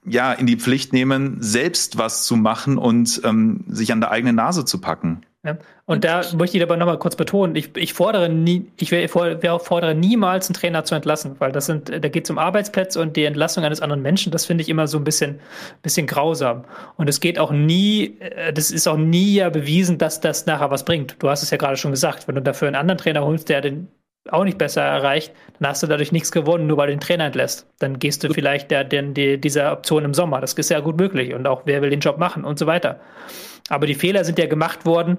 ja 0.06 0.34
in 0.34 0.48
die 0.48 0.58
Pflicht 0.58 0.94
nehmen, 0.94 1.38
selbst 1.40 1.98
was 1.98 2.24
zu 2.24 2.36
machen 2.36 2.78
und 2.78 3.22
ähm, 3.24 3.64
sich 3.68 3.92
an 3.92 4.02
der 4.02 4.12
eigenen 4.12 4.36
Nase 4.36 4.66
zu 4.66 4.80
packen. 4.80 5.22
Ja. 5.46 5.58
Und 5.86 6.04
da 6.04 6.22
möchte 6.36 6.58
ich 6.58 6.64
aber 6.64 6.76
nochmal 6.76 7.00
kurz 7.00 7.16
betonen, 7.16 7.56
ich, 7.56 7.76
ich 7.78 7.94
fordere 7.94 8.28
nie, 8.28 8.70
ich 8.78 8.90
fordere 9.10 9.96
niemals 9.96 10.50
einen 10.50 10.54
Trainer 10.54 10.84
zu 10.84 10.96
entlassen, 10.96 11.38
weil 11.40 11.54
das 11.54 11.66
sind, 11.66 11.88
da 11.90 12.10
geht 12.10 12.26
es 12.26 12.30
um 12.30 12.38
Arbeitsplätze 12.38 13.00
und 13.00 13.16
die 13.16 13.24
Entlassung 13.24 13.64
eines 13.64 13.80
anderen 13.82 14.02
Menschen, 14.02 14.34
das 14.34 14.46
finde 14.46 14.64
ich 14.64 14.70
immer 14.70 14.88
so 14.88 14.98
ein 14.98 15.06
bisschen, 15.06 15.40
bisschen 15.82 16.08
grausam. 16.08 16.66
Und 16.98 17.08
es 17.08 17.22
geht 17.22 17.40
auch 17.40 17.52
nie, 17.52 18.18
äh, 18.20 18.52
das 18.52 18.70
ist 18.70 18.86
auch 18.86 18.98
nie 18.98 19.36
ja 19.36 19.50
bewiesen, 19.50 19.98
dass 19.98 20.20
das 20.20 20.46
nachher 20.46 20.72
was 20.72 20.84
bringt. 20.84 21.16
Du 21.20 21.30
hast 21.30 21.42
es 21.42 21.52
ja 21.52 21.58
gerade 21.58 21.78
schon 21.78 21.92
gesagt, 21.92 22.28
wenn 22.28 22.36
du 22.36 22.42
dafür 22.42 22.68
einen 22.68 22.76
anderen 22.76 22.98
Trainer 22.98 23.24
holst, 23.24 23.48
der 23.48 23.62
den 23.62 23.88
auch 24.30 24.44
nicht 24.44 24.58
besser 24.58 24.82
erreicht, 24.82 25.32
dann 25.60 25.70
hast 25.70 25.82
du 25.82 25.88
dadurch 25.88 26.12
nichts 26.12 26.34
gewonnen, 26.34 26.68
nur 26.68 26.76
weil 26.76 26.88
du 26.88 26.94
den 26.94 27.00
Trainer 27.00 27.26
entlässt. 27.26 27.66
Dann 27.80 27.98
gehst 27.98 28.26
du 28.26 28.34
vielleicht 28.34 28.72
der, 28.72 28.84
der, 28.84 29.04
der, 29.04 29.38
dieser 29.38 29.72
Option 29.72 30.04
im 30.04 30.14
Sommer. 30.14 30.42
Das 30.42 30.54
ist 30.54 30.70
ja 30.70 30.82
gut 30.82 30.98
möglich. 30.98 31.34
Und 31.34 31.48
auch 31.48 31.62
wer 31.64 31.82
will 31.82 31.90
den 31.90 32.02
Job 32.02 32.18
machen 32.18 32.44
und 32.44 32.60
so 32.60 32.68
weiter. 32.68 33.00
Aber 33.70 33.88
die 33.88 33.96
Fehler 33.96 34.24
sind 34.24 34.40
ja 34.40 34.48
gemacht 34.48 34.86
worden, 34.86 35.18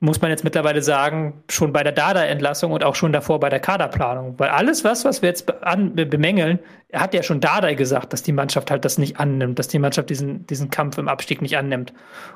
muss 0.00 0.20
man 0.20 0.30
jetzt 0.30 0.42
mittlerweile 0.42 0.82
sagen, 0.82 1.42
schon 1.48 1.72
bei 1.72 1.82
der 1.82 1.92
Dada-Entlassung 1.92 2.72
und 2.72 2.82
auch 2.82 2.94
schon 2.94 3.12
davor 3.12 3.38
bei 3.40 3.48
der 3.48 3.60
Kaderplanung. 3.60 4.34
Weil 4.38 4.48
alles, 4.48 4.84
was, 4.84 5.04
was 5.04 5.22
wir 5.22 5.28
jetzt 5.28 5.62
an, 5.62 5.94
bemängeln, 5.94 6.58
hat 6.92 7.14
ja 7.14 7.22
schon 7.22 7.40
Dada 7.40 7.72
gesagt, 7.74 8.12
dass 8.12 8.22
die 8.22 8.32
Mannschaft 8.32 8.70
halt 8.70 8.84
das 8.84 8.98
nicht 8.98 9.20
annimmt, 9.20 9.58
dass 9.58 9.68
die 9.68 9.78
Mannschaft 9.78 10.10
diesen, 10.10 10.46
diesen 10.46 10.70
Kampf 10.70 10.98
im 10.98 11.08
Abstieg 11.08 11.42
nicht 11.42 11.56
annimmt. 11.56 11.92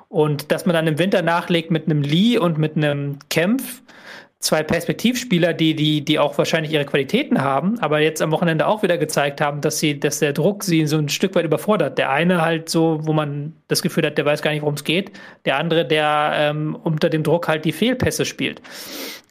Und 0.08 0.52
dass 0.52 0.66
man 0.66 0.74
dann 0.74 0.86
im 0.86 0.98
Winter 0.98 1.22
nachlegt 1.22 1.70
mit 1.70 1.86
einem 1.86 2.02
Lee 2.02 2.38
und 2.38 2.58
mit 2.58 2.76
einem 2.76 3.18
Kempf, 3.30 3.82
zwei 4.44 4.62
Perspektivspieler, 4.62 5.54
die, 5.54 5.74
die, 5.74 6.04
die 6.04 6.18
auch 6.18 6.36
wahrscheinlich 6.36 6.70
ihre 6.72 6.84
Qualitäten 6.84 7.40
haben, 7.40 7.78
aber 7.78 8.00
jetzt 8.00 8.20
am 8.20 8.30
Wochenende 8.30 8.66
auch 8.66 8.82
wieder 8.82 8.98
gezeigt 8.98 9.40
haben, 9.40 9.62
dass 9.62 9.78
sie, 9.78 9.98
dass 9.98 10.18
der 10.18 10.34
Druck 10.34 10.62
sie 10.64 10.86
so 10.86 10.98
ein 10.98 11.08
Stück 11.08 11.34
weit 11.34 11.46
überfordert. 11.46 11.96
Der 11.96 12.10
eine 12.10 12.42
halt 12.42 12.68
so, 12.68 12.98
wo 13.02 13.14
man 13.14 13.54
das 13.68 13.80
Gefühl 13.80 14.04
hat, 14.04 14.18
der 14.18 14.26
weiß 14.26 14.42
gar 14.42 14.50
nicht, 14.50 14.60
worum 14.60 14.74
es 14.74 14.84
geht. 14.84 15.12
Der 15.46 15.56
andere, 15.56 15.86
der 15.86 16.32
ähm, 16.34 16.76
unter 16.82 17.08
dem 17.08 17.22
Druck 17.22 17.48
halt 17.48 17.64
die 17.64 17.72
Fehlpässe 17.72 18.26
spielt. 18.26 18.60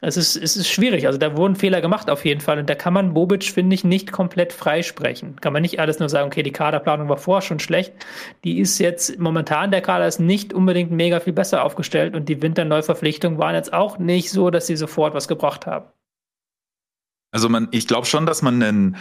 Es 0.06 0.18
ist, 0.18 0.36
es 0.36 0.58
ist 0.58 0.68
schwierig. 0.68 1.08
Also 1.08 1.18
da 1.18 1.38
wurden 1.38 1.56
Fehler 1.56 1.80
gemacht 1.80 2.10
auf 2.10 2.26
jeden 2.26 2.41
Fall. 2.41 2.60
Und 2.60 2.70
da 2.70 2.76
kann 2.76 2.91
man 2.91 3.14
Bobic, 3.14 3.45
finde 3.45 3.74
ich, 3.74 3.86
nicht 3.86 4.12
komplett 4.12 4.51
freisprechen. 4.51 5.38
Kann 5.39 5.54
man 5.54 5.62
nicht 5.62 5.80
alles 5.80 5.99
nur 5.99 6.10
sagen, 6.10 6.28
okay, 6.28 6.43
die 6.43 6.51
Kaderplanung 6.51 7.08
war 7.08 7.16
vorher 7.16 7.41
schon 7.41 7.60
schlecht. 7.60 7.93
Die 8.43 8.60
ist 8.60 8.80
jetzt 8.80 9.18
momentan, 9.18 9.72
der 9.72 9.80
Kader 9.80 10.06
ist 10.06 10.20
nicht 10.20 10.54
unbedingt 10.54 10.91
mega 10.91 11.22
viel 11.22 11.32
besser 11.32 11.64
aufgestellt 11.64 12.16
und 12.16 12.28
die 12.28 12.41
Winterneuverpflichtungen 12.41 13.39
waren 13.39 13.56
jetzt 13.56 13.72
auch 13.72 13.97
nicht 13.97 14.30
so, 14.30 14.49
dass 14.49 14.68
sie 14.68 14.76
sofort 14.76 15.14
was 15.14 15.30
gebracht 15.30 15.66
haben. 15.66 15.86
Also 17.32 17.47
man, 17.47 17.70
ich 17.72 17.88
glaube 17.88 18.06
schon, 18.06 18.26
dass 18.26 18.41
man 18.41 18.62
einen 18.62 18.97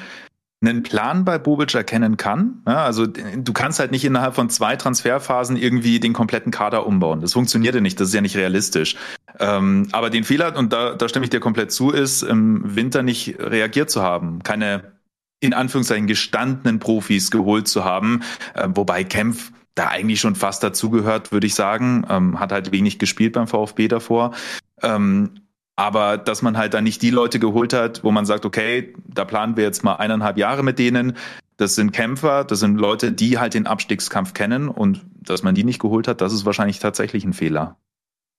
einen 0.62 0.82
Plan 0.82 1.24
bei 1.24 1.38
Bobic 1.38 1.74
erkennen 1.74 2.16
kann. 2.16 2.62
Ja, 2.66 2.84
also 2.84 3.06
du 3.06 3.52
kannst 3.52 3.78
halt 3.78 3.90
nicht 3.90 4.04
innerhalb 4.04 4.34
von 4.34 4.48
zwei 4.48 4.76
Transferphasen 4.76 5.56
irgendwie 5.56 6.00
den 6.00 6.12
kompletten 6.12 6.52
Kader 6.52 6.86
umbauen. 6.86 7.20
Das 7.20 7.32
funktioniert 7.32 7.74
ja 7.74 7.80
nicht, 7.80 8.00
das 8.00 8.08
ist 8.08 8.14
ja 8.14 8.20
nicht 8.20 8.36
realistisch. 8.36 8.96
Ähm, 9.38 9.88
aber 9.92 10.08
den 10.08 10.24
Fehler, 10.24 10.56
und 10.56 10.72
da, 10.72 10.94
da 10.94 11.08
stimme 11.08 11.24
ich 11.24 11.30
dir 11.30 11.40
komplett 11.40 11.72
zu, 11.72 11.90
ist 11.90 12.22
im 12.22 12.76
Winter 12.76 13.02
nicht 13.02 13.36
reagiert 13.38 13.90
zu 13.90 14.02
haben, 14.02 14.42
keine 14.42 14.92
in 15.40 15.54
Anführungszeichen 15.54 16.06
gestandenen 16.06 16.78
Profis 16.78 17.32
geholt 17.32 17.66
zu 17.66 17.84
haben, 17.84 18.22
äh, 18.54 18.68
wobei 18.74 19.02
Kempf 19.02 19.50
da 19.74 19.88
eigentlich 19.88 20.20
schon 20.20 20.36
fast 20.36 20.62
dazugehört, 20.62 21.32
würde 21.32 21.46
ich 21.46 21.54
sagen. 21.54 22.06
Ähm, 22.08 22.38
hat 22.38 22.52
halt 22.52 22.72
wenig 22.72 22.98
gespielt 22.98 23.32
beim 23.32 23.48
VfB 23.48 23.88
davor. 23.88 24.32
Ähm, 24.82 25.41
aber 25.82 26.16
dass 26.16 26.42
man 26.42 26.56
halt 26.56 26.74
dann 26.74 26.84
nicht 26.84 27.02
die 27.02 27.10
Leute 27.10 27.40
geholt 27.40 27.72
hat, 27.72 28.04
wo 28.04 28.12
man 28.12 28.24
sagt, 28.24 28.46
okay, 28.46 28.94
da 29.04 29.24
planen 29.24 29.56
wir 29.56 29.64
jetzt 29.64 29.82
mal 29.82 29.96
eineinhalb 29.96 30.38
Jahre 30.38 30.62
mit 30.62 30.78
denen. 30.78 31.16
Das 31.56 31.74
sind 31.74 31.90
Kämpfer, 31.90 32.44
das 32.44 32.60
sind 32.60 32.76
Leute, 32.76 33.10
die 33.10 33.40
halt 33.40 33.54
den 33.54 33.66
Abstiegskampf 33.66 34.32
kennen 34.32 34.68
und 34.68 35.00
dass 35.20 35.42
man 35.42 35.56
die 35.56 35.64
nicht 35.64 35.80
geholt 35.80 36.06
hat, 36.06 36.20
das 36.20 36.32
ist 36.32 36.46
wahrscheinlich 36.46 36.78
tatsächlich 36.78 37.24
ein 37.24 37.32
Fehler. 37.32 37.78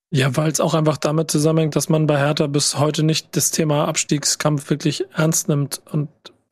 Ja, 0.10 0.38
weil 0.38 0.50
es 0.52 0.62
auch 0.62 0.74
einfach 0.74 0.96
damit 0.96 1.32
zusammenhängt, 1.32 1.76
dass 1.76 1.90
man 1.90 2.08
bei 2.08 2.18
Hertha 2.18 2.48
bis 2.48 2.80
heute 2.80 3.04
nicht 3.04 3.36
das 3.36 3.52
Thema 3.52 3.90
Abstiegskampf 3.90 4.70
wirklich 4.70 5.04
ernst 5.14 5.50
nimmt. 5.50 5.82
Und 5.92 6.08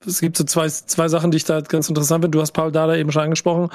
es 0.05 0.19
gibt 0.19 0.35
so 0.35 0.43
zwei, 0.43 0.67
zwei 0.67 1.07
Sachen, 1.07 1.31
die 1.31 1.37
ich 1.37 1.45
da 1.45 1.61
ganz 1.61 1.87
interessant 1.87 2.21
finde. 2.21 2.35
Du 2.35 2.41
hast 2.41 2.51
Paul 2.51 2.73
Dada 2.73 2.97
eben 2.97 3.13
schon 3.13 3.23
angesprochen. 3.23 3.69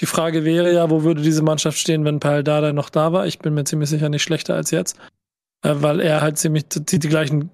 Die 0.00 0.06
Frage 0.06 0.44
wäre 0.44 0.74
ja, 0.74 0.90
wo 0.90 1.02
würde 1.02 1.22
diese 1.22 1.42
Mannschaft 1.42 1.78
stehen, 1.78 2.04
wenn 2.04 2.20
Paul 2.20 2.44
Dada 2.44 2.74
noch 2.74 2.90
da 2.90 3.14
war? 3.14 3.26
Ich 3.26 3.38
bin 3.38 3.54
mir 3.54 3.64
ziemlich 3.64 3.88
sicher 3.88 4.10
nicht 4.10 4.22
schlechter 4.22 4.54
als 4.54 4.70
jetzt 4.70 4.98
weil 5.62 6.00
er 6.00 6.20
halt 6.20 6.38
ziemlich 6.38 6.68
die, 6.68 6.98
die 6.98 7.08
gleichen 7.08 7.50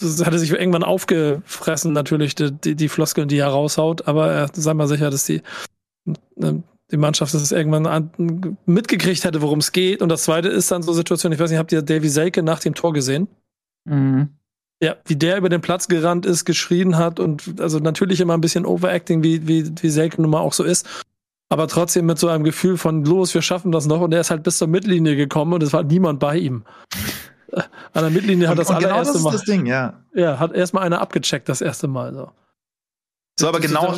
das 0.00 0.24
hat 0.24 0.32
er 0.32 0.38
sich 0.38 0.50
irgendwann 0.50 0.82
aufgefressen, 0.82 1.92
natürlich, 1.92 2.34
die, 2.34 2.74
die, 2.74 2.88
Floskeln, 2.88 3.28
die 3.28 3.38
er 3.38 3.48
raushaut, 3.48 4.08
aber 4.08 4.30
er 4.30 4.50
sei 4.52 4.74
mal 4.74 4.88
sicher, 4.88 5.10
dass 5.10 5.24
die, 5.24 5.40
äh, 6.36 6.54
die 6.90 6.96
Mannschaft 6.96 7.32
das 7.32 7.52
irgendwann 7.52 7.86
an, 7.86 8.58
mitgekriegt 8.66 9.24
hätte, 9.24 9.40
worum 9.40 9.60
es 9.60 9.72
geht. 9.72 10.02
Und 10.02 10.08
das 10.08 10.24
zweite 10.24 10.48
ist 10.48 10.70
dann 10.70 10.82
so 10.82 10.90
eine 10.90 10.96
Situation, 10.96 11.32
ich 11.32 11.38
weiß 11.38 11.50
nicht, 11.50 11.58
habt 11.58 11.72
ihr 11.72 11.82
Davy 11.82 12.08
Selke 12.08 12.42
nach 12.42 12.60
dem 12.60 12.74
Tor 12.74 12.92
gesehen? 12.92 13.28
Mhm. 13.84 14.30
Ja, 14.82 14.96
wie 15.06 15.16
der 15.16 15.38
über 15.38 15.48
den 15.48 15.60
Platz 15.60 15.88
gerannt 15.88 16.26
ist, 16.26 16.44
geschrien 16.44 16.96
hat 16.96 17.20
und 17.20 17.60
also 17.60 17.78
natürlich 17.78 18.20
immer 18.20 18.34
ein 18.34 18.40
bisschen 18.40 18.66
Overacting, 18.66 19.22
wie, 19.22 19.46
wie, 19.46 19.70
wie 19.80 19.90
Selke 19.90 20.20
nun 20.20 20.32
mal 20.32 20.40
auch 20.40 20.52
so 20.52 20.64
ist 20.64 20.86
aber 21.54 21.68
trotzdem 21.68 22.06
mit 22.06 22.18
so 22.18 22.26
einem 22.26 22.42
Gefühl 22.42 22.76
von 22.76 23.04
los, 23.04 23.32
wir 23.32 23.40
schaffen 23.40 23.70
das 23.70 23.86
noch. 23.86 24.00
Und 24.00 24.12
er 24.12 24.20
ist 24.20 24.32
halt 24.32 24.42
bis 24.42 24.58
zur 24.58 24.66
Mittellinie 24.66 25.14
gekommen 25.14 25.52
und 25.52 25.62
es 25.62 25.72
war 25.72 25.84
niemand 25.84 26.18
bei 26.18 26.36
ihm. 26.36 26.64
An 27.52 28.02
der 28.02 28.10
Mittellinie 28.10 28.48
hat 28.48 28.58
das 28.58 28.70
und 28.70 28.74
allererste 28.74 29.12
genau 29.12 29.12
das 29.12 29.22
Mal. 29.22 29.30
Das 29.30 29.44
Ding, 29.44 29.66
ja. 29.66 30.02
Ja, 30.14 30.40
hat 30.40 30.52
erstmal 30.52 30.82
einer 30.82 31.00
abgecheckt 31.00 31.48
das 31.48 31.60
erste 31.60 31.86
Mal. 31.86 32.12
So, 32.12 32.30
so 33.38 33.46
aber 33.46 33.60
genau. 33.60 33.94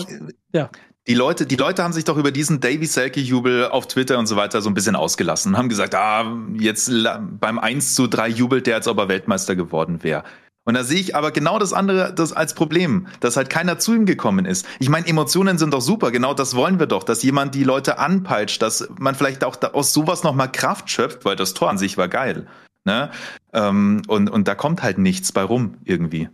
Ja. 0.52 0.68
Die 1.06 1.14
Leute, 1.14 1.46
die 1.46 1.56
Leute 1.56 1.82
haben 1.82 1.94
sich 1.94 2.04
doch 2.04 2.18
über 2.18 2.30
diesen 2.30 2.60
Davy 2.60 2.84
Selke-Jubel 2.84 3.68
auf 3.68 3.86
Twitter 3.86 4.18
und 4.18 4.26
so 4.26 4.36
weiter 4.36 4.60
so 4.60 4.68
ein 4.68 4.74
bisschen 4.74 4.94
ausgelassen. 4.94 5.56
Haben 5.56 5.70
gesagt, 5.70 5.94
ah, 5.94 6.36
jetzt 6.58 6.92
beim 7.40 7.58
1 7.58 7.94
zu 7.94 8.06
3 8.06 8.28
jubelt 8.28 8.66
der, 8.66 8.74
als 8.74 8.86
ob 8.86 8.98
er 8.98 9.08
Weltmeister 9.08 9.56
geworden 9.56 10.02
wäre. 10.02 10.24
Und 10.66 10.74
da 10.74 10.82
sehe 10.82 11.00
ich 11.00 11.14
aber 11.14 11.30
genau 11.30 11.58
das 11.58 11.72
andere 11.72 12.12
das 12.12 12.32
als 12.32 12.52
Problem, 12.52 13.06
dass 13.20 13.36
halt 13.36 13.48
keiner 13.48 13.78
zu 13.78 13.94
ihm 13.94 14.04
gekommen 14.04 14.44
ist. 14.44 14.66
Ich 14.80 14.88
meine, 14.88 15.06
Emotionen 15.06 15.58
sind 15.58 15.72
doch 15.72 15.80
super, 15.80 16.10
genau 16.10 16.34
das 16.34 16.56
wollen 16.56 16.80
wir 16.80 16.86
doch, 16.86 17.04
dass 17.04 17.22
jemand 17.22 17.54
die 17.54 17.62
Leute 17.62 17.98
anpeitscht, 17.98 18.60
dass 18.60 18.88
man 18.98 19.14
vielleicht 19.14 19.44
auch 19.44 19.56
aus 19.72 19.92
sowas 19.92 20.24
nochmal 20.24 20.50
Kraft 20.50 20.90
schöpft, 20.90 21.24
weil 21.24 21.36
das 21.36 21.54
Tor 21.54 21.70
an 21.70 21.78
sich 21.78 21.96
war 21.96 22.08
geil. 22.08 22.48
Ne? 22.84 23.10
Ähm, 23.52 24.02
und, 24.08 24.28
und 24.28 24.48
da 24.48 24.56
kommt 24.56 24.82
halt 24.82 24.98
nichts 24.98 25.30
bei 25.30 25.42
rum 25.42 25.76
irgendwie. 25.84 26.28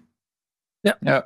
Ja. 0.83 0.97
Ja. 1.03 1.25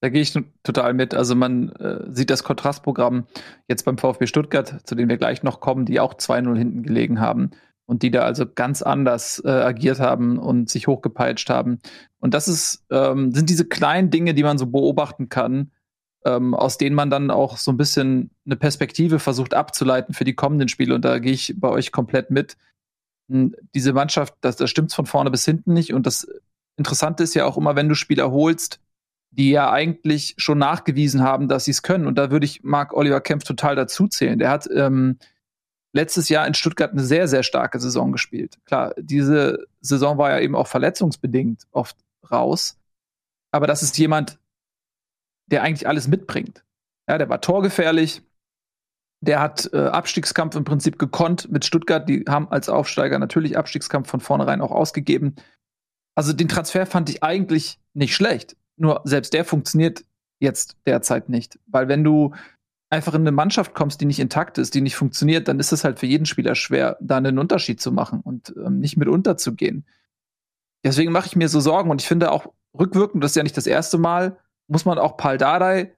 Da 0.00 0.10
gehe 0.10 0.20
ich 0.20 0.38
total 0.64 0.92
mit. 0.92 1.14
Also 1.14 1.34
man 1.34 1.70
äh, 1.70 2.00
sieht 2.10 2.30
das 2.30 2.44
Kontrastprogramm 2.44 3.26
jetzt 3.68 3.84
beim 3.84 3.96
VfB 3.96 4.26
Stuttgart, 4.26 4.80
zu 4.84 4.96
dem 4.96 5.08
wir 5.08 5.16
gleich 5.16 5.42
noch 5.42 5.60
kommen, 5.60 5.86
die 5.86 5.98
auch 5.98 6.14
2-0 6.14 6.58
hinten 6.58 6.82
gelegen 6.82 7.20
haben 7.20 7.52
und 7.86 8.02
die 8.02 8.10
da 8.10 8.22
also 8.22 8.44
ganz 8.46 8.82
anders 8.82 9.42
äh, 9.44 9.50
agiert 9.50 10.00
haben 10.00 10.38
und 10.38 10.70
sich 10.70 10.86
hochgepeitscht 10.86 11.50
haben. 11.50 11.78
Und 12.24 12.32
das 12.32 12.48
ist, 12.48 12.82
ähm, 12.90 13.34
sind 13.34 13.50
diese 13.50 13.66
kleinen 13.66 14.08
Dinge, 14.08 14.32
die 14.32 14.44
man 14.44 14.56
so 14.56 14.64
beobachten 14.64 15.28
kann, 15.28 15.72
ähm, 16.24 16.54
aus 16.54 16.78
denen 16.78 16.96
man 16.96 17.10
dann 17.10 17.30
auch 17.30 17.58
so 17.58 17.70
ein 17.70 17.76
bisschen 17.76 18.30
eine 18.46 18.56
Perspektive 18.56 19.18
versucht 19.18 19.52
abzuleiten 19.52 20.14
für 20.14 20.24
die 20.24 20.34
kommenden 20.34 20.68
Spiele. 20.68 20.94
Und 20.94 21.04
da 21.04 21.18
gehe 21.18 21.34
ich 21.34 21.52
bei 21.58 21.68
euch 21.68 21.92
komplett 21.92 22.30
mit. 22.30 22.56
Hm, 23.28 23.54
diese 23.74 23.92
Mannschaft, 23.92 24.32
das, 24.40 24.56
das 24.56 24.70
stimmt 24.70 24.94
von 24.94 25.04
vorne 25.04 25.30
bis 25.30 25.44
hinten 25.44 25.74
nicht. 25.74 25.92
Und 25.92 26.06
das 26.06 26.26
Interessante 26.78 27.22
ist 27.22 27.34
ja 27.34 27.44
auch 27.44 27.58
immer, 27.58 27.76
wenn 27.76 27.90
du 27.90 27.94
Spieler 27.94 28.30
holst, 28.30 28.80
die 29.30 29.50
ja 29.50 29.70
eigentlich 29.70 30.34
schon 30.38 30.56
nachgewiesen 30.56 31.22
haben, 31.22 31.46
dass 31.46 31.66
sie 31.66 31.72
es 31.72 31.82
können. 31.82 32.06
Und 32.06 32.16
da 32.16 32.30
würde 32.30 32.46
ich 32.46 32.62
Marc 32.62 32.94
Oliver 32.94 33.20
Kempf 33.20 33.44
total 33.44 33.76
dazu 33.76 34.08
zählen. 34.08 34.38
Der 34.38 34.48
hat 34.48 34.66
ähm, 34.74 35.18
letztes 35.92 36.30
Jahr 36.30 36.46
in 36.46 36.54
Stuttgart 36.54 36.92
eine 36.92 37.04
sehr, 37.04 37.28
sehr 37.28 37.42
starke 37.42 37.78
Saison 37.80 38.12
gespielt. 38.12 38.56
Klar, 38.64 38.94
diese 38.96 39.66
Saison 39.82 40.16
war 40.16 40.30
ja 40.30 40.40
eben 40.40 40.54
auch 40.54 40.68
verletzungsbedingt 40.68 41.64
oft 41.70 41.98
raus. 42.30 42.78
Aber 43.50 43.66
das 43.66 43.82
ist 43.82 43.96
jemand, 43.98 44.38
der 45.46 45.62
eigentlich 45.62 45.86
alles 45.86 46.08
mitbringt. 46.08 46.64
Ja, 47.08 47.18
der 47.18 47.28
war 47.28 47.40
torgefährlich. 47.40 48.22
Der 49.20 49.40
hat 49.40 49.70
äh, 49.72 49.78
Abstiegskampf 49.78 50.56
im 50.56 50.64
Prinzip 50.64 50.98
gekonnt 50.98 51.50
mit 51.50 51.64
Stuttgart. 51.64 52.08
Die 52.08 52.24
haben 52.28 52.48
als 52.50 52.68
Aufsteiger 52.68 53.18
natürlich 53.18 53.56
Abstiegskampf 53.56 54.08
von 54.08 54.20
vornherein 54.20 54.60
auch 54.60 54.70
ausgegeben. 54.70 55.36
Also 56.14 56.32
den 56.32 56.48
Transfer 56.48 56.86
fand 56.86 57.08
ich 57.10 57.22
eigentlich 57.22 57.78
nicht 57.94 58.14
schlecht. 58.14 58.56
Nur 58.76 59.02
selbst 59.04 59.32
der 59.32 59.44
funktioniert 59.44 60.04
jetzt 60.40 60.76
derzeit 60.86 61.28
nicht. 61.28 61.58
Weil 61.66 61.88
wenn 61.88 62.04
du 62.04 62.34
einfach 62.90 63.14
in 63.14 63.22
eine 63.22 63.32
Mannschaft 63.32 63.74
kommst, 63.74 64.00
die 64.00 64.04
nicht 64.04 64.20
intakt 64.20 64.58
ist, 64.58 64.74
die 64.74 64.80
nicht 64.80 64.96
funktioniert, 64.96 65.48
dann 65.48 65.58
ist 65.58 65.72
es 65.72 65.84
halt 65.84 65.98
für 65.98 66.06
jeden 66.06 66.26
Spieler 66.26 66.54
schwer, 66.54 66.96
da 67.00 67.16
einen 67.16 67.38
Unterschied 67.38 67.80
zu 67.80 67.92
machen 67.92 68.20
und 68.20 68.54
ähm, 68.56 68.78
nicht 68.78 68.96
mit 68.96 69.08
unterzugehen. 69.08 69.84
Deswegen 70.84 71.12
mache 71.12 71.26
ich 71.26 71.36
mir 71.36 71.48
so 71.48 71.60
Sorgen 71.60 71.90
und 71.90 72.02
ich 72.02 72.08
finde 72.08 72.30
auch 72.30 72.52
rückwirkend, 72.78 73.24
das 73.24 73.32
ist 73.32 73.36
ja 73.36 73.42
nicht 73.42 73.56
das 73.56 73.66
erste 73.66 73.98
Mal, 73.98 74.36
muss 74.68 74.84
man 74.84 74.98
auch 74.98 75.16
Paul 75.16 75.38
Dardai 75.38 75.94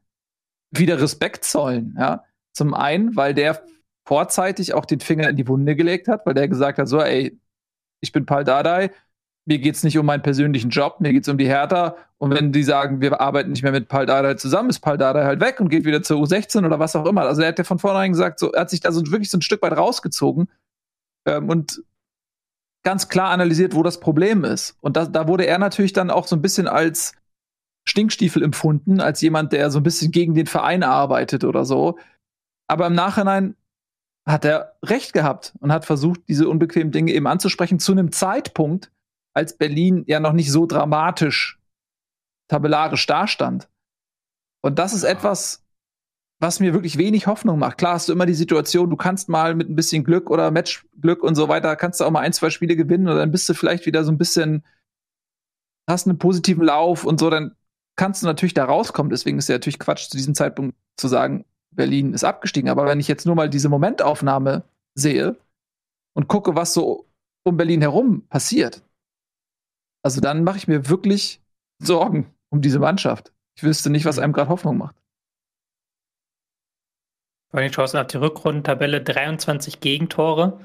wieder 0.70 1.00
Respekt 1.00 1.44
zollen. 1.44 1.96
Ja? 1.98 2.24
Zum 2.52 2.74
einen, 2.74 3.16
weil 3.16 3.34
der 3.34 3.62
vorzeitig 4.06 4.74
auch 4.74 4.84
den 4.84 5.00
Finger 5.00 5.28
in 5.28 5.36
die 5.36 5.48
Wunde 5.48 5.74
gelegt 5.74 6.08
hat, 6.08 6.24
weil 6.26 6.34
der 6.34 6.48
gesagt 6.48 6.78
hat, 6.78 6.88
so, 6.88 7.00
ey, 7.00 7.38
ich 8.00 8.12
bin 8.12 8.26
Paul 8.26 8.44
Dardai, 8.44 8.90
mir 9.46 9.58
geht 9.58 9.76
es 9.76 9.82
nicht 9.82 9.96
um 9.98 10.06
meinen 10.06 10.22
persönlichen 10.22 10.70
Job, 10.70 11.00
mir 11.00 11.12
geht 11.12 11.22
es 11.22 11.28
um 11.28 11.38
die 11.38 11.46
Hertha. 11.46 11.96
Und 12.18 12.32
wenn 12.32 12.52
die 12.52 12.62
sagen, 12.62 13.00
wir 13.00 13.20
arbeiten 13.20 13.50
nicht 13.50 13.62
mehr 13.62 13.72
mit 13.72 13.88
Paul 13.88 14.06
Dardai 14.06 14.34
zusammen, 14.34 14.70
ist 14.70 14.80
Paul 14.80 14.98
Dardai 14.98 15.24
halt 15.24 15.40
weg 15.40 15.60
und 15.60 15.68
geht 15.68 15.84
wieder 15.84 16.02
zur 16.02 16.20
U16 16.20 16.66
oder 16.66 16.78
was 16.78 16.96
auch 16.96 17.06
immer. 17.06 17.22
Also 17.22 17.42
er 17.42 17.48
hat 17.48 17.58
ja 17.58 17.64
von 17.64 17.78
vornherein 17.78 18.12
gesagt, 18.12 18.38
so, 18.38 18.52
er 18.52 18.62
hat 18.62 18.70
sich 18.70 18.80
da 18.80 18.90
so 18.92 19.02
wirklich 19.10 19.30
so 19.30 19.38
ein 19.38 19.42
Stück 19.42 19.62
weit 19.62 19.76
rausgezogen 19.76 20.48
ähm, 21.26 21.48
und 21.48 21.82
ganz 22.86 23.08
klar 23.08 23.30
analysiert, 23.30 23.74
wo 23.74 23.82
das 23.82 23.98
Problem 23.98 24.44
ist. 24.44 24.76
Und 24.80 24.96
da, 24.96 25.06
da 25.06 25.26
wurde 25.26 25.44
er 25.44 25.58
natürlich 25.58 25.92
dann 25.92 26.08
auch 26.08 26.28
so 26.28 26.36
ein 26.36 26.40
bisschen 26.40 26.68
als 26.68 27.16
Stinkstiefel 27.84 28.44
empfunden, 28.44 29.00
als 29.00 29.20
jemand, 29.22 29.52
der 29.52 29.72
so 29.72 29.80
ein 29.80 29.82
bisschen 29.82 30.12
gegen 30.12 30.34
den 30.34 30.46
Verein 30.46 30.84
arbeitet 30.84 31.42
oder 31.42 31.64
so. 31.64 31.98
Aber 32.68 32.86
im 32.86 32.94
Nachhinein 32.94 33.56
hat 34.24 34.44
er 34.44 34.76
recht 34.84 35.12
gehabt 35.12 35.52
und 35.58 35.72
hat 35.72 35.84
versucht, 35.84 36.20
diese 36.28 36.48
unbequemen 36.48 36.92
Dinge 36.92 37.10
eben 37.10 37.26
anzusprechen 37.26 37.80
zu 37.80 37.90
einem 37.90 38.12
Zeitpunkt, 38.12 38.92
als 39.34 39.58
Berlin 39.58 40.04
ja 40.06 40.20
noch 40.20 40.32
nicht 40.32 40.52
so 40.52 40.64
dramatisch 40.64 41.58
tabellarisch 42.46 43.04
dastand. 43.06 43.68
Und 44.62 44.78
das 44.78 44.92
ist 44.92 45.02
etwas, 45.02 45.65
was 46.38 46.60
mir 46.60 46.74
wirklich 46.74 46.98
wenig 46.98 47.26
Hoffnung 47.26 47.58
macht. 47.58 47.78
Klar 47.78 47.94
hast 47.94 48.08
du 48.08 48.12
immer 48.12 48.26
die 48.26 48.34
Situation, 48.34 48.90
du 48.90 48.96
kannst 48.96 49.28
mal 49.28 49.54
mit 49.54 49.70
ein 49.70 49.76
bisschen 49.76 50.04
Glück 50.04 50.30
oder 50.30 50.50
Matchglück 50.50 51.22
und 51.22 51.34
so 51.34 51.48
weiter, 51.48 51.76
kannst 51.76 52.00
du 52.00 52.04
auch 52.04 52.10
mal 52.10 52.20
ein, 52.20 52.32
zwei 52.32 52.50
Spiele 52.50 52.76
gewinnen 52.76 53.08
und 53.08 53.16
dann 53.16 53.30
bist 53.30 53.48
du 53.48 53.54
vielleicht 53.54 53.86
wieder 53.86 54.04
so 54.04 54.12
ein 54.12 54.18
bisschen, 54.18 54.64
hast 55.88 56.06
einen 56.06 56.18
positiven 56.18 56.64
Lauf 56.64 57.04
und 57.04 57.18
so, 57.18 57.30
dann 57.30 57.56
kannst 57.96 58.22
du 58.22 58.26
natürlich 58.26 58.54
da 58.54 58.64
rauskommen. 58.64 59.10
Deswegen 59.10 59.38
ist 59.38 59.48
ja 59.48 59.54
natürlich 59.54 59.78
Quatsch, 59.78 60.10
zu 60.10 60.16
diesem 60.16 60.34
Zeitpunkt 60.34 60.76
zu 60.96 61.08
sagen, 61.08 61.44
Berlin 61.70 62.12
ist 62.12 62.24
abgestiegen. 62.24 62.70
Aber 62.70 62.86
wenn 62.86 63.00
ich 63.00 63.08
jetzt 63.08 63.26
nur 63.26 63.34
mal 63.34 63.48
diese 63.48 63.68
Momentaufnahme 63.68 64.64
sehe 64.94 65.36
und 66.14 66.28
gucke, 66.28 66.54
was 66.54 66.74
so 66.74 67.06
um 67.44 67.56
Berlin 67.56 67.80
herum 67.80 68.26
passiert, 68.28 68.82
also 70.02 70.20
dann 70.20 70.44
mache 70.44 70.58
ich 70.58 70.68
mir 70.68 70.88
wirklich 70.88 71.40
Sorgen 71.82 72.32
um 72.50 72.60
diese 72.60 72.78
Mannschaft. 72.78 73.32
Ich 73.56 73.62
wüsste 73.62 73.90
nicht, 73.90 74.04
was 74.04 74.18
einem 74.18 74.32
gerade 74.32 74.50
Hoffnung 74.50 74.78
macht. 74.78 74.96
Schaust 77.72 77.94
du 77.94 77.98
auf 77.98 78.06
die 78.06 78.18
Rückrundentabelle 78.18 79.00
23 79.00 79.80
Gegentore. 79.80 80.60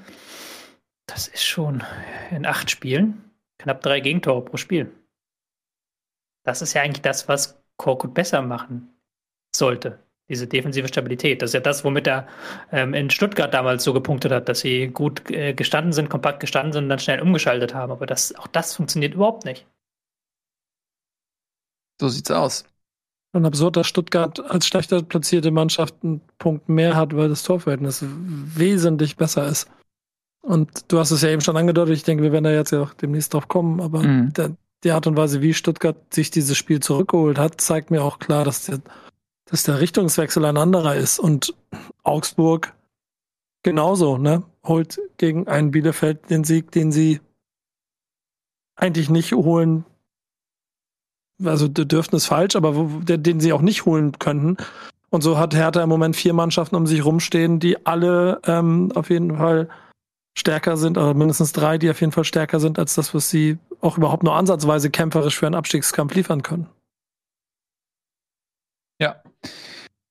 Das 1.07 1.27
ist 1.27 1.43
schon 1.43 1.83
in 2.31 2.45
acht 2.45 2.69
Spielen 2.69 3.31
knapp 3.61 3.81
drei 3.81 3.99
Gegentore 3.99 4.43
pro 4.43 4.57
Spiel. 4.57 4.91
Das 6.43 6.61
ist 6.61 6.73
ja 6.73 6.81
eigentlich 6.81 7.01
das, 7.01 7.27
was 7.27 7.61
Korkut 7.77 8.13
besser 8.13 8.41
machen 8.41 8.89
sollte. 9.55 9.99
Diese 10.29 10.47
defensive 10.47 10.87
Stabilität. 10.87 11.41
Das 11.41 11.49
ist 11.49 11.53
ja 11.53 11.59
das, 11.59 11.83
womit 11.83 12.07
er 12.07 12.27
ähm, 12.71 12.93
in 12.93 13.09
Stuttgart 13.09 13.53
damals 13.53 13.83
so 13.83 13.93
gepunktet 13.93 14.31
hat, 14.31 14.47
dass 14.49 14.61
sie 14.61 14.87
gut 14.87 15.29
äh, 15.29 15.53
gestanden 15.53 15.93
sind, 15.93 16.09
kompakt 16.09 16.39
gestanden 16.39 16.73
sind 16.73 16.83
und 16.83 16.89
dann 16.89 16.99
schnell 16.99 17.21
umgeschaltet 17.21 17.73
haben. 17.73 17.91
Aber 17.91 18.05
das, 18.05 18.33
auch 18.35 18.47
das 18.47 18.75
funktioniert 18.75 19.13
überhaupt 19.13 19.45
nicht. 19.45 19.67
So 21.99 22.07
sieht's 22.09 22.31
aus. 22.31 22.65
Schon 23.33 23.45
absurd, 23.45 23.77
dass 23.77 23.87
Stuttgart 23.87 24.39
als 24.39 24.67
schlechter 24.67 25.01
platzierte 25.01 25.51
Mannschaft 25.51 25.95
einen 26.03 26.21
Punkt 26.37 26.69
mehr 26.69 26.95
hat, 26.95 27.15
weil 27.15 27.29
das 27.29 27.43
Torverhältnis 27.43 28.03
wesentlich 28.03 29.15
besser 29.15 29.47
ist. 29.47 29.69
Und 30.41 30.91
du 30.91 30.99
hast 30.99 31.11
es 31.11 31.21
ja 31.21 31.29
eben 31.29 31.41
schon 31.41 31.57
angedeutet, 31.57 31.95
ich 31.95 32.03
denke, 32.03 32.23
wir 32.23 32.31
werden 32.31 32.45
da 32.45 32.51
jetzt 32.51 32.71
ja 32.71 32.81
auch 32.81 32.93
demnächst 32.93 33.33
drauf 33.33 33.47
kommen, 33.47 33.79
aber 33.79 34.01
mhm. 34.03 34.33
der, 34.33 34.55
die 34.83 34.91
Art 34.91 35.07
und 35.07 35.15
Weise, 35.15 35.41
wie 35.41 35.53
Stuttgart 35.53 35.95
sich 36.13 36.31
dieses 36.31 36.57
Spiel 36.57 36.79
zurückgeholt 36.79 37.37
hat, 37.37 37.61
zeigt 37.61 37.91
mir 37.91 38.03
auch 38.03 38.19
klar, 38.19 38.43
dass 38.43 38.65
der, 38.65 38.79
dass 39.45 39.63
der 39.63 39.79
Richtungswechsel 39.79 40.43
ein 40.45 40.57
anderer 40.57 40.95
ist. 40.95 41.19
Und 41.19 41.53
Augsburg 42.03 42.73
genauso, 43.63 44.17
ne? 44.17 44.43
Holt 44.63 44.99
gegen 45.17 45.47
einen 45.47 45.71
Bielefeld 45.71 46.29
den 46.29 46.43
Sieg, 46.43 46.71
den 46.71 46.91
sie 46.91 47.19
eigentlich 48.75 49.09
nicht 49.09 49.33
holen. 49.33 49.85
Also 51.45 51.67
dürften 51.67 52.15
es 52.15 52.25
falsch, 52.25 52.55
aber 52.55 52.75
wo, 52.75 52.99
den 52.99 53.39
sie 53.39 53.53
auch 53.53 53.61
nicht 53.61 53.85
holen 53.85 54.17
könnten. 54.19 54.57
Und 55.09 55.21
so 55.21 55.37
hat 55.37 55.53
Hertha 55.53 55.83
im 55.83 55.89
Moment 55.89 56.15
vier 56.15 56.33
Mannschaften 56.33 56.75
um 56.75 56.87
sich 56.87 57.03
rumstehen, 57.03 57.59
die 57.59 57.85
alle 57.85 58.41
ähm, 58.45 58.91
auf 58.95 59.09
jeden 59.09 59.37
Fall 59.37 59.69
stärker 60.37 60.77
sind, 60.77 60.97
oder 60.97 61.13
mindestens 61.13 61.51
drei, 61.51 61.77
die 61.77 61.89
auf 61.89 61.99
jeden 61.99 62.13
Fall 62.13 62.23
stärker 62.23 62.59
sind 62.59 62.79
als 62.79 62.95
das, 62.95 63.13
was 63.13 63.29
sie 63.29 63.57
auch 63.81 63.97
überhaupt 63.97 64.23
nur 64.23 64.35
ansatzweise 64.35 64.89
kämpferisch 64.89 65.37
für 65.37 65.47
einen 65.47 65.55
Abstiegskampf 65.55 66.15
liefern 66.15 66.43
können. 66.43 66.67
Ja. 68.99 69.21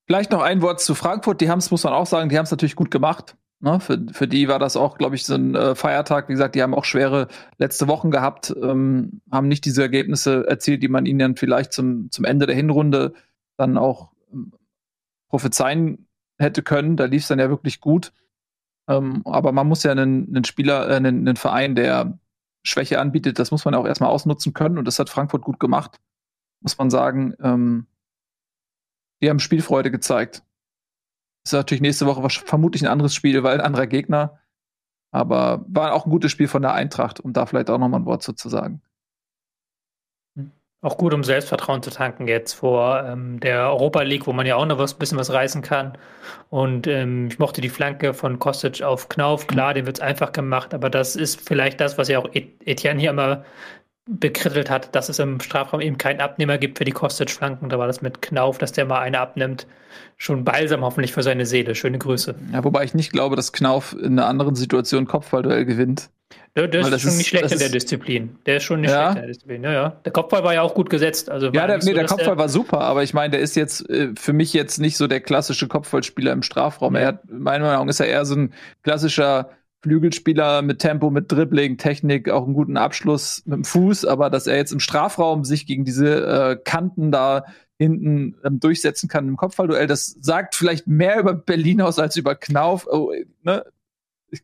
Vielleicht 0.06 0.32
noch 0.32 0.42
ein 0.42 0.60
Wort 0.60 0.80
zu 0.80 0.94
Frankfurt. 0.94 1.40
Die 1.40 1.48
haben 1.48 1.60
es, 1.60 1.70
muss 1.70 1.84
man 1.84 1.92
auch 1.92 2.06
sagen, 2.06 2.28
die 2.28 2.36
haben 2.36 2.44
es 2.44 2.50
natürlich 2.50 2.76
gut 2.76 2.90
gemacht. 2.90 3.36
Ne? 3.60 3.78
Für, 3.78 3.98
für 4.12 4.26
die 4.26 4.48
war 4.48 4.58
das 4.58 4.76
auch, 4.76 4.96
glaube 4.96 5.16
ich, 5.16 5.24
so 5.24 5.34
ein 5.34 5.54
äh, 5.54 5.74
Feiertag. 5.74 6.28
Wie 6.28 6.32
gesagt, 6.32 6.54
die 6.54 6.62
haben 6.62 6.74
auch 6.74 6.84
schwere 6.84 7.28
letzte 7.58 7.88
Wochen 7.88 8.10
gehabt, 8.10 8.54
ähm, 8.60 9.20
haben 9.30 9.48
nicht 9.48 9.64
diese 9.64 9.82
Ergebnisse 9.82 10.46
erzielt, 10.46 10.82
die 10.82 10.88
man 10.88 11.06
ihnen 11.06 11.18
dann 11.18 11.36
vielleicht 11.36 11.72
zum, 11.72 12.10
zum 12.10 12.24
Ende 12.24 12.46
der 12.46 12.56
Hinrunde 12.56 13.12
dann 13.56 13.76
auch 13.76 14.12
ähm, 14.32 14.52
prophezeien 15.28 16.06
hätte 16.38 16.62
können. 16.62 16.96
Da 16.96 17.04
lief 17.04 17.22
es 17.22 17.28
dann 17.28 17.38
ja 17.38 17.50
wirklich 17.50 17.80
gut. 17.80 18.12
Ähm, 18.88 19.22
aber 19.26 19.52
man 19.52 19.68
muss 19.68 19.82
ja 19.82 19.92
einen, 19.92 20.28
einen 20.28 20.44
Spieler, 20.44 20.88
äh, 20.88 20.96
einen, 20.96 21.28
einen, 21.28 21.36
Verein, 21.36 21.74
der 21.74 22.18
Schwäche 22.62 22.98
anbietet, 22.98 23.38
das 23.38 23.50
muss 23.50 23.64
man 23.64 23.74
auch 23.74 23.86
erstmal 23.86 24.10
ausnutzen 24.10 24.54
können. 24.54 24.78
Und 24.78 24.86
das 24.86 24.98
hat 24.98 25.10
Frankfurt 25.10 25.42
gut 25.42 25.60
gemacht, 25.60 26.00
muss 26.60 26.78
man 26.78 26.90
sagen. 26.90 27.34
Ähm, 27.42 27.86
die 29.22 29.28
haben 29.28 29.38
Spielfreude 29.38 29.90
gezeigt. 29.90 30.42
Ist 31.44 31.52
natürlich 31.52 31.80
nächste 31.80 32.06
Woche 32.06 32.28
vermutlich 32.28 32.82
ein 32.82 32.88
anderes 32.88 33.14
Spiel, 33.14 33.42
weil 33.42 33.54
ein 33.54 33.64
anderer 33.64 33.86
Gegner. 33.86 34.38
Aber 35.12 35.64
war 35.68 35.94
auch 35.94 36.06
ein 36.06 36.10
gutes 36.10 36.30
Spiel 36.30 36.48
von 36.48 36.62
der 36.62 36.74
Eintracht, 36.74 37.20
um 37.20 37.32
da 37.32 37.46
vielleicht 37.46 37.70
auch 37.70 37.78
nochmal 37.78 38.00
ein 38.00 38.06
Wort 38.06 38.22
zu 38.22 38.48
sagen. 38.48 38.82
Auch 40.82 40.96
gut, 40.96 41.12
um 41.12 41.22
Selbstvertrauen 41.22 41.82
zu 41.82 41.90
tanken 41.90 42.26
jetzt 42.26 42.54
vor 42.54 43.04
ähm, 43.04 43.38
der 43.38 43.68
Europa 43.68 44.00
League, 44.00 44.26
wo 44.26 44.32
man 44.32 44.46
ja 44.46 44.56
auch 44.56 44.64
noch 44.64 44.78
was 44.78 44.94
bisschen 44.94 45.18
was 45.18 45.30
reißen 45.30 45.60
kann. 45.60 45.98
Und 46.48 46.86
ähm, 46.86 47.26
ich 47.26 47.38
mochte 47.38 47.60
die 47.60 47.68
Flanke 47.68 48.14
von 48.14 48.38
Kostic 48.38 48.82
auf 48.82 49.10
Knauf. 49.10 49.46
Klar, 49.46 49.74
dem 49.74 49.84
wird 49.84 49.98
es 49.98 50.00
einfach 50.02 50.32
gemacht, 50.32 50.72
aber 50.72 50.88
das 50.88 51.16
ist 51.16 51.46
vielleicht 51.46 51.80
das, 51.80 51.98
was 51.98 52.08
ja 52.08 52.18
auch 52.18 52.30
Etienne 52.32 52.98
hier 52.98 53.10
immer 53.10 53.44
bekrittelt 54.10 54.70
hat, 54.70 54.94
dass 54.94 55.08
es 55.08 55.18
im 55.20 55.40
Strafraum 55.40 55.80
eben 55.80 55.96
keinen 55.96 56.20
Abnehmer 56.20 56.58
gibt 56.58 56.78
für 56.78 56.84
die 56.84 56.92
Kostic-Flanken. 56.92 57.68
Da 57.68 57.78
war 57.78 57.86
das 57.86 58.02
mit 58.02 58.20
Knauf, 58.20 58.58
dass 58.58 58.72
der 58.72 58.84
mal 58.84 59.00
eine 59.00 59.20
abnimmt. 59.20 59.66
Schon 60.16 60.44
balsam 60.44 60.82
hoffentlich 60.82 61.12
für 61.12 61.22
seine 61.22 61.46
Seele. 61.46 61.74
Schöne 61.74 61.98
Grüße. 61.98 62.34
Ja, 62.52 62.64
wobei 62.64 62.84
ich 62.84 62.94
nicht 62.94 63.12
glaube, 63.12 63.36
dass 63.36 63.52
Knauf 63.52 63.94
in 63.94 64.18
einer 64.18 64.26
anderen 64.26 64.56
Situation 64.56 65.06
Kopfballduell 65.06 65.64
gewinnt. 65.64 66.10
Der, 66.56 66.66
der 66.66 66.80
ist 66.80 67.00
schon 67.00 67.10
ist, 67.10 67.18
nicht 67.18 67.28
schlecht 67.28 67.52
in 67.52 67.58
der 67.58 67.68
Disziplin. 67.68 68.36
Der 68.46 68.56
ist 68.56 68.64
schon 68.64 68.80
nicht 68.80 68.90
ja. 68.90 69.12
schlecht 69.12 69.16
in 69.16 69.22
der 69.22 69.28
Disziplin. 69.28 69.62
Ja, 69.62 69.72
ja. 69.72 69.88
Der 70.04 70.12
Kopfball 70.12 70.42
war 70.42 70.54
ja 70.54 70.62
auch 70.62 70.74
gut 70.74 70.90
gesetzt. 70.90 71.30
Also 71.30 71.46
ja, 71.46 71.66
der, 71.66 71.76
nee, 71.78 71.82
so, 71.82 71.92
der 71.92 72.06
Kopfball 72.06 72.26
der 72.26 72.38
war 72.38 72.48
super, 72.48 72.80
aber 72.80 73.04
ich 73.04 73.14
meine, 73.14 73.30
der 73.30 73.40
ist 73.40 73.54
jetzt 73.54 73.88
äh, 73.88 74.10
für 74.16 74.32
mich 74.32 74.52
jetzt 74.52 74.78
nicht 74.78 74.96
so 74.96 75.06
der 75.06 75.20
klassische 75.20 75.68
Kopfballspieler 75.68 76.32
im 76.32 76.42
Strafraum. 76.42 76.94
Ja. 76.96 77.00
Er 77.00 77.06
hat, 77.08 77.30
meiner 77.30 77.64
Meinung 77.64 77.86
nach, 77.86 77.90
ist 77.90 78.00
er 78.00 78.06
eher 78.06 78.24
so 78.24 78.34
ein 78.34 78.52
klassischer 78.82 79.50
Flügelspieler 79.82 80.62
mit 80.62 80.78
Tempo, 80.78 81.10
mit 81.10 81.32
Dribbling, 81.32 81.78
Technik, 81.78 82.28
auch 82.28 82.44
einen 82.44 82.54
guten 82.54 82.76
Abschluss 82.76 83.42
mit 83.46 83.56
dem 83.56 83.64
Fuß, 83.64 84.04
aber 84.04 84.28
dass 84.28 84.46
er 84.46 84.56
jetzt 84.56 84.72
im 84.72 84.80
Strafraum 84.80 85.44
sich 85.44 85.66
gegen 85.66 85.84
diese 85.84 86.26
äh, 86.26 86.56
Kanten 86.56 87.10
da 87.10 87.44
hinten 87.78 88.36
ähm, 88.44 88.60
durchsetzen 88.60 89.08
kann 89.08 89.26
im 89.26 89.38
Kopfballduell, 89.38 89.86
das 89.86 90.16
sagt 90.20 90.54
vielleicht 90.54 90.86
mehr 90.86 91.18
über 91.18 91.32
Berlin 91.32 91.80
aus 91.80 91.98
als 91.98 92.16
über 92.16 92.34
Knauf. 92.34 92.86
Oh, 92.86 93.10
ne? 93.42 93.64
Ich 94.30 94.42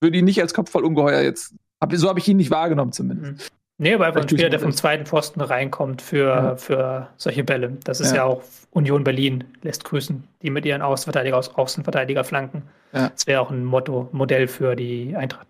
würde 0.00 0.16
ihn 0.16 0.24
nicht 0.24 0.40
als 0.40 0.54
Kopfballungeheuer 0.54 1.20
jetzt, 1.20 1.54
hab, 1.78 1.94
so 1.94 2.08
habe 2.08 2.20
ich 2.20 2.28
ihn 2.28 2.38
nicht 2.38 2.50
wahrgenommen 2.50 2.92
zumindest. 2.92 3.32
Mhm. 3.32 3.56
Nee, 3.76 3.94
aber 3.94 4.06
einfach 4.06 4.22
ein 4.22 4.28
Spieler, 4.28 4.50
der 4.50 4.60
vom 4.60 4.72
zweiten 4.72 5.04
Pfosten 5.04 5.40
reinkommt 5.40 6.00
für, 6.00 6.28
ja. 6.28 6.56
für 6.56 7.08
solche 7.16 7.42
Bälle. 7.42 7.76
Das 7.84 8.00
ist 8.00 8.10
ja. 8.10 8.18
ja. 8.18 8.24
auch 8.24 8.42
Union 8.70 9.02
Berlin, 9.04 9.44
lässt 9.62 9.84
grüßen, 9.84 10.24
die 10.42 10.50
mit 10.50 10.64
ihren 10.64 10.80
Außenverteidiger 10.80 11.36
aus 11.36 11.54
Außenverteidiger 11.54 12.22
flanken. 12.24 12.62
Ja. 12.94 13.08
Das 13.08 13.26
wäre 13.26 13.40
auch 13.40 13.50
ein 13.50 13.64
Motto, 13.64 14.08
Modell 14.12 14.46
für 14.48 14.76
die 14.76 15.16
Eintracht. 15.16 15.48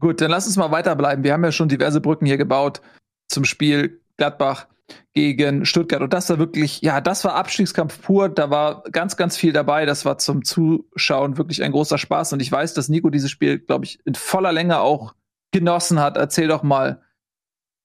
Gut, 0.00 0.20
dann 0.20 0.30
lass 0.30 0.46
uns 0.46 0.56
mal 0.56 0.70
weiterbleiben. 0.70 1.24
Wir 1.24 1.32
haben 1.32 1.44
ja 1.44 1.52
schon 1.52 1.68
diverse 1.68 2.00
Brücken 2.00 2.26
hier 2.26 2.36
gebaut 2.36 2.80
zum 3.28 3.44
Spiel 3.44 4.00
Gladbach 4.16 4.66
gegen 5.14 5.64
Stuttgart. 5.64 6.02
Und 6.02 6.12
das 6.12 6.28
war 6.28 6.38
wirklich, 6.38 6.80
ja, 6.82 7.00
das 7.00 7.24
war 7.24 7.34
Abstiegskampf 7.34 8.02
pur. 8.02 8.28
Da 8.28 8.50
war 8.50 8.82
ganz, 8.90 9.16
ganz 9.16 9.36
viel 9.36 9.52
dabei. 9.52 9.86
Das 9.86 10.04
war 10.04 10.18
zum 10.18 10.44
Zuschauen 10.44 11.38
wirklich 11.38 11.62
ein 11.62 11.72
großer 11.72 11.98
Spaß. 11.98 12.32
Und 12.32 12.40
ich 12.40 12.50
weiß, 12.50 12.74
dass 12.74 12.88
Nico 12.88 13.10
dieses 13.10 13.30
Spiel, 13.30 13.58
glaube 13.58 13.84
ich, 13.84 14.00
in 14.04 14.14
voller 14.14 14.52
Länge 14.52 14.80
auch 14.80 15.14
genossen 15.52 16.00
hat. 16.00 16.16
Erzähl 16.16 16.48
doch 16.48 16.62
mal, 16.62 17.02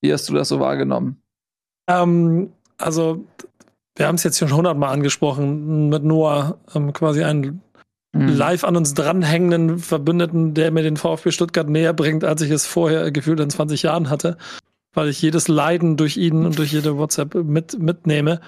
wie 0.02 0.14
hast 0.14 0.28
du 0.30 0.34
das 0.34 0.48
so 0.48 0.60
wahrgenommen? 0.60 1.22
Ähm, 1.88 2.54
also, 2.78 3.26
wir 3.98 4.08
haben 4.08 4.16
es 4.16 4.24
jetzt 4.24 4.38
schon 4.38 4.54
hundertmal 4.54 4.94
angesprochen, 4.94 5.90
mit 5.90 6.04
Noah 6.04 6.60
ähm, 6.76 6.94
quasi 6.94 7.24
einen 7.24 7.62
mhm. 8.14 8.28
live 8.30 8.64
an 8.64 8.78
uns 8.78 8.94
dranhängenden 8.94 9.80
Verbündeten, 9.80 10.54
der 10.54 10.72
mir 10.72 10.84
den 10.84 10.98
VfB 10.98 11.32
Stuttgart 11.32 11.68
näher 11.68 11.94
bringt, 11.94 12.24
als 12.24 12.42
ich 12.42 12.52
es 12.52 12.66
vorher 12.66 13.12
gefühlt 13.12 13.40
in 13.40 13.50
20 13.50 13.84
Jahren 13.84 14.10
hatte, 14.10 14.38
weil 14.94 15.10
ich 15.10 15.22
jedes 15.22 15.48
Leiden 15.48 15.98
durch 15.98 16.16
ihn 16.16 16.46
und 16.46 16.58
durch 16.60 16.72
jede 16.74 16.98
WhatsApp 16.98 17.34
mit, 17.36 17.80
mitnehme. 17.80 18.40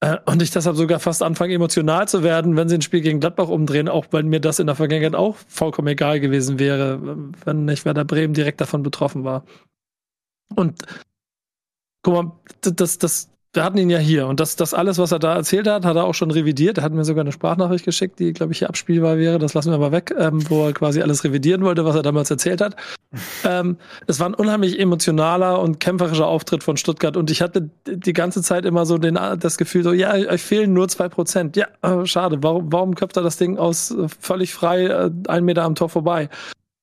Äh, 0.00 0.18
und 0.26 0.42
ich 0.42 0.50
deshalb 0.50 0.76
sogar 0.76 1.00
fast 1.00 1.22
anfange, 1.22 1.54
emotional 1.54 2.06
zu 2.06 2.22
werden, 2.22 2.56
wenn 2.56 2.68
sie 2.68 2.74
ein 2.76 2.82
Spiel 2.82 3.00
gegen 3.00 3.20
Gladbach 3.20 3.48
umdrehen, 3.48 3.88
auch 3.88 4.06
weil 4.10 4.24
mir 4.24 4.40
das 4.40 4.58
in 4.58 4.66
der 4.66 4.76
Vergangenheit 4.76 5.14
auch 5.14 5.36
vollkommen 5.48 5.88
egal 5.88 6.20
gewesen 6.20 6.58
wäre, 6.58 7.00
wenn 7.44 7.64
nicht 7.64 7.86
Werder 7.86 8.04
Bremen 8.04 8.34
direkt 8.34 8.60
davon 8.60 8.82
betroffen 8.82 9.24
war. 9.24 9.44
Und 10.54 10.82
guck 12.02 12.14
mal, 12.14 12.32
das, 12.60 12.98
das, 12.98 13.30
wir 13.52 13.64
hatten 13.64 13.78
ihn 13.78 13.90
ja 13.90 13.98
hier 13.98 14.28
und 14.28 14.38
das, 14.38 14.54
das 14.54 14.74
alles, 14.74 14.98
was 14.98 15.10
er 15.10 15.18
da 15.18 15.34
erzählt 15.34 15.66
hat, 15.66 15.84
hat 15.84 15.96
er 15.96 16.04
auch 16.04 16.14
schon 16.14 16.30
revidiert. 16.30 16.78
Er 16.78 16.84
hat 16.84 16.92
mir 16.92 17.04
sogar 17.04 17.22
eine 17.22 17.32
Sprachnachricht 17.32 17.84
geschickt, 17.84 18.20
die, 18.20 18.32
glaube 18.32 18.52
ich, 18.52 18.60
hier 18.60 18.68
abspielbar 18.68 19.18
wäre. 19.18 19.40
Das 19.40 19.54
lassen 19.54 19.72
wir 19.72 19.78
mal 19.78 19.90
weg, 19.90 20.14
ähm, 20.16 20.48
wo 20.48 20.66
er 20.66 20.72
quasi 20.72 21.02
alles 21.02 21.24
revidieren 21.24 21.62
wollte, 21.62 21.84
was 21.84 21.96
er 21.96 22.02
damals 22.02 22.30
erzählt 22.30 22.60
hat. 22.60 22.76
ähm, 23.44 23.76
es 24.06 24.20
war 24.20 24.28
ein 24.28 24.34
unheimlich 24.34 24.78
emotionaler 24.78 25.60
und 25.60 25.80
kämpferischer 25.80 26.28
Auftritt 26.28 26.62
von 26.62 26.76
Stuttgart 26.76 27.16
und 27.16 27.28
ich 27.32 27.42
hatte 27.42 27.70
die 27.88 28.12
ganze 28.12 28.40
Zeit 28.42 28.64
immer 28.64 28.86
so 28.86 28.98
den, 28.98 29.14
das 29.14 29.56
Gefühl, 29.56 29.82
so, 29.82 29.92
ja, 29.92 30.12
euch 30.12 30.42
fehlen 30.42 30.72
nur 30.72 30.88
zwei 30.88 31.08
Prozent. 31.08 31.56
Ja, 31.56 31.66
äh, 31.82 32.06
schade. 32.06 32.38
Warum, 32.42 32.72
warum 32.72 32.94
köpft 32.94 33.16
er 33.16 33.24
das 33.24 33.36
Ding 33.36 33.58
aus 33.58 33.90
äh, 33.90 34.06
völlig 34.20 34.54
frei, 34.54 34.84
äh, 34.84 35.10
einen 35.26 35.44
Meter 35.44 35.64
am 35.64 35.74
Tor 35.74 35.88
vorbei? 35.88 36.28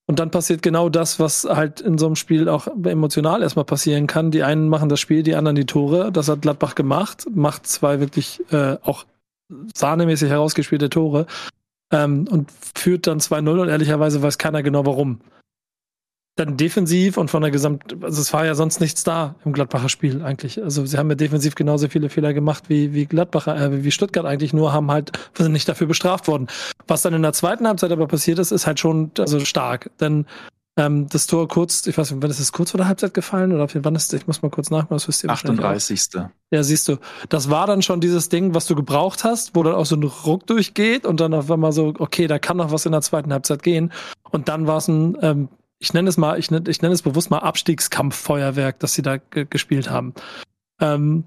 Und 0.10 0.20
dann 0.20 0.32
passiert 0.32 0.62
genau 0.62 0.88
das, 0.88 1.20
was 1.20 1.44
halt 1.44 1.82
in 1.82 1.98
so 1.98 2.06
einem 2.06 2.16
Spiel 2.16 2.48
auch 2.48 2.68
emotional 2.84 3.44
erstmal 3.44 3.66
passieren 3.66 4.08
kann. 4.08 4.32
Die 4.32 4.42
einen 4.42 4.70
machen 4.70 4.88
das 4.88 5.02
Spiel, 5.02 5.22
die 5.22 5.36
anderen 5.36 5.56
die 5.56 5.66
Tore. 5.66 6.12
Das 6.14 6.30
hat 6.30 6.42
Gladbach 6.42 6.76
gemacht, 6.76 7.28
macht 7.34 7.68
zwei 7.68 8.00
wirklich 8.00 8.42
äh, 8.52 8.78
auch 8.84 9.06
sahnemäßig 9.76 10.30
herausgespielte 10.30 10.90
Tore 10.90 11.26
ähm, 11.92 12.26
und 12.30 12.50
führt 12.76 13.08
dann 13.08 13.20
2-0 13.20 13.60
und 13.60 13.70
ehrlicherweise 13.70 14.22
weiß 14.22 14.38
keiner 14.38 14.64
genau 14.64 14.86
warum 14.86 15.20
dann 16.38 16.56
defensiv 16.56 17.18
und 17.18 17.30
von 17.30 17.42
der 17.42 17.52
Gesamt, 17.52 17.98
also 18.02 18.22
es 18.22 18.32
war 18.32 18.46
ja 18.46 18.56
sonst 18.56 18.80
nichts 18.80 19.04
da 19.04 19.36
im 19.44 19.54
Gladbacher 19.54 19.90
Spiel 19.90 20.24
eigentlich. 20.24 20.64
Also 20.64 20.86
sie 20.86 20.98
haben 20.98 21.10
ja 21.10 21.16
defensiv 21.16 21.56
genauso 21.56 21.90
viele 21.90 22.10
Fehler 22.10 22.34
gemacht 22.34 22.66
wie, 22.68 22.94
wie 22.94 23.06
Gladbacher, 23.06 23.60
äh, 23.60 23.84
wie 23.84 23.92
Stuttgart 23.92 24.26
eigentlich, 24.26 24.54
nur 24.54 24.72
haben 24.72 24.92
halt, 24.92 25.12
sind 25.36 25.52
nicht 25.52 25.68
dafür 25.68 25.88
bestraft 25.88 26.28
worden. 26.28 26.48
Was 26.88 27.02
dann 27.02 27.14
in 27.14 27.24
der 27.24 27.34
zweiten 27.34 27.68
Halbzeit 27.68 27.92
aber 27.92 28.08
passiert 28.08 28.40
ist, 28.40 28.52
ist 28.52 28.68
halt 28.68 28.80
schon, 28.80 29.12
also 29.18 29.40
stark. 29.40 29.90
Denn 30.00 30.26
ähm, 30.78 31.08
das 31.10 31.26
Tor 31.26 31.48
kurz, 31.48 31.88
ich 31.88 31.98
weiß 31.98 32.12
nicht, 32.12 32.22
wann 32.22 32.30
ist 32.30 32.40
es 32.40 32.52
kurz 32.52 32.70
vor 32.70 32.78
der 32.78 32.88
Halbzeit 32.88 33.16
gefallen 33.16 33.52
oder 33.52 33.68
wann 33.74 33.96
ist 33.96 34.14
ich 34.14 34.28
muss 34.28 34.44
mal 34.44 34.50
kurz 34.50 34.70
nachmachen, 34.70 34.94
das 34.94 35.08
wisst 35.08 35.24
ihr 35.24 35.32
38. 35.32 36.00
Ja, 36.52 36.62
siehst 36.62 36.88
du. 36.88 36.98
Das 37.30 37.50
war 37.50 37.66
dann 37.66 37.82
schon 37.82 38.00
dieses 38.00 38.30
Ding, 38.30 38.54
was 38.54 38.68
du 38.68 38.76
gebraucht 38.76 39.24
hast, 39.24 39.56
wo 39.56 39.64
dann 39.64 39.74
auch 39.74 39.88
so 39.88 39.96
ein 39.96 40.04
Ruck 40.04 40.46
durchgeht 40.46 41.08
und 41.08 41.20
dann 41.20 41.34
auf 41.34 41.50
einmal 41.50 41.72
so, 41.72 41.96
okay, 41.98 42.28
da 42.28 42.38
kann 42.38 42.58
noch 42.58 42.72
was 42.72 42.86
in 42.86 42.92
der 42.92 43.02
zweiten 43.02 43.34
Halbzeit 43.34 43.64
gehen. 43.64 43.92
Und 44.30 44.50
dann 44.50 44.68
war 44.68 44.78
es 44.78 44.88
ein 44.88 45.18
ähm, 45.24 45.50
ich 45.80 45.94
nenne 45.94 46.10
es 46.10 46.18
mal, 46.18 46.40
ich 46.40 46.52
nenne, 46.52 46.70
ich 46.70 46.82
nenne 46.82 46.94
es 46.94 47.02
bewusst 47.02 47.30
mal 47.30 47.40
Abstiegskampffeuerwerk, 47.40 48.80
das 48.80 48.94
sie 48.94 49.02
da 49.02 49.18
gespielt 49.18 49.90
haben. 49.90 50.14
Ähm, 50.80 51.24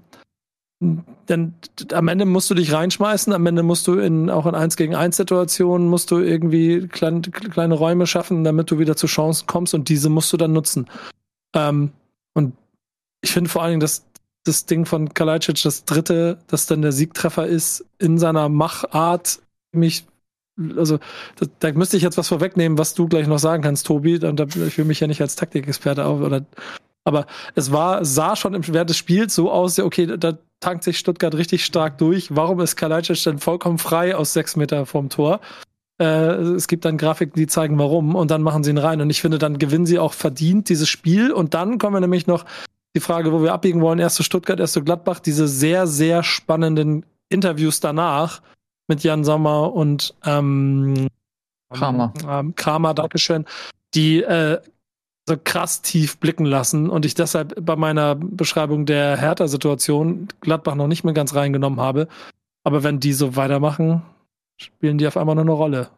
denn 1.29 1.53
am 1.93 2.07
Ende 2.07 2.25
musst 2.25 2.49
du 2.49 2.55
dich 2.55 2.73
reinschmeißen, 2.73 3.33
am 3.33 3.45
Ende 3.45 3.61
musst 3.61 3.87
du 3.87 3.99
in, 3.99 4.31
auch 4.31 4.47
in 4.47 4.55
1 4.55 4.77
gegen 4.77 4.95
1 4.95 5.15
Situationen, 5.15 5.87
musst 5.87 6.09
du 6.09 6.17
irgendwie 6.17 6.87
klein, 6.87 7.21
kleine 7.21 7.75
Räume 7.75 8.07
schaffen, 8.07 8.43
damit 8.43 8.71
du 8.71 8.79
wieder 8.79 8.95
zu 8.95 9.05
Chancen 9.05 9.45
kommst 9.45 9.75
und 9.75 9.89
diese 9.89 10.09
musst 10.09 10.33
du 10.33 10.37
dann 10.37 10.53
nutzen. 10.53 10.89
Ähm, 11.53 11.91
und 12.33 12.55
ich 13.21 13.31
finde 13.31 13.49
vor 13.49 13.61
allen 13.61 13.73
Dingen, 13.73 13.81
dass 13.81 14.05
das 14.43 14.65
Ding 14.65 14.85
von 14.85 15.13
Kalajdzic, 15.13 15.61
das 15.61 15.85
dritte, 15.85 16.39
das 16.47 16.65
dann 16.65 16.81
der 16.81 16.91
Siegtreffer 16.91 17.45
ist, 17.45 17.85
in 17.99 18.17
seiner 18.17 18.49
Machart 18.49 19.39
mich, 19.71 20.05
also 20.77 20.99
da, 21.37 21.45
da 21.59 21.71
müsste 21.73 21.97
ich 21.97 22.03
jetzt 22.03 22.17
was 22.17 22.27
vorwegnehmen, 22.27 22.77
was 22.77 22.93
du 22.93 23.07
gleich 23.07 23.27
noch 23.27 23.39
sagen 23.39 23.63
kannst, 23.63 23.85
Tobi. 23.85 24.19
Da, 24.19 24.31
da, 24.31 24.45
ich 24.65 24.77
will 24.77 24.85
mich 24.85 24.99
ja 24.99 25.07
nicht 25.07 25.21
als 25.21 25.35
Taktikexperte 25.35 26.05
auf 26.05 26.21
oder 26.21 26.45
aber 27.03 27.25
es 27.55 27.71
war, 27.71 28.05
sah 28.05 28.35
schon 28.35 28.53
im 28.53 28.67
während 28.67 28.89
des 28.89 28.97
Spiels 28.97 29.33
so 29.33 29.51
aus, 29.51 29.79
okay, 29.79 30.17
da 30.17 30.37
tankt 30.59 30.83
sich 30.83 30.99
Stuttgart 30.99 31.33
richtig 31.35 31.65
stark 31.65 31.97
durch. 31.97 32.35
Warum 32.35 32.59
ist 32.59 32.75
Kalajdzic 32.75 33.23
denn 33.23 33.39
vollkommen 33.39 33.79
frei 33.79 34.15
aus 34.15 34.33
sechs 34.33 34.55
Meter 34.55 34.85
vom 34.85 35.09
Tor? 35.09 35.41
Äh, 35.99 36.05
es 36.05 36.67
gibt 36.67 36.85
dann 36.85 36.97
Grafiken, 36.97 37.35
die 37.35 37.47
zeigen, 37.47 37.79
warum, 37.79 38.15
und 38.15 38.29
dann 38.29 38.43
machen 38.43 38.63
sie 38.63 38.69
ihn 38.69 38.77
rein. 38.77 39.01
Und 39.01 39.09
ich 39.09 39.21
finde, 39.21 39.39
dann 39.39 39.57
gewinnen 39.57 39.87
sie 39.87 39.97
auch 39.97 40.13
verdient 40.13 40.69
dieses 40.69 40.89
Spiel. 40.89 41.31
Und 41.31 41.55
dann 41.55 41.79
kommen 41.79 41.95
wir 41.95 42.01
nämlich 42.01 42.27
noch 42.27 42.45
die 42.95 42.99
Frage, 42.99 43.33
wo 43.33 43.41
wir 43.41 43.53
abbiegen 43.53 43.81
wollen. 43.81 43.97
Erste 43.97 44.23
Stuttgart, 44.23 44.59
erste 44.59 44.83
Gladbach, 44.83 45.19
diese 45.19 45.47
sehr, 45.47 45.87
sehr 45.87 46.21
spannenden 46.21 47.05
Interviews 47.29 47.79
danach 47.79 48.41
mit 48.91 49.03
Jan 49.03 49.23
Sommer 49.23 49.71
und 49.73 50.13
ähm, 50.25 51.07
Kramer. 51.69 52.13
Ähm, 52.27 52.55
Kramer, 52.55 52.93
Dankeschön, 52.93 53.45
die 53.93 54.21
äh, 54.21 54.59
so 55.25 55.37
krass 55.41 55.81
tief 55.81 56.17
blicken 56.17 56.43
lassen 56.43 56.89
und 56.89 57.05
ich 57.05 57.13
deshalb 57.13 57.55
bei 57.65 57.77
meiner 57.77 58.15
Beschreibung 58.15 58.85
der 58.85 59.15
Hertha-Situation 59.15 60.27
Gladbach 60.41 60.75
noch 60.75 60.87
nicht 60.87 61.05
mehr 61.05 61.13
ganz 61.13 61.33
reingenommen 61.33 61.79
habe. 61.79 62.09
Aber 62.65 62.83
wenn 62.83 62.99
die 62.99 63.13
so 63.13 63.37
weitermachen, 63.37 64.01
spielen 64.57 64.97
die 64.97 65.07
auf 65.07 65.15
einmal 65.15 65.35
nur 65.35 65.45
eine 65.45 65.53
Rolle. 65.53 65.89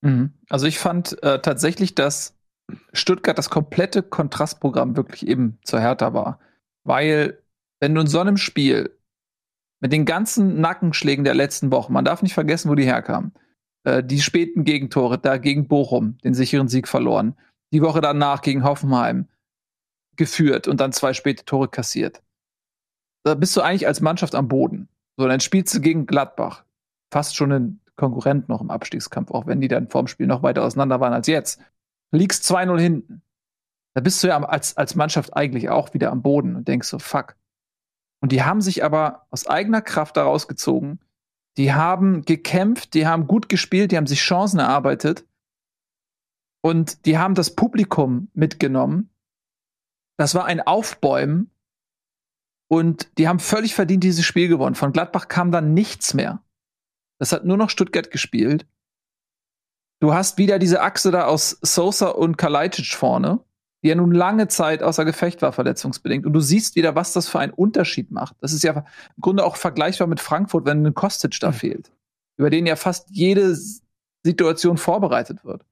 Mhm. 0.00 0.32
Also 0.48 0.66
ich 0.66 0.78
fand 0.78 1.22
äh, 1.22 1.42
tatsächlich, 1.42 1.94
dass 1.94 2.34
Stuttgart 2.94 3.36
das 3.36 3.50
komplette 3.50 4.02
Kontrastprogramm 4.02 4.96
wirklich 4.96 5.26
eben 5.26 5.58
zur 5.64 5.80
Hertha 5.80 6.14
war. 6.14 6.38
Weil, 6.82 7.42
wenn 7.78 7.94
du 7.94 8.00
in 8.00 8.06
so 8.06 8.20
einem 8.20 8.38
Spiel 8.38 8.95
mit 9.80 9.92
den 9.92 10.04
ganzen 10.04 10.60
Nackenschlägen 10.60 11.24
der 11.24 11.34
letzten 11.34 11.70
Woche, 11.70 11.92
man 11.92 12.04
darf 12.04 12.22
nicht 12.22 12.34
vergessen, 12.34 12.70
wo 12.70 12.74
die 12.74 12.84
herkamen, 12.84 13.32
äh, 13.84 14.02
die 14.02 14.20
späten 14.20 14.64
Gegentore, 14.64 15.18
da 15.18 15.36
gegen 15.36 15.68
Bochum, 15.68 16.18
den 16.18 16.34
sicheren 16.34 16.68
Sieg 16.68 16.88
verloren, 16.88 17.36
die 17.72 17.82
Woche 17.82 18.00
danach 18.00 18.42
gegen 18.42 18.64
Hoffenheim 18.64 19.28
geführt 20.16 20.66
und 20.68 20.80
dann 20.80 20.92
zwei 20.92 21.12
späte 21.12 21.44
Tore 21.44 21.68
kassiert. 21.68 22.22
Da 23.24 23.34
bist 23.34 23.56
du 23.56 23.60
eigentlich 23.60 23.86
als 23.86 24.00
Mannschaft 24.00 24.34
am 24.34 24.48
Boden. 24.48 24.88
So, 25.16 25.26
dann 25.26 25.40
spielst 25.40 25.74
du 25.74 25.80
gegen 25.80 26.06
Gladbach. 26.06 26.64
Fast 27.10 27.36
schon 27.36 27.52
ein 27.52 27.80
Konkurrent 27.96 28.48
noch 28.48 28.60
im 28.60 28.70
Abstiegskampf, 28.70 29.30
auch 29.30 29.46
wenn 29.46 29.60
die 29.60 29.68
dann 29.68 29.88
vorm 29.88 30.06
Spiel 30.06 30.26
noch 30.26 30.42
weiter 30.42 30.62
auseinander 30.62 31.00
waren 31.00 31.12
als 31.12 31.26
jetzt. 31.26 31.60
Liegst 32.12 32.44
2-0 32.44 32.78
hinten. 32.78 33.22
Da 33.94 34.00
bist 34.00 34.22
du 34.22 34.28
ja 34.28 34.38
als, 34.42 34.76
als 34.76 34.94
Mannschaft 34.94 35.34
eigentlich 35.34 35.70
auch 35.70 35.94
wieder 35.94 36.12
am 36.12 36.22
Boden 36.22 36.54
und 36.54 36.68
denkst 36.68 36.88
so, 36.88 36.98
fuck. 36.98 37.36
Und 38.20 38.32
die 38.32 38.42
haben 38.42 38.60
sich 38.60 38.84
aber 38.84 39.26
aus 39.30 39.46
eigener 39.46 39.82
Kraft 39.82 40.16
daraus 40.16 40.48
gezogen. 40.48 41.00
Die 41.56 41.72
haben 41.72 42.22
gekämpft, 42.22 42.94
die 42.94 43.06
haben 43.06 43.26
gut 43.26 43.48
gespielt, 43.48 43.92
die 43.92 43.96
haben 43.96 44.06
sich 44.06 44.20
Chancen 44.20 44.58
erarbeitet. 44.58 45.26
Und 46.62 47.06
die 47.06 47.18
haben 47.18 47.34
das 47.34 47.54
Publikum 47.54 48.28
mitgenommen. 48.34 49.10
Das 50.18 50.34
war 50.34 50.46
ein 50.46 50.60
Aufbäumen 50.60 51.50
und 52.68 53.18
die 53.18 53.28
haben 53.28 53.38
völlig 53.38 53.74
verdient 53.74 54.02
dieses 54.02 54.24
Spiel 54.24 54.48
gewonnen. 54.48 54.74
Von 54.74 54.92
Gladbach 54.92 55.28
kam 55.28 55.52
dann 55.52 55.74
nichts 55.74 56.14
mehr. 56.14 56.42
Das 57.18 57.32
hat 57.32 57.44
nur 57.44 57.56
noch 57.56 57.70
Stuttgart 57.70 58.10
gespielt. 58.10 58.66
Du 60.00 60.12
hast 60.12 60.36
wieder 60.38 60.58
diese 60.58 60.82
Achse 60.82 61.10
da 61.10 61.26
aus 61.26 61.58
Sosa 61.62 62.08
und 62.08 62.36
Kalajdzic 62.36 62.94
vorne, 62.94 63.40
die 63.86 63.90
ja 63.90 63.94
nun 63.94 64.10
lange 64.10 64.48
Zeit 64.48 64.82
außer 64.82 65.04
Gefecht 65.04 65.42
war, 65.42 65.52
verletzungsbedingt. 65.52 66.26
Und 66.26 66.32
du 66.32 66.40
siehst 66.40 66.74
wieder, 66.74 66.96
was 66.96 67.12
das 67.12 67.28
für 67.28 67.38
einen 67.38 67.52
Unterschied 67.52 68.10
macht. 68.10 68.34
Das 68.40 68.52
ist 68.52 68.64
ja 68.64 68.72
im 68.72 69.20
Grunde 69.20 69.44
auch 69.44 69.54
vergleichbar 69.54 70.08
mit 70.08 70.18
Frankfurt, 70.18 70.64
wenn 70.64 70.84
ein 70.84 70.92
Kostic 70.92 71.38
da 71.38 71.50
mhm. 71.50 71.54
fehlt, 71.54 71.92
über 72.36 72.50
den 72.50 72.66
ja 72.66 72.74
fast 72.74 73.08
jede 73.12 73.56
Situation 74.24 74.76
vorbereitet 74.76 75.44
wird. 75.44 75.64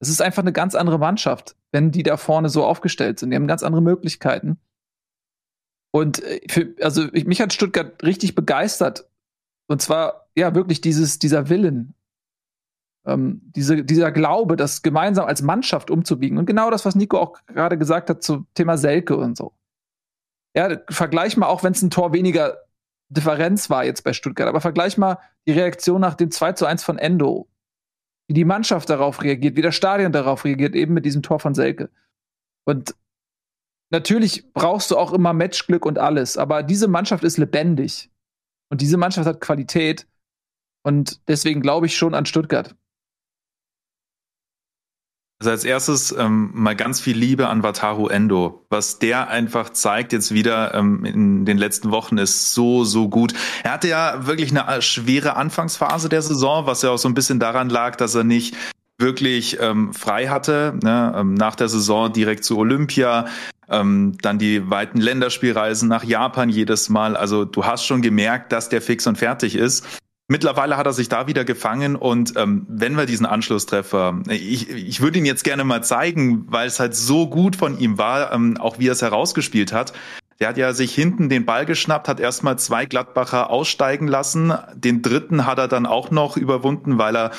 Es 0.00 0.10
ist 0.10 0.20
einfach 0.20 0.42
eine 0.42 0.52
ganz 0.52 0.74
andere 0.74 0.98
Mannschaft, 0.98 1.56
wenn 1.70 1.92
die 1.92 2.02
da 2.02 2.18
vorne 2.18 2.50
so 2.50 2.62
aufgestellt 2.62 3.18
sind. 3.18 3.30
Die 3.30 3.36
haben 3.36 3.46
ganz 3.46 3.62
andere 3.62 3.80
Möglichkeiten. 3.80 4.58
Und 5.90 6.22
äh, 6.22 6.42
für, 6.50 6.74
also 6.82 7.08
ich, 7.14 7.24
mich 7.24 7.40
hat 7.40 7.54
Stuttgart 7.54 8.02
richtig 8.02 8.34
begeistert. 8.34 9.08
Und 9.66 9.80
zwar, 9.80 10.28
ja, 10.36 10.54
wirklich 10.54 10.82
dieses, 10.82 11.18
dieser 11.18 11.48
Willen, 11.48 11.94
ähm, 13.06 13.40
diese, 13.44 13.84
dieser 13.84 14.12
Glaube, 14.12 14.56
das 14.56 14.82
gemeinsam 14.82 15.26
als 15.26 15.42
Mannschaft 15.42 15.90
umzubiegen. 15.90 16.38
Und 16.38 16.46
genau 16.46 16.70
das, 16.70 16.84
was 16.84 16.94
Nico 16.94 17.18
auch 17.18 17.34
gerade 17.46 17.78
gesagt 17.78 18.10
hat 18.10 18.22
zum 18.22 18.46
Thema 18.54 18.76
Selke 18.78 19.16
und 19.16 19.36
so. 19.36 19.52
Ja, 20.54 20.78
vergleich 20.90 21.36
mal, 21.36 21.46
auch 21.46 21.62
wenn 21.62 21.72
es 21.72 21.82
ein 21.82 21.90
Tor 21.90 22.12
weniger 22.12 22.58
Differenz 23.08 23.70
war 23.70 23.84
jetzt 23.84 24.04
bei 24.04 24.12
Stuttgart, 24.12 24.48
aber 24.48 24.60
vergleich 24.60 24.96
mal 24.98 25.18
die 25.46 25.52
Reaktion 25.52 26.00
nach 26.00 26.14
dem 26.14 26.30
2 26.30 26.52
zu 26.52 26.66
1 26.66 26.82
von 26.82 26.98
Endo. 26.98 27.48
Wie 28.28 28.34
die 28.34 28.44
Mannschaft 28.44 28.88
darauf 28.88 29.22
reagiert, 29.22 29.56
wie 29.56 29.62
das 29.62 29.74
Stadion 29.74 30.12
darauf 30.12 30.44
reagiert, 30.44 30.74
eben 30.74 30.94
mit 30.94 31.04
diesem 31.04 31.22
Tor 31.22 31.40
von 31.40 31.54
Selke. 31.54 31.90
Und 32.64 32.94
natürlich 33.90 34.52
brauchst 34.52 34.90
du 34.90 34.96
auch 34.96 35.12
immer 35.12 35.32
Matchglück 35.32 35.84
und 35.84 35.98
alles, 35.98 36.38
aber 36.38 36.62
diese 36.62 36.88
Mannschaft 36.88 37.24
ist 37.24 37.36
lebendig. 37.36 38.10
Und 38.70 38.80
diese 38.80 38.96
Mannschaft 38.96 39.26
hat 39.26 39.40
Qualität. 39.40 40.06
Und 40.82 41.28
deswegen 41.28 41.60
glaube 41.60 41.86
ich 41.86 41.96
schon 41.96 42.14
an 42.14 42.24
Stuttgart. 42.24 42.74
Also 45.42 45.50
als 45.50 45.64
erstes 45.64 46.14
ähm, 46.16 46.50
mal 46.54 46.76
ganz 46.76 47.00
viel 47.00 47.18
Liebe 47.18 47.48
an 47.48 47.64
Wataru 47.64 48.06
Endo. 48.06 48.64
Was 48.70 49.00
der 49.00 49.28
einfach 49.28 49.70
zeigt 49.70 50.12
jetzt 50.12 50.32
wieder 50.32 50.72
ähm, 50.72 51.04
in 51.04 51.44
den 51.44 51.58
letzten 51.58 51.90
Wochen 51.90 52.16
ist 52.16 52.54
so, 52.54 52.84
so 52.84 53.08
gut. 53.08 53.34
Er 53.64 53.72
hatte 53.72 53.88
ja 53.88 54.24
wirklich 54.24 54.52
eine 54.52 54.72
äh, 54.72 54.80
schwere 54.80 55.34
Anfangsphase 55.34 56.08
der 56.08 56.22
Saison, 56.22 56.66
was 56.66 56.82
ja 56.82 56.90
auch 56.90 56.96
so 56.96 57.08
ein 57.08 57.14
bisschen 57.14 57.40
daran 57.40 57.70
lag, 57.70 57.96
dass 57.96 58.14
er 58.14 58.22
nicht 58.22 58.54
wirklich 58.98 59.58
ähm, 59.60 59.92
frei 59.92 60.28
hatte. 60.28 60.78
Ne? 60.80 61.12
Ähm, 61.16 61.34
nach 61.34 61.56
der 61.56 61.68
Saison 61.68 62.12
direkt 62.12 62.44
zu 62.44 62.56
Olympia, 62.56 63.26
ähm, 63.68 64.16
dann 64.22 64.38
die 64.38 64.70
weiten 64.70 65.00
Länderspielreisen 65.00 65.88
nach 65.88 66.04
Japan 66.04 66.50
jedes 66.50 66.88
Mal. 66.88 67.16
Also 67.16 67.44
du 67.44 67.64
hast 67.64 67.84
schon 67.84 68.00
gemerkt, 68.00 68.52
dass 68.52 68.68
der 68.68 68.80
fix 68.80 69.08
und 69.08 69.18
fertig 69.18 69.56
ist. 69.56 69.84
Mittlerweile 70.32 70.78
hat 70.78 70.86
er 70.86 70.94
sich 70.94 71.10
da 71.10 71.26
wieder 71.26 71.44
gefangen 71.44 71.94
und 71.94 72.38
ähm, 72.38 72.64
wenn 72.66 72.96
wir 72.96 73.04
diesen 73.04 73.26
Anschlusstreffer, 73.26 74.22
ich, 74.30 74.70
ich 74.70 75.02
würde 75.02 75.18
ihn 75.18 75.26
jetzt 75.26 75.44
gerne 75.44 75.62
mal 75.62 75.84
zeigen, 75.84 76.46
weil 76.48 76.66
es 76.68 76.80
halt 76.80 76.96
so 76.96 77.28
gut 77.28 77.54
von 77.54 77.78
ihm 77.78 77.98
war, 77.98 78.32
ähm, 78.32 78.56
auch 78.56 78.78
wie 78.78 78.88
er 78.88 78.92
es 78.92 79.02
herausgespielt 79.02 79.74
hat. 79.74 79.92
Der 80.40 80.48
hat 80.48 80.56
ja 80.56 80.72
sich 80.72 80.94
hinten 80.94 81.28
den 81.28 81.44
Ball 81.44 81.66
geschnappt, 81.66 82.08
hat 82.08 82.18
erstmal 82.18 82.58
zwei 82.58 82.86
Gladbacher 82.86 83.50
aussteigen 83.50 84.08
lassen. 84.08 84.54
Den 84.74 85.02
dritten 85.02 85.44
hat 85.44 85.58
er 85.58 85.68
dann 85.68 85.84
auch 85.84 86.10
noch 86.10 86.38
überwunden, 86.38 86.96
weil 86.96 87.14
er 87.14 87.32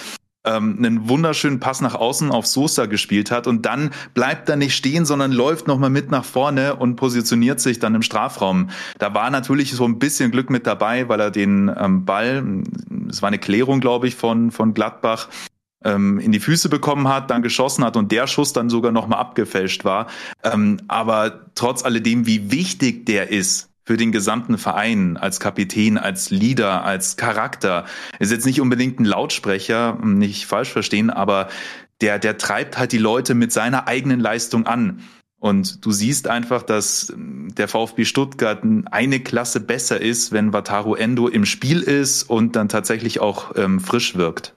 ähm, 0.45 0.76
einen 0.78 1.10
wunderschönen 1.10 1.60
Pass 1.60 1.82
nach 1.82 1.95
außen 1.95 2.32
auf 2.32 2.45
Sosa 2.45 2.86
gespielt 2.86 3.32
hat 3.32 3.48
und 3.48 3.65
dann 3.65 3.91
bleibt 4.14 4.49
er 4.49 4.56
nicht 4.56 4.76
stehen, 4.76 5.06
sondern 5.06 5.32
läuft 5.32 5.68
nochmal 5.68 5.90
mit 5.90 6.11
nach 6.11 6.26
vorne 6.26 6.76
und 6.76 6.95
positioniert 6.95 7.60
sich 7.60 7.80
dann 7.80 7.95
im 7.95 8.02
Strafraum. 8.02 8.70
Da 8.99 9.14
war 9.14 9.30
natürlich 9.30 9.72
so 9.74 9.86
ein 9.86 9.99
bisschen 9.99 10.32
Glück 10.32 10.49
mit 10.49 10.68
dabei, 10.68 11.07
weil 11.10 11.20
er 11.20 11.32
den 11.32 11.72
ähm, 11.78 12.06
Ball, 12.06 12.44
es 13.10 13.22
war 13.22 13.28
eine 13.28 13.40
Klärung, 13.40 13.80
glaube 13.80 14.07
ich, 14.07 14.15
von, 14.15 14.52
von 14.52 14.74
Gladbach, 14.74 15.30
ähm, 15.84 16.20
in 16.20 16.32
die 16.32 16.40
Füße 16.40 16.70
bekommen 16.70 17.07
hat, 17.07 17.30
dann 17.30 17.41
geschossen 17.41 17.84
hat 17.84 17.98
und 17.98 18.11
der 18.11 18.28
Schuss 18.28 18.53
dann 18.53 18.70
sogar 18.70 18.91
nochmal 18.91 19.20
abgefälscht 19.20 19.86
war. 19.86 20.07
Ähm, 20.44 20.80
aber 20.88 21.52
trotz 21.56 21.84
alledem, 21.84 22.26
wie 22.26 22.52
wichtig 22.52 23.06
der 23.06 23.30
ist, 23.30 23.70
für 23.85 23.97
den 23.97 24.11
gesamten 24.11 24.57
Verein 24.57 25.18
als 25.18 25.39
Kapitän, 25.39 25.97
als 25.97 26.30
Leader, 26.30 26.84
als 26.85 27.18
Charakter. 27.18 27.85
Ist 28.19 28.31
jetzt 28.31 28.45
nicht 28.45 28.61
unbedingt 28.61 28.99
ein 28.99 29.05
Lautsprecher, 29.05 29.97
nicht 30.03 30.45
falsch 30.45 30.72
verstehen, 30.72 31.10
aber 31.10 31.49
der, 32.01 32.19
der 32.19 32.38
treibt 32.38 32.77
halt 32.77 32.91
die 32.91 32.97
Leute 32.97 33.34
mit 33.35 33.51
seiner 33.51 33.88
eigenen 33.88 34.19
Leistung 34.19 34.65
an. 34.65 35.03
Und 35.39 35.85
du 35.85 35.91
siehst 35.91 36.30
einfach, 36.30 36.64
dass 36.64 37.14
der 37.18 37.68
VfB 37.68 38.05
Stuttgart 38.05 38.64
eine 38.91 39.19
Klasse 39.19 39.60
besser 39.60 39.99
ist, 39.99 40.31
wenn 40.31 40.53
Wataru 40.53 40.95
Endo 40.95 41.27
im 41.27 41.45
Spiel 41.45 41.81
ist 41.81 42.23
und 42.23 42.55
dann 42.55 42.69
tatsächlich 42.69 43.19
auch 43.19 43.53
ähm, 43.57 43.81
frisch 43.81 44.15
wirkt. 44.15 44.55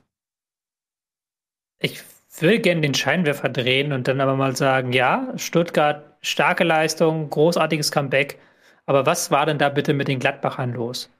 Ich 1.80 2.02
will 2.38 2.60
gerne 2.60 2.82
den 2.82 2.94
Scheinwerfer 2.94 3.48
drehen 3.48 3.92
und 3.92 4.06
dann 4.06 4.20
aber 4.20 4.36
mal 4.36 4.54
sagen, 4.54 4.92
ja, 4.92 5.32
Stuttgart, 5.36 6.16
starke 6.20 6.62
Leistung, 6.62 7.30
großartiges 7.30 7.90
Comeback. 7.90 8.38
Aber 8.86 9.04
was 9.04 9.30
war 9.30 9.46
denn 9.46 9.58
da 9.58 9.68
bitte 9.68 9.92
mit 9.92 10.08
den 10.08 10.18
Gladbachern 10.18 10.72
los? 10.72 11.10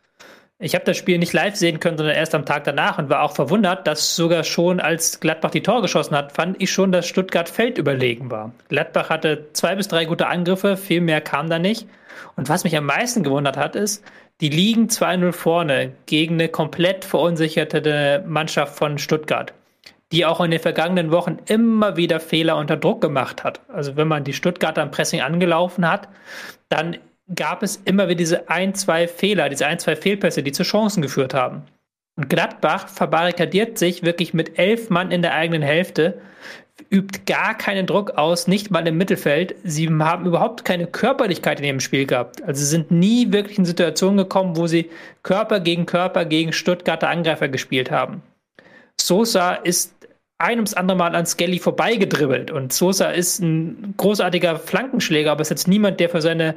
Ich 0.59 0.75
habe 0.75 0.87
das 0.87 0.97
Spiel 0.97 1.19
nicht 1.19 1.35
live 1.35 1.55
sehen 1.55 1.81
können, 1.81 1.99
sondern 1.99 2.17
erst 2.17 2.35
am 2.35 2.47
Tag 2.47 2.65
danach 2.65 2.99
und 2.99 3.11
war 3.11 3.23
auch 3.23 3.35
verwundert, 3.35 3.87
dass 3.87 4.17
sogar 4.17 4.43
schon 4.43 4.81
als 4.81 5.21
Gladbach 5.21 5.51
die 5.51 5.63
Tor 5.63 5.83
geschossen 5.83 6.17
hat, 6.17 6.33
fand 6.33 6.63
ich 6.63 6.71
schon, 6.71 6.93
dass 6.93 7.07
Stuttgart 7.07 7.51
Feld 7.51 7.77
überlegen 7.77 8.31
war. 8.31 8.53
Gladbach 8.71 9.11
hatte 9.11 9.49
zwei 9.53 9.75
bis 9.75 9.89
drei 9.89 10.07
gute 10.07 10.29
Angriffe, 10.29 10.79
viel 10.79 11.03
mehr 11.03 11.21
kam 11.21 11.51
da 11.51 11.59
nicht. 11.59 11.87
Und 12.37 12.49
was 12.49 12.65
mich 12.65 12.75
am 12.75 12.87
meisten 12.87 13.23
gewundert 13.23 13.59
hat, 13.59 13.77
ist, 13.77 14.03
die 14.41 14.49
liegen 14.49 14.87
2-0 14.87 15.33
vorne 15.33 15.93
gegen 16.07 16.35
eine 16.35 16.49
komplett 16.49 17.05
verunsicherte 17.05 18.25
Mannschaft 18.27 18.77
von 18.77 18.97
Stuttgart 18.99 19.53
die 20.13 20.25
auch 20.25 20.41
in 20.41 20.51
den 20.51 20.61
vergangenen 20.61 21.11
Wochen 21.11 21.39
immer 21.47 21.97
wieder 21.97 22.21
Fehler 22.21 22.57
unter 22.57 22.77
Druck 22.77 23.01
gemacht 23.01 23.43
hat. 23.43 23.61
Also 23.69 23.97
wenn 23.97 24.07
man 24.07 24.25
die 24.25 24.33
Stuttgarter 24.33 24.83
im 24.83 24.91
Pressing 24.91 25.21
angelaufen 25.21 25.89
hat, 25.91 26.09
dann 26.69 26.99
gab 27.35 27.63
es 27.63 27.77
immer 27.85 28.05
wieder 28.07 28.17
diese 28.17 28.49
ein, 28.49 28.75
zwei 28.75 29.09
Fehler, 29.09 29.49
diese 29.49 29.67
ein, 29.67 29.79
zwei 29.79 29.97
Fehlpässe, 29.97 30.43
die 30.43 30.53
zu 30.53 30.63
Chancen 30.63 31.03
geführt 31.03 31.35
haben. 31.35 31.63
Und 32.17 32.31
Gladbach 32.31 32.89
verbarrikadiert 32.89 33.79
sich 33.79 34.03
wirklich 34.03 34.33
mit 34.33 34.59
elf 34.59 34.91
Mann 34.91 35.11
in 35.11 35.23
der 35.23 35.35
eigenen 35.35 35.63
Hälfte, 35.63 36.21
übt 36.91 37.21
gar 37.27 37.57
keinen 37.57 37.87
Druck 37.87 38.13
aus, 38.13 38.47
nicht 38.47 38.71
mal 38.71 38.87
im 38.87 38.97
Mittelfeld. 38.97 39.55
Sie 39.65 39.89
haben 39.89 40.27
überhaupt 40.27 40.65
keine 40.65 40.87
Körperlichkeit 40.87 41.59
in 41.59 41.67
ihrem 41.67 41.81
Spiel 41.81 42.07
gehabt. 42.07 42.43
Also 42.43 42.61
sie 42.61 42.67
sind 42.67 42.91
nie 42.91 43.33
wirklich 43.33 43.59
in 43.59 43.65
Situationen 43.65 44.19
gekommen, 44.19 44.57
wo 44.57 44.67
sie 44.67 44.91
Körper 45.23 45.61
gegen 45.61 45.87
Körper 45.87 46.25
gegen 46.25 46.53
Stuttgarter 46.53 47.09
Angreifer 47.09 47.49
gespielt 47.49 47.91
haben. 47.91 48.23
Sosa 48.99 49.55
ist 49.55 49.95
ein 50.39 50.59
ums 50.59 50.75
andere 50.75 50.99
Mal 50.99 51.15
an 51.15 51.25
Skelly 51.25 51.59
vorbeigedribbelt. 51.59 52.51
Und 52.51 52.73
Sosa 52.73 53.11
ist 53.11 53.41
ein 53.41 53.95
großartiger 53.97 54.57
Flankenschläger, 54.57 55.33
aber 55.33 55.41
ist 55.41 55.51
jetzt 55.51 55.67
niemand, 55.67 55.99
der 55.99 56.11
für 56.11 56.21
seine 56.21 56.55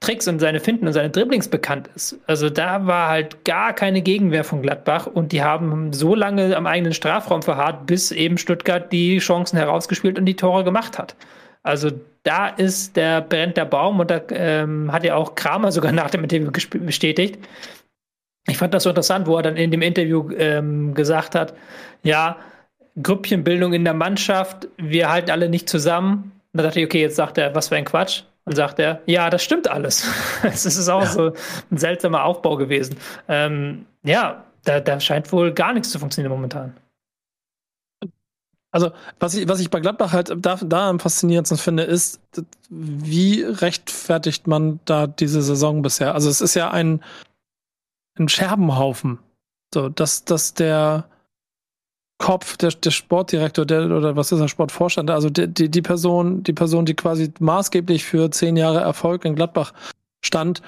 Tricks 0.00 0.26
und 0.26 0.40
seine 0.40 0.58
Finden 0.58 0.88
und 0.88 0.94
seine 0.94 1.10
Dribblings 1.10 1.48
bekannt 1.48 1.88
ist. 1.94 2.18
Also 2.26 2.50
da 2.50 2.86
war 2.86 3.08
halt 3.08 3.44
gar 3.44 3.72
keine 3.72 4.02
Gegenwehr 4.02 4.42
von 4.42 4.62
Gladbach 4.62 5.06
und 5.06 5.30
die 5.30 5.42
haben 5.42 5.92
so 5.92 6.14
lange 6.14 6.56
am 6.56 6.66
eigenen 6.66 6.92
Strafraum 6.92 7.42
verharrt, 7.42 7.86
bis 7.86 8.10
eben 8.10 8.36
Stuttgart 8.36 8.90
die 8.90 9.18
Chancen 9.18 9.58
herausgespielt 9.58 10.18
und 10.18 10.24
die 10.26 10.36
Tore 10.36 10.64
gemacht 10.64 10.98
hat. 10.98 11.14
Also 11.62 11.90
da 12.24 12.48
ist 12.48 12.96
der 12.96 13.20
brennt 13.20 13.56
der 13.56 13.64
Baum 13.64 14.00
und 14.00 14.10
da 14.10 14.20
ähm, 14.30 14.90
hat 14.90 15.04
ja 15.04 15.14
auch 15.14 15.36
Kramer 15.36 15.70
sogar 15.70 15.92
nach 15.92 16.10
dem 16.10 16.24
Interview 16.24 16.50
bestätigt. 16.50 17.38
Ich 18.48 18.58
fand 18.58 18.74
das 18.74 18.82
so 18.82 18.88
interessant, 18.88 19.28
wo 19.28 19.36
er 19.36 19.42
dann 19.42 19.56
in 19.56 19.70
dem 19.70 19.82
Interview 19.82 20.30
ähm, 20.36 20.94
gesagt 20.94 21.34
hat, 21.36 21.54
ja, 22.02 22.38
Grüppchenbildung 23.02 23.72
in 23.72 23.84
der 23.84 23.94
Mannschaft, 23.94 24.68
wir 24.76 25.10
halten 25.10 25.30
alle 25.30 25.48
nicht 25.48 25.68
zusammen. 25.68 26.32
Und 26.52 26.58
dann 26.58 26.64
dachte 26.64 26.80
ich, 26.80 26.86
okay, 26.86 27.00
jetzt 27.00 27.16
sagt 27.16 27.38
er, 27.38 27.54
was 27.54 27.68
für 27.68 27.76
ein 27.76 27.84
Quatsch. 27.84 28.22
Und 28.44 28.56
sagt 28.56 28.78
er, 28.78 29.02
ja, 29.06 29.30
das 29.30 29.42
stimmt 29.44 29.68
alles. 29.68 30.08
Es 30.42 30.64
ist 30.66 30.88
auch 30.88 31.02
ja. 31.02 31.06
so 31.06 31.32
ein 31.70 31.78
seltsamer 31.78 32.24
Aufbau 32.24 32.56
gewesen. 32.56 32.96
Ähm, 33.28 33.86
ja, 34.02 34.44
da, 34.64 34.80
da 34.80 34.98
scheint 34.98 35.30
wohl 35.32 35.52
gar 35.52 35.72
nichts 35.72 35.90
zu 35.90 35.98
funktionieren 35.98 36.32
momentan. 36.32 36.74
Also, 38.72 38.92
was 39.18 39.34
ich, 39.34 39.48
was 39.48 39.60
ich 39.60 39.68
bei 39.68 39.80
Gladbach 39.80 40.12
halt 40.12 40.32
da, 40.36 40.56
da 40.56 40.88
am 40.88 41.00
faszinierendsten 41.00 41.58
finde, 41.58 41.82
ist, 41.82 42.20
wie 42.68 43.42
rechtfertigt 43.42 44.46
man 44.46 44.78
da 44.84 45.06
diese 45.08 45.42
Saison 45.42 45.82
bisher? 45.82 46.14
Also, 46.14 46.30
es 46.30 46.40
ist 46.40 46.54
ja 46.54 46.70
ein, 46.70 47.02
ein 48.18 48.28
Scherbenhaufen. 48.28 49.18
So, 49.74 49.88
dass, 49.88 50.24
dass 50.24 50.54
der, 50.54 51.09
Kopf, 52.20 52.58
der, 52.58 52.70
der 52.70 52.90
Sportdirektor, 52.90 53.64
der, 53.64 53.90
oder 53.90 54.14
was 54.14 54.30
ist 54.30 54.40
der 54.40 54.48
Sportvorstand, 54.48 55.10
also 55.10 55.30
die, 55.30 55.48
die, 55.48 55.70
die 55.70 55.82
Person, 55.82 56.44
die 56.44 56.52
Person, 56.52 56.84
die 56.84 56.94
quasi 56.94 57.32
maßgeblich 57.40 58.04
für 58.04 58.30
zehn 58.30 58.56
Jahre 58.56 58.80
Erfolg 58.80 59.24
in 59.24 59.34
Gladbach 59.34 59.72
stand, 60.22 60.60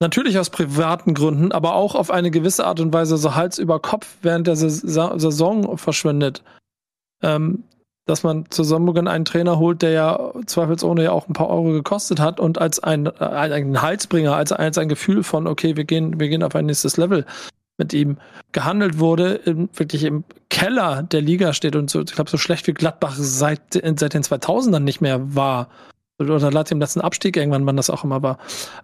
natürlich 0.00 0.38
aus 0.38 0.50
privaten 0.50 1.12
Gründen, 1.12 1.50
aber 1.50 1.74
auch 1.74 1.96
auf 1.96 2.10
eine 2.10 2.30
gewisse 2.30 2.66
Art 2.66 2.78
und 2.78 2.92
Weise 2.92 3.16
so 3.16 3.34
Hals 3.34 3.58
über 3.58 3.80
Kopf 3.80 4.16
während 4.22 4.46
der 4.46 4.54
Saison 4.54 5.76
verschwindet. 5.76 6.42
Ähm, 7.20 7.64
dass 8.06 8.22
man 8.22 8.44
zu 8.50 8.64
Sommergen 8.64 9.08
einen 9.08 9.24
Trainer 9.24 9.58
holt, 9.58 9.80
der 9.82 9.90
ja 9.90 10.32
zweifelsohne 10.46 11.04
ja 11.04 11.12
auch 11.12 11.26
ein 11.26 11.32
paar 11.32 11.48
Euro 11.48 11.72
gekostet 11.72 12.20
hat 12.20 12.38
und 12.38 12.58
als 12.58 12.78
ein, 12.78 13.08
ein 13.08 13.80
Halsbringer, 13.80 14.36
als, 14.36 14.52
als 14.52 14.76
ein 14.78 14.90
Gefühl 14.90 15.24
von, 15.24 15.46
okay, 15.46 15.76
wir 15.76 15.84
gehen, 15.84 16.20
wir 16.20 16.28
gehen 16.28 16.42
auf 16.42 16.54
ein 16.54 16.66
nächstes 16.66 16.98
Level 16.98 17.24
mit 17.76 17.92
ihm 17.92 18.18
gehandelt 18.52 18.98
wurde, 18.98 19.34
im, 19.34 19.68
wirklich 19.72 20.04
im 20.04 20.24
Keller 20.48 21.02
der 21.02 21.20
Liga 21.20 21.52
steht 21.52 21.76
und 21.76 21.90
so, 21.90 22.02
ich 22.02 22.12
glaube, 22.12 22.30
so 22.30 22.38
schlecht 22.38 22.66
wie 22.66 22.74
Gladbach 22.74 23.14
seit, 23.16 23.60
seit 23.72 24.14
den 24.14 24.22
2000ern 24.22 24.80
nicht 24.80 25.00
mehr 25.00 25.34
war. 25.34 25.68
Oder 26.18 26.38
seit 26.38 26.70
dem 26.70 26.78
letzten 26.78 27.00
Abstieg 27.00 27.36
irgendwann, 27.36 27.66
wann 27.66 27.76
das 27.76 27.90
auch 27.90 28.04
immer 28.04 28.22
war. 28.22 28.38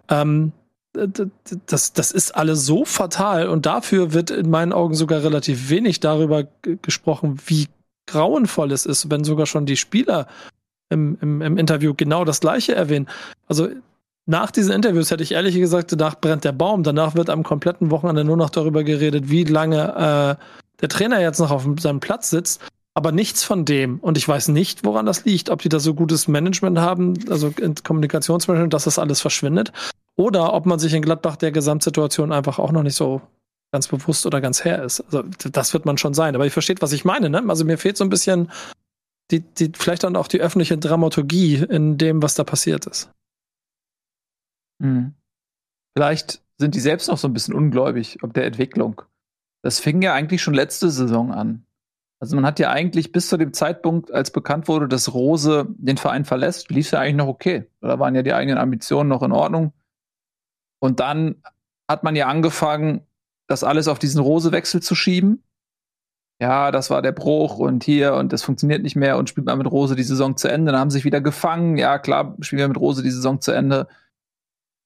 Ähm, 0.09 0.51
das, 0.93 1.93
das 1.93 2.11
ist 2.11 2.35
alles 2.35 2.65
so 2.65 2.83
fatal 2.83 3.47
und 3.47 3.65
dafür 3.65 4.13
wird 4.13 4.29
in 4.29 4.49
meinen 4.49 4.73
Augen 4.73 4.93
sogar 4.93 5.23
relativ 5.23 5.69
wenig 5.69 6.01
darüber 6.01 6.47
gesprochen, 6.81 7.39
wie 7.45 7.67
grauenvoll 8.07 8.73
es 8.73 8.85
ist, 8.85 9.09
wenn 9.09 9.23
sogar 9.23 9.45
schon 9.45 9.65
die 9.65 9.77
Spieler 9.77 10.27
im, 10.89 11.17
im, 11.21 11.41
im 11.41 11.57
Interview 11.57 11.93
genau 11.95 12.25
das 12.25 12.41
Gleiche 12.41 12.75
erwähnen. 12.75 13.07
Also 13.47 13.69
nach 14.25 14.51
diesen 14.51 14.73
Interviews 14.73 15.11
hätte 15.11 15.23
ich 15.23 15.31
ehrlich 15.31 15.55
gesagt 15.55 15.91
danach 15.91 16.19
brennt 16.19 16.43
der 16.43 16.51
Baum. 16.51 16.83
Danach 16.83 17.15
wird 17.15 17.29
am 17.29 17.43
kompletten 17.43 17.91
Wochenende 17.91 18.23
nur 18.23 18.37
noch 18.37 18.49
darüber 18.49 18.83
geredet, 18.83 19.29
wie 19.29 19.43
lange 19.43 20.37
äh, 20.39 20.43
der 20.81 20.89
Trainer 20.89 21.19
jetzt 21.19 21.39
noch 21.39 21.51
auf 21.51 21.65
seinem 21.79 21.99
Platz 21.99 22.29
sitzt. 22.29 22.61
Aber 22.93 23.11
nichts 23.11 23.43
von 23.43 23.63
dem. 23.63 23.99
Und 23.99 24.17
ich 24.17 24.27
weiß 24.27 24.49
nicht, 24.49 24.83
woran 24.83 25.05
das 25.05 25.23
liegt. 25.23 25.49
Ob 25.49 25.61
die 25.61 25.69
da 25.69 25.79
so 25.79 25.93
gutes 25.93 26.27
Management 26.27 26.77
haben, 26.77 27.13
also 27.29 27.53
Kommunikationsmanagement, 27.83 28.73
dass 28.73 28.83
das 28.83 28.99
alles 28.99 29.21
verschwindet. 29.21 29.71
Oder 30.17 30.53
ob 30.53 30.65
man 30.65 30.77
sich 30.77 30.93
in 30.93 31.01
Gladbach 31.01 31.37
der 31.37 31.51
Gesamtsituation 31.51 32.33
einfach 32.33 32.59
auch 32.59 32.71
noch 32.71 32.83
nicht 32.83 32.95
so 32.95 33.21
ganz 33.71 33.87
bewusst 33.87 34.25
oder 34.25 34.41
ganz 34.41 34.65
her 34.65 34.83
ist. 34.83 35.01
Also 35.01 35.23
das 35.51 35.73
wird 35.73 35.85
man 35.85 35.97
schon 35.97 36.13
sein. 36.13 36.35
Aber 36.35 36.43
ihr 36.43 36.51
versteht, 36.51 36.81
was 36.81 36.91
ich 36.91 37.05
meine. 37.05 37.29
Ne? 37.29 37.41
Also 37.47 37.63
mir 37.63 37.77
fehlt 37.77 37.95
so 37.95 38.03
ein 38.03 38.09
bisschen 38.09 38.51
die, 39.31 39.39
die, 39.39 39.71
vielleicht 39.73 40.03
dann 40.03 40.17
auch 40.17 40.27
die 40.27 40.41
öffentliche 40.41 40.77
Dramaturgie 40.77 41.55
in 41.69 41.97
dem, 41.97 42.21
was 42.21 42.35
da 42.35 42.43
passiert 42.43 42.85
ist. 42.85 43.09
Mhm. 44.81 45.13
Vielleicht 45.95 46.41
sind 46.57 46.75
die 46.75 46.79
selbst 46.79 47.07
noch 47.07 47.17
so 47.17 47.27
ein 47.27 47.33
bisschen 47.33 47.53
ungläubig 47.53 48.23
ob 48.23 48.33
der 48.33 48.45
Entwicklung. 48.45 49.01
Das 49.63 49.79
fing 49.79 50.01
ja 50.01 50.13
eigentlich 50.13 50.41
schon 50.41 50.53
letzte 50.53 50.89
Saison 50.89 51.31
an. 51.31 51.65
Also 52.19 52.35
man 52.35 52.45
hat 52.45 52.59
ja 52.59 52.69
eigentlich 52.69 53.11
bis 53.11 53.29
zu 53.29 53.37
dem 53.37 53.51
Zeitpunkt, 53.51 54.11
als 54.11 54.31
bekannt 54.31 54.67
wurde, 54.67 54.87
dass 54.87 55.13
Rose 55.13 55.67
den 55.69 55.97
Verein 55.97 56.23
verlässt, 56.23 56.69
lief 56.69 56.85
es 56.85 56.91
ja 56.91 56.99
eigentlich 56.99 57.15
noch 57.15 57.27
okay. 57.27 57.67
Da 57.81 57.97
waren 57.97 58.13
ja 58.13 58.21
die 58.21 58.33
eigenen 58.33 58.59
Ambitionen 58.59 59.09
noch 59.09 59.23
in 59.23 59.31
Ordnung. 59.31 59.73
Und 60.79 60.99
dann 60.99 61.41
hat 61.89 62.03
man 62.03 62.15
ja 62.15 62.27
angefangen, 62.27 63.01
das 63.47 63.63
alles 63.63 63.87
auf 63.87 63.99
diesen 63.99 64.21
Rose-Wechsel 64.21 64.81
zu 64.81 64.95
schieben. 64.95 65.43
Ja, 66.39 66.71
das 66.71 66.89
war 66.89 67.01
der 67.01 67.11
Bruch 67.11 67.57
und 67.57 67.83
hier 67.83 68.15
und 68.15 68.33
das 68.33 68.43
funktioniert 68.43 68.81
nicht 68.81 68.95
mehr 68.95 69.17
und 69.17 69.29
spielt 69.29 69.45
man 69.45 69.57
mit 69.57 69.69
Rose 69.69 69.95
die 69.95 70.03
Saison 70.03 70.37
zu 70.37 70.47
Ende. 70.47 70.71
Dann 70.71 70.81
haben 70.81 70.89
sie 70.89 70.97
sich 70.97 71.05
wieder 71.05 71.21
gefangen. 71.21 71.77
Ja, 71.77 71.99
klar, 71.99 72.35
spielen 72.41 72.61
wir 72.61 72.67
mit 72.67 72.79
Rose 72.79 73.03
die 73.03 73.11
Saison 73.11 73.41
zu 73.41 73.51
Ende. 73.51 73.87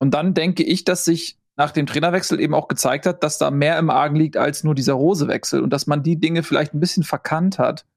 Und 0.05 0.11
dann 0.11 0.35
denke 0.35 0.61
ich, 0.61 0.85
dass 0.85 1.03
sich 1.03 1.39
nach 1.55 1.71
dem 1.71 1.87
Trainerwechsel 1.87 2.39
eben 2.39 2.53
auch 2.53 2.67
gezeigt 2.67 3.07
hat, 3.07 3.23
dass 3.23 3.39
da 3.39 3.49
mehr 3.49 3.79
im 3.79 3.89
Argen 3.89 4.15
liegt 4.15 4.37
als 4.37 4.63
nur 4.63 4.75
dieser 4.75 4.93
Rosewechsel 4.93 5.63
und 5.63 5.71
dass 5.71 5.87
man 5.87 6.03
die 6.03 6.17
Dinge 6.17 6.43
vielleicht 6.43 6.75
ein 6.75 6.79
bisschen 6.79 7.01
verkannt 7.01 7.57
hat, 7.57 7.87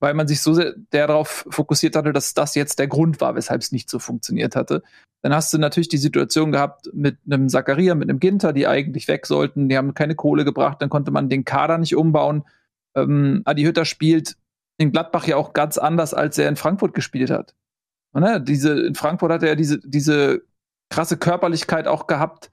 weil 0.00 0.14
man 0.14 0.26
sich 0.26 0.40
so 0.40 0.54
sehr 0.54 0.72
darauf 0.88 1.46
fokussiert 1.50 1.94
hatte, 1.94 2.14
dass 2.14 2.32
das 2.32 2.54
jetzt 2.54 2.78
der 2.78 2.88
Grund 2.88 3.20
war, 3.20 3.34
weshalb 3.34 3.60
es 3.60 3.70
nicht 3.70 3.90
so 3.90 3.98
funktioniert 3.98 4.56
hatte. 4.56 4.82
Dann 5.20 5.34
hast 5.34 5.52
du 5.52 5.58
natürlich 5.58 5.90
die 5.90 5.98
Situation 5.98 6.52
gehabt 6.52 6.88
mit 6.94 7.18
einem 7.26 7.50
Zakaria, 7.50 7.94
mit 7.94 8.08
einem 8.08 8.18
Ginter, 8.18 8.54
die 8.54 8.66
eigentlich 8.66 9.08
weg 9.08 9.26
sollten, 9.26 9.68
die 9.68 9.76
haben 9.76 9.92
keine 9.92 10.14
Kohle 10.14 10.46
gebracht, 10.46 10.80
dann 10.80 10.88
konnte 10.88 11.10
man 11.10 11.28
den 11.28 11.44
Kader 11.44 11.76
nicht 11.76 11.96
umbauen. 11.96 12.44
Ähm, 12.96 13.42
Adi 13.44 13.64
Hütter 13.64 13.84
spielt 13.84 14.38
in 14.78 14.90
Gladbach 14.90 15.26
ja 15.26 15.36
auch 15.36 15.52
ganz 15.52 15.76
anders, 15.76 16.14
als 16.14 16.38
er 16.38 16.48
in 16.48 16.56
Frankfurt 16.56 16.94
gespielt 16.94 17.28
hat. 17.28 17.54
Und, 18.12 18.22
ne, 18.22 18.40
diese, 18.40 18.86
in 18.86 18.94
Frankfurt 18.94 19.32
hat 19.32 19.42
er 19.42 19.54
diese, 19.54 19.80
diese 19.80 20.46
krasse 20.92 21.16
Körperlichkeit 21.16 21.88
auch 21.88 22.06
gehabt 22.06 22.52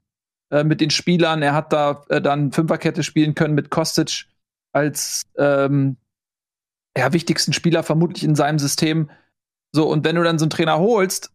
äh, 0.51 0.63
mit 0.63 0.81
den 0.81 0.89
Spielern. 0.89 1.41
Er 1.41 1.53
hat 1.53 1.73
da 1.73 2.03
äh, 2.09 2.21
dann 2.21 2.51
Fünferkette 2.51 3.03
spielen 3.03 3.35
können 3.35 3.53
mit 3.53 3.69
Kostic 3.69 4.25
als 4.71 5.23
ähm, 5.37 5.97
ja, 6.97 7.13
wichtigsten 7.13 7.53
Spieler 7.53 7.83
vermutlich 7.83 8.23
in 8.23 8.35
seinem 8.35 8.59
System. 8.59 9.09
So, 9.73 9.87
und 9.87 10.05
wenn 10.05 10.15
du 10.15 10.23
dann 10.23 10.39
so 10.39 10.45
einen 10.45 10.51
Trainer 10.51 10.79
holst 10.79 11.31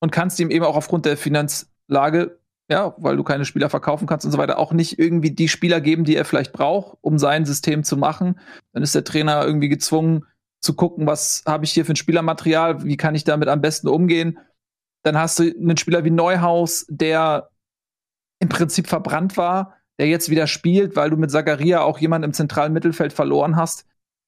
und 0.00 0.12
kannst 0.12 0.38
ihm 0.38 0.50
eben 0.50 0.64
auch 0.64 0.76
aufgrund 0.76 1.06
der 1.06 1.16
Finanzlage, 1.16 2.38
ja, 2.70 2.94
weil 2.98 3.16
du 3.16 3.24
keine 3.24 3.44
Spieler 3.44 3.70
verkaufen 3.70 4.06
kannst 4.06 4.24
und 4.24 4.32
so 4.32 4.38
weiter, 4.38 4.58
auch 4.58 4.72
nicht 4.72 4.98
irgendwie 4.98 5.30
die 5.30 5.48
Spieler 5.48 5.80
geben, 5.80 6.04
die 6.04 6.16
er 6.16 6.24
vielleicht 6.24 6.52
braucht, 6.52 6.98
um 7.00 7.18
sein 7.18 7.44
System 7.44 7.84
zu 7.84 7.96
machen, 7.96 8.38
dann 8.72 8.82
ist 8.82 8.94
der 8.94 9.04
Trainer 9.04 9.44
irgendwie 9.44 9.68
gezwungen 9.68 10.26
zu 10.60 10.74
gucken, 10.74 11.06
was 11.06 11.42
habe 11.46 11.64
ich 11.64 11.72
hier 11.72 11.84
für 11.84 11.92
ein 11.92 11.96
Spielermaterial, 11.96 12.84
wie 12.84 12.96
kann 12.96 13.14
ich 13.14 13.24
damit 13.24 13.48
am 13.48 13.60
besten 13.60 13.88
umgehen 13.88 14.38
dann 15.02 15.18
hast 15.18 15.38
du 15.38 15.44
einen 15.44 15.76
Spieler 15.76 16.04
wie 16.04 16.10
Neuhaus, 16.10 16.86
der 16.88 17.50
im 18.40 18.48
Prinzip 18.48 18.88
verbrannt 18.88 19.36
war, 19.36 19.76
der 19.98 20.08
jetzt 20.08 20.30
wieder 20.30 20.46
spielt, 20.46 20.96
weil 20.96 21.10
du 21.10 21.16
mit 21.16 21.30
Zagaria 21.30 21.82
auch 21.82 21.98
jemanden 21.98 22.26
im 22.26 22.32
zentralen 22.32 22.72
Mittelfeld 22.72 23.12
verloren 23.12 23.56
hast. 23.56 23.86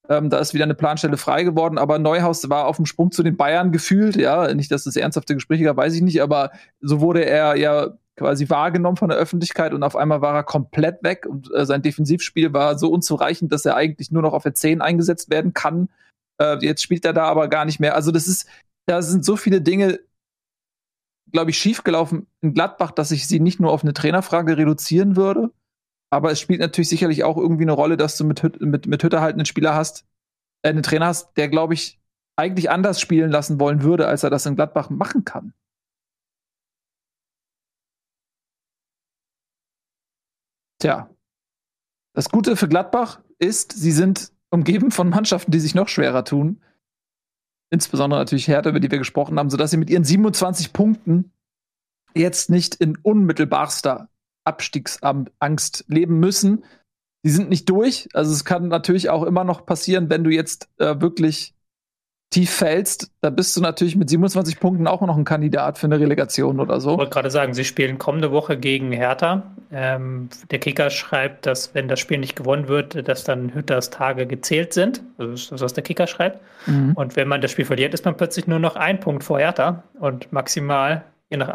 Ähm, 0.09 0.28
da 0.28 0.38
ist 0.38 0.52
wieder 0.52 0.64
eine 0.64 0.74
Planstelle 0.74 1.16
frei 1.16 1.44
geworden, 1.44 1.78
aber 1.78 1.98
Neuhaus 1.98 2.48
war 2.51 2.66
auf 2.66 2.76
dem 2.76 2.86
Sprung 2.86 3.10
zu 3.10 3.22
den 3.22 3.36
Bayern 3.36 3.72
gefühlt. 3.72 4.16
Ja, 4.16 4.52
nicht, 4.52 4.70
dass 4.70 4.84
das 4.84 4.96
ernsthafte 4.96 5.34
Gespräche 5.34 5.64
gab, 5.64 5.76
weiß 5.76 5.94
ich 5.94 6.02
nicht, 6.02 6.20
aber 6.20 6.52
so 6.80 7.01
wurde 7.01 7.24
er 7.24 7.56
ja 7.56 7.94
quasi 8.16 8.48
wahrgenommen 8.48 8.96
von 8.96 9.09
der 9.09 9.18
Öffentlichkeit 9.18 9.72
und 9.72 9.82
auf 9.82 9.96
einmal 9.96 10.20
war 10.20 10.34
er 10.34 10.44
komplett 10.44 11.02
weg 11.02 11.26
und 11.26 11.52
äh, 11.52 11.66
sein 11.66 11.82
Defensivspiel 11.82 12.52
war 12.52 12.78
so 12.78 12.90
unzureichend, 12.90 13.52
dass 13.52 13.64
er 13.64 13.76
eigentlich 13.76 14.12
nur 14.12 14.22
noch 14.22 14.34
auf 14.34 14.44
der 14.44 14.55
10 14.55 14.82
eingesetzt 14.82 15.30
werden 15.30 15.52
kann. 15.52 15.88
Äh, 16.38 16.59
jetzt 16.60 16.82
spielt 16.82 17.05
er 17.05 17.12
da 17.12 17.24
aber 17.24 17.48
gar 17.48 17.64
nicht 17.64 17.80
mehr. 17.80 17.96
Also 17.96 18.12
das 18.12 18.28
ist, 18.28 18.46
da 18.86 19.02
sind 19.02 19.24
so 19.24 19.36
viele 19.36 19.60
Dinge, 19.60 19.98
glaube 21.30 21.51
ich, 21.51 21.59
schiefgelaufen 21.59 22.26
in 22.40 22.55
Gladbach, 22.55 22.90
dass 22.90 23.10
ich 23.10 23.26
sie 23.26 23.40
nicht 23.40 23.60
nur 23.60 23.72
auf 23.72 23.82
eine 23.82 23.94
Trainerfrage 23.94 24.56
reduzieren 24.56 25.16
würde. 25.16 25.52
Aber 26.10 26.30
es 26.30 26.40
spielt 26.40 26.60
natürlich 26.60 26.88
sicherlich 26.88 27.24
auch 27.24 27.36
irgendwie 27.36 27.64
eine 27.64 27.72
Rolle, 27.72 27.96
dass 27.96 28.16
du 28.16 28.24
mit, 28.24 28.60
mit, 28.60 28.86
mit 28.86 29.02
Hütter 29.02 29.20
halt 29.20 29.34
einen 29.34 29.46
Spieler 29.46 29.74
hast, 29.74 30.06
äh, 30.62 30.68
einen 30.68 30.82
Trainer 30.82 31.06
hast, 31.06 31.36
der, 31.36 31.48
glaube 31.48 31.74
ich, 31.74 32.01
eigentlich 32.36 32.70
anders 32.70 33.01
spielen 33.01 33.30
lassen 33.30 33.60
wollen 33.60 33.82
würde, 33.82 34.06
als 34.06 34.22
er 34.22 34.30
das 34.30 34.46
in 34.46 34.56
Gladbach 34.56 34.90
machen 34.90 35.24
kann. 35.24 35.55
Tja. 40.80 41.10
Das 42.14 42.28
Gute 42.28 42.56
für 42.56 42.68
Gladbach 42.68 43.20
ist, 43.38 43.72
sie 43.72 43.92
sind 43.92 44.32
umgeben 44.51 44.90
von 44.90 45.09
Mannschaften, 45.09 45.51
die 45.51 45.60
sich 45.60 45.74
noch 45.74 45.88
schwerer 45.88 46.24
tun. 46.24 46.60
Insbesondere 47.70 48.20
natürlich 48.20 48.49
Hertha, 48.49 48.70
über 48.70 48.81
die 48.81 48.91
wir 48.91 48.99
gesprochen 48.99 49.39
haben, 49.39 49.51
sodass 49.51 49.70
sie 49.70 49.77
mit 49.77 49.91
ihren 49.91 50.05
27 50.05 50.73
Punkten 50.73 51.32
jetzt 52.15 52.51
nicht 52.51 52.74
in 52.77 52.97
unmittelbarster 52.97 54.09
Abstiegsangst 54.45 55.85
leben 55.89 56.20
müssen. 56.20 56.65
Die 57.24 57.31
sind 57.31 57.49
nicht 57.49 57.69
durch. 57.70 58.09
Also 58.12 58.32
es 58.32 58.45
kann 58.45 58.69
natürlich 58.69 59.11
auch 59.11 59.23
immer 59.24 59.45
noch 59.45 59.66
passieren, 59.66 60.11
wenn 60.11 60.24
du 60.24 60.31
jetzt 60.31 60.69
äh, 60.78 61.01
wirklich 61.01 61.53
tief 62.30 62.51
fällst, 62.51 63.12
da 63.20 63.30
bist 63.30 63.56
du 63.56 63.60
natürlich 63.60 63.94
mit 63.94 64.10
27 64.10 64.59
Punkten 64.59 64.88
auch 64.88 65.01
noch 65.02 65.16
ein 65.16 65.24
Kandidat 65.24 65.78
für 65.78 65.86
eine 65.86 66.01
Relegation 66.01 66.59
oder 66.59 66.80
so. 66.80 66.92
Ich 66.92 66.98
wollte 66.98 67.12
gerade 67.12 67.30
sagen, 67.30 67.55
sie 67.55 67.64
spielen 67.64 67.98
kommende 67.98 68.32
Woche 68.32 68.56
gegen 68.56 68.90
Hertha. 68.90 69.44
Ähm, 69.70 70.28
der 70.51 70.59
Kicker 70.59 70.90
schreibt, 70.90 71.46
dass 71.46 71.74
wenn 71.74 71.86
das 71.86 72.01
Spiel 72.01 72.18
nicht 72.18 72.34
gewonnen 72.34 72.66
wird, 72.66 73.09
dass 73.09 73.22
dann 73.22 73.55
Hütters 73.55 73.90
Tage 73.90 74.26
gezählt 74.26 74.72
sind. 74.72 75.02
Das 75.16 75.28
ist, 75.28 75.60
was 75.60 75.74
der 75.74 75.84
Kicker 75.84 76.09
schreibt. 76.09 76.40
Mhm. 76.66 76.94
Und 76.94 77.14
wenn 77.14 77.28
man 77.28 77.40
das 77.40 77.52
Spiel 77.52 77.66
verliert, 77.66 77.94
ist 77.94 78.05
man 78.05 78.16
plötzlich 78.16 78.48
nur 78.48 78.59
noch 78.59 78.74
ein 78.74 78.98
Punkt 78.98 79.22
vor 79.22 79.38
Hertha 79.38 79.84
und 80.01 80.32
maximal, 80.32 81.05
je 81.30 81.36
nach 81.36 81.55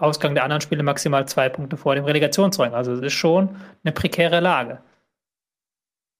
Ausgang 0.00 0.34
der 0.34 0.44
anderen 0.44 0.60
Spiele, 0.60 0.82
maximal 0.82 1.26
zwei 1.28 1.48
Punkte 1.48 1.78
vor 1.78 1.94
dem 1.94 2.04
Relegationsrang. 2.04 2.74
Also 2.74 2.92
es 2.92 3.00
ist 3.00 3.14
schon 3.14 3.56
eine 3.84 3.92
prekäre 3.92 4.40
Lage. 4.40 4.80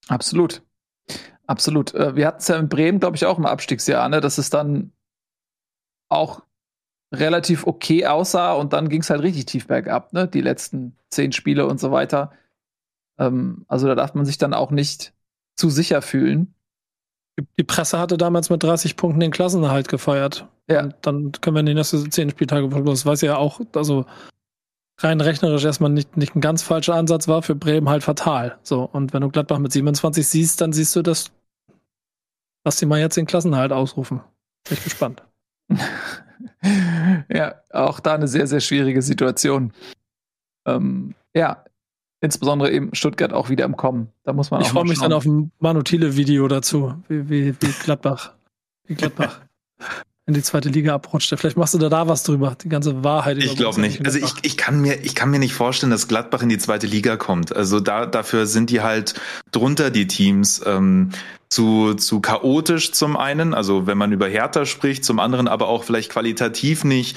Absolut. 0.08 0.62
Absolut. 1.50 1.92
Äh, 1.94 2.14
wir 2.14 2.28
hatten 2.28 2.38
es 2.38 2.46
ja 2.46 2.56
in 2.56 2.68
Bremen, 2.68 3.00
glaube 3.00 3.16
ich, 3.16 3.26
auch 3.26 3.36
im 3.36 3.44
Abstiegsjahr, 3.44 4.08
ne, 4.08 4.20
dass 4.20 4.38
es 4.38 4.50
dann 4.50 4.92
auch 6.08 6.42
relativ 7.12 7.66
okay 7.66 8.06
aussah 8.06 8.52
und 8.52 8.72
dann 8.72 8.88
ging 8.88 9.00
es 9.00 9.10
halt 9.10 9.22
richtig 9.22 9.46
tief 9.46 9.66
bergab, 9.66 10.12
ne? 10.12 10.28
Die 10.28 10.42
letzten 10.42 10.96
zehn 11.08 11.32
Spiele 11.32 11.66
und 11.66 11.80
so 11.80 11.90
weiter. 11.90 12.30
Ähm, 13.18 13.64
also 13.66 13.88
da 13.88 13.96
darf 13.96 14.14
man 14.14 14.24
sich 14.24 14.38
dann 14.38 14.54
auch 14.54 14.70
nicht 14.70 15.12
zu 15.56 15.70
sicher 15.70 16.02
fühlen. 16.02 16.54
Die 17.58 17.64
Presse 17.64 17.98
hatte 17.98 18.16
damals 18.16 18.48
mit 18.48 18.62
30 18.62 18.96
Punkten 18.96 19.18
den 19.18 19.32
Klassenerhalt 19.32 19.88
gefeiert. 19.88 20.46
Ja. 20.68 20.84
Und 20.84 20.94
dann 21.02 21.32
können 21.32 21.56
wir 21.56 21.60
in 21.60 21.66
den 21.66 21.76
nächsten 21.78 22.12
zehn 22.12 22.30
Spieltage 22.30 22.68
los. 22.68 23.06
Weiß 23.06 23.22
ja 23.22 23.36
auch, 23.38 23.60
also 23.74 24.06
rein 25.00 25.20
rechnerisch 25.20 25.64
erstmal 25.64 25.90
nicht, 25.90 26.16
nicht 26.16 26.36
ein 26.36 26.40
ganz 26.40 26.62
falscher 26.62 26.94
Ansatz 26.94 27.26
war, 27.26 27.42
für 27.42 27.56
Bremen 27.56 27.88
halt 27.88 28.04
fatal. 28.04 28.56
So, 28.62 28.84
und 28.84 29.12
wenn 29.12 29.22
du 29.22 29.30
Gladbach 29.30 29.58
mit 29.58 29.72
27 29.72 30.28
siehst, 30.28 30.60
dann 30.60 30.72
siehst 30.72 30.94
du, 30.94 31.02
dass 31.02 31.32
Lass 32.64 32.78
sie 32.78 32.86
mal 32.86 33.00
jetzt 33.00 33.16
den 33.16 33.26
Klassenhalt 33.26 33.72
ausrufen. 33.72 34.20
Bin 34.68 34.76
ich 34.76 34.84
gespannt. 34.84 35.22
ja, 37.28 37.54
auch 37.70 38.00
da 38.00 38.14
eine 38.14 38.28
sehr, 38.28 38.46
sehr 38.46 38.60
schwierige 38.60 39.02
Situation. 39.02 39.72
Ähm, 40.66 41.14
ja, 41.34 41.64
insbesondere 42.20 42.70
eben 42.70 42.94
Stuttgart 42.94 43.32
auch 43.32 43.48
wieder 43.48 43.64
im 43.64 43.76
Kommen. 43.76 44.08
Da 44.24 44.32
muss 44.32 44.50
man 44.50 44.60
ich 44.60 44.68
freue 44.68 44.84
mich 44.84 45.00
dann 45.00 45.12
auf 45.12 45.24
ein 45.24 45.52
Manutile-Video 45.58 46.48
dazu, 46.48 46.94
wie, 47.08 47.28
wie, 47.28 47.54
wie 47.60 47.72
Gladbach. 47.84 48.34
Wie 48.86 48.94
Gladbach. 48.94 49.40
in 50.30 50.34
die 50.34 50.42
zweite 50.42 50.68
Liga 50.68 50.94
abrutscht. 50.94 51.34
Vielleicht 51.36 51.56
machst 51.56 51.74
du 51.74 51.78
da, 51.78 51.88
da 51.88 52.06
was 52.06 52.22
drüber, 52.22 52.56
die 52.62 52.68
ganze 52.68 53.02
Wahrheit. 53.02 53.38
Ich 53.38 53.56
glaube 53.56 53.80
nicht. 53.80 54.04
Also 54.06 54.18
ich, 54.18 54.32
ich, 54.42 54.56
kann 54.56 54.80
mir, 54.80 55.04
ich 55.04 55.14
kann 55.14 55.30
mir 55.30 55.40
nicht 55.40 55.54
vorstellen, 55.54 55.90
dass 55.90 56.08
Gladbach 56.08 56.42
in 56.42 56.48
die 56.48 56.58
zweite 56.58 56.86
Liga 56.86 57.16
kommt. 57.16 57.54
Also 57.54 57.80
da, 57.80 58.06
dafür 58.06 58.46
sind 58.46 58.70
die 58.70 58.80
halt 58.80 59.14
drunter, 59.50 59.90
die 59.90 60.06
Teams. 60.06 60.62
Ähm, 60.64 61.10
zu, 61.50 61.94
zu 61.94 62.20
chaotisch 62.20 62.92
zum 62.92 63.16
einen, 63.16 63.54
also 63.54 63.86
wenn 63.86 63.98
man 63.98 64.12
über 64.12 64.28
Hertha 64.28 64.64
spricht, 64.64 65.04
zum 65.04 65.18
anderen 65.18 65.48
aber 65.48 65.68
auch 65.68 65.84
vielleicht 65.84 66.10
qualitativ 66.10 66.84
nicht 66.84 67.16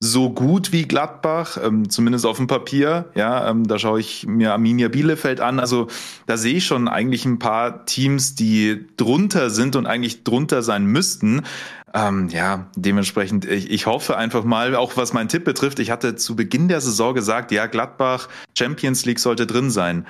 so 0.00 0.30
gut 0.30 0.72
wie 0.72 0.86
Gladbach, 0.86 1.58
ähm, 1.62 1.88
zumindest 1.88 2.26
auf 2.26 2.36
dem 2.36 2.46
Papier. 2.46 3.10
Ja, 3.14 3.48
ähm, 3.48 3.66
da 3.66 3.78
schaue 3.78 4.00
ich 4.00 4.26
mir 4.26 4.52
Arminia 4.52 4.88
Bielefeld 4.88 5.40
an. 5.40 5.58
Also 5.60 5.88
da 6.26 6.36
sehe 6.36 6.56
ich 6.56 6.66
schon 6.66 6.88
eigentlich 6.88 7.24
ein 7.24 7.38
paar 7.38 7.86
Teams, 7.86 8.34
die 8.34 8.86
drunter 8.96 9.50
sind 9.50 9.76
und 9.76 9.86
eigentlich 9.86 10.24
drunter 10.24 10.62
sein 10.62 10.84
müssten. 10.84 11.42
Ähm, 11.94 12.28
ja, 12.28 12.66
dementsprechend, 12.76 13.44
ich, 13.44 13.70
ich 13.70 13.86
hoffe 13.86 14.16
einfach 14.16 14.44
mal, 14.44 14.74
auch 14.74 14.96
was 14.96 15.12
mein 15.12 15.28
Tipp 15.28 15.44
betrifft, 15.44 15.78
ich 15.78 15.90
hatte 15.90 16.16
zu 16.16 16.36
Beginn 16.36 16.68
der 16.68 16.80
Saison 16.80 17.14
gesagt, 17.14 17.52
ja, 17.52 17.66
Gladbach 17.66 18.28
Champions 18.58 19.06
League 19.06 19.20
sollte 19.20 19.46
drin 19.46 19.70
sein. 19.70 20.06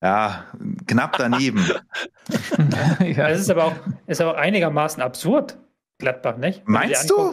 Ja, 0.00 0.46
knapp 0.86 1.16
daneben. 1.18 1.64
ja. 3.00 3.28
Das 3.28 3.40
ist 3.40 3.50
aber 3.50 3.64
auch, 3.64 3.74
ist 4.06 4.20
aber 4.20 4.32
auch 4.32 4.36
einigermaßen 4.36 5.02
absurd, 5.02 5.58
Gladbach, 5.98 6.36
nicht? 6.36 6.62
Meinst 6.68 7.10
du? 7.10 7.32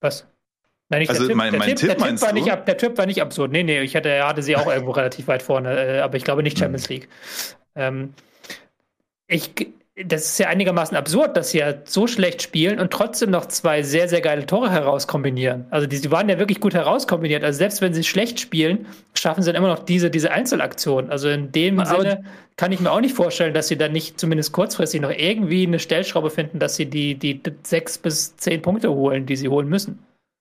Was? 0.00 0.26
Nein, 0.88 1.00
nicht 1.00 1.10
also 1.10 1.22
der 1.22 1.28
Tipp, 1.28 1.36
mein, 1.36 1.50
der, 1.50 1.58
mein 1.58 1.68
Tipp, 1.70 1.78
Tipp, 1.78 1.98
der, 1.98 2.08
Tipp 2.08 2.22
war 2.22 2.32
nicht 2.32 2.50
ab, 2.50 2.64
der 2.64 2.76
Tipp 2.76 2.96
war 2.96 3.06
nicht 3.06 3.20
absurd. 3.20 3.50
Nee, 3.50 3.64
nee, 3.64 3.80
ich 3.80 3.96
hatte, 3.96 4.24
hatte 4.24 4.42
sie 4.42 4.56
auch 4.56 4.66
irgendwo 4.66 4.92
relativ 4.92 5.26
weit 5.26 5.42
vorne, 5.42 5.74
äh, 5.74 6.00
aber 6.00 6.16
ich 6.16 6.24
glaube 6.24 6.42
nicht 6.42 6.58
Champions 6.58 6.88
League. 6.88 7.08
Ähm, 7.74 8.14
ich, 9.26 9.52
das 10.04 10.26
ist 10.26 10.38
ja 10.38 10.48
einigermaßen 10.48 10.94
absurd, 10.94 11.38
dass 11.38 11.50
sie 11.50 11.58
ja 11.58 11.74
so 11.84 12.06
schlecht 12.06 12.42
spielen 12.42 12.78
und 12.78 12.92
trotzdem 12.92 13.30
noch 13.30 13.46
zwei 13.46 13.82
sehr, 13.82 14.08
sehr 14.10 14.20
geile 14.20 14.44
Tore 14.44 14.70
herauskombinieren. 14.70 15.64
Also 15.70 15.86
die, 15.86 15.98
die 15.98 16.10
waren 16.10 16.28
ja 16.28 16.38
wirklich 16.38 16.60
gut 16.60 16.74
herauskombiniert. 16.74 17.42
Also 17.42 17.56
selbst 17.56 17.80
wenn 17.80 17.94
sie 17.94 18.04
schlecht 18.04 18.38
spielen, 18.38 18.86
schaffen 19.14 19.42
sie 19.42 19.50
dann 19.50 19.56
immer 19.56 19.72
noch 19.72 19.78
diese, 19.78 20.10
diese 20.10 20.32
Einzelaktion. 20.32 21.08
Also 21.10 21.30
in 21.30 21.50
dem 21.50 21.80
Aber 21.80 22.02
Sinne 22.02 22.24
kann 22.56 22.72
ich 22.72 22.80
mir 22.80 22.92
auch 22.92 23.00
nicht 23.00 23.14
vorstellen, 23.14 23.54
dass 23.54 23.68
sie 23.68 23.78
dann 23.78 23.92
nicht 23.92 24.20
zumindest 24.20 24.52
kurzfristig 24.52 25.00
noch 25.00 25.10
irgendwie 25.10 25.66
eine 25.66 25.78
Stellschraube 25.78 26.28
finden, 26.28 26.58
dass 26.58 26.76
sie 26.76 26.86
die, 26.86 27.14
die 27.14 27.40
sechs 27.62 27.96
bis 27.96 28.36
zehn 28.36 28.60
Punkte 28.60 28.92
holen, 28.92 29.24
die 29.24 29.36
sie 29.36 29.48
holen 29.48 29.68
müssen. 29.68 29.98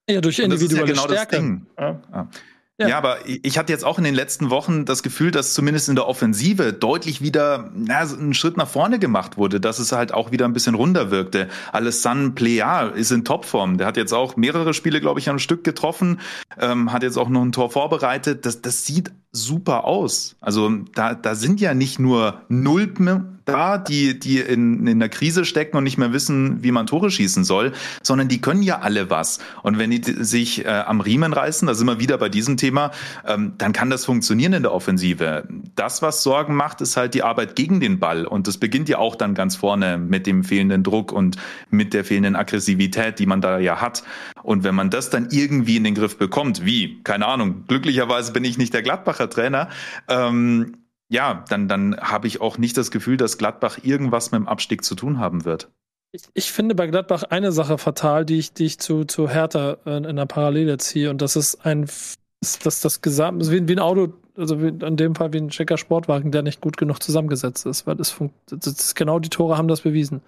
Ja, 0.09 0.19
durch 0.19 0.37
individuelle 0.39 0.87
ja 0.87 0.93
genau 0.93 1.03
Stärke. 1.03 1.61
Ja. 1.79 2.01
Ja. 2.11 2.29
Ja. 2.77 2.89
ja. 2.89 2.97
aber 2.97 3.19
ich 3.25 3.57
hatte 3.57 3.71
jetzt 3.71 3.85
auch 3.85 3.97
in 3.97 4.03
den 4.03 4.15
letzten 4.15 4.49
Wochen 4.49 4.83
das 4.83 5.01
Gefühl, 5.01 5.31
dass 5.31 5.53
zumindest 5.53 5.87
in 5.87 5.95
der 5.95 6.07
Offensive 6.07 6.73
deutlich 6.73 7.21
wieder 7.21 7.71
na, 7.73 8.01
ein 8.01 8.33
Schritt 8.33 8.57
nach 8.57 8.67
vorne 8.67 8.99
gemacht 8.99 9.37
wurde, 9.37 9.61
dass 9.61 9.79
es 9.79 9.93
halt 9.93 10.13
auch 10.13 10.31
wieder 10.31 10.45
ein 10.45 10.53
bisschen 10.53 10.75
runder 10.75 11.09
wirkte. 11.09 11.47
Alessandro 11.71 12.33
Plea 12.33 12.91
ist 12.93 13.11
in 13.11 13.23
Topform. 13.23 13.77
Der 13.77 13.87
hat 13.87 13.97
jetzt 13.97 14.13
auch 14.13 14.35
mehrere 14.35 14.73
Spiele, 14.73 14.99
glaube 14.99 15.19
ich, 15.19 15.29
am 15.29 15.39
Stück 15.39 15.63
getroffen, 15.63 16.19
ähm, 16.59 16.91
hat 16.91 17.03
jetzt 17.03 17.17
auch 17.17 17.29
noch 17.29 17.43
ein 17.43 17.53
Tor 17.53 17.71
vorbereitet. 17.71 18.45
Das, 18.45 18.61
das 18.61 18.85
sieht 18.85 19.11
super 19.35 19.85
aus. 19.85 20.35
Also 20.41 20.71
da, 20.93 21.13
da 21.13 21.35
sind 21.35 21.61
ja 21.61 21.73
nicht 21.73 21.99
nur 21.99 22.41
Nulpen 22.47 23.35
da, 23.45 23.77
die, 23.77 24.19
die 24.19 24.39
in, 24.39 24.85
in 24.87 24.99
der 24.99 25.09
Krise 25.09 25.45
stecken 25.45 25.77
und 25.77 25.83
nicht 25.83 25.97
mehr 25.97 26.11
wissen, 26.11 26.63
wie 26.63 26.71
man 26.71 26.87
Tore 26.87 27.11
schießen 27.11 27.43
soll, 27.43 27.73
sondern 28.01 28.27
die 28.27 28.41
können 28.41 28.63
ja 28.63 28.79
alle 28.79 29.09
was. 29.09 29.39
Und 29.61 29.77
wenn 29.77 29.91
die 29.91 30.01
sich 30.03 30.65
äh, 30.65 30.69
am 30.69 30.99
Riemen 30.99 31.31
reißen, 31.31 31.67
da 31.67 31.75
sind 31.75 31.87
wir 31.87 31.99
wieder 31.99 32.17
bei 32.17 32.27
diesem 32.27 32.57
Thema, 32.57 32.91
ähm, 33.25 33.53
dann 33.57 33.71
kann 33.71 33.89
das 33.89 34.05
funktionieren 34.05 34.53
in 34.53 34.63
der 34.63 34.73
Offensive. 34.73 35.47
Das, 35.75 36.01
was 36.01 36.23
Sorgen 36.23 36.55
macht, 36.55 36.81
ist 36.81 36.97
halt 36.97 37.13
die 37.13 37.23
Arbeit 37.23 37.55
gegen 37.55 37.79
den 37.79 37.99
Ball. 37.99 38.25
Und 38.25 38.47
das 38.47 38.57
beginnt 38.57 38.89
ja 38.89 38.97
auch 38.97 39.15
dann 39.15 39.35
ganz 39.35 39.55
vorne 39.55 39.97
mit 39.97 40.25
dem 40.25 40.43
fehlenden 40.43 40.83
Druck 40.83 41.11
und 41.11 41.37
mit 41.69 41.93
der 41.93 42.03
fehlenden 42.03 42.35
Aggressivität, 42.35 43.19
die 43.19 43.27
man 43.27 43.41
da 43.41 43.59
ja 43.59 43.79
hat. 43.79 44.03
Und 44.45 44.63
wenn 44.63 44.75
man 44.75 44.91
das 44.91 45.09
dann 45.09 45.29
irgendwie 45.31 45.75
in 45.75 45.83
den 45.83 45.95
Griff 45.95 46.17
bekommt, 46.17 46.63
wie, 46.63 47.01
keine 47.01 47.25
Ahnung, 47.25 47.65
glücklicherweise 47.67 48.31
bin 48.31 48.43
ich 48.43 48.59
nicht 48.59 48.75
der 48.75 48.83
Gladbacher 48.83 49.27
Trainer, 49.27 49.69
ähm, 50.07 50.77
ja, 51.09 51.43
dann, 51.49 51.67
dann 51.67 51.97
habe 51.97 52.27
ich 52.27 52.41
auch 52.41 52.59
nicht 52.59 52.77
das 52.77 52.91
Gefühl, 52.91 53.17
dass 53.17 53.39
Gladbach 53.39 53.79
irgendwas 53.81 54.31
mit 54.31 54.39
dem 54.39 54.47
Abstieg 54.47 54.83
zu 54.83 54.93
tun 54.93 55.19
haben 55.19 55.45
wird. 55.45 55.71
Ich, 56.11 56.21
ich 56.35 56.51
finde 56.51 56.75
bei 56.75 56.85
Gladbach 56.85 57.23
eine 57.23 57.51
Sache 57.51 57.79
fatal, 57.79 58.23
die 58.23 58.37
ich, 58.37 58.53
die 58.53 58.65
ich 58.65 58.79
zu, 58.79 59.05
zu 59.05 59.27
Hertha 59.27 59.77
in, 59.85 60.03
in 60.03 60.15
der 60.15 60.27
Parallele 60.27 60.77
ziehe. 60.77 61.09
Und 61.09 61.23
das 61.23 61.35
ist 61.35 61.65
ein, 61.65 61.83
ist 61.83 62.65
das, 62.65 62.81
das 62.81 63.01
Gesamt, 63.01 63.49
wie, 63.49 63.67
wie 63.67 63.73
ein 63.73 63.79
Auto, 63.79 64.13
also 64.37 64.61
wie, 64.61 64.67
in 64.67 64.95
dem 64.95 65.15
Fall 65.15 65.33
wie 65.33 65.39
ein 65.39 65.49
Checker 65.49 65.77
Sportwagen, 65.77 66.31
der 66.31 66.43
nicht 66.43 66.61
gut 66.61 66.77
genug 66.77 67.01
zusammengesetzt 67.01 67.65
ist. 67.65 67.87
Weil 67.87 67.95
das, 67.95 68.15
das 68.47 68.67
ist, 68.67 68.95
genau 68.95 69.17
die 69.17 69.29
Tore 69.29 69.57
haben 69.57 69.67
das 69.67 69.81
bewiesen. 69.81 70.21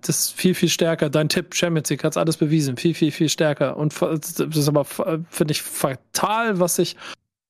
Das 0.00 0.30
viel, 0.30 0.54
viel 0.54 0.68
stärker. 0.68 1.08
Dein 1.08 1.28
Tipp, 1.28 1.54
Champions 1.54 1.88
League, 1.90 2.02
hat 2.02 2.12
es 2.12 2.16
alles 2.16 2.36
bewiesen. 2.36 2.76
Viel, 2.76 2.94
viel, 2.94 3.12
viel 3.12 3.28
stärker. 3.28 3.76
Und 3.76 3.94
das 4.00 4.40
ist 4.40 4.68
aber, 4.68 4.84
finde 4.84 5.52
ich, 5.52 5.62
fatal, 5.62 6.58
was 6.58 6.76
sich 6.76 6.96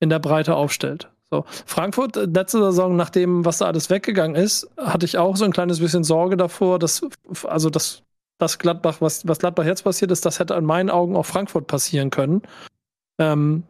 in 0.00 0.10
der 0.10 0.18
Breite 0.18 0.54
aufstellt. 0.54 1.08
So, 1.30 1.44
Frankfurt, 1.66 2.16
letzte 2.16 2.58
Saison, 2.58 2.96
nach 2.96 3.10
dem, 3.10 3.44
was 3.44 3.58
da 3.58 3.66
alles 3.66 3.90
weggegangen 3.90 4.34
ist, 4.34 4.68
hatte 4.78 5.04
ich 5.04 5.18
auch 5.18 5.36
so 5.36 5.44
ein 5.44 5.52
kleines 5.52 5.78
bisschen 5.78 6.04
Sorge 6.04 6.36
davor, 6.38 6.78
dass, 6.78 7.02
also 7.44 7.68
das, 7.68 8.02
das 8.38 8.58
Gladbach, 8.58 9.00
was, 9.00 9.28
was 9.28 9.38
Gladbach 9.38 9.66
jetzt 9.66 9.82
passiert 9.82 10.10
ist, 10.10 10.24
das 10.24 10.38
hätte 10.38 10.54
in 10.54 10.64
meinen 10.64 10.88
Augen 10.88 11.16
auch 11.16 11.26
Frankfurt 11.26 11.66
passieren 11.66 12.10
können. 12.10 12.42
Ähm, 13.18 13.64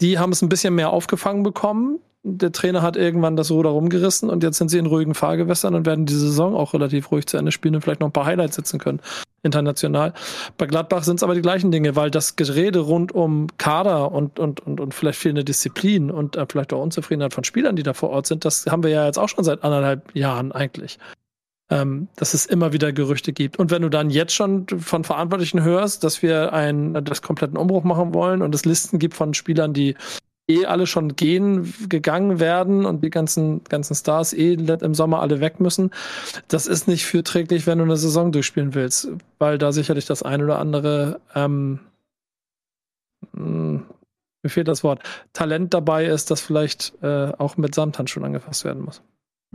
die 0.00 0.18
haben 0.18 0.32
es 0.32 0.40
ein 0.40 0.48
bisschen 0.48 0.74
mehr 0.74 0.90
aufgefangen 0.90 1.42
bekommen. 1.42 1.98
Der 2.26 2.52
Trainer 2.52 2.80
hat 2.82 2.96
irgendwann 2.96 3.36
das 3.36 3.50
Ruder 3.50 3.70
rumgerissen 3.70 4.30
und 4.30 4.42
jetzt 4.42 4.56
sind 4.56 4.70
sie 4.70 4.78
in 4.78 4.86
ruhigen 4.86 5.14
Fahrgewässern 5.14 5.74
und 5.74 5.84
werden 5.84 6.06
die 6.06 6.14
Saison 6.14 6.56
auch 6.56 6.72
relativ 6.72 7.10
ruhig 7.12 7.26
zu 7.26 7.36
Ende 7.36 7.52
spielen 7.52 7.74
und 7.74 7.82
vielleicht 7.82 8.00
noch 8.00 8.08
ein 8.08 8.12
paar 8.12 8.24
Highlights 8.24 8.56
setzen 8.56 8.78
können 8.78 9.00
international. 9.44 10.12
Bei 10.58 10.66
Gladbach 10.66 11.04
sind 11.04 11.16
es 11.16 11.22
aber 11.22 11.34
die 11.34 11.42
gleichen 11.42 11.70
Dinge, 11.70 11.94
weil 11.96 12.10
das 12.10 12.36
Gerede 12.36 12.80
rund 12.80 13.12
um 13.12 13.46
Kader 13.58 14.10
und, 14.10 14.38
und, 14.38 14.60
und, 14.60 14.80
und 14.80 14.94
vielleicht 14.94 15.18
fehlende 15.18 15.44
Disziplin 15.44 16.10
und 16.10 16.36
äh, 16.36 16.46
vielleicht 16.50 16.72
auch 16.72 16.82
Unzufriedenheit 16.82 17.34
von 17.34 17.44
Spielern, 17.44 17.76
die 17.76 17.82
da 17.82 17.92
vor 17.92 18.10
Ort 18.10 18.26
sind, 18.26 18.44
das 18.44 18.66
haben 18.66 18.82
wir 18.82 18.90
ja 18.90 19.06
jetzt 19.06 19.18
auch 19.18 19.28
schon 19.28 19.44
seit 19.44 19.62
anderthalb 19.62 20.14
Jahren 20.16 20.50
eigentlich. 20.52 20.98
Ähm, 21.70 22.08
dass 22.16 22.34
es 22.34 22.44
immer 22.44 22.74
wieder 22.74 22.92
Gerüchte 22.92 23.32
gibt. 23.32 23.58
Und 23.58 23.70
wenn 23.70 23.80
du 23.80 23.88
dann 23.88 24.10
jetzt 24.10 24.34
schon 24.34 24.66
von 24.68 25.02
Verantwortlichen 25.02 25.62
hörst, 25.62 26.04
dass 26.04 26.20
wir 26.22 26.52
einen 26.52 27.02
das 27.04 27.22
kompletten 27.22 27.56
Umbruch 27.56 27.84
machen 27.84 28.12
wollen 28.12 28.42
und 28.42 28.54
es 28.54 28.66
Listen 28.66 28.98
gibt 28.98 29.14
von 29.14 29.32
Spielern, 29.32 29.72
die 29.72 29.96
eh 30.48 30.66
alle 30.66 30.86
schon 30.86 31.16
gehen, 31.16 31.72
gegangen 31.88 32.38
werden 32.38 32.84
und 32.84 33.02
die 33.02 33.10
ganzen, 33.10 33.64
ganzen 33.64 33.94
Stars 33.94 34.32
eh 34.32 34.54
im 34.54 34.94
Sommer 34.94 35.20
alle 35.20 35.40
weg 35.40 35.60
müssen. 35.60 35.90
Das 36.48 36.66
ist 36.66 36.86
nicht 36.86 37.06
fürträglich, 37.06 37.66
wenn 37.66 37.78
du 37.78 37.84
eine 37.84 37.96
Saison 37.96 38.32
durchspielen 38.32 38.74
willst, 38.74 39.08
weil 39.38 39.58
da 39.58 39.72
sicherlich 39.72 40.06
das 40.06 40.22
ein 40.22 40.42
oder 40.42 40.58
andere, 40.58 41.20
ähm, 41.34 41.80
hm, 43.32 43.84
mir 44.42 44.50
fehlt 44.50 44.68
das 44.68 44.84
Wort, 44.84 45.02
Talent 45.32 45.72
dabei 45.72 46.04
ist, 46.04 46.30
das 46.30 46.42
vielleicht 46.42 46.92
äh, 47.02 47.32
auch 47.38 47.56
mit 47.56 47.74
Samthandschuhen 47.74 48.26
angefasst 48.26 48.64
werden 48.64 48.84
muss. 48.84 49.02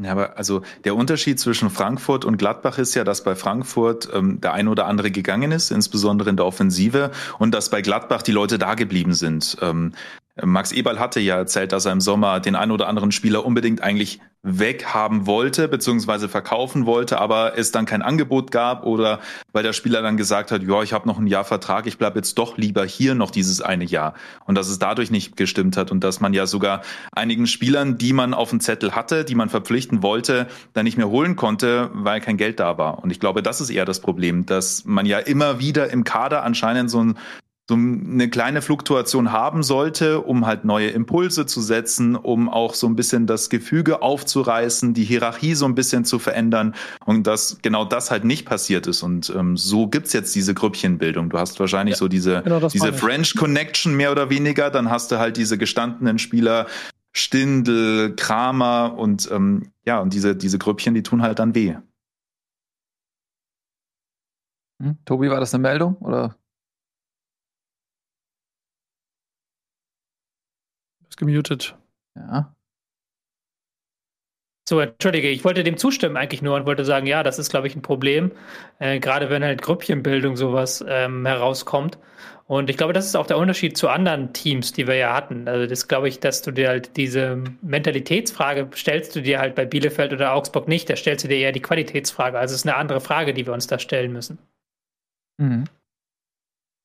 Ja, 0.02 0.14
aber 0.14 0.38
also 0.38 0.62
der 0.86 0.96
Unterschied 0.96 1.40
zwischen 1.40 1.70
Frankfurt 1.70 2.24
und 2.24 2.38
Gladbach 2.38 2.78
ist 2.78 2.96
ja, 2.96 3.04
dass 3.04 3.24
bei 3.24 3.36
Frankfurt 3.36 4.10
ähm, 4.14 4.40
der 4.40 4.54
ein 4.54 4.70
oder 4.70 4.86
andere 4.86 5.12
gegangen 5.12 5.52
ist, 5.52 5.72
insbesondere 5.72 6.30
in 6.30 6.38
der 6.38 6.46
Offensive, 6.46 7.12
und 7.38 7.54
dass 7.54 7.70
bei 7.70 7.82
Gladbach 7.82 8.22
die 8.22 8.32
Leute 8.32 8.58
da 8.58 8.76
geblieben 8.76 9.14
sind. 9.14 9.58
Ähm, 9.62 9.94
Max 10.44 10.72
Eberl 10.72 11.00
hatte 11.00 11.20
ja 11.20 11.38
erzählt, 11.38 11.72
dass 11.72 11.86
er 11.86 11.92
im 11.92 12.02
Sommer 12.02 12.40
den 12.40 12.56
ein 12.56 12.72
oder 12.72 12.88
anderen 12.88 13.12
Spieler 13.12 13.46
unbedingt 13.46 13.82
eigentlich 13.82 14.20
weghaben 14.42 15.26
wollte, 15.26 15.68
beziehungsweise 15.68 16.30
verkaufen 16.30 16.86
wollte, 16.86 17.20
aber 17.20 17.58
es 17.58 17.72
dann 17.72 17.86
kein 17.86 18.02
Angebot 18.02 18.52
gab 18.52 18.86
oder 18.86 19.20
weil 19.52 19.64
der 19.64 19.74
Spieler 19.74 20.02
dann 20.02 20.16
gesagt 20.16 20.52
hat, 20.52 20.64
ja, 20.64 20.82
ich 20.82 20.94
habe 20.94 21.08
noch 21.08 21.20
ein 21.20 21.28
Jahr 21.28 21.44
Vertrag, 21.44 21.88
ich 21.88 21.98
bleib 21.98 22.16
jetzt 22.16 22.38
doch 22.38 22.58
lieber 22.58 22.86
hier 22.86 23.16
noch 23.16 23.32
dieses 23.32 23.62
eine 23.62 23.84
Jahr. 23.84 24.14
Und 24.46 24.56
dass 24.56 24.70
es 24.70 24.80
dadurch 24.80 25.12
nicht 25.12 25.36
gestimmt 25.36 25.76
hat 25.76 25.92
und 25.92 26.06
dass 26.06 26.22
man 26.22 26.34
ja 26.34 26.46
sogar 26.46 26.84
einigen 27.12 27.48
Spielern, 27.48 27.98
die 27.98 28.14
man 28.14 28.34
auf 28.34 28.52
dem 28.52 28.62
Zettel 28.62 28.96
hatte, 28.96 29.26
die 29.26 29.36
man 29.36 29.50
verpflichten 29.50 30.02
wollte, 30.04 30.48
dann 30.72 30.86
nicht 30.86 30.98
mehr 30.98 31.10
holen 31.10 31.36
konnte, 31.36 31.90
weil 31.94 32.22
kein 32.22 32.38
Geld 32.38 32.62
da 32.62 32.78
war. 32.78 33.04
Und 33.04 33.12
ich 33.12 33.20
glaube, 33.20 33.44
das 33.44 33.60
ist 33.60 33.70
eher 33.70 33.86
das 33.86 34.00
Problem, 34.00 34.46
dass 34.46 34.86
man 34.86 35.06
ja 35.06 35.20
immer 35.20 35.60
wieder 35.60 35.90
im 35.90 36.06
Kader 36.06 36.44
anscheinend 36.44 36.90
so 36.90 37.04
ein 37.04 37.18
so 37.70 37.76
eine 37.76 38.32
kleine 38.32 38.64
Fluktuation 38.64 39.32
haben 39.32 39.62
sollte, 39.62 40.22
um 40.22 40.48
halt 40.48 40.66
neue 40.66 40.88
Impulse 40.88 41.46
zu 41.46 41.62
setzen, 41.62 42.16
um 42.16 42.50
auch 42.50 42.74
so 42.74 42.88
ein 42.88 42.96
bisschen 42.96 43.28
das 43.28 43.52
Gefüge 43.52 44.02
aufzureißen, 44.02 44.96
die 44.96 45.04
Hierarchie 45.04 45.54
so 45.54 45.66
ein 45.66 45.76
bisschen 45.76 46.04
zu 46.04 46.18
verändern 46.18 46.74
und 47.06 47.28
dass 47.28 47.60
genau 47.62 47.86
das 47.86 48.10
halt 48.10 48.24
nicht 48.24 48.48
passiert 48.48 48.88
ist. 48.88 49.04
Und 49.04 49.32
ähm, 49.38 49.56
so 49.56 49.86
gibt's 49.86 50.14
jetzt 50.14 50.34
diese 50.34 50.56
Grüppchenbildung. 50.56 51.30
Du 51.30 51.38
hast 51.38 51.60
wahrscheinlich 51.60 51.94
ja, 51.94 52.00
so 52.00 52.08
diese, 52.08 52.42
genau 52.42 52.60
diese 52.68 52.92
French 52.92 53.36
Connection 53.36 53.96
mehr 53.96 54.12
oder 54.12 54.32
weniger, 54.32 54.72
dann 54.72 54.90
hast 54.90 55.12
du 55.12 55.20
halt 55.20 55.38
diese 55.38 55.60
gestandenen 55.60 56.18
Spieler, 56.18 56.66
Stindel, 57.12 58.16
Kramer 58.16 58.96
und 58.98 59.30
ähm, 59.32 59.72
ja, 59.86 60.00
und 60.00 60.16
diese, 60.16 60.36
diese 60.36 60.58
Grüppchen, 60.58 60.96
die 60.96 61.04
tun 61.04 61.22
halt 61.22 61.38
dann 61.38 61.54
weh. 61.54 61.76
Hm, 64.82 64.98
Tobi, 65.06 65.30
war 65.30 65.40
das 65.40 65.54
eine 65.54 65.62
Meldung 65.62 65.98
oder? 65.98 66.36
Gemutet. 71.20 71.78
Ja. 72.16 72.56
So, 74.68 74.80
entschuldige, 74.80 75.30
ich 75.30 75.44
wollte 75.44 75.64
dem 75.64 75.78
zustimmen 75.78 76.16
eigentlich 76.16 76.44
nur 76.44 76.56
und 76.56 76.66
wollte 76.68 76.86
sagen, 76.86 77.08
ja, 77.08 77.24
das 77.24 77.40
ist, 77.40 77.50
glaube 77.50 77.68
ich, 77.68 77.76
ein 77.76 77.82
Problem, 77.82 78.32
äh, 78.78 79.00
gerade 79.00 79.30
wenn 79.30 79.44
halt 79.44 79.62
Grüppchenbildung 79.62 80.38
sowas 80.38 80.84
ähm, 80.88 81.26
herauskommt. 81.26 81.98
Und 82.46 82.70
ich 82.70 82.78
glaube, 82.78 82.94
das 82.94 83.06
ist 83.06 83.16
auch 83.16 83.26
der 83.28 83.38
Unterschied 83.38 83.78
zu 83.78 83.90
anderen 83.90 84.34
Teams, 84.34 84.72
die 84.72 84.88
wir 84.88 84.96
ja 84.96 85.16
hatten. 85.16 85.48
Also 85.48 85.68
das 85.68 85.88
glaube 85.88 86.08
ich, 86.08 86.20
dass 86.20 86.42
du 86.42 86.52
dir 86.52 86.70
halt 86.70 86.98
diese 86.98 87.44
Mentalitätsfrage 87.62 88.68
stellst 88.76 89.16
du 89.16 89.22
dir 89.22 89.40
halt 89.40 89.56
bei 89.56 89.66
Bielefeld 89.66 90.14
oder 90.14 90.34
Augsburg 90.34 90.68
nicht, 90.68 90.90
da 90.90 90.96
stellst 90.96 91.24
du 91.24 91.30
dir 91.30 91.38
eher 91.38 91.52
die 91.52 91.62
Qualitätsfrage. 91.62 92.38
Also 92.38 92.54
es 92.54 92.62
ist 92.62 92.68
eine 92.68 92.76
andere 92.76 93.02
Frage, 93.02 93.34
die 93.34 93.46
wir 93.46 93.54
uns 93.54 93.68
da 93.68 93.80
stellen 93.80 94.14
müssen. 94.14 94.40
Mhm. 95.38 95.66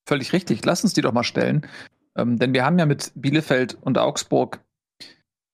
Völlig 0.07 0.33
richtig. 0.33 0.65
Lass 0.65 0.85
uns 0.85 0.93
die 0.93 1.01
doch 1.01 1.13
mal 1.13 1.25
stellen. 1.25 1.67
Ähm, 2.17 2.39
denn 2.39 2.55
wir 2.55 2.65
haben 2.65 2.79
ja 2.79 2.87
mit 2.87 3.13
Bielefeld 3.15 3.75
und 3.81 3.99
Augsburg 3.99 4.61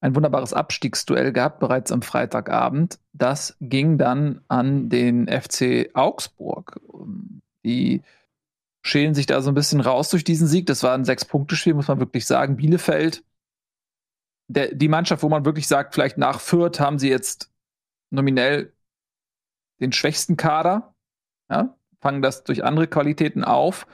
ein 0.03 0.15
wunderbares 0.15 0.55
Abstiegsduell 0.55 1.33
gehabt, 1.33 1.61
bereits 1.61 1.93
am 1.93 2.03
Freitagabend. 2.03 2.99
Das 3.13 3.57
ging 3.61 3.99
dann 3.99 4.41
an 4.49 4.89
den 4.89 5.29
FC 5.29 5.91
Augsburg. 5.95 6.81
Die 7.65 8.03
schälen 8.83 9.15
sich 9.15 9.27
da 9.27 9.43
so 9.43 9.51
ein 9.51 9.55
bisschen 9.55 9.81
raus 9.81 10.09
durch 10.09 10.25
diesen 10.25 10.47
Sieg. 10.47 10.67
Das 10.67 10.83
war 10.83 10.95
ein 10.95 11.05
Sechs-Punkte-Spiel, 11.05 11.75
muss 11.75 11.89
man 11.89 12.01
wirklich 12.01 12.27
sagen. 12.27 12.57
Bielefeld, 12.57 13.23
der, 14.49 14.75
die 14.75 14.89
Mannschaft, 14.89 15.23
wo 15.23 15.29
man 15.29 15.45
wirklich 15.45 15.69
sagt, 15.69 15.95
vielleicht 15.95 16.17
nach 16.17 16.41
Fürth 16.41 16.81
haben 16.81 16.99
sie 16.99 17.11
jetzt 17.11 17.53
nominell 18.11 18.73
den 19.81 19.93
schwächsten 19.93 20.37
Kader. 20.37 20.95
Ja, 21.51 21.77
fangen 22.01 22.23
das 22.23 22.45
durch 22.45 22.65
andere 22.65 22.87
Qualitäten 22.87 23.45
auf. 23.45 23.87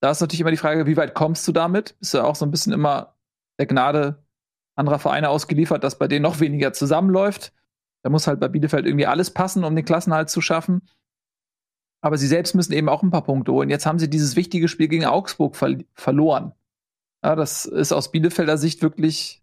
Da 0.00 0.10
ist 0.10 0.20
natürlich 0.20 0.40
immer 0.40 0.50
die 0.50 0.56
Frage, 0.56 0.86
wie 0.86 0.96
weit 0.96 1.14
kommst 1.14 1.46
du 1.48 1.52
damit? 1.52 1.98
Bist 1.98 2.14
du 2.14 2.22
auch 2.22 2.36
so 2.36 2.44
ein 2.44 2.50
bisschen 2.50 2.72
immer 2.72 3.16
der 3.58 3.66
Gnade 3.66 4.24
anderer 4.76 4.98
Vereine 4.98 5.28
ausgeliefert, 5.28 5.82
dass 5.82 5.98
bei 5.98 6.06
denen 6.06 6.22
noch 6.22 6.40
weniger 6.40 6.72
zusammenläuft? 6.72 7.52
Da 8.02 8.10
muss 8.10 8.26
halt 8.28 8.38
bei 8.38 8.48
Bielefeld 8.48 8.86
irgendwie 8.86 9.06
alles 9.06 9.32
passen, 9.32 9.64
um 9.64 9.74
den 9.74 9.84
Klassenhalt 9.84 10.30
zu 10.30 10.40
schaffen. 10.40 10.88
Aber 12.00 12.16
sie 12.16 12.28
selbst 12.28 12.54
müssen 12.54 12.72
eben 12.72 12.88
auch 12.88 13.02
ein 13.02 13.10
paar 13.10 13.24
Punkte 13.24 13.52
holen. 13.52 13.70
Jetzt 13.70 13.86
haben 13.86 13.98
sie 13.98 14.08
dieses 14.08 14.36
wichtige 14.36 14.68
Spiel 14.68 14.86
gegen 14.86 15.04
Augsburg 15.04 15.56
ver 15.56 15.78
verloren. 15.94 16.52
Ja, 17.24 17.34
das 17.34 17.64
ist 17.64 17.92
aus 17.92 18.12
Bielefelder 18.12 18.56
Sicht 18.56 18.82
wirklich 18.82 19.42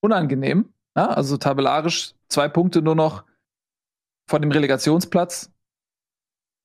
unangenehm. 0.00 0.72
Ja, 0.96 1.06
also 1.10 1.36
tabellarisch 1.36 2.14
zwei 2.28 2.48
Punkte 2.48 2.82
nur 2.82 2.96
noch 2.96 3.24
vor 4.28 4.40
dem 4.40 4.50
Relegationsplatz. 4.50 5.52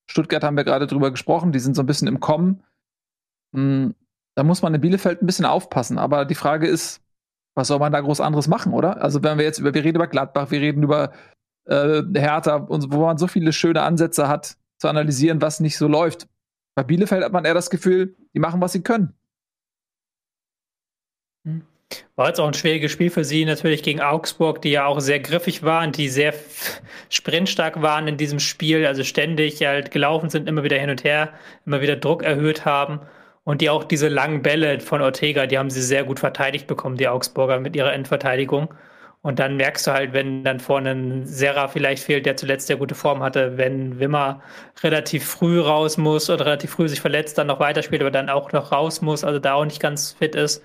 Stuttgart 0.09 0.43
haben 0.43 0.57
wir 0.57 0.63
gerade 0.63 0.87
drüber 0.87 1.11
gesprochen, 1.11 1.51
die 1.51 1.59
sind 1.59 1.75
so 1.75 1.81
ein 1.81 1.85
bisschen 1.85 2.07
im 2.07 2.19
Kommen. 2.19 2.63
Hm, 3.55 3.95
da 4.35 4.43
muss 4.43 4.61
man 4.61 4.73
in 4.73 4.81
Bielefeld 4.81 5.21
ein 5.21 5.25
bisschen 5.25 5.45
aufpassen. 5.45 5.97
Aber 5.97 6.25
die 6.25 6.35
Frage 6.35 6.67
ist, 6.67 7.01
was 7.55 7.67
soll 7.67 7.79
man 7.79 7.91
da 7.91 8.01
groß 8.01 8.19
anderes 8.19 8.47
machen, 8.47 8.73
oder? 8.73 9.01
Also 9.01 9.23
wenn 9.23 9.37
wir 9.37 9.45
jetzt 9.45 9.59
über, 9.59 9.73
wir 9.73 9.83
reden 9.83 9.97
über 9.97 10.07
Gladbach, 10.07 10.51
wir 10.51 10.59
reden 10.59 10.83
über 10.83 11.11
äh, 11.65 12.01
Hertha, 12.15 12.55
und 12.55 12.91
wo 12.91 13.05
man 13.05 13.17
so 13.17 13.27
viele 13.27 13.53
schöne 13.53 13.83
Ansätze 13.83 14.27
hat, 14.27 14.57
zu 14.79 14.87
analysieren, 14.87 15.41
was 15.41 15.59
nicht 15.59 15.77
so 15.77 15.87
läuft. 15.87 16.27
Bei 16.75 16.83
Bielefeld 16.83 17.23
hat 17.23 17.31
man 17.31 17.45
eher 17.45 17.53
das 17.53 17.69
Gefühl, 17.69 18.15
die 18.33 18.39
machen, 18.39 18.59
was 18.59 18.73
sie 18.73 18.81
können. 18.81 19.13
War 22.15 22.27
jetzt 22.27 22.39
auch 22.39 22.47
ein 22.47 22.53
schwieriges 22.53 22.91
Spiel 22.91 23.09
für 23.09 23.23
sie, 23.23 23.45
natürlich 23.45 23.83
gegen 23.83 24.01
Augsburg, 24.01 24.61
die 24.61 24.71
ja 24.71 24.85
auch 24.85 24.99
sehr 24.99 25.19
griffig 25.19 25.63
waren, 25.63 25.91
die 25.91 26.09
sehr 26.09 26.33
sprintstark 27.09 27.81
waren 27.81 28.07
in 28.07 28.17
diesem 28.17 28.39
Spiel, 28.39 28.85
also 28.85 29.03
ständig 29.03 29.65
halt 29.65 29.91
gelaufen 29.91 30.29
sind, 30.29 30.47
immer 30.47 30.63
wieder 30.63 30.77
hin 30.77 30.89
und 30.89 31.03
her, 31.03 31.33
immer 31.65 31.81
wieder 31.81 31.95
Druck 31.95 32.23
erhöht 32.23 32.65
haben. 32.65 32.99
Und 33.43 33.61
die 33.61 33.69
auch 33.69 33.83
diese 33.83 34.07
langen 34.07 34.41
Bälle 34.41 34.79
von 34.79 35.01
Ortega, 35.01 35.47
die 35.47 35.57
haben 35.57 35.69
sie 35.69 35.81
sehr 35.81 36.03
gut 36.03 36.19
verteidigt 36.19 36.67
bekommen, 36.67 36.97
die 36.97 37.07
Augsburger 37.07 37.59
mit 37.59 37.75
ihrer 37.75 37.93
Endverteidigung. 37.93 38.73
Und 39.21 39.39
dann 39.39 39.57
merkst 39.57 39.87
du 39.87 39.91
halt, 39.91 40.13
wenn 40.13 40.43
dann 40.43 40.59
vorne 40.59 40.91
ein 40.91 41.25
Serra 41.25 41.67
vielleicht 41.67 42.03
fehlt, 42.03 42.25
der 42.25 42.35
zuletzt 42.37 42.67
sehr 42.67 42.75
gute 42.77 42.95
Form 42.95 43.23
hatte, 43.23 43.57
wenn 43.57 43.99
Wimmer 43.99 44.41
relativ 44.83 45.25
früh 45.25 45.59
raus 45.59 45.97
muss 45.97 46.29
oder 46.29 46.45
relativ 46.45 46.71
früh 46.71 46.87
sich 46.89 47.01
verletzt, 47.01 47.37
dann 47.37 47.47
noch 47.47 47.59
weiterspielt, 47.59 48.01
aber 48.01 48.11
dann 48.11 48.29
auch 48.29 48.51
noch 48.51 48.71
raus 48.71 49.01
muss, 49.01 49.23
also 49.23 49.39
da 49.39 49.53
auch 49.53 49.65
nicht 49.65 49.79
ganz 49.79 50.11
fit 50.11 50.35
ist 50.35 50.61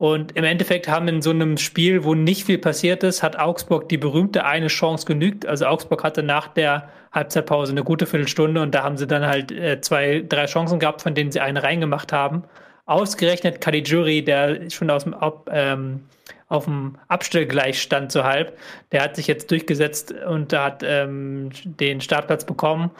und 0.00 0.34
im 0.34 0.44
Endeffekt 0.44 0.88
haben 0.88 1.08
in 1.08 1.20
so 1.20 1.28
einem 1.28 1.58
Spiel, 1.58 2.04
wo 2.04 2.14
nicht 2.14 2.46
viel 2.46 2.56
passiert 2.56 3.02
ist, 3.02 3.22
hat 3.22 3.38
Augsburg 3.38 3.86
die 3.90 3.98
berühmte 3.98 4.46
eine 4.46 4.68
Chance 4.68 5.04
genügt. 5.04 5.44
Also 5.44 5.66
Augsburg 5.66 6.02
hatte 6.02 6.22
nach 6.22 6.48
der 6.48 6.88
Halbzeitpause 7.12 7.72
eine 7.72 7.84
gute 7.84 8.06
Viertelstunde 8.06 8.62
und 8.62 8.74
da 8.74 8.82
haben 8.82 8.96
sie 8.96 9.06
dann 9.06 9.26
halt 9.26 9.52
äh, 9.52 9.78
zwei, 9.82 10.24
drei 10.26 10.46
Chancen 10.46 10.78
gehabt, 10.78 11.02
von 11.02 11.14
denen 11.14 11.30
sie 11.32 11.40
eine 11.40 11.62
reingemacht 11.62 12.14
haben. 12.14 12.44
Ausgerechnet 12.86 13.60
Caligiuri, 13.60 14.24
der 14.24 14.70
schon 14.70 14.88
aus 14.88 15.04
dem, 15.04 15.14
ähm, 15.50 16.00
auf 16.48 16.64
dem 16.64 16.96
Abstellgleichstand 17.08 18.10
so 18.10 18.24
halb, 18.24 18.56
der 18.92 19.02
hat 19.02 19.16
sich 19.16 19.26
jetzt 19.26 19.50
durchgesetzt 19.50 20.12
und 20.12 20.54
hat 20.54 20.82
ähm, 20.82 21.50
den 21.64 22.00
Startplatz 22.00 22.46
bekommen. 22.46 22.90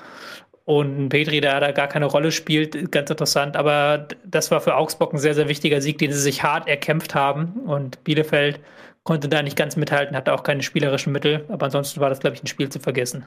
Und 0.71 1.09
Petri, 1.09 1.41
der 1.41 1.59
da 1.59 1.73
gar 1.73 1.89
keine 1.89 2.07
Rolle 2.07 2.31
spielt, 2.31 2.93
ganz 2.93 3.11
interessant. 3.11 3.57
Aber 3.57 4.07
das 4.25 4.53
war 4.53 4.61
für 4.61 4.77
Augsburg 4.77 5.13
ein 5.13 5.19
sehr, 5.19 5.35
sehr 5.35 5.49
wichtiger 5.49 5.81
Sieg, 5.81 5.99
den 5.99 6.13
sie 6.13 6.21
sich 6.21 6.45
hart 6.45 6.69
erkämpft 6.69 7.17
haben. 7.17 7.55
Und 7.67 8.05
Bielefeld 8.05 8.61
konnte 9.03 9.29
da 9.29 9.43
nicht 9.43 9.57
ganz 9.57 9.75
mithalten, 9.75 10.15
hatte 10.15 10.33
auch 10.33 10.45
keine 10.45 10.63
spielerischen 10.63 11.13
Mittel. 11.13 11.45
Aber 11.49 11.65
ansonsten 11.65 11.99
war 12.01 12.09
das, 12.09 12.21
glaube 12.21 12.37
ich, 12.37 12.45
ein 12.45 12.47
Spiel 12.47 12.69
zu 12.69 12.79
vergessen. 12.79 13.27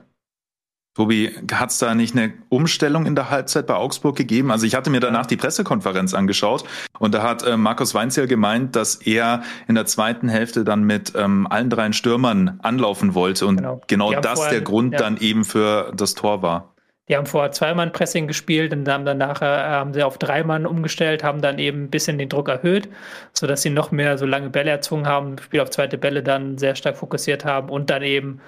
Tobi, 0.95 1.35
hat 1.51 1.71
es 1.71 1.79
da 1.79 1.93
nicht 1.95 2.15
eine 2.15 2.31
Umstellung 2.47 3.05
in 3.05 3.15
der 3.15 3.29
Halbzeit 3.29 3.67
bei 3.67 3.75
Augsburg 3.75 4.15
gegeben? 4.15 4.49
Also 4.49 4.65
ich 4.65 4.75
hatte 4.75 4.89
mir 4.89 5.01
danach 5.01 5.25
die 5.25 5.35
Pressekonferenz 5.35 6.13
angeschaut 6.13 6.63
und 6.99 7.13
da 7.13 7.23
hat 7.23 7.43
äh, 7.43 7.57
Markus 7.57 7.93
Weinzierl 7.93 8.27
gemeint, 8.27 8.77
dass 8.77 8.95
er 8.95 9.43
in 9.67 9.75
der 9.75 9.85
zweiten 9.85 10.29
Hälfte 10.29 10.63
dann 10.63 10.83
mit 10.83 11.11
ähm, 11.17 11.45
allen 11.47 11.69
dreien 11.69 11.93
Stürmern 11.93 12.59
anlaufen 12.61 13.15
wollte 13.15 13.47
und 13.47 13.57
genau, 13.57 13.81
genau 13.87 14.13
das 14.21 14.47
der 14.47 14.61
Grund 14.61 14.93
ja. 14.93 14.99
dann 14.99 15.17
eben 15.17 15.43
für 15.43 15.91
das 15.95 16.13
Tor 16.13 16.43
war. 16.43 16.72
Die 17.09 17.17
haben 17.17 17.25
vorher 17.25 17.51
zweimal 17.51 17.89
Pressing 17.89 18.27
gespielt 18.27 18.71
und 18.71 18.88
haben 18.88 19.03
dann 19.03 19.17
nachher 19.17 19.57
äh, 19.57 19.69
haben 19.71 19.93
sie 19.93 20.03
auf 20.03 20.17
drei 20.17 20.41
Mann 20.43 20.65
umgestellt, 20.65 21.21
haben 21.21 21.41
dann 21.41 21.59
eben 21.59 21.84
ein 21.84 21.89
bisschen 21.89 22.17
den 22.17 22.30
Druck 22.30 22.47
erhöht, 22.47 22.88
sodass 23.34 23.61
sie 23.61 23.71
noch 23.71 23.91
mehr 23.91 24.17
so 24.17 24.25
lange 24.25 24.49
Bälle 24.49 24.71
erzwungen 24.71 25.05
haben, 25.05 25.38
Spiel 25.38 25.59
auf 25.59 25.69
zweite 25.69 25.97
Bälle 25.97 26.23
dann 26.23 26.57
sehr 26.57 26.75
stark 26.75 26.95
fokussiert 26.95 27.43
haben 27.43 27.67
und 27.69 27.89
dann 27.89 28.03
eben 28.03 28.39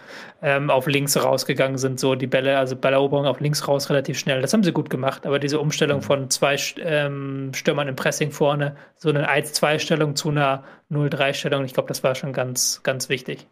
ähm, 0.42 0.70
auf 0.70 0.88
links 0.88 1.22
rausgegangen 1.22 1.78
sind, 1.78 2.00
so 2.00 2.16
die 2.16 2.28
Bälle, 2.28 2.58
also 2.58 2.78
Balleroberung 2.78 3.26
auf 3.26 3.42
links 3.42 3.68
raus 3.68 3.90
relativ 3.90 4.18
schnell. 4.18 4.42
Das 4.42 4.54
haben 4.54 4.64
sie 4.64 4.72
gut 4.72 4.90
gemacht, 4.90 5.26
aber 5.26 5.40
diese 5.40 5.60
Umstellung 5.60 6.02
von 6.02 6.30
zwei 6.30 6.56
ähm, 6.80 7.52
Stürmern 7.54 7.90
im 7.90 7.98
Pressing 7.98 8.32
vorne, 8.32 8.78
so 8.96 9.10
eine 9.10 9.30
1-2-Stellung 9.30 10.16
zu 10.16 10.30
einer 10.30 10.64
0-3-Stellung, 10.92 11.66
ich 11.66 11.74
glaube, 11.74 11.90
das 11.90 12.04
war 12.04 12.16
schon 12.16 12.32
ganz, 12.32 12.82
ganz 12.84 13.10
wichtig. 13.10 13.48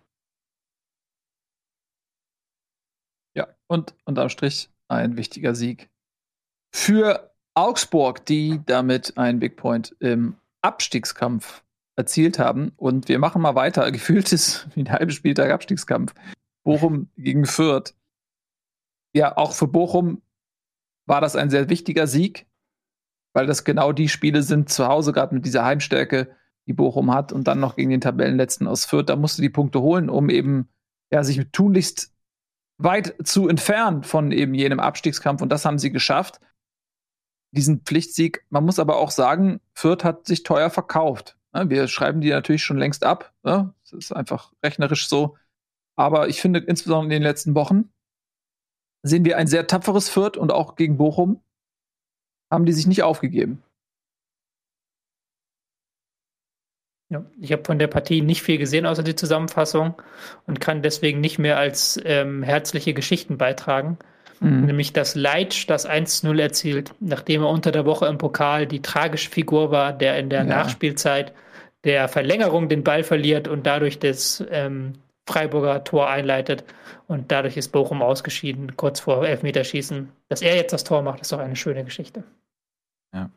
Ja, 3.35 3.47
und 3.67 3.95
unterm 4.05 4.29
Strich 4.29 4.69
ein 4.93 5.17
wichtiger 5.17 5.55
Sieg 5.55 5.89
für 6.73 7.31
Augsburg, 7.53 8.25
die 8.25 8.61
damit 8.65 9.17
einen 9.17 9.39
Big 9.39 9.57
Point 9.57 9.95
im 9.99 10.35
Abstiegskampf 10.61 11.63
erzielt 11.95 12.39
haben. 12.39 12.73
Und 12.77 13.07
wir 13.07 13.19
machen 13.19 13.41
mal 13.41 13.55
weiter. 13.55 13.91
Gefühlt 13.91 14.31
ist 14.33 14.67
wie 14.75 14.81
ein 14.81 14.91
halber 14.91 15.11
Spieltag 15.11 15.51
Abstiegskampf. 15.51 16.13
Bochum 16.63 17.09
gegen 17.17 17.45
Fürth. 17.45 17.93
Ja, 19.15 19.37
auch 19.37 19.53
für 19.53 19.67
Bochum 19.67 20.21
war 21.05 21.21
das 21.21 21.35
ein 21.35 21.49
sehr 21.49 21.69
wichtiger 21.69 22.07
Sieg, 22.07 22.47
weil 23.33 23.45
das 23.45 23.63
genau 23.63 23.91
die 23.91 24.09
Spiele 24.09 24.41
sind 24.41 24.69
zu 24.69 24.87
Hause, 24.87 25.11
gerade 25.11 25.35
mit 25.35 25.45
dieser 25.45 25.65
Heimstärke, 25.65 26.35
die 26.65 26.73
Bochum 26.73 27.13
hat, 27.13 27.33
und 27.33 27.47
dann 27.47 27.59
noch 27.59 27.75
gegen 27.75 27.89
den 27.89 28.01
Tabellenletzten 28.01 28.67
aus 28.67 28.85
Fürth. 28.85 29.09
Da 29.09 29.17
musste 29.17 29.41
die 29.41 29.49
Punkte 29.49 29.81
holen, 29.81 30.09
um 30.09 30.29
eben 30.29 30.69
ja, 31.11 31.23
sich 31.23 31.45
tunlichst 31.51 32.12
weit 32.83 33.15
zu 33.23 33.47
entfernen 33.47 34.03
von 34.03 34.31
eben 34.31 34.53
jenem 34.53 34.79
Abstiegskampf 34.79 35.41
und 35.41 35.49
das 35.49 35.65
haben 35.65 35.79
sie 35.79 35.91
geschafft. 35.91 36.39
Diesen 37.51 37.81
Pflichtsieg. 37.81 38.45
Man 38.49 38.65
muss 38.65 38.79
aber 38.79 38.97
auch 38.97 39.11
sagen, 39.11 39.61
Fürth 39.73 40.03
hat 40.03 40.25
sich 40.25 40.43
teuer 40.43 40.69
verkauft. 40.69 41.37
Wir 41.53 41.87
schreiben 41.87 42.21
die 42.21 42.31
natürlich 42.31 42.63
schon 42.63 42.79
längst 42.79 43.03
ab. 43.03 43.33
Das 43.43 43.91
ist 43.91 44.11
einfach 44.11 44.53
rechnerisch 44.63 45.07
so. 45.07 45.37
Aber 45.95 46.27
ich 46.27 46.41
finde, 46.41 46.59
insbesondere 46.59 47.05
in 47.05 47.21
den 47.21 47.23
letzten 47.23 47.53
Wochen 47.53 47.91
sehen 49.03 49.25
wir 49.25 49.37
ein 49.37 49.47
sehr 49.47 49.67
tapferes 49.67 50.09
Fürth 50.09 50.37
und 50.37 50.51
auch 50.51 50.75
gegen 50.75 50.97
Bochum 50.97 51.43
haben 52.51 52.65
die 52.65 52.73
sich 52.73 52.87
nicht 52.87 53.03
aufgegeben. 53.03 53.61
Ich 57.39 57.51
habe 57.51 57.63
von 57.63 57.79
der 57.79 57.87
Partie 57.87 58.21
nicht 58.21 58.41
viel 58.41 58.57
gesehen, 58.57 58.85
außer 58.85 59.03
die 59.03 59.15
Zusammenfassung 59.15 59.95
und 60.47 60.59
kann 60.59 60.81
deswegen 60.81 61.21
nicht 61.21 61.39
mehr 61.39 61.57
als 61.57 61.99
ähm, 62.05 62.43
herzliche 62.43 62.93
Geschichten 62.93 63.37
beitragen. 63.37 63.97
Mhm. 64.39 64.65
Nämlich, 64.65 64.93
dass 64.93 65.15
Leitsch 65.15 65.69
das 65.69 65.89
1-0 65.89 66.39
erzielt, 66.39 66.93
nachdem 66.99 67.43
er 67.43 67.49
unter 67.49 67.71
der 67.71 67.85
Woche 67.85 68.07
im 68.07 68.17
Pokal 68.17 68.67
die 68.67 68.81
tragische 68.81 69.29
Figur 69.29 69.71
war, 69.71 69.93
der 69.93 70.17
in 70.17 70.29
der 70.29 70.39
ja. 70.39 70.45
Nachspielzeit 70.45 71.33
der 71.83 72.07
Verlängerung 72.07 72.69
den 72.69 72.83
Ball 72.83 73.03
verliert 73.03 73.47
und 73.47 73.65
dadurch 73.65 73.99
das 73.99 74.43
ähm, 74.51 74.93
Freiburger 75.25 75.83
Tor 75.83 76.09
einleitet. 76.09 76.63
Und 77.07 77.31
dadurch 77.31 77.57
ist 77.57 77.71
Bochum 77.71 78.01
ausgeschieden, 78.01 78.75
kurz 78.77 78.99
vor 78.99 79.25
Elfmeterschießen. 79.25 80.09
Dass 80.29 80.41
er 80.41 80.55
jetzt 80.55 80.73
das 80.73 80.83
Tor 80.83 81.01
macht, 81.01 81.21
ist 81.21 81.31
doch 81.31 81.39
eine 81.39 81.55
schöne 81.55 81.83
Geschichte. 81.83 82.23
Ja. 83.13 83.29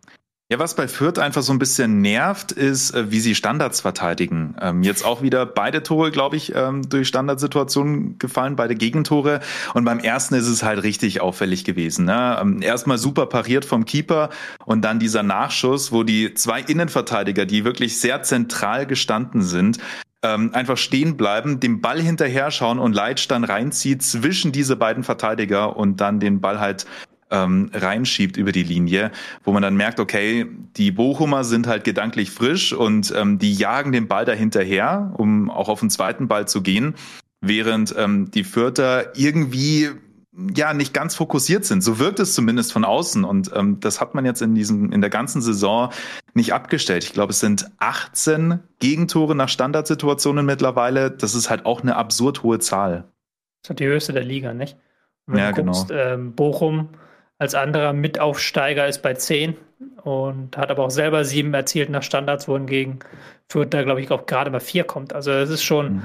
Ja, 0.49 0.61
was 0.61 0.77
bei 0.77 0.87
Fürth 0.87 1.19
einfach 1.19 1.43
so 1.43 1.53
ein 1.53 1.59
bisschen 1.59 2.01
nervt, 2.01 2.53
ist, 2.53 2.95
äh, 2.95 3.11
wie 3.11 3.19
sie 3.19 3.35
Standards 3.35 3.81
verteidigen. 3.81 4.55
Ähm, 4.61 4.85
jetzt 4.85 5.05
auch 5.05 5.21
wieder 5.21 5.45
beide 5.45 5.83
Tore, 5.83 6.13
glaube 6.13 6.37
ich, 6.37 6.55
ähm, 6.55 6.89
durch 6.89 7.09
Standardsituationen 7.09 8.17
gefallen, 8.21 8.55
beide 8.55 8.77
Gegentore. 8.77 9.41
Und 9.75 9.85
beim 9.85 9.99
ersten 9.99 10.37
ist 10.37 10.47
es 10.47 10.63
halt 10.63 10.85
richtig 10.85 11.21
auffällig 11.21 11.65
gewesen. 11.65 12.05
Ne? 12.05 12.39
Ähm, 12.41 12.63
erstmal 12.63 12.97
super 12.97 13.27
pariert 13.27 13.65
vom 13.65 13.87
Keeper 13.87 14.31
und 14.65 14.85
dann 14.85 15.01
dieser 15.01 15.25
Nachschuss, 15.25 15.91
wo 15.91 16.05
die 16.05 16.33
zwei 16.35 16.61
Innenverteidiger, 16.61 17.45
die 17.45 17.65
wirklich 17.65 17.99
sehr 17.99 18.23
zentral 18.23 18.87
gestanden 18.87 19.43
sind, 19.43 19.79
ähm, 20.23 20.51
einfach 20.55 20.77
stehen 20.77 21.17
bleiben, 21.17 21.59
dem 21.59 21.81
Ball 21.81 22.01
hinterher 22.01 22.53
schauen 22.53 22.79
und 22.79 22.93
Leitsch 22.93 23.27
dann 23.29 23.43
reinzieht 23.43 24.05
zwischen 24.05 24.53
diese 24.53 24.77
beiden 24.77 25.03
Verteidiger 25.03 25.77
und 25.77 26.01
dann 26.01 26.21
den 26.21 26.41
Ball 26.41 26.61
halt 26.61 26.87
ähm, 27.31 27.71
reinschiebt 27.73 28.37
über 28.37 28.53
die 28.53 28.63
Linie, 28.63 29.11
wo 29.45 29.53
man 29.53 29.63
dann 29.63 29.77
merkt, 29.77 30.01
okay, 30.01 30.47
die 30.77 30.91
Bochumer 30.93 31.45
sind 31.45 31.67
halt 31.67 31.85
gedanklich 31.85 32.31
frisch 32.31 32.73
und 32.73 33.13
ähm, 33.17 33.39
die 33.39 33.53
jagen 33.53 33.93
den 33.93 34.09
Ball 34.09 34.25
dahinterher, 34.25 35.13
um 35.17 35.51
auch 35.51 35.69
auf 35.69 35.81
den 35.81 35.91
zweiten 35.91 36.29
Ball 36.29 36.47
zu 36.47 36.63
gehen, 36.63 36.95
während 37.41 37.95
ähm, 37.97 38.31
die 38.31 38.45
Fürther 38.45 39.17
irgendwie 39.17 39.91
ja 40.55 40.75
nicht 40.75 40.93
ganz 40.93 41.15
fokussiert 41.15 41.65
sind. 41.65 41.83
So 41.83 41.99
wirkt 41.99 42.21
es 42.21 42.35
zumindest 42.35 42.73
von 42.73 42.85
außen 42.85 43.25
und 43.25 43.51
ähm, 43.55 43.81
das 43.81 44.01
hat 44.01 44.15
man 44.15 44.25
jetzt 44.25 44.43
in 44.43 44.55
diesem 44.55 44.93
in 44.93 45.01
der 45.01 45.11
ganzen 45.11 45.41
Saison 45.41 45.91
nicht 46.35 46.53
abgestellt. 46.53 47.05
Ich 47.05 47.13
glaube, 47.13 47.31
es 47.31 47.41
sind 47.41 47.71
18 47.79 48.61
Gegentore 48.79 49.35
nach 49.35 49.49
Standardsituationen 49.49 50.45
mittlerweile. 50.45 51.11
Das 51.11 51.35
ist 51.35 51.49
halt 51.49 51.65
auch 51.65 51.83
eine 51.83 51.97
absurd 51.97 52.43
hohe 52.43 52.59
Zahl. 52.59 53.05
Das 53.63 53.71
ist 53.71 53.81
die 53.81 53.87
höchste 53.87 54.13
der 54.13 54.25
Liga, 54.25 54.53
nicht? 54.53 54.77
Wenn 55.27 55.39
ja, 55.39 55.51
guckst, 55.51 55.89
genau. 55.89 56.01
Ähm, 56.01 56.33
Bochum 56.35 56.91
als 57.39 57.55
anderer 57.55 57.93
Mitaufsteiger 57.93 58.87
ist 58.87 59.03
bei 59.03 59.15
10 59.15 59.57
und 60.03 60.57
hat 60.57 60.71
aber 60.71 60.85
auch 60.85 60.91
selber 60.91 61.25
sieben 61.25 61.53
erzielt 61.53 61.91
nach 61.91 62.03
Standards, 62.03 62.49
wohingegen 62.49 63.01
Fürth 63.49 63.71
da, 63.71 63.83
glaube 63.83 64.01
ich, 64.01 64.11
auch 64.11 64.27
gerade 64.27 64.51
mal 64.51 64.61
vier 64.61 64.85
kommt. 64.85 65.13
Also 65.13 65.33
es 65.33 65.51
ist 65.51 65.63
schon 65.63 66.03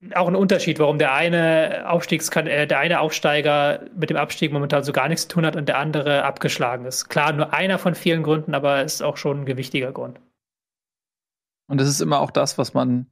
mhm. 0.00 0.12
auch 0.14 0.28
ein 0.28 0.36
Unterschied, 0.36 0.78
warum 0.78 0.98
der 0.98 1.12
eine 1.12 1.84
Aufstiegskan 1.88 2.46
äh, 2.46 2.66
der 2.66 2.78
eine 2.78 3.00
Aufsteiger 3.00 3.84
mit 3.94 4.10
dem 4.10 4.16
Abstieg 4.16 4.52
momentan 4.52 4.82
so 4.82 4.92
gar 4.92 5.08
nichts 5.08 5.22
zu 5.22 5.34
tun 5.34 5.46
hat 5.46 5.56
und 5.56 5.68
der 5.68 5.78
andere 5.78 6.24
abgeschlagen 6.24 6.86
ist. 6.86 7.08
Klar, 7.10 7.32
nur 7.32 7.52
einer 7.52 7.78
von 7.78 7.94
vielen 7.94 8.22
Gründen, 8.22 8.54
aber 8.54 8.82
ist 8.82 9.02
auch 9.02 9.18
schon 9.18 9.42
ein 9.42 9.46
gewichtiger 9.46 9.92
Grund. 9.92 10.20
Und 11.68 11.80
das 11.80 11.88
ist 11.88 12.00
immer 12.00 12.20
auch 12.20 12.30
das, 12.30 12.58
was 12.58 12.74
man 12.74 13.06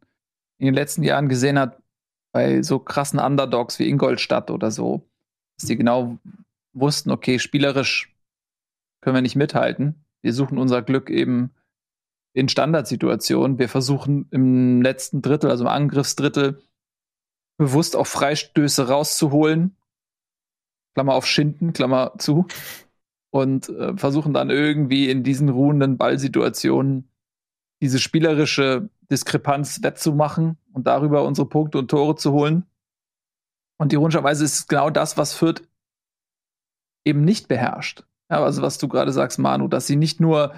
in 0.58 0.66
den 0.66 0.74
letzten 0.74 1.02
Jahren 1.02 1.28
gesehen 1.28 1.58
hat 1.58 1.78
bei 2.32 2.62
so 2.62 2.78
krassen 2.78 3.20
Underdogs 3.20 3.78
wie 3.78 3.88
Ingolstadt 3.88 4.50
oder 4.50 4.70
so, 4.70 5.08
dass 5.56 5.68
die 5.68 5.76
genau 5.76 6.18
wussten, 6.80 7.10
okay, 7.10 7.38
spielerisch 7.38 8.14
können 9.00 9.14
wir 9.14 9.22
nicht 9.22 9.36
mithalten. 9.36 10.04
Wir 10.22 10.32
suchen 10.32 10.58
unser 10.58 10.82
Glück 10.82 11.10
eben 11.10 11.54
in 12.32 12.48
Standardsituationen. 12.48 13.58
Wir 13.58 13.68
versuchen 13.68 14.28
im 14.30 14.82
letzten 14.82 15.22
Drittel, 15.22 15.50
also 15.50 15.64
im 15.64 15.68
Angriffsdrittel, 15.68 16.62
bewusst 17.56 17.96
auch 17.96 18.06
Freistöße 18.06 18.88
rauszuholen. 18.88 19.76
Klammer 20.94 21.14
auf 21.14 21.26
Schinden, 21.26 21.72
Klammer 21.72 22.14
zu. 22.18 22.46
Und 23.30 23.68
äh, 23.68 23.96
versuchen 23.96 24.32
dann 24.32 24.50
irgendwie 24.50 25.10
in 25.10 25.22
diesen 25.22 25.48
ruhenden 25.48 25.98
Ballsituationen 25.98 27.10
diese 27.82 27.98
spielerische 27.98 28.88
Diskrepanz 29.10 29.82
wettzumachen 29.82 30.56
und 30.72 30.86
darüber 30.86 31.24
unsere 31.24 31.48
Punkte 31.48 31.78
und 31.78 31.88
Tore 31.90 32.16
zu 32.16 32.32
holen. 32.32 32.64
Und 33.78 33.92
ironischerweise 33.92 34.44
ist 34.44 34.54
es 34.54 34.66
genau 34.66 34.90
das, 34.90 35.16
was 35.16 35.34
Fürth 35.34 35.62
eben 37.08 37.24
nicht 37.24 37.48
beherrscht. 37.48 38.04
Ja, 38.30 38.44
also 38.44 38.62
was 38.62 38.78
du 38.78 38.88
gerade 38.88 39.12
sagst, 39.12 39.38
Manu, 39.38 39.68
dass 39.68 39.86
sie 39.86 39.96
nicht 39.96 40.20
nur 40.20 40.54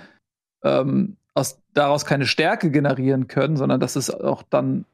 ähm, 0.64 1.16
aus, 1.34 1.62
daraus 1.72 2.04
keine 2.04 2.26
Stärke 2.26 2.70
generieren 2.70 3.28
können, 3.28 3.56
sondern 3.56 3.80
dass 3.80 3.96
es 3.96 4.10
auch 4.10 4.42
dann 4.42 4.84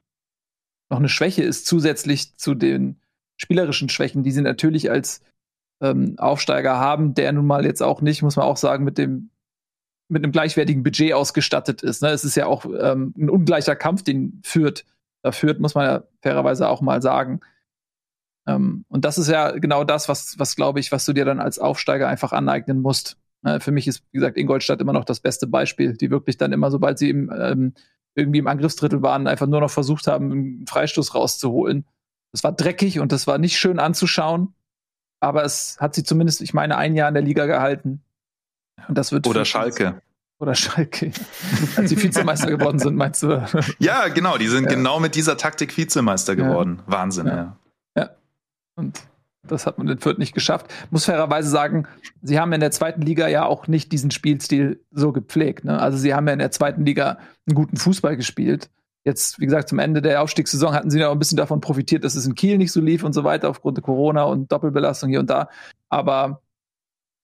noch 0.91 0.99
eine 0.99 1.09
Schwäche 1.09 1.43
ist, 1.43 1.67
zusätzlich 1.67 2.37
zu 2.37 2.55
den 2.55 2.97
spielerischen 3.37 3.89
Schwächen, 3.89 4.23
die 4.23 4.31
sie 4.31 4.43
natürlich 4.43 4.91
als 4.91 5.23
ähm, 5.83 6.15
Aufsteiger 6.19 6.79
haben, 6.79 7.15
der 7.15 7.33
nun 7.33 7.47
mal 7.47 7.65
jetzt 7.65 7.83
auch 7.83 8.01
nicht, 8.01 8.23
muss 8.23 8.37
man 8.37 8.47
auch 8.47 8.57
sagen, 8.57 8.85
mit 8.85 8.99
dem 8.99 9.31
mit 10.09 10.23
einem 10.23 10.31
gleichwertigen 10.31 10.85
Budget 10.85 11.15
ausgestattet 11.15 11.83
ist. 11.83 12.01
Ne? 12.01 12.11
Es 12.11 12.25
ist 12.25 12.37
ja 12.37 12.47
auch 12.47 12.65
ähm, 12.65 13.13
ein 13.19 13.29
ungleicher 13.29 13.75
Kampf, 13.75 14.05
den 14.05 14.41
führt. 14.45 14.85
Da 15.23 15.33
führt, 15.33 15.59
muss 15.59 15.75
man 15.75 15.85
ja 15.85 16.05
fairerweise 16.23 16.69
auch 16.69 16.81
mal 16.81 17.03
sagen. 17.03 17.41
Ähm, 18.47 18.85
und 18.89 19.05
das 19.05 19.19
ist 19.19 19.29
ja 19.29 19.53
genau 19.53 19.85
das, 19.85 20.09
was, 20.09 20.39
was 20.39 20.57
glaube 20.57 20.81
ich, 20.81 20.93
was 20.93 21.05
du 21.05 21.13
dir 21.13 21.25
dann 21.25 21.41
als 21.41 21.59
Aufsteiger 21.59 22.09
einfach 22.09 22.33
aneignen 22.33 22.81
musst. 22.81 23.17
Äh, 23.45 23.61
für 23.61 23.73
mich 23.73 23.87
ist, 23.87 24.03
wie 24.13 24.19
gesagt, 24.19 24.37
Ingolstadt 24.37 24.81
immer 24.81 24.93
noch 24.93 25.05
das 25.05 25.21
beste 25.21 25.47
Beispiel, 25.47 25.95
die 25.95 26.11
wirklich 26.11 26.37
dann 26.37 26.53
immer, 26.53 26.71
sobald 26.71 26.99
sie 26.99 27.11
im, 27.11 27.31
ähm, 27.37 27.75
irgendwie 28.15 28.39
im 28.39 28.47
Angriffsdrittel 28.47 29.03
waren, 29.03 29.27
einfach 29.27 29.47
nur 29.47 29.61
noch 29.61 29.71
versucht 29.71 30.07
haben, 30.07 30.33
einen 30.33 30.67
Freistoß 30.67 31.15
rauszuholen. 31.15 31.85
Das 32.33 32.45
war 32.45 32.53
dreckig 32.53 33.01
und 33.01 33.13
das 33.13 33.27
war 33.27 33.39
nicht 33.39 33.59
schön 33.59 33.79
anzuschauen, 33.79 34.55
aber 35.21 35.45
es 35.45 35.79
hat 35.81 35.95
sie 35.95 36.05
zumindest, 36.05 36.41
ich 36.41 36.55
meine, 36.55 36.77
ein 36.77 36.95
Jahr 36.95 37.09
in 37.09 37.15
der 37.15 37.23
Liga 37.23 37.47
gehalten. 37.47 38.03
Und 38.89 38.97
das 38.97 39.13
wird 39.13 39.27
Oder 39.27 39.45
Schalke. 39.45 40.01
Oder 40.39 40.55
Schalke. 40.55 41.13
Als 41.77 41.89
sie 41.89 42.03
Vizemeister 42.03 42.51
geworden 42.51 42.79
sind, 42.79 42.95
meinst 42.97 43.23
du? 43.23 43.43
Ja, 43.79 44.09
genau. 44.09 44.37
Die 44.37 44.49
sind 44.49 44.65
ja. 44.65 44.71
genau 44.71 45.01
mit 45.01 45.15
dieser 45.15 45.39
Taktik 45.39 45.77
Vizemeister 45.77 46.37
geworden. 46.37 46.83
Ja. 46.87 46.93
Wahnsinn, 46.93 47.27
ja. 47.27 47.37
ja. 47.37 47.57
Und 48.77 49.09
das 49.43 49.67
hat 49.67 49.79
man 49.79 49.89
in 49.89 49.99
Fürth 49.99 50.19
nicht 50.19 50.35
geschafft. 50.35 50.73
Muss 50.91 51.07
fairerweise 51.07 51.49
sagen, 51.49 51.87
sie 52.23 52.39
haben 52.39 52.53
in 52.53 52.61
der 52.61 52.71
zweiten 52.71 53.03
Liga 53.03 53.29
ja 53.29 53.45
auch 53.45 53.69
nicht 53.69 53.93
diesen 53.93 54.11
Spielstil 54.11 54.81
so 54.91 55.13
gepflegt. 55.13 55.65
Ne? 55.65 55.81
Also 55.81 55.99
sie 55.99 56.15
haben 56.15 56.27
ja 56.27 56.33
in 56.33 56.39
der 56.39 56.51
zweiten 56.51 56.85
Liga 56.85 57.19
einen 57.47 57.55
guten 57.55 57.77
Fußball 57.77 58.17
gespielt. 58.17 58.71
Jetzt, 59.05 59.39
wie 59.39 59.45
gesagt, 59.45 59.69
zum 59.69 59.79
Ende 59.79 60.03
der 60.03 60.21
Aufstiegssaison 60.23 60.75
hatten 60.75 60.91
sie 60.91 60.99
ja 60.99 61.09
auch 61.09 61.13
ein 61.13 61.19
bisschen 61.19 61.37
davon 61.37 61.61
profitiert, 61.61 62.03
dass 62.03 62.17
es 62.17 62.27
in 62.27 62.35
Kiel 62.35 62.59
nicht 62.59 62.73
so 62.73 62.81
lief 62.81 63.05
und 63.05 63.13
so 63.13 63.23
weiter, 63.23 63.49
aufgrund 63.49 63.77
der 63.77 63.85
Corona 63.85 64.25
und 64.25 64.51
Doppelbelastung 64.51 65.11
hier 65.11 65.21
und 65.21 65.31
da. 65.31 65.49
Aber 65.89 66.43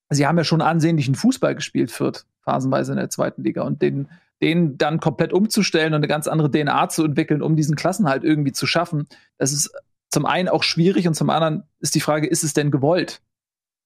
sie 0.09 0.27
haben 0.27 0.39
ja 0.39 0.45
schon 0.45 0.61
ansehnlichen 0.61 1.17
Fußball 1.17 1.57
gespielt, 1.57 1.91
Fürth, 1.91 2.25
phasenweise 2.43 2.93
in 2.93 2.99
der 2.99 3.11
zweiten 3.11 3.43
Liga. 3.43 3.63
Und 3.63 3.83
den, 3.83 4.09
den 4.41 4.79
dann 4.79 5.01
komplett 5.01 5.33
umzustellen 5.33 5.93
und 5.93 5.99
eine 5.99 6.09
ganz 6.09 6.29
andere 6.29 6.53
DNA 6.53 6.89
zu 6.89 7.05
entwickeln, 7.05 7.43
um 7.43 7.57
diesen 7.57 7.75
Klassenhalt 7.75 8.23
irgendwie 8.23 8.53
zu 8.53 8.69
schaffen, 8.69 9.09
das 9.39 9.53
ist 9.53 9.73
zum 10.13 10.27
einen 10.27 10.49
auch 10.49 10.63
schwierig 10.63 11.09
und 11.09 11.15
zum 11.15 11.31
anderen 11.31 11.65
ist 11.81 11.95
die 11.95 12.01
Frage, 12.01 12.27
ist 12.27 12.45
es 12.45 12.53
denn 12.53 12.71
gewollt? 12.71 13.23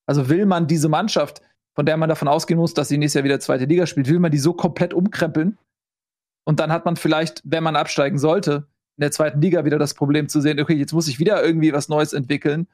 Also 0.06 0.28
will 0.28 0.44
man 0.46 0.66
diese 0.66 0.88
Mannschaft, 0.88 1.40
von 1.74 1.86
der 1.86 1.96
man 1.96 2.08
davon 2.08 2.28
ausgehen 2.28 2.58
muss, 2.58 2.74
dass 2.74 2.88
sie 2.88 2.98
nächstes 2.98 3.20
Jahr 3.20 3.24
wieder 3.24 3.40
zweite 3.40 3.64
Liga 3.64 3.86
spielt, 3.86 4.08
will 4.08 4.18
man 4.18 4.32
die 4.32 4.38
so 4.38 4.52
komplett 4.52 4.92
umkrempeln? 4.92 5.58
Und 6.44 6.60
dann 6.60 6.72
hat 6.72 6.84
man 6.84 6.96
vielleicht, 6.96 7.42
wenn 7.44 7.62
man 7.62 7.76
absteigen 7.76 8.18
sollte, 8.18 8.66
in 8.96 9.02
der 9.02 9.10
zweiten 9.10 9.40
Liga 9.40 9.64
wieder 9.64 9.78
das 9.78 9.94
Problem 9.94 10.28
zu 10.28 10.40
sehen, 10.40 10.58
okay, 10.60 10.74
jetzt 10.74 10.92
muss 10.92 11.08
ich 11.08 11.18
wieder 11.18 11.44
irgendwie 11.44 11.72
was 11.72 11.88
Neues 11.88 12.12
entwickeln, 12.12 12.66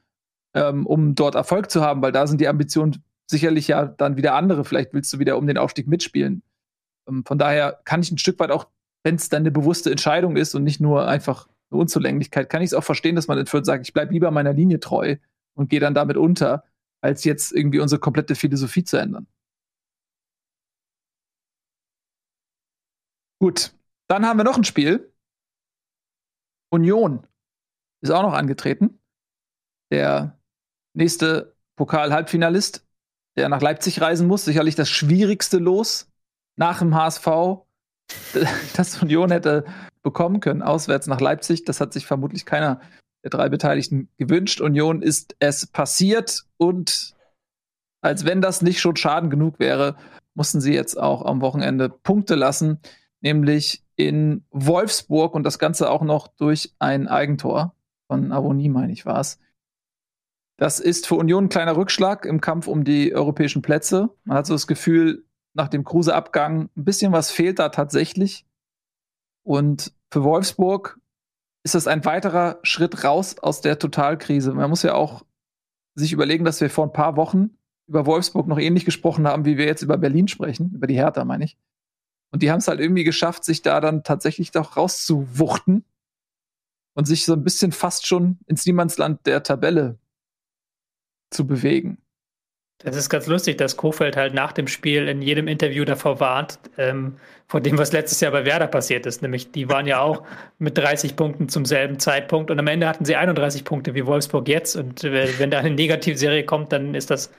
ähm, 0.54 0.86
um 0.86 1.14
dort 1.14 1.34
Erfolg 1.34 1.70
zu 1.70 1.82
haben, 1.82 2.02
weil 2.02 2.12
da 2.12 2.26
sind 2.26 2.40
die 2.40 2.48
Ambitionen 2.48 3.02
sicherlich 3.26 3.68
ja 3.68 3.86
dann 3.86 4.16
wieder 4.16 4.34
andere. 4.34 4.64
Vielleicht 4.64 4.94
willst 4.94 5.12
du 5.12 5.18
wieder 5.18 5.36
um 5.36 5.46
den 5.46 5.58
Aufstieg 5.58 5.88
mitspielen. 5.88 6.42
Ähm, 7.08 7.24
von 7.26 7.38
daher 7.38 7.80
kann 7.84 8.02
ich 8.02 8.12
ein 8.12 8.18
Stück 8.18 8.38
weit 8.38 8.50
auch, 8.50 8.68
wenn 9.04 9.16
es 9.16 9.28
dann 9.28 9.42
eine 9.42 9.50
bewusste 9.50 9.90
Entscheidung 9.90 10.36
ist 10.36 10.54
und 10.54 10.64
nicht 10.64 10.80
nur 10.80 11.08
einfach 11.08 11.48
eine 11.72 11.80
Unzulänglichkeit, 11.80 12.48
kann 12.50 12.62
ich 12.62 12.68
es 12.68 12.74
auch 12.74 12.84
verstehen, 12.84 13.16
dass 13.16 13.28
man 13.28 13.38
in 13.38 13.46
Fürth 13.46 13.66
sagt, 13.66 13.86
ich 13.86 13.92
bleibe 13.92 14.12
lieber 14.12 14.30
meiner 14.30 14.52
Linie 14.52 14.80
treu 14.80 15.16
und 15.54 15.70
gehe 15.70 15.80
dann 15.80 15.94
damit 15.94 16.16
unter, 16.16 16.64
als 17.00 17.24
jetzt 17.24 17.52
irgendwie 17.52 17.80
unsere 17.80 18.00
komplette 18.00 18.34
Philosophie 18.34 18.84
zu 18.84 18.96
ändern. 18.96 19.26
Gut, 23.40 23.74
dann 24.08 24.24
haben 24.24 24.38
wir 24.38 24.44
noch 24.44 24.56
ein 24.56 24.64
Spiel. 24.64 25.12
Union 26.70 27.26
ist 28.00 28.10
auch 28.10 28.22
noch 28.22 28.34
angetreten. 28.34 29.00
Der 29.90 30.38
nächste 30.94 31.56
Pokal-Halbfinalist, 31.76 32.86
der 33.36 33.48
nach 33.48 33.60
Leipzig 33.60 34.00
reisen 34.00 34.28
muss. 34.28 34.44
Sicherlich 34.44 34.74
das 34.74 34.88
schwierigste 34.88 35.58
Los 35.58 36.10
nach 36.56 36.78
dem 36.78 36.94
HSV, 36.94 37.26
das 38.76 39.02
Union 39.02 39.30
hätte 39.30 39.64
bekommen 40.02 40.40
können, 40.40 40.62
auswärts 40.62 41.06
nach 41.06 41.20
Leipzig. 41.20 41.64
Das 41.64 41.80
hat 41.80 41.92
sich 41.92 42.06
vermutlich 42.06 42.44
keiner 42.46 42.80
der 43.22 43.30
drei 43.30 43.48
Beteiligten 43.48 44.08
gewünscht. 44.18 44.60
Union 44.60 45.02
ist 45.02 45.36
es 45.38 45.66
passiert 45.66 46.44
und 46.56 47.14
als 48.00 48.24
wenn 48.24 48.40
das 48.40 48.62
nicht 48.62 48.80
schon 48.80 48.96
Schaden 48.96 49.30
genug 49.30 49.60
wäre, 49.60 49.96
mussten 50.34 50.60
sie 50.60 50.74
jetzt 50.74 50.98
auch 50.98 51.24
am 51.24 51.40
Wochenende 51.40 51.88
Punkte 51.88 52.34
lassen, 52.34 52.80
nämlich 53.20 53.84
in 53.94 54.44
Wolfsburg 54.50 55.34
und 55.34 55.44
das 55.44 55.58
Ganze 55.58 55.88
auch 55.88 56.02
noch 56.02 56.26
durch 56.26 56.74
ein 56.80 57.06
Eigentor 57.06 57.74
von 58.08 58.32
Avonie, 58.32 58.68
meine 58.68 58.92
ich, 58.92 59.06
war 59.06 59.20
es. 59.20 59.38
Das 60.56 60.80
ist 60.80 61.06
für 61.06 61.14
Union 61.14 61.44
ein 61.44 61.48
kleiner 61.48 61.76
Rückschlag 61.76 62.24
im 62.24 62.40
Kampf 62.40 62.66
um 62.66 62.84
die 62.84 63.14
europäischen 63.14 63.62
Plätze. 63.62 64.10
Man 64.24 64.36
hat 64.36 64.46
so 64.46 64.54
das 64.54 64.66
Gefühl, 64.66 65.24
nach 65.54 65.68
dem 65.68 65.84
Kruse-Abgang, 65.84 66.70
ein 66.76 66.84
bisschen 66.84 67.12
was 67.12 67.30
fehlt 67.30 67.58
da 67.58 67.68
tatsächlich. 67.68 68.46
Und 69.42 69.92
für 70.10 70.24
Wolfsburg 70.24 70.98
ist 71.64 71.74
das 71.74 71.86
ein 71.86 72.04
weiterer 72.04 72.58
Schritt 72.62 73.04
raus 73.04 73.38
aus 73.38 73.60
der 73.60 73.78
Totalkrise. 73.78 74.52
Man 74.52 74.70
muss 74.70 74.82
ja 74.82 74.94
auch 74.94 75.24
sich 75.94 76.12
überlegen, 76.12 76.44
dass 76.44 76.60
wir 76.60 76.70
vor 76.70 76.86
ein 76.86 76.92
paar 76.92 77.16
Wochen 77.16 77.50
über 77.86 78.06
Wolfsburg 78.06 78.46
noch 78.46 78.58
ähnlich 78.58 78.84
gesprochen 78.84 79.26
haben, 79.26 79.44
wie 79.44 79.58
wir 79.58 79.66
jetzt 79.66 79.82
über 79.82 79.98
Berlin 79.98 80.28
sprechen, 80.28 80.72
über 80.74 80.86
die 80.86 80.96
Hertha, 80.96 81.24
meine 81.24 81.44
ich. 81.44 81.58
Und 82.30 82.42
die 82.42 82.50
haben 82.50 82.58
es 82.58 82.68
halt 82.68 82.80
irgendwie 82.80 83.04
geschafft, 83.04 83.44
sich 83.44 83.62
da 83.62 83.80
dann 83.80 84.04
tatsächlich 84.04 84.50
doch 84.50 84.76
rauszuwuchten 84.76 85.84
und 86.94 87.04
sich 87.06 87.24
so 87.24 87.34
ein 87.34 87.44
bisschen 87.44 87.72
fast 87.72 88.06
schon 88.06 88.38
ins 88.46 88.64
Niemandsland 88.64 89.26
der 89.26 89.42
Tabelle 89.42 89.98
zu 91.30 91.46
bewegen. 91.46 92.01
Das 92.84 92.96
ist 92.96 93.08
ganz 93.08 93.26
lustig, 93.26 93.58
dass 93.58 93.76
Kofeld 93.76 94.16
halt 94.16 94.34
nach 94.34 94.52
dem 94.52 94.66
Spiel 94.66 95.08
in 95.08 95.22
jedem 95.22 95.46
Interview 95.46 95.84
davor 95.84 96.20
warnt, 96.20 96.58
ähm, 96.78 97.16
vor 97.46 97.60
dem, 97.60 97.78
was 97.78 97.92
letztes 97.92 98.20
Jahr 98.20 98.32
bei 98.32 98.44
Werder 98.44 98.66
passiert 98.66 99.06
ist. 99.06 99.22
Nämlich, 99.22 99.52
die 99.52 99.68
waren 99.68 99.86
ja 99.86 100.00
auch 100.00 100.22
mit 100.58 100.76
30 100.76 101.16
Punkten 101.16 101.48
zum 101.48 101.64
selben 101.64 101.98
Zeitpunkt 101.98 102.50
und 102.50 102.58
am 102.58 102.66
Ende 102.66 102.88
hatten 102.88 103.04
sie 103.04 103.14
31 103.14 103.64
Punkte 103.64 103.94
wie 103.94 104.06
Wolfsburg 104.06 104.48
jetzt. 104.48 104.74
Und 104.74 105.04
äh, 105.04 105.38
wenn 105.38 105.50
da 105.50 105.58
eine 105.58 105.70
Negativserie 105.70 106.44
kommt, 106.44 106.72
dann 106.72 106.94
ist 106.94 107.10
das 107.10 107.30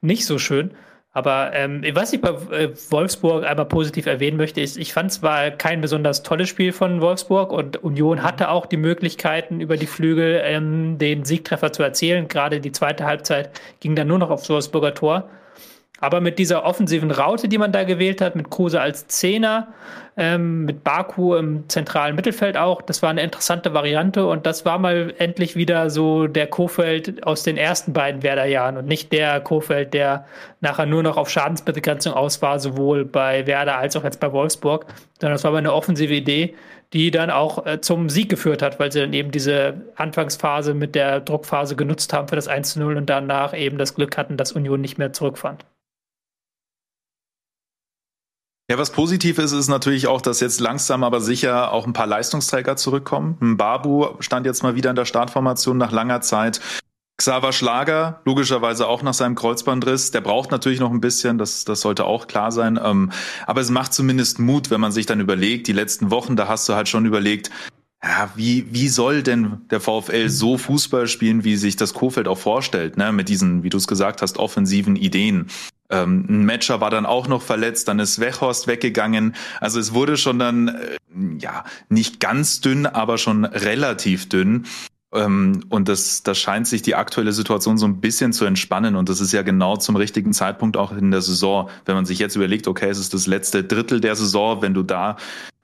nicht 0.00 0.24
so 0.26 0.38
schön. 0.38 0.72
Aber 1.14 1.52
ähm, 1.52 1.84
was 1.92 2.12
ich 2.14 2.22
bei 2.22 2.30
äh, 2.30 2.70
Wolfsburg 2.88 3.44
einmal 3.44 3.66
positiv 3.66 4.06
erwähnen 4.06 4.38
möchte, 4.38 4.62
ist, 4.62 4.78
ich 4.78 4.94
fand 4.94 5.12
zwar 5.12 5.50
kein 5.50 5.82
besonders 5.82 6.22
tolles 6.22 6.48
Spiel 6.48 6.72
von 6.72 7.02
Wolfsburg 7.02 7.52
und 7.52 7.84
Union 7.84 8.22
hatte 8.22 8.48
auch 8.48 8.64
die 8.64 8.78
Möglichkeiten, 8.78 9.60
über 9.60 9.76
die 9.76 9.86
Flügel 9.86 10.40
ähm, 10.42 10.96
den 10.96 11.26
Siegtreffer 11.26 11.70
zu 11.70 11.82
erzielen. 11.82 12.28
Gerade 12.28 12.60
die 12.60 12.72
zweite 12.72 13.04
Halbzeit 13.04 13.50
ging 13.80 13.94
dann 13.94 14.08
nur 14.08 14.18
noch 14.18 14.30
aufs 14.30 14.48
Wolfsburger 14.48 14.94
Tor. 14.94 15.28
Aber 16.00 16.20
mit 16.20 16.38
dieser 16.38 16.64
offensiven 16.64 17.10
Raute, 17.10 17.46
die 17.46 17.58
man 17.58 17.72
da 17.72 17.84
gewählt 17.84 18.20
hat, 18.22 18.34
mit 18.34 18.50
Kruse 18.50 18.80
als 18.80 19.06
Zehner, 19.06 19.68
ähm, 20.16 20.66
mit 20.66 20.84
Baku 20.84 21.34
im 21.34 21.68
zentralen 21.68 22.14
Mittelfeld 22.14 22.56
auch, 22.56 22.82
das 22.82 23.02
war 23.02 23.10
eine 23.10 23.22
interessante 23.22 23.72
Variante 23.72 24.26
und 24.26 24.46
das 24.46 24.64
war 24.64 24.78
mal 24.78 25.14
endlich 25.18 25.56
wieder 25.56 25.88
so 25.88 26.26
der 26.26 26.46
Kofeld 26.46 27.26
aus 27.26 27.42
den 27.42 27.56
ersten 27.56 27.92
beiden 27.92 28.22
Werder-Jahren 28.22 28.76
und 28.76 28.86
nicht 28.86 29.12
der 29.12 29.40
Kofeld, 29.40 29.94
der 29.94 30.26
nachher 30.60 30.86
nur 30.86 31.02
noch 31.02 31.16
auf 31.16 31.30
Schadensbegrenzung 31.30 32.12
aus 32.12 32.42
war, 32.42 32.58
sowohl 32.58 33.04
bei 33.04 33.46
Werder 33.46 33.78
als 33.78 33.96
auch 33.96 34.04
jetzt 34.04 34.20
bei 34.20 34.32
Wolfsburg, 34.32 34.86
sondern 35.20 35.34
das 35.34 35.44
war 35.44 35.50
aber 35.50 35.58
eine 35.58 35.72
offensive 35.72 36.12
Idee, 36.12 36.54
die 36.92 37.10
dann 37.10 37.30
auch 37.30 37.64
äh, 37.64 37.80
zum 37.80 38.10
Sieg 38.10 38.28
geführt 38.28 38.60
hat, 38.60 38.78
weil 38.78 38.92
sie 38.92 39.00
dann 39.00 39.14
eben 39.14 39.30
diese 39.30 39.80
Anfangsphase 39.96 40.74
mit 40.74 40.94
der 40.94 41.20
Druckphase 41.20 41.74
genutzt 41.74 42.12
haben 42.12 42.28
für 42.28 42.36
das 42.36 42.50
1-0 42.50 42.96
und 42.96 43.08
danach 43.08 43.56
eben 43.56 43.78
das 43.78 43.94
Glück 43.94 44.18
hatten, 44.18 44.36
dass 44.36 44.52
Union 44.52 44.80
nicht 44.80 44.98
mehr 44.98 45.12
zurückfand. 45.12 45.64
Ja, 48.70 48.78
was 48.78 48.92
positiv 48.92 49.38
ist, 49.38 49.52
ist 49.52 49.68
natürlich 49.68 50.06
auch, 50.06 50.20
dass 50.20 50.40
jetzt 50.40 50.60
langsam 50.60 51.02
aber 51.04 51.20
sicher 51.20 51.72
auch 51.72 51.86
ein 51.86 51.92
paar 51.92 52.06
Leistungsträger 52.06 52.76
zurückkommen. 52.76 53.36
Ein 53.40 53.56
Babu 53.56 54.08
stand 54.20 54.46
jetzt 54.46 54.62
mal 54.62 54.76
wieder 54.76 54.90
in 54.90 54.96
der 54.96 55.04
Startformation 55.04 55.76
nach 55.76 55.90
langer 55.90 56.20
Zeit. 56.20 56.60
Xaver 57.18 57.52
Schlager, 57.52 58.20
logischerweise 58.24 58.86
auch 58.88 59.02
nach 59.02 59.14
seinem 59.14 59.34
Kreuzbandriss, 59.34 60.10
der 60.10 60.22
braucht 60.22 60.50
natürlich 60.50 60.80
noch 60.80 60.90
ein 60.90 61.00
bisschen, 61.00 61.38
das, 61.38 61.64
das 61.64 61.80
sollte 61.80 62.04
auch 62.04 62.26
klar 62.26 62.50
sein. 62.50 62.80
Ähm, 62.82 63.12
aber 63.46 63.60
es 63.60 63.70
macht 63.70 63.92
zumindest 63.92 64.38
Mut, 64.38 64.70
wenn 64.70 64.80
man 64.80 64.92
sich 64.92 65.06
dann 65.06 65.20
überlegt, 65.20 65.66
die 65.66 65.72
letzten 65.72 66.10
Wochen, 66.10 66.36
da 66.36 66.48
hast 66.48 66.68
du 66.68 66.74
halt 66.74 66.88
schon 66.88 67.04
überlegt, 67.04 67.50
ja, 68.04 68.30
wie, 68.34 68.66
wie 68.72 68.88
soll 68.88 69.22
denn 69.22 69.60
der 69.70 69.80
VfL 69.80 70.28
so 70.28 70.58
Fußball 70.58 71.06
spielen, 71.06 71.44
wie 71.44 71.56
sich 71.56 71.76
das 71.76 71.94
Kofeld 71.94 72.26
auch 72.26 72.38
vorstellt, 72.38 72.96
ne? 72.96 73.12
mit 73.12 73.28
diesen, 73.28 73.62
wie 73.62 73.68
du 73.68 73.76
es 73.76 73.86
gesagt 73.86 74.22
hast, 74.22 74.38
offensiven 74.38 74.96
Ideen. 74.96 75.46
Ähm, 75.88 76.26
ein 76.28 76.44
Matcher 76.44 76.80
war 76.80 76.90
dann 76.90 77.06
auch 77.06 77.28
noch 77.28 77.42
verletzt, 77.42 77.86
dann 77.86 78.00
ist 78.00 78.18
Wechhorst 78.18 78.66
weggegangen. 78.66 79.36
Also 79.60 79.78
es 79.78 79.94
wurde 79.94 80.16
schon 80.16 80.38
dann, 80.40 80.68
äh, 80.68 80.96
ja, 81.38 81.64
nicht 81.88 82.18
ganz 82.18 82.60
dünn, 82.60 82.86
aber 82.86 83.18
schon 83.18 83.44
relativ 83.44 84.28
dünn. 84.28 84.66
Ähm, 85.14 85.64
und 85.68 85.88
das, 85.88 86.24
das 86.24 86.38
scheint 86.38 86.66
sich 86.66 86.82
die 86.82 86.96
aktuelle 86.96 87.32
Situation 87.32 87.78
so 87.78 87.86
ein 87.86 88.00
bisschen 88.00 88.32
zu 88.32 88.46
entspannen. 88.46 88.96
Und 88.96 89.10
das 89.10 89.20
ist 89.20 89.32
ja 89.32 89.42
genau 89.42 89.76
zum 89.76 89.94
richtigen 89.94 90.32
Zeitpunkt 90.32 90.76
auch 90.76 90.90
in 90.90 91.10
der 91.10 91.22
Saison. 91.22 91.68
Wenn 91.84 91.94
man 91.94 92.06
sich 92.06 92.18
jetzt 92.18 92.34
überlegt, 92.34 92.66
okay, 92.66 92.88
es 92.88 92.98
ist 92.98 93.14
das 93.14 93.26
letzte 93.26 93.62
Drittel 93.62 94.00
der 94.00 94.16
Saison, 94.16 94.62
wenn 94.62 94.74
du 94.74 94.82
da 94.82 95.18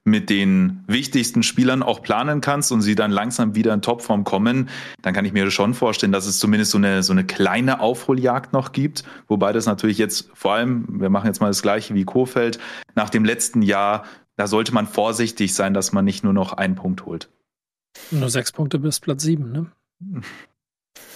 mit 0.09 0.29
den 0.29 0.83
wichtigsten 0.87 1.43
Spielern 1.43 1.83
auch 1.83 2.01
planen 2.01 2.41
kannst 2.41 2.71
und 2.71 2.81
sie 2.81 2.95
dann 2.95 3.11
langsam 3.11 3.55
wieder 3.55 3.73
in 3.73 3.81
Topform 3.81 4.23
kommen, 4.23 4.69
dann 5.01 5.13
kann 5.13 5.25
ich 5.25 5.33
mir 5.33 5.49
schon 5.51 5.73
vorstellen, 5.73 6.11
dass 6.11 6.25
es 6.25 6.39
zumindest 6.39 6.71
so 6.71 6.77
eine, 6.77 7.03
so 7.03 7.13
eine 7.13 7.23
kleine 7.23 7.79
Aufholjagd 7.79 8.53
noch 8.53 8.71
gibt. 8.71 9.03
Wobei 9.27 9.53
das 9.53 9.65
natürlich 9.65 9.97
jetzt 9.97 10.29
vor 10.33 10.53
allem, 10.53 10.99
wir 10.99 11.09
machen 11.09 11.27
jetzt 11.27 11.39
mal 11.39 11.47
das 11.47 11.61
gleiche 11.61 11.93
wie 11.93 12.05
Kofeld, 12.05 12.59
nach 12.95 13.09
dem 13.09 13.25
letzten 13.25 13.61
Jahr, 13.61 14.03
da 14.35 14.47
sollte 14.47 14.73
man 14.73 14.87
vorsichtig 14.87 15.53
sein, 15.53 15.73
dass 15.73 15.91
man 15.91 16.05
nicht 16.05 16.23
nur 16.23 16.33
noch 16.33 16.53
einen 16.53 16.75
Punkt 16.75 17.05
holt. 17.05 17.29
Nur 18.11 18.29
sechs 18.29 18.51
Punkte 18.51 18.79
bis 18.79 18.99
Platz 18.99 19.23
sieben, 19.23 19.51
ne? 19.51 19.65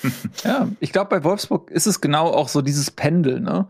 ja, 0.44 0.68
ich 0.80 0.92
glaube, 0.92 1.10
bei 1.10 1.24
Wolfsburg 1.24 1.72
ist 1.72 1.88
es 1.88 2.02
genau 2.02 2.28
auch 2.28 2.50
so 2.50 2.62
dieses 2.62 2.92
Pendel, 2.92 3.40
ne? 3.40 3.68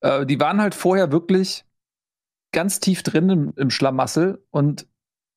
Äh, 0.00 0.26
die 0.26 0.40
waren 0.40 0.60
halt 0.60 0.74
vorher 0.74 1.12
wirklich 1.12 1.64
ganz 2.52 2.80
tief 2.80 3.02
drin 3.02 3.28
im, 3.30 3.52
im 3.56 3.70
Schlamassel 3.70 4.44
und 4.50 4.86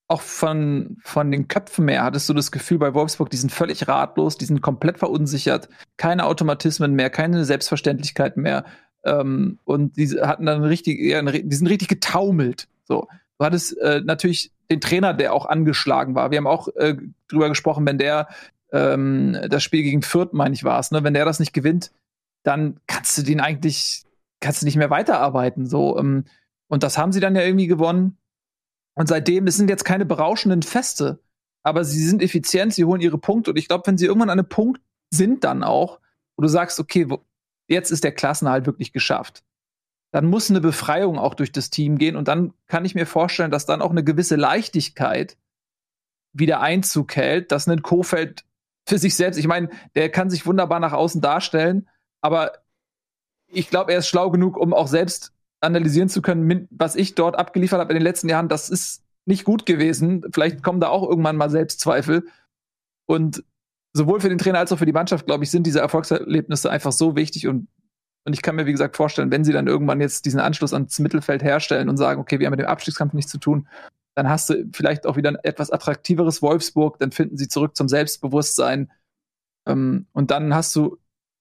auch 0.06 0.20
von, 0.20 0.98
von 1.02 1.30
den 1.30 1.48
Köpfen 1.48 1.86
mehr 1.86 2.04
hattest 2.04 2.28
du 2.28 2.34
das 2.34 2.52
Gefühl 2.52 2.78
bei 2.78 2.92
Wolfsburg, 2.92 3.30
die 3.30 3.38
sind 3.38 3.50
völlig 3.50 3.88
ratlos, 3.88 4.36
die 4.36 4.44
sind 4.44 4.60
komplett 4.60 4.98
verunsichert, 4.98 5.68
keine 5.96 6.26
Automatismen 6.26 6.94
mehr, 6.94 7.08
keine 7.08 7.44
Selbstverständlichkeiten 7.44 8.42
mehr. 8.42 8.64
Ähm, 9.04 9.58
und 9.64 9.96
die 9.96 10.08
hatten 10.20 10.44
dann 10.46 10.62
richtig, 10.62 10.98
die 10.98 11.56
sind 11.56 11.66
richtig 11.68 11.88
getaumelt. 11.88 12.68
So. 12.84 13.08
Du 13.38 13.44
hattest 13.44 13.78
äh, 13.78 14.02
natürlich 14.04 14.52
den 14.70 14.80
Trainer, 14.80 15.14
der 15.14 15.32
auch 15.32 15.46
angeschlagen 15.46 16.14
war. 16.14 16.30
Wir 16.30 16.38
haben 16.38 16.46
auch 16.46 16.68
äh, 16.76 16.96
drüber 17.28 17.48
gesprochen, 17.48 17.86
wenn 17.86 17.98
der 17.98 18.28
ähm, 18.72 19.38
das 19.48 19.62
Spiel 19.62 19.82
gegen 19.82 20.02
Fürth, 20.02 20.32
meine 20.32 20.54
ich, 20.54 20.64
war 20.64 20.78
es, 20.78 20.90
ne? 20.90 21.02
wenn 21.02 21.14
der 21.14 21.24
das 21.24 21.40
nicht 21.40 21.52
gewinnt, 21.52 21.92
dann 22.42 22.78
kannst 22.86 23.16
du 23.16 23.22
den 23.22 23.40
eigentlich, 23.40 24.04
kannst 24.40 24.62
du 24.62 24.66
nicht 24.66 24.76
mehr 24.76 24.90
weiterarbeiten. 24.90 25.66
So, 25.66 25.98
ähm, 25.98 26.24
und 26.68 26.82
das 26.82 26.98
haben 26.98 27.12
sie 27.12 27.20
dann 27.20 27.36
ja 27.36 27.42
irgendwie 27.42 27.66
gewonnen. 27.66 28.18
Und 28.94 29.08
seitdem, 29.08 29.46
es 29.46 29.56
sind 29.56 29.68
jetzt 29.68 29.84
keine 29.84 30.04
berauschenden 30.04 30.62
Feste, 30.62 31.20
aber 31.62 31.84
sie 31.84 32.04
sind 32.06 32.22
effizient, 32.22 32.74
sie 32.74 32.84
holen 32.84 33.00
ihre 33.00 33.18
Punkte. 33.18 33.50
Und 33.50 33.56
ich 33.56 33.68
glaube, 33.68 33.86
wenn 33.86 33.98
sie 33.98 34.06
irgendwann 34.06 34.30
an 34.30 34.38
einem 34.38 34.48
Punkt 34.48 34.80
sind, 35.10 35.44
dann 35.44 35.64
auch, 35.64 36.00
wo 36.36 36.42
du 36.42 36.48
sagst, 36.48 36.78
okay, 36.78 37.10
wo, 37.10 37.24
jetzt 37.68 37.90
ist 37.90 38.04
der 38.04 38.12
Klassenhalt 38.12 38.66
wirklich 38.66 38.92
geschafft. 38.92 39.42
Dann 40.12 40.26
muss 40.26 40.48
eine 40.48 40.60
Befreiung 40.60 41.18
auch 41.18 41.34
durch 41.34 41.50
das 41.50 41.70
Team 41.70 41.98
gehen 41.98 42.16
und 42.16 42.28
dann 42.28 42.54
kann 42.68 42.84
ich 42.84 42.94
mir 42.94 43.06
vorstellen, 43.06 43.50
dass 43.50 43.66
dann 43.66 43.82
auch 43.82 43.90
eine 43.90 44.04
gewisse 44.04 44.36
Leichtigkeit 44.36 45.36
wieder 46.32 46.60
Einzug 46.60 47.16
hält, 47.16 47.50
dass 47.50 47.68
ein 47.68 47.82
Kofeld 47.82 48.44
für 48.86 48.98
sich 48.98 49.16
selbst, 49.16 49.38
ich 49.38 49.46
meine, 49.46 49.70
der 49.96 50.10
kann 50.10 50.30
sich 50.30 50.46
wunderbar 50.46 50.78
nach 50.78 50.92
außen 50.92 51.20
darstellen, 51.20 51.88
aber 52.20 52.52
ich 53.48 53.70
glaube, 53.70 53.92
er 53.92 53.98
ist 53.98 54.08
schlau 54.08 54.30
genug, 54.30 54.56
um 54.56 54.72
auch 54.72 54.88
selbst 54.88 55.33
analysieren 55.64 56.08
zu 56.08 56.22
können, 56.22 56.68
was 56.70 56.96
ich 56.96 57.14
dort 57.14 57.36
abgeliefert 57.36 57.80
habe 57.80 57.92
in 57.92 57.98
den 57.98 58.04
letzten 58.04 58.28
Jahren, 58.28 58.48
das 58.48 58.70
ist 58.70 59.02
nicht 59.26 59.44
gut 59.44 59.66
gewesen. 59.66 60.24
Vielleicht 60.32 60.62
kommen 60.62 60.80
da 60.80 60.88
auch 60.88 61.08
irgendwann 61.08 61.36
mal 61.36 61.50
Selbstzweifel. 61.50 62.26
Und 63.06 63.42
sowohl 63.92 64.20
für 64.20 64.28
den 64.28 64.38
Trainer 64.38 64.58
als 64.58 64.72
auch 64.72 64.78
für 64.78 64.86
die 64.86 64.92
Mannschaft, 64.92 65.26
glaube 65.26 65.44
ich, 65.44 65.50
sind 65.50 65.66
diese 65.66 65.80
Erfolgserlebnisse 65.80 66.70
einfach 66.70 66.92
so 66.92 67.16
wichtig 67.16 67.46
und 67.46 67.68
und 68.26 68.32
ich 68.32 68.40
kann 68.40 68.56
mir, 68.56 68.64
wie 68.64 68.72
gesagt, 68.72 68.96
vorstellen, 68.96 69.30
wenn 69.30 69.44
sie 69.44 69.52
dann 69.52 69.66
irgendwann 69.66 70.00
jetzt 70.00 70.24
diesen 70.24 70.40
Anschluss 70.40 70.72
ans 70.72 70.98
Mittelfeld 70.98 71.42
herstellen 71.42 71.90
und 71.90 71.98
sagen, 71.98 72.20
okay, 72.20 72.38
wir 72.38 72.46
haben 72.46 72.52
mit 72.52 72.60
dem 72.60 72.68
Abstiegskampf 72.68 73.12
nichts 73.12 73.30
zu 73.30 73.38
tun, 73.38 73.68
dann 74.14 74.28
hast 74.28 74.48
du 74.48 74.64
vielleicht 74.72 75.06
auch 75.06 75.16
wieder 75.16 75.28
ein 75.28 75.38
etwas 75.42 75.70
attraktiveres 75.70 76.40
Wolfsburg, 76.40 76.98
dann 76.98 77.12
finden 77.12 77.36
sie 77.36 77.48
zurück 77.48 77.76
zum 77.76 77.88
Selbstbewusstsein. 77.88 78.90
Ähm, 79.66 80.06
und 80.12 80.30
dann 80.30 80.54
hast 80.54 80.74
du, 80.74 80.96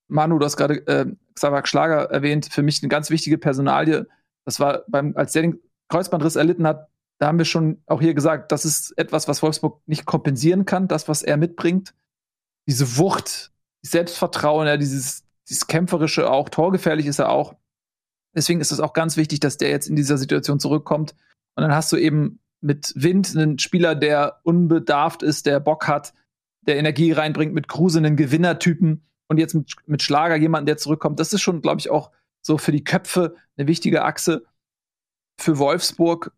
Manu, 0.10 0.40
du 0.40 0.45
hast 0.45 0.58
gerade 0.58 0.86
äh, 0.88 1.06
Xaver 1.35 1.65
Schlager 1.65 2.10
erwähnt, 2.11 2.47
für 2.51 2.64
mich 2.64 2.81
eine 2.81 2.89
ganz 2.89 3.10
wichtige 3.10 3.38
Personalie. 3.38 4.07
Das 4.45 4.60
war 4.60 4.84
beim, 4.88 5.15
als 5.15 5.31
der 5.34 5.43
den 5.43 5.60
Kreuzbandriss 5.89 6.35
erlitten 6.35 6.68
hat, 6.68 6.89
da 7.19 7.27
haben 7.27 7.38
wir 7.38 7.45
schon 7.45 7.81
auch 7.85 8.01
hier 8.01 8.14
gesagt, 8.14 8.51
das 8.51 8.65
ist 8.65 8.97
etwas, 8.97 9.27
was 9.27 9.41
Wolfsburg 9.41 9.81
nicht 9.85 10.05
kompensieren 10.05 10.65
kann, 10.65 10.88
das, 10.88 11.07
was 11.07 11.23
er 11.23 11.38
mitbringt. 11.38 11.93
Diese 12.68 12.97
Wucht, 12.97 13.51
Selbstvertrauen, 13.81 14.68
ja, 14.68 14.77
dieses, 14.77 15.23
dieses 15.47 15.68
kämpferische 15.68 16.30
auch, 16.30 16.49
torgefährlich 16.49 17.05
ist 17.05 17.19
er 17.19 17.30
auch. 17.30 17.55
Deswegen 18.35 18.61
ist 18.61 18.72
es 18.72 18.80
auch 18.80 18.93
ganz 18.93 19.15
wichtig, 19.15 19.39
dass 19.39 19.57
der 19.57 19.69
jetzt 19.69 19.88
in 19.88 19.95
dieser 19.95 20.18
Situation 20.18 20.60
zurückkommt. 20.60 21.15
Und 21.55 21.61
dann 21.61 21.76
hast 21.76 21.91
du 21.91 21.97
eben 21.97 22.39
mit 22.61 22.93
Wind 22.95 23.35
einen 23.35 23.60
Spieler, 23.60 23.95
der 23.95 24.39
unbedarft 24.43 25.22
ist, 25.22 25.45
der 25.45 25.60
Bock 25.60 25.88
hat, 25.88 26.14
der 26.61 26.77
Energie 26.77 27.11
reinbringt, 27.11 27.53
mit 27.53 27.68
Kruse 27.68 27.99
einen 27.99 28.15
Gewinnertypen 28.15 29.05
und 29.34 29.39
jetzt 29.39 29.53
mit, 29.53 29.73
mit 29.85 30.01
Schlager 30.01 30.35
jemanden, 30.35 30.68
der 30.68 30.77
zurückkommt. 30.77 31.19
Das 31.19 31.34
ist 31.34 31.41
schon, 31.41 31.61
glaube 31.61 31.80
ich, 31.80 31.89
auch 31.89 32.11
so 32.41 32.57
für 32.57 32.72
die 32.72 32.84
Köpfe 32.84 33.35
eine 33.57 33.68
wichtige 33.68 34.03
Achse 34.03 34.45
für 35.39 35.57
Wolfsburg, 35.57 36.31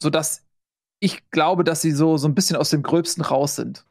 sodass 0.00 0.44
ich 1.00 1.28
glaube, 1.30 1.64
dass 1.64 1.82
sie 1.82 1.90
so, 1.90 2.16
so 2.16 2.28
ein 2.28 2.34
bisschen 2.34 2.56
aus 2.56 2.70
dem 2.70 2.82
Gröbsten 2.82 3.24
raus 3.24 3.56
sind. 3.56 3.84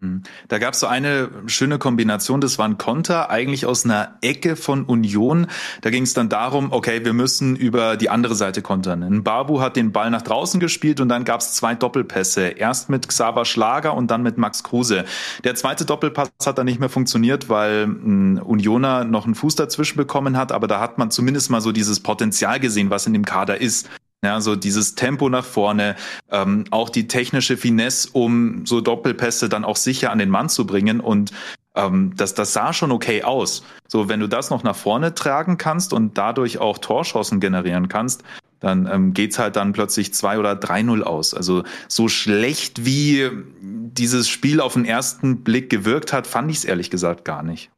Hm. 0.00 0.22
Da 0.46 0.58
gab 0.58 0.74
es 0.74 0.80
so 0.80 0.86
eine 0.86 1.28
schöne 1.46 1.78
Kombination, 1.78 2.40
das 2.40 2.56
war 2.56 2.68
ein 2.68 2.78
Konter, 2.78 3.30
eigentlich 3.30 3.66
aus 3.66 3.84
einer 3.84 4.16
Ecke 4.20 4.54
von 4.54 4.84
Union. 4.84 5.48
Da 5.80 5.90
ging 5.90 6.04
es 6.04 6.14
dann 6.14 6.28
darum, 6.28 6.70
okay, 6.70 7.04
wir 7.04 7.12
müssen 7.12 7.56
über 7.56 7.96
die 7.96 8.08
andere 8.08 8.36
Seite 8.36 8.62
kontern. 8.62 9.02
Ein 9.02 9.24
Babu 9.24 9.60
hat 9.60 9.74
den 9.74 9.90
Ball 9.90 10.10
nach 10.10 10.22
draußen 10.22 10.60
gespielt 10.60 11.00
und 11.00 11.08
dann 11.08 11.24
gab 11.24 11.40
es 11.40 11.54
zwei 11.54 11.74
Doppelpässe. 11.74 12.42
Erst 12.42 12.90
mit 12.90 13.08
Xaver 13.08 13.44
Schlager 13.44 13.94
und 13.94 14.08
dann 14.08 14.22
mit 14.22 14.38
Max 14.38 14.62
Kruse. 14.62 15.04
Der 15.42 15.56
zweite 15.56 15.84
Doppelpass 15.84 16.30
hat 16.46 16.58
dann 16.58 16.66
nicht 16.66 16.78
mehr 16.78 16.88
funktioniert, 16.88 17.48
weil 17.48 17.88
ein 17.88 18.38
Unioner 18.40 19.02
noch 19.02 19.24
einen 19.24 19.34
Fuß 19.34 19.56
dazwischen 19.56 19.96
bekommen 19.96 20.36
hat, 20.36 20.52
aber 20.52 20.68
da 20.68 20.78
hat 20.78 20.98
man 20.98 21.10
zumindest 21.10 21.50
mal 21.50 21.60
so 21.60 21.72
dieses 21.72 21.98
Potenzial 21.98 22.60
gesehen, 22.60 22.90
was 22.90 23.08
in 23.08 23.14
dem 23.14 23.24
Kader 23.24 23.60
ist. 23.60 23.88
Ja, 24.24 24.40
so 24.40 24.56
dieses 24.56 24.96
Tempo 24.96 25.28
nach 25.28 25.44
vorne, 25.44 25.94
ähm, 26.30 26.64
auch 26.70 26.90
die 26.90 27.06
technische 27.06 27.56
Finesse, 27.56 28.08
um 28.12 28.66
so 28.66 28.80
Doppelpässe 28.80 29.48
dann 29.48 29.64
auch 29.64 29.76
sicher 29.76 30.10
an 30.10 30.18
den 30.18 30.28
Mann 30.28 30.48
zu 30.48 30.66
bringen. 30.66 30.98
Und 30.98 31.32
ähm, 31.76 32.14
das, 32.16 32.34
das 32.34 32.52
sah 32.52 32.72
schon 32.72 32.90
okay 32.90 33.22
aus. 33.22 33.62
So, 33.86 34.08
wenn 34.08 34.18
du 34.18 34.26
das 34.26 34.50
noch 34.50 34.64
nach 34.64 34.74
vorne 34.74 35.14
tragen 35.14 35.56
kannst 35.56 35.92
und 35.92 36.18
dadurch 36.18 36.58
auch 36.58 36.78
Torschossen 36.78 37.38
generieren 37.38 37.88
kannst, 37.88 38.24
dann 38.58 38.86
ähm, 38.86 39.14
geht's 39.14 39.38
halt 39.38 39.54
dann 39.54 39.72
plötzlich 39.72 40.12
2 40.12 40.40
oder 40.40 40.54
3-0 40.54 41.02
aus. 41.02 41.32
Also 41.32 41.62
so 41.86 42.08
schlecht 42.08 42.84
wie 42.84 43.30
dieses 43.60 44.28
Spiel 44.28 44.60
auf 44.60 44.72
den 44.74 44.84
ersten 44.84 45.44
Blick 45.44 45.70
gewirkt 45.70 46.12
hat, 46.12 46.26
fand 46.26 46.50
ich 46.50 46.58
es 46.58 46.64
ehrlich 46.64 46.90
gesagt 46.90 47.24
gar 47.24 47.44
nicht. 47.44 47.70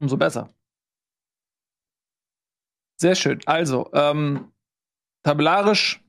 Umso 0.00 0.16
besser. 0.16 0.48
Sehr 3.00 3.14
schön. 3.14 3.40
Also, 3.46 3.90
ähm, 3.92 4.52
tabellarisch 5.22 6.02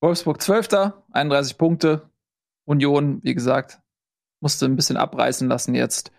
Wolfsburg 0.00 0.40
12. 0.40 0.94
31 1.12 1.58
Punkte. 1.58 2.10
Union, 2.64 3.22
wie 3.22 3.34
gesagt, 3.34 3.80
musste 4.40 4.66
ein 4.66 4.76
bisschen 4.76 4.96
abreißen 4.96 5.48
lassen 5.48 5.74
jetzt, 5.74 6.12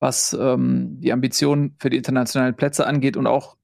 was 0.00 0.32
ähm, 0.32 1.00
die 1.00 1.12
Ambitionen 1.12 1.76
für 1.78 1.90
die 1.90 1.96
internationalen 1.96 2.56
Plätze 2.56 2.86
angeht 2.86 3.16
und 3.16 3.26
auch 3.26 3.56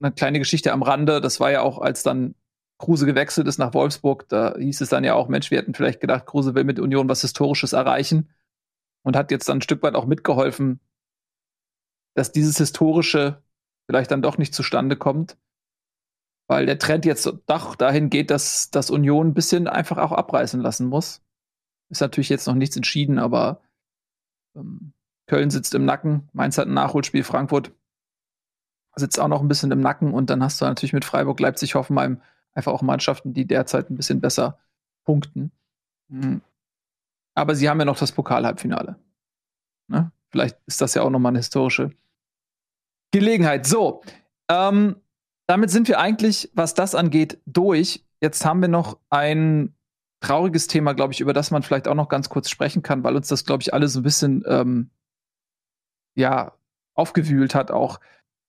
eine 0.00 0.12
kleine 0.12 0.38
Geschichte 0.38 0.72
am 0.72 0.82
Rande. 0.82 1.20
Das 1.20 1.38
war 1.38 1.52
ja 1.52 1.60
auch, 1.62 1.78
als 1.78 2.02
dann 2.02 2.34
Kruse 2.78 3.06
gewechselt 3.06 3.46
ist 3.46 3.58
nach 3.58 3.74
Wolfsburg, 3.74 4.28
da 4.28 4.56
hieß 4.58 4.80
es 4.80 4.88
dann 4.88 5.04
ja 5.04 5.14
auch, 5.14 5.28
Mensch, 5.28 5.50
wir 5.50 5.58
hätten 5.58 5.74
vielleicht 5.74 6.00
gedacht, 6.00 6.26
Kruse 6.26 6.54
will 6.54 6.64
mit 6.64 6.80
Union 6.80 7.08
was 7.08 7.20
Historisches 7.20 7.72
erreichen 7.72 8.30
und 9.04 9.16
hat 9.16 9.30
jetzt 9.30 9.48
dann 9.48 9.58
ein 9.58 9.62
Stück 9.62 9.82
weit 9.82 9.94
auch 9.94 10.06
mitgeholfen, 10.06 10.80
dass 12.14 12.32
dieses 12.32 12.58
Historische 12.58 13.43
vielleicht 13.86 14.10
dann 14.10 14.22
doch 14.22 14.38
nicht 14.38 14.54
zustande 14.54 14.96
kommt. 14.96 15.36
Weil 16.46 16.66
der 16.66 16.78
Trend 16.78 17.06
jetzt 17.06 17.30
doch 17.46 17.74
dahin 17.74 18.10
geht, 18.10 18.30
dass 18.30 18.70
das 18.70 18.90
Union 18.90 19.28
ein 19.28 19.34
bisschen 19.34 19.66
einfach 19.66 19.96
auch 19.96 20.12
abreißen 20.12 20.60
lassen 20.60 20.86
muss. 20.86 21.22
Ist 21.88 22.00
natürlich 22.00 22.28
jetzt 22.28 22.46
noch 22.46 22.54
nichts 22.54 22.76
entschieden, 22.76 23.18
aber 23.18 23.62
ähm, 24.54 24.92
Köln 25.26 25.50
sitzt 25.50 25.74
im 25.74 25.86
Nacken, 25.86 26.28
Mainz 26.32 26.58
hat 26.58 26.66
ein 26.66 26.74
Nachholspiel, 26.74 27.24
Frankfurt 27.24 27.72
sitzt 28.96 29.18
auch 29.18 29.28
noch 29.28 29.40
ein 29.40 29.48
bisschen 29.48 29.70
im 29.70 29.80
Nacken 29.80 30.12
und 30.12 30.30
dann 30.30 30.42
hast 30.42 30.60
du 30.60 30.66
natürlich 30.66 30.92
mit 30.92 31.04
Freiburg, 31.04 31.40
Leipzig, 31.40 31.74
Hoffenheim 31.74 32.20
einfach 32.52 32.72
auch 32.72 32.82
Mannschaften, 32.82 33.32
die 33.32 33.46
derzeit 33.46 33.90
ein 33.90 33.96
bisschen 33.96 34.20
besser 34.20 34.58
punkten. 35.04 35.50
Mhm. 36.08 36.42
Aber 37.34 37.54
sie 37.54 37.68
haben 37.68 37.80
ja 37.80 37.84
noch 37.84 37.98
das 37.98 38.12
Pokalhalbfinale. 38.12 38.96
Ne? 39.88 40.12
Vielleicht 40.30 40.58
ist 40.66 40.80
das 40.80 40.94
ja 40.94 41.02
auch 41.02 41.10
nochmal 41.10 41.30
eine 41.30 41.38
historische 41.38 41.90
Gelegenheit. 43.14 43.64
So, 43.64 44.02
ähm, 44.48 44.96
damit 45.46 45.70
sind 45.70 45.86
wir 45.86 46.00
eigentlich, 46.00 46.50
was 46.54 46.74
das 46.74 46.96
angeht, 46.96 47.38
durch. 47.46 48.04
Jetzt 48.20 48.44
haben 48.44 48.60
wir 48.60 48.68
noch 48.68 48.98
ein 49.08 49.72
trauriges 50.18 50.66
Thema, 50.66 50.94
glaube 50.94 51.12
ich, 51.12 51.20
über 51.20 51.32
das 51.32 51.52
man 51.52 51.62
vielleicht 51.62 51.86
auch 51.86 51.94
noch 51.94 52.08
ganz 52.08 52.28
kurz 52.28 52.50
sprechen 52.50 52.82
kann, 52.82 53.04
weil 53.04 53.14
uns 53.14 53.28
das, 53.28 53.44
glaube 53.44 53.62
ich, 53.62 53.72
alle 53.72 53.86
so 53.86 54.00
ein 54.00 54.02
bisschen 54.02 54.42
ähm, 54.48 54.90
ja, 56.16 56.54
aufgewühlt 56.94 57.54
hat 57.54 57.70
auch. 57.70 58.00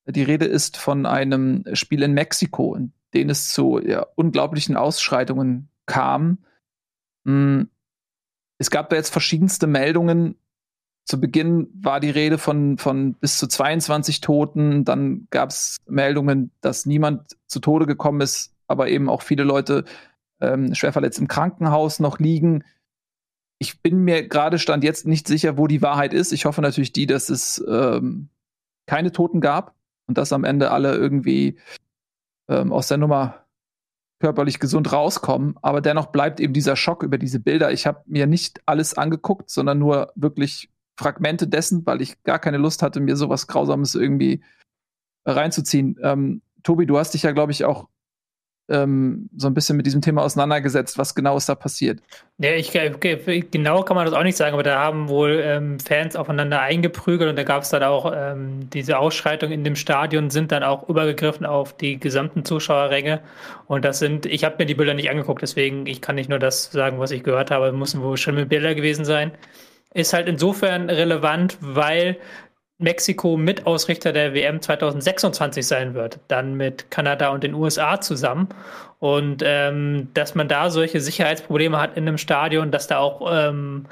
Die 0.08 0.24
Rede 0.24 0.46
ist 0.46 0.78
von 0.78 1.06
einem 1.06 1.64
Spiel 1.74 2.02
in 2.02 2.14
Mexiko, 2.14 2.74
in 2.74 2.92
dem 3.14 3.30
es 3.30 3.54
zu 3.54 3.80
ja, 3.80 4.08
unglaublichen 4.16 4.78
Ausschreitungen 4.78 5.70
kam. 5.86 6.40
Hm, 7.28 7.70
es 8.58 8.72
gab 8.72 8.90
da 8.90 8.96
jetzt 8.96 9.12
verschiedenste 9.12 9.68
Meldungen, 9.68 10.40
zu 11.06 11.22
Beginn 11.22 11.70
war 11.80 12.00
die 12.00 12.10
Rede 12.10 12.40
von, 12.40 12.80
von 12.80 13.14
bis 13.14 13.38
zu 13.38 13.48
22 13.48 14.22
Toten. 14.22 14.86
Dann 14.86 15.28
gab 15.30 15.50
es 15.50 15.78
Meldungen, 15.88 16.52
dass 16.62 16.88
niemand 16.88 17.38
zu 17.46 17.60
Tode 17.60 17.86
gekommen 17.86 18.22
ist, 18.22 18.54
aber 18.68 18.90
eben 18.90 19.08
auch 19.08 19.22
viele 19.22 19.44
Leute 19.44 19.86
ähm, 20.42 20.74
schwer 20.74 20.94
verletzt 20.94 21.20
im 21.20 21.28
Krankenhaus 21.28 22.00
noch 22.00 22.18
liegen. 22.18 22.64
Ich 23.60 23.82
bin 23.82 24.04
mir 24.04 24.28
gerade 24.28 24.58
stand 24.58 24.84
jetzt 24.84 25.06
nicht 25.06 25.28
sicher, 25.28 25.58
wo 25.58 25.68
die 25.68 25.84
Wahrheit 25.84 26.12
ist. 26.12 26.32
Ich 26.32 26.46
hoffe 26.46 26.62
natürlich 26.62 26.92
die, 26.92 27.06
dass 27.06 27.30
es 27.30 27.64
ähm, 27.68 28.30
keine 28.88 29.12
Toten 29.12 29.42
gab 29.42 29.76
und 30.08 30.18
dass 30.18 30.34
am 30.34 30.44
Ende 30.44 30.72
alle 30.72 30.96
irgendwie 30.96 31.58
ähm, 32.50 32.74
aus 32.74 32.88
der 32.88 32.98
Nummer 32.98 33.46
körperlich 34.20 34.60
gesund 34.60 34.92
rauskommen. 34.92 35.56
Aber 35.62 35.82
dennoch 35.82 36.08
bleibt 36.08 36.40
eben 36.40 36.54
dieser 36.54 36.76
Schock 36.76 37.04
über 37.04 37.20
diese 37.20 37.40
Bilder. 37.40 37.72
Ich 37.72 37.86
habe 37.86 38.02
mir 38.08 38.26
nicht 38.26 38.62
alles 38.66 38.96
angeguckt, 38.96 39.52
sondern 39.52 39.78
nur 39.78 40.12
wirklich 40.16 40.70
Fragmente 40.98 41.48
dessen, 41.48 41.86
weil 41.86 42.02
ich 42.02 42.24
gar 42.24 42.40
keine 42.40 42.58
Lust 42.58 42.82
hatte, 42.82 43.00
mir 43.00 43.16
sowas 43.16 43.48
Grausames 43.48 43.96
irgendwie 43.96 44.44
reinzuziehen. 45.26 45.98
Ähm, 46.02 46.42
Tobi, 46.64 46.86
du 46.86 46.98
hast 46.98 47.14
dich 47.14 47.24
ja, 47.24 47.32
glaube 47.32 47.52
ich, 47.52 47.66
auch 47.66 47.88
ähm, 48.68 49.30
so 49.36 49.48
ein 49.48 49.54
bisschen 49.54 49.78
mit 49.78 49.86
diesem 49.86 50.02
Thema 50.02 50.24
auseinandergesetzt. 50.24 50.98
Was 50.98 51.14
genau 51.14 51.38
ist 51.38 51.48
da 51.48 51.56
passiert? 51.56 52.02
Ja, 52.38 52.52
ich, 52.54 52.72
genau 52.72 53.84
kann 53.84 53.96
man 53.96 54.06
das 54.06 54.16
auch 54.16 54.24
nicht 54.24 54.38
sagen, 54.38 54.54
aber 54.54 54.64
da 54.64 54.80
haben 54.80 55.08
wohl 55.08 55.40
ähm, 55.44 55.80
Fans 55.80 56.16
aufeinander 56.16 56.62
eingeprügelt 56.62 57.30
und 57.30 57.36
da 57.36 57.44
gab 57.44 57.64
es 57.64 57.70
dann 57.70 57.84
auch 57.84 58.12
ähm, 58.16 58.70
diese 58.72 58.98
Ausschreitungen 58.98 59.54
in 59.54 59.64
dem 59.64 59.76
Stadion, 59.76 60.30
sind 60.30 60.52
dann 60.52 60.64
auch 60.64 60.90
übergegriffen 60.90 61.46
auf 61.46 61.78
die 61.78 62.00
gesamten 62.00 62.44
Zuschauerränge. 62.44 63.22
Und 63.68 63.86
das 63.86 64.00
sind, 64.00 64.26
ich 64.26 64.44
habe 64.44 64.56
mir 64.58 64.66
die 64.66 64.76
Bilder 64.76 64.94
nicht 64.94 65.10
angeguckt, 65.10 65.42
deswegen 65.42 65.86
ich 65.86 66.02
kann 66.02 66.16
nicht 66.16 66.30
nur 66.30 66.40
das 66.40 66.72
sagen, 66.72 67.00
was 67.00 67.12
ich 67.12 67.24
gehört 67.24 67.52
habe, 67.52 67.72
müssen 67.72 68.02
wohl 68.02 68.18
schlimme 68.18 68.46
Bilder 68.46 68.74
gewesen 68.74 69.06
sein 69.06 69.32
ist 69.96 70.14
halt 70.14 70.28
insofern 70.28 70.90
relevant, 70.90 71.58
weil 71.62 72.18
Mexiko 72.78 73.38
Mitausrichter 73.38 74.12
der 74.12 74.34
WM 74.34 74.62
2026 74.62 75.66
sein 75.66 75.94
wird, 75.94 76.20
dann 76.28 76.56
mit 76.56 76.92
Kanada 76.92 77.30
und 77.30 77.44
den 77.44 77.54
USA 77.54 78.02
zusammen. 78.02 78.50
Und 79.00 79.42
ähm, 79.46 80.10
dass 80.14 80.36
man 80.36 80.50
da 80.50 80.70
solche 80.70 81.00
Sicherheitsprobleme 81.00 81.80
hat 81.80 81.96
in 81.96 82.08
einem 82.08 82.18
Stadion, 82.18 82.72
dass 82.72 82.88
da 82.88 82.98
auch 82.98 83.30
ähm, 83.32 83.86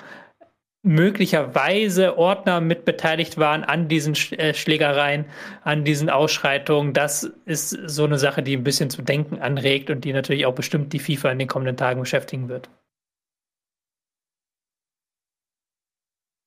möglicherweise 0.81 2.17
Ordner 2.17 2.59
mit 2.59 2.84
beteiligt 2.84 3.38
waren 3.38 3.63
an 3.63 3.88
diesen 3.88 4.15
äh, 4.38 4.53
Schlägereien, 4.53 5.25
an 5.63 5.85
diesen 5.85 6.09
Ausschreitungen. 6.09 6.91
Das 6.91 7.23
ist 7.45 7.69
so 7.69 8.03
eine 8.03 8.19
Sache, 8.19 8.43
die 8.43 8.57
ein 8.57 8.65
bisschen 8.65 8.89
zu 8.89 9.01
denken 9.01 9.39
anregt 9.39 9.89
und 9.89 10.03
die 10.03 10.11
natürlich 10.11 10.45
auch 10.45 10.55
bestimmt 10.55 10.91
die 10.91 10.99
FIFA 10.99 11.31
in 11.31 11.39
den 11.39 11.47
kommenden 11.47 11.77
Tagen 11.77 12.01
beschäftigen 12.01 12.49
wird. 12.49 12.69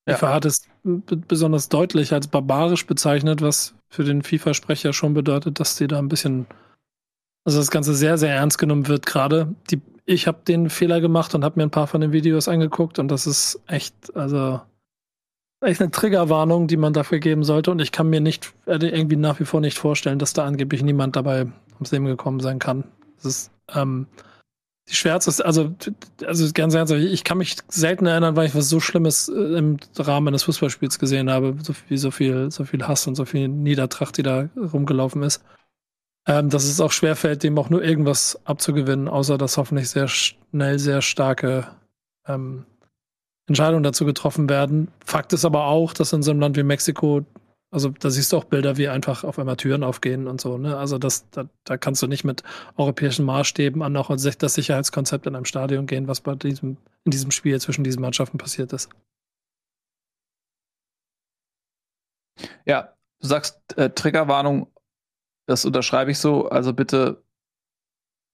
FIFA 0.07 0.33
hat 0.33 0.45
es 0.45 0.67
besonders 0.83 1.69
deutlich 1.69 2.13
als 2.13 2.27
barbarisch 2.27 2.85
bezeichnet, 2.87 3.41
was 3.41 3.75
für 3.89 4.03
den 4.03 4.23
FIFA-Sprecher 4.23 4.93
schon 4.93 5.13
bedeutet, 5.13 5.59
dass 5.59 5.75
die 5.75 5.87
da 5.87 5.99
ein 5.99 6.07
bisschen, 6.07 6.45
also 7.45 7.59
das 7.59 7.71
Ganze 7.71 7.93
sehr, 7.93 8.17
sehr 8.17 8.33
ernst 8.33 8.57
genommen 8.57 8.87
wird 8.87 9.05
gerade. 9.05 9.55
Ich 10.05 10.27
habe 10.27 10.39
den 10.47 10.69
Fehler 10.69 11.01
gemacht 11.01 11.35
und 11.35 11.43
habe 11.43 11.59
mir 11.59 11.63
ein 11.63 11.71
paar 11.71 11.87
von 11.87 12.01
den 12.01 12.13
Videos 12.13 12.47
angeguckt 12.47 12.99
und 12.99 13.09
das 13.09 13.27
ist 13.27 13.61
echt, 13.67 14.15
also 14.15 14.61
echt 15.61 15.81
eine 15.81 15.91
Triggerwarnung, 15.91 16.67
die 16.67 16.77
man 16.77 16.93
dafür 16.93 17.19
geben 17.19 17.43
sollte. 17.43 17.71
Und 17.71 17.79
ich 17.79 17.91
kann 17.91 18.09
mir 18.09 18.21
nicht 18.21 18.53
äh, 18.65 18.77
irgendwie 18.77 19.15
nach 19.15 19.39
wie 19.39 19.45
vor 19.45 19.59
nicht 19.59 19.77
vorstellen, 19.77 20.19
dass 20.19 20.33
da 20.33 20.45
angeblich 20.45 20.83
niemand 20.83 21.15
dabei 21.15 21.47
ums 21.75 21.91
Leben 21.91 22.05
gekommen 22.05 22.39
sein 22.39 22.59
kann. 22.59 22.83
Das 23.17 23.25
ist 23.25 23.51
ähm, 23.73 24.07
die 24.89 24.95
schwärzeste, 24.95 25.45
also, 25.45 25.75
also 26.25 26.51
ganz 26.53 26.73
ernsthaft, 26.73 27.01
ich 27.01 27.23
kann 27.23 27.37
mich 27.37 27.57
selten 27.67 28.05
erinnern, 28.05 28.35
weil 28.35 28.47
ich 28.47 28.55
was 28.55 28.69
so 28.69 28.79
Schlimmes 28.79 29.29
äh, 29.29 29.57
im 29.57 29.77
Rahmen 29.97 30.29
eines 30.29 30.43
Fußballspiels 30.43 30.99
gesehen 30.99 31.29
habe, 31.29 31.55
so 31.61 31.73
viel, 31.73 31.97
so 31.97 32.11
viel, 32.11 32.51
so 32.51 32.63
viel 32.63 32.87
Hass 32.87 33.07
und 33.07 33.15
so 33.15 33.25
viel 33.25 33.47
Niedertracht, 33.47 34.17
die 34.17 34.23
da 34.23 34.49
rumgelaufen 34.55 35.23
ist 35.23 35.41
ähm, 36.27 36.49
dass 36.49 36.65
es 36.65 36.81
auch 36.81 36.91
schwerfällt, 36.91 37.41
dem 37.43 37.57
auch 37.57 37.69
nur 37.69 37.83
irgendwas 37.83 38.39
abzugewinnen, 38.45 39.07
außer 39.07 39.37
dass 39.37 39.57
hoffentlich 39.57 39.89
sehr 39.89 40.09
schnell 40.09 40.77
sehr 40.77 41.01
starke 41.01 41.67
ähm, 42.27 42.65
Entscheidungen 43.47 43.83
dazu 43.83 44.05
getroffen 44.05 44.49
werden. 44.49 44.89
Fakt 45.05 45.31
ist 45.31 45.45
aber 45.45 45.67
auch, 45.67 45.93
dass 45.93 46.11
in 46.11 46.21
so 46.21 46.31
einem 46.31 46.41
Land 46.41 46.57
wie 46.57 46.63
Mexiko, 46.63 47.25
also 47.77 47.89
da 47.89 48.09
siehst 48.09 48.33
du 48.33 48.37
auch 48.37 48.43
Bilder, 48.43 48.77
wie 48.77 48.87
einfach 48.87 49.23
auf 49.23 49.39
einmal 49.39 49.55
Türen 49.55 49.83
aufgehen 49.83 50.27
und 50.27 50.41
so. 50.41 50.57
Ne? 50.57 50.75
Also 50.75 50.97
das, 50.97 51.29
da, 51.29 51.47
da 51.63 51.77
kannst 51.77 52.01
du 52.01 52.07
nicht 52.07 52.23
mit 52.23 52.43
europäischen 52.75 53.25
Maßstäben 53.25 53.81
an 53.81 53.95
auch 53.95 54.09
das 54.09 54.53
Sicherheitskonzept 54.53 55.27
in 55.27 55.35
einem 55.35 55.45
Stadion 55.45 55.85
gehen, 55.85 56.07
was 56.07 56.21
bei 56.21 56.35
diesem, 56.35 56.77
in 57.05 57.11
diesem 57.11 57.31
Spiel 57.31 57.59
zwischen 57.61 57.83
diesen 57.83 58.01
Mannschaften 58.01 58.37
passiert 58.37 58.73
ist. 58.73 58.89
Ja, 62.65 62.93
du 63.21 63.27
sagst 63.27 63.59
äh, 63.77 63.89
Triggerwarnung 63.89 64.67
das 65.47 65.65
unterschreibe 65.65 66.11
ich 66.11 66.19
so. 66.19 66.49
Also 66.49 66.73
bitte 66.73 67.23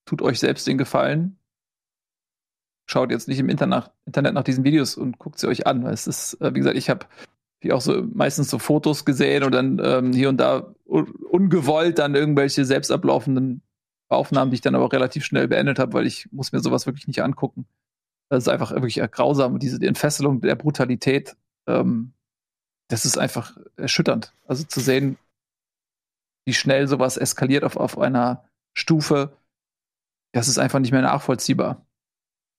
tut 0.06 0.22
euch 0.22 0.40
selbst 0.40 0.68
den 0.68 0.78
Gefallen. 0.78 1.38
Schaut 2.86 3.12
jetzt 3.12 3.30
nicht 3.30 3.40
im 3.40 3.50
Internet, 3.50 3.92
Internet 4.06 4.34
nach 4.34 4.44
diesen 4.44 4.66
Videos 4.66 4.98
und 4.98 5.20
guckt 5.20 5.40
sie 5.40 5.48
euch 5.48 5.66
an. 5.66 5.86
Es 5.86 6.08
ist, 6.08 6.34
äh, 6.42 6.54
wie 6.54 6.60
gesagt, 6.60 6.76
ich 6.76 6.90
habe 6.90 7.06
wie 7.64 7.72
auch 7.72 7.82
so 7.82 8.04
meistens 8.14 8.50
so 8.50 8.60
Fotos 8.60 9.06
gesehen 9.06 9.44
und 9.44 9.52
dann 9.52 9.82
ähm, 9.84 10.14
hier 10.14 10.30
und 10.30 10.38
da 10.38 10.74
ungewollt 10.86 11.98
dann 12.00 12.16
irgendwelche 12.16 12.66
selbst 12.66 12.92
ablaufenden 12.92 13.62
Aufnahmen, 14.10 14.52
die 14.52 14.56
ich 14.56 14.62
dann 14.62 14.76
aber 14.76 14.92
relativ 14.92 15.26
schnell 15.26 15.48
beendet 15.48 15.80
habe, 15.80 15.94
weil 15.94 16.06
ich 16.06 16.32
muss 16.32 16.52
mir 16.52 16.60
sowas 16.60 16.86
wirklich 16.86 17.08
nicht 17.08 17.24
angucken. 17.24 17.66
Das 18.30 18.44
ist 18.44 18.50
einfach 18.50 18.72
wirklich 18.72 19.02
grausam 19.12 19.60
diese 19.60 19.80
die 19.80 19.88
Entfesselung 19.88 20.42
der 20.42 20.56
Brutalität, 20.56 21.36
ähm, 21.68 22.14
das 22.90 23.06
ist 23.06 23.18
einfach 23.18 23.58
erschütternd. 23.76 24.34
Also 24.46 24.64
zu 24.66 24.80
sehen, 24.80 25.18
wie 26.46 26.54
schnell 26.54 26.88
sowas 26.88 27.18
eskaliert 27.18 27.64
auf, 27.64 27.78
auf 27.78 27.98
einer 27.98 28.44
Stufe, 28.76 29.38
das 30.34 30.48
ist 30.48 30.58
einfach 30.60 30.80
nicht 30.80 30.92
mehr 30.92 31.02
nachvollziehbar. 31.02 31.86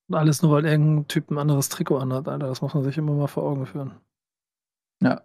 Und 0.08 0.16
alles 0.16 0.42
nur, 0.42 0.52
weil 0.52 0.66
irgendein 0.66 1.08
Typ 1.08 1.30
ein 1.30 1.38
anderes 1.38 1.68
Trikot 1.68 1.98
anhat, 1.98 2.28
Alter. 2.28 2.48
Das 2.48 2.62
muss 2.62 2.74
man 2.74 2.84
sich 2.84 2.98
immer 2.98 3.12
mal 3.12 3.26
vor 3.26 3.44
Augen 3.44 3.66
führen. 3.66 3.92
Ja. 5.04 5.22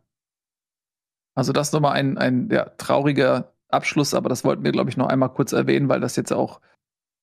Also 1.35 1.53
das 1.53 1.71
nochmal 1.71 1.93
ein, 1.93 2.17
ein 2.17 2.49
ja, 2.51 2.65
trauriger 2.65 3.53
Abschluss, 3.69 4.13
aber 4.13 4.29
das 4.29 4.43
wollten 4.43 4.63
wir, 4.63 4.71
glaube 4.71 4.89
ich, 4.89 4.97
noch 4.97 5.07
einmal 5.07 5.33
kurz 5.33 5.53
erwähnen, 5.53 5.89
weil 5.89 5.99
das 5.99 6.15
jetzt 6.15 6.33
auch 6.33 6.59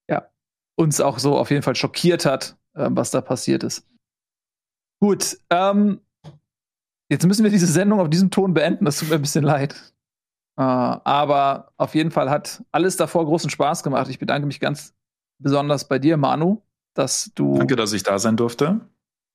ja, 0.08 0.30
uns 0.76 1.00
auch 1.00 1.18
so 1.18 1.36
auf 1.36 1.50
jeden 1.50 1.62
Fall 1.62 1.76
schockiert 1.76 2.24
hat, 2.24 2.56
äh, 2.74 2.88
was 2.90 3.10
da 3.10 3.20
passiert 3.20 3.62
ist. 3.62 3.86
Gut, 5.00 5.38
ähm, 5.50 6.00
jetzt 7.10 7.26
müssen 7.26 7.44
wir 7.44 7.50
diese 7.50 7.66
Sendung 7.66 8.00
auf 8.00 8.08
diesem 8.08 8.30
Ton 8.30 8.54
beenden. 8.54 8.84
Das 8.84 8.98
tut 8.98 9.10
mir 9.10 9.16
ein 9.16 9.22
bisschen 9.22 9.44
leid. 9.44 9.74
Äh, 10.58 10.62
aber 10.62 11.72
auf 11.76 11.94
jeden 11.94 12.10
Fall 12.10 12.30
hat 12.30 12.64
alles 12.72 12.96
davor 12.96 13.26
großen 13.26 13.50
Spaß 13.50 13.82
gemacht. 13.82 14.08
Ich 14.08 14.18
bedanke 14.18 14.46
mich 14.46 14.60
ganz 14.60 14.94
besonders 15.38 15.88
bei 15.88 15.98
dir, 15.98 16.16
Manu, 16.16 16.62
dass 16.94 17.30
du. 17.34 17.58
Danke, 17.58 17.76
dass 17.76 17.92
ich 17.92 18.02
da 18.02 18.18
sein 18.18 18.36
durfte. 18.36 18.80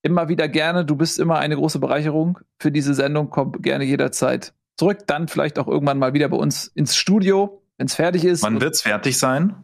Immer 0.04 0.30
wieder 0.30 0.48
gerne. 0.48 0.86
Du 0.86 0.96
bist 0.96 1.20
immer 1.20 1.38
eine 1.38 1.56
große 1.56 1.80
Bereicherung 1.80 2.40
für 2.60 2.72
diese 2.72 2.94
Sendung. 2.94 3.30
Komm 3.30 3.52
gerne 3.62 3.84
jederzeit 3.84 4.54
zurück. 4.78 5.00
Dann 5.08 5.28
vielleicht 5.28 5.60
auch 5.60 5.68
irgendwann 5.68 6.00
mal 6.00 6.14
wieder 6.14 6.30
bei 6.30 6.38
uns 6.38 6.68
ins 6.68 6.96
Studio, 6.96 7.62
wenn 7.78 7.88
es 7.88 7.96
fertig 7.96 8.26
ist. 8.26 8.44
Wann 8.44 8.62
wird 8.62 8.76
es 8.76 8.82
fertig 8.82 9.18
sein? 9.18 9.56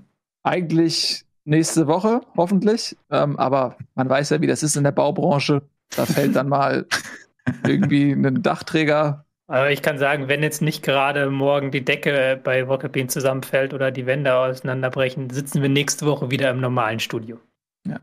Eigentlich 0.43 1.25
nächste 1.43 1.87
Woche, 1.87 2.21
hoffentlich. 2.35 2.95
Ähm, 3.09 3.37
aber 3.37 3.77
man 3.95 4.09
weiß 4.09 4.29
ja, 4.29 4.41
wie 4.41 4.47
das 4.47 4.63
ist 4.63 4.75
in 4.75 4.83
der 4.83 4.91
Baubranche. 4.91 5.63
Da 5.95 6.05
fällt 6.05 6.35
dann 6.35 6.49
mal 6.49 6.85
irgendwie 7.65 8.11
ein 8.11 8.43
Dachträger 8.43 9.25
aber 9.47 9.71
ich 9.71 9.81
kann 9.81 9.97
sagen, 9.97 10.27
wenn 10.27 10.43
jetzt 10.43 10.61
nicht 10.61 10.83
gerade 10.83 11.29
morgen 11.29 11.71
die 11.71 11.83
Decke 11.83 12.39
bei 12.43 12.63
Rocket 12.63 12.91
Bean 12.91 13.07
zusammenfällt 13.07 13.73
oder 13.73 13.91
die 13.91 14.05
Wände 14.05 14.35
auseinanderbrechen, 14.35 15.29
sitzen 15.29 15.61
wir 15.61 15.69
nächste 15.69 16.05
Woche 16.05 16.29
wieder 16.31 16.49
im 16.49 16.59
normalen 16.59 16.99
Studio. 16.99 17.39
Ja. 17.85 18.01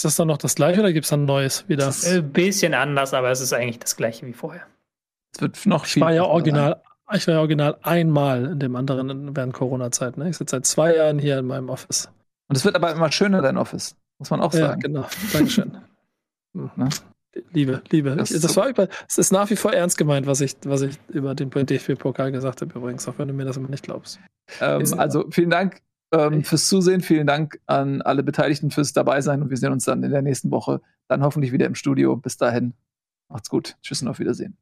Ist 0.00 0.04
das 0.06 0.16
dann 0.16 0.28
noch 0.28 0.38
das 0.38 0.54
gleiche 0.54 0.80
oder 0.80 0.94
gibt 0.94 1.04
es 1.04 1.10
dann 1.10 1.24
ein 1.24 1.26
neues 1.26 1.68
wieder? 1.68 1.84
Das 1.84 2.04
ist 2.04 2.10
ein 2.10 2.32
bisschen 2.32 2.72
anders, 2.72 3.12
aber 3.12 3.30
es 3.30 3.42
ist 3.42 3.52
eigentlich 3.52 3.80
das 3.80 3.96
gleiche 3.96 4.24
wie 4.24 4.32
vorher. 4.32 4.62
Es 5.34 5.42
wird 5.42 5.66
noch 5.66 5.84
viel. 5.84 6.00
Ich 6.00 6.06
war 6.06 6.14
ja 6.14 6.24
original, 6.24 6.80
ich 7.12 7.26
war 7.26 7.34
ja 7.34 7.40
original 7.40 7.76
einmal 7.82 8.46
in 8.46 8.60
dem 8.60 8.76
anderen 8.76 9.36
während 9.36 9.52
Corona-Zeit. 9.52 10.16
Ne? 10.16 10.30
Ich 10.30 10.38
sitze 10.38 10.52
seit 10.52 10.64
zwei 10.64 10.96
Jahren 10.96 11.18
hier 11.18 11.38
in 11.38 11.44
meinem 11.44 11.68
Office. 11.68 12.08
Und 12.48 12.56
es 12.56 12.64
wird 12.64 12.76
aber 12.76 12.90
immer 12.92 13.12
schöner, 13.12 13.42
dein 13.42 13.58
Office. 13.58 13.94
Muss 14.18 14.30
man 14.30 14.40
auch 14.40 14.52
sagen. 14.52 14.80
Ja, 14.80 14.88
genau. 14.88 15.06
Dankeschön. 15.34 15.76
hm. 16.54 16.88
Liebe, 17.52 17.82
Liebe. 17.90 18.16
Das, 18.16 18.30
das 18.30 18.56
war 18.56 18.68
über, 18.70 18.88
es 19.06 19.18
ist 19.18 19.32
nach 19.32 19.50
wie 19.50 19.56
vor 19.56 19.74
ernst 19.74 19.98
gemeint, 19.98 20.26
was 20.26 20.40
ich, 20.40 20.56
was 20.64 20.80
ich 20.80 20.98
über 21.08 21.34
den 21.34 21.50
DFB-Pokal 21.50 22.32
gesagt 22.32 22.62
habe, 22.62 22.72
übrigens, 22.74 23.06
auch 23.06 23.18
wenn 23.18 23.28
du 23.28 23.34
mir 23.34 23.44
das 23.44 23.58
immer 23.58 23.68
nicht 23.68 23.84
glaubst. 23.84 24.18
Ähm, 24.62 24.82
also 24.96 25.26
vielen 25.30 25.50
Dank 25.50 25.82
ähm, 26.12 26.44
fürs 26.44 26.66
Zusehen, 26.66 27.00
vielen 27.00 27.26
Dank 27.26 27.60
an 27.66 28.02
alle 28.02 28.22
Beteiligten 28.22 28.70
fürs 28.70 28.92
Dabeisein 28.92 29.42
und 29.42 29.50
wir 29.50 29.56
sehen 29.56 29.72
uns 29.72 29.84
dann 29.84 30.02
in 30.02 30.10
der 30.10 30.22
nächsten 30.22 30.50
Woche, 30.50 30.80
dann 31.08 31.22
hoffentlich 31.22 31.52
wieder 31.52 31.66
im 31.66 31.74
Studio. 31.74 32.16
Bis 32.16 32.36
dahin, 32.36 32.74
macht's 33.28 33.48
gut. 33.48 33.76
Tschüss 33.82 34.02
und 34.02 34.08
auf 34.08 34.18
Wiedersehen. 34.18 34.56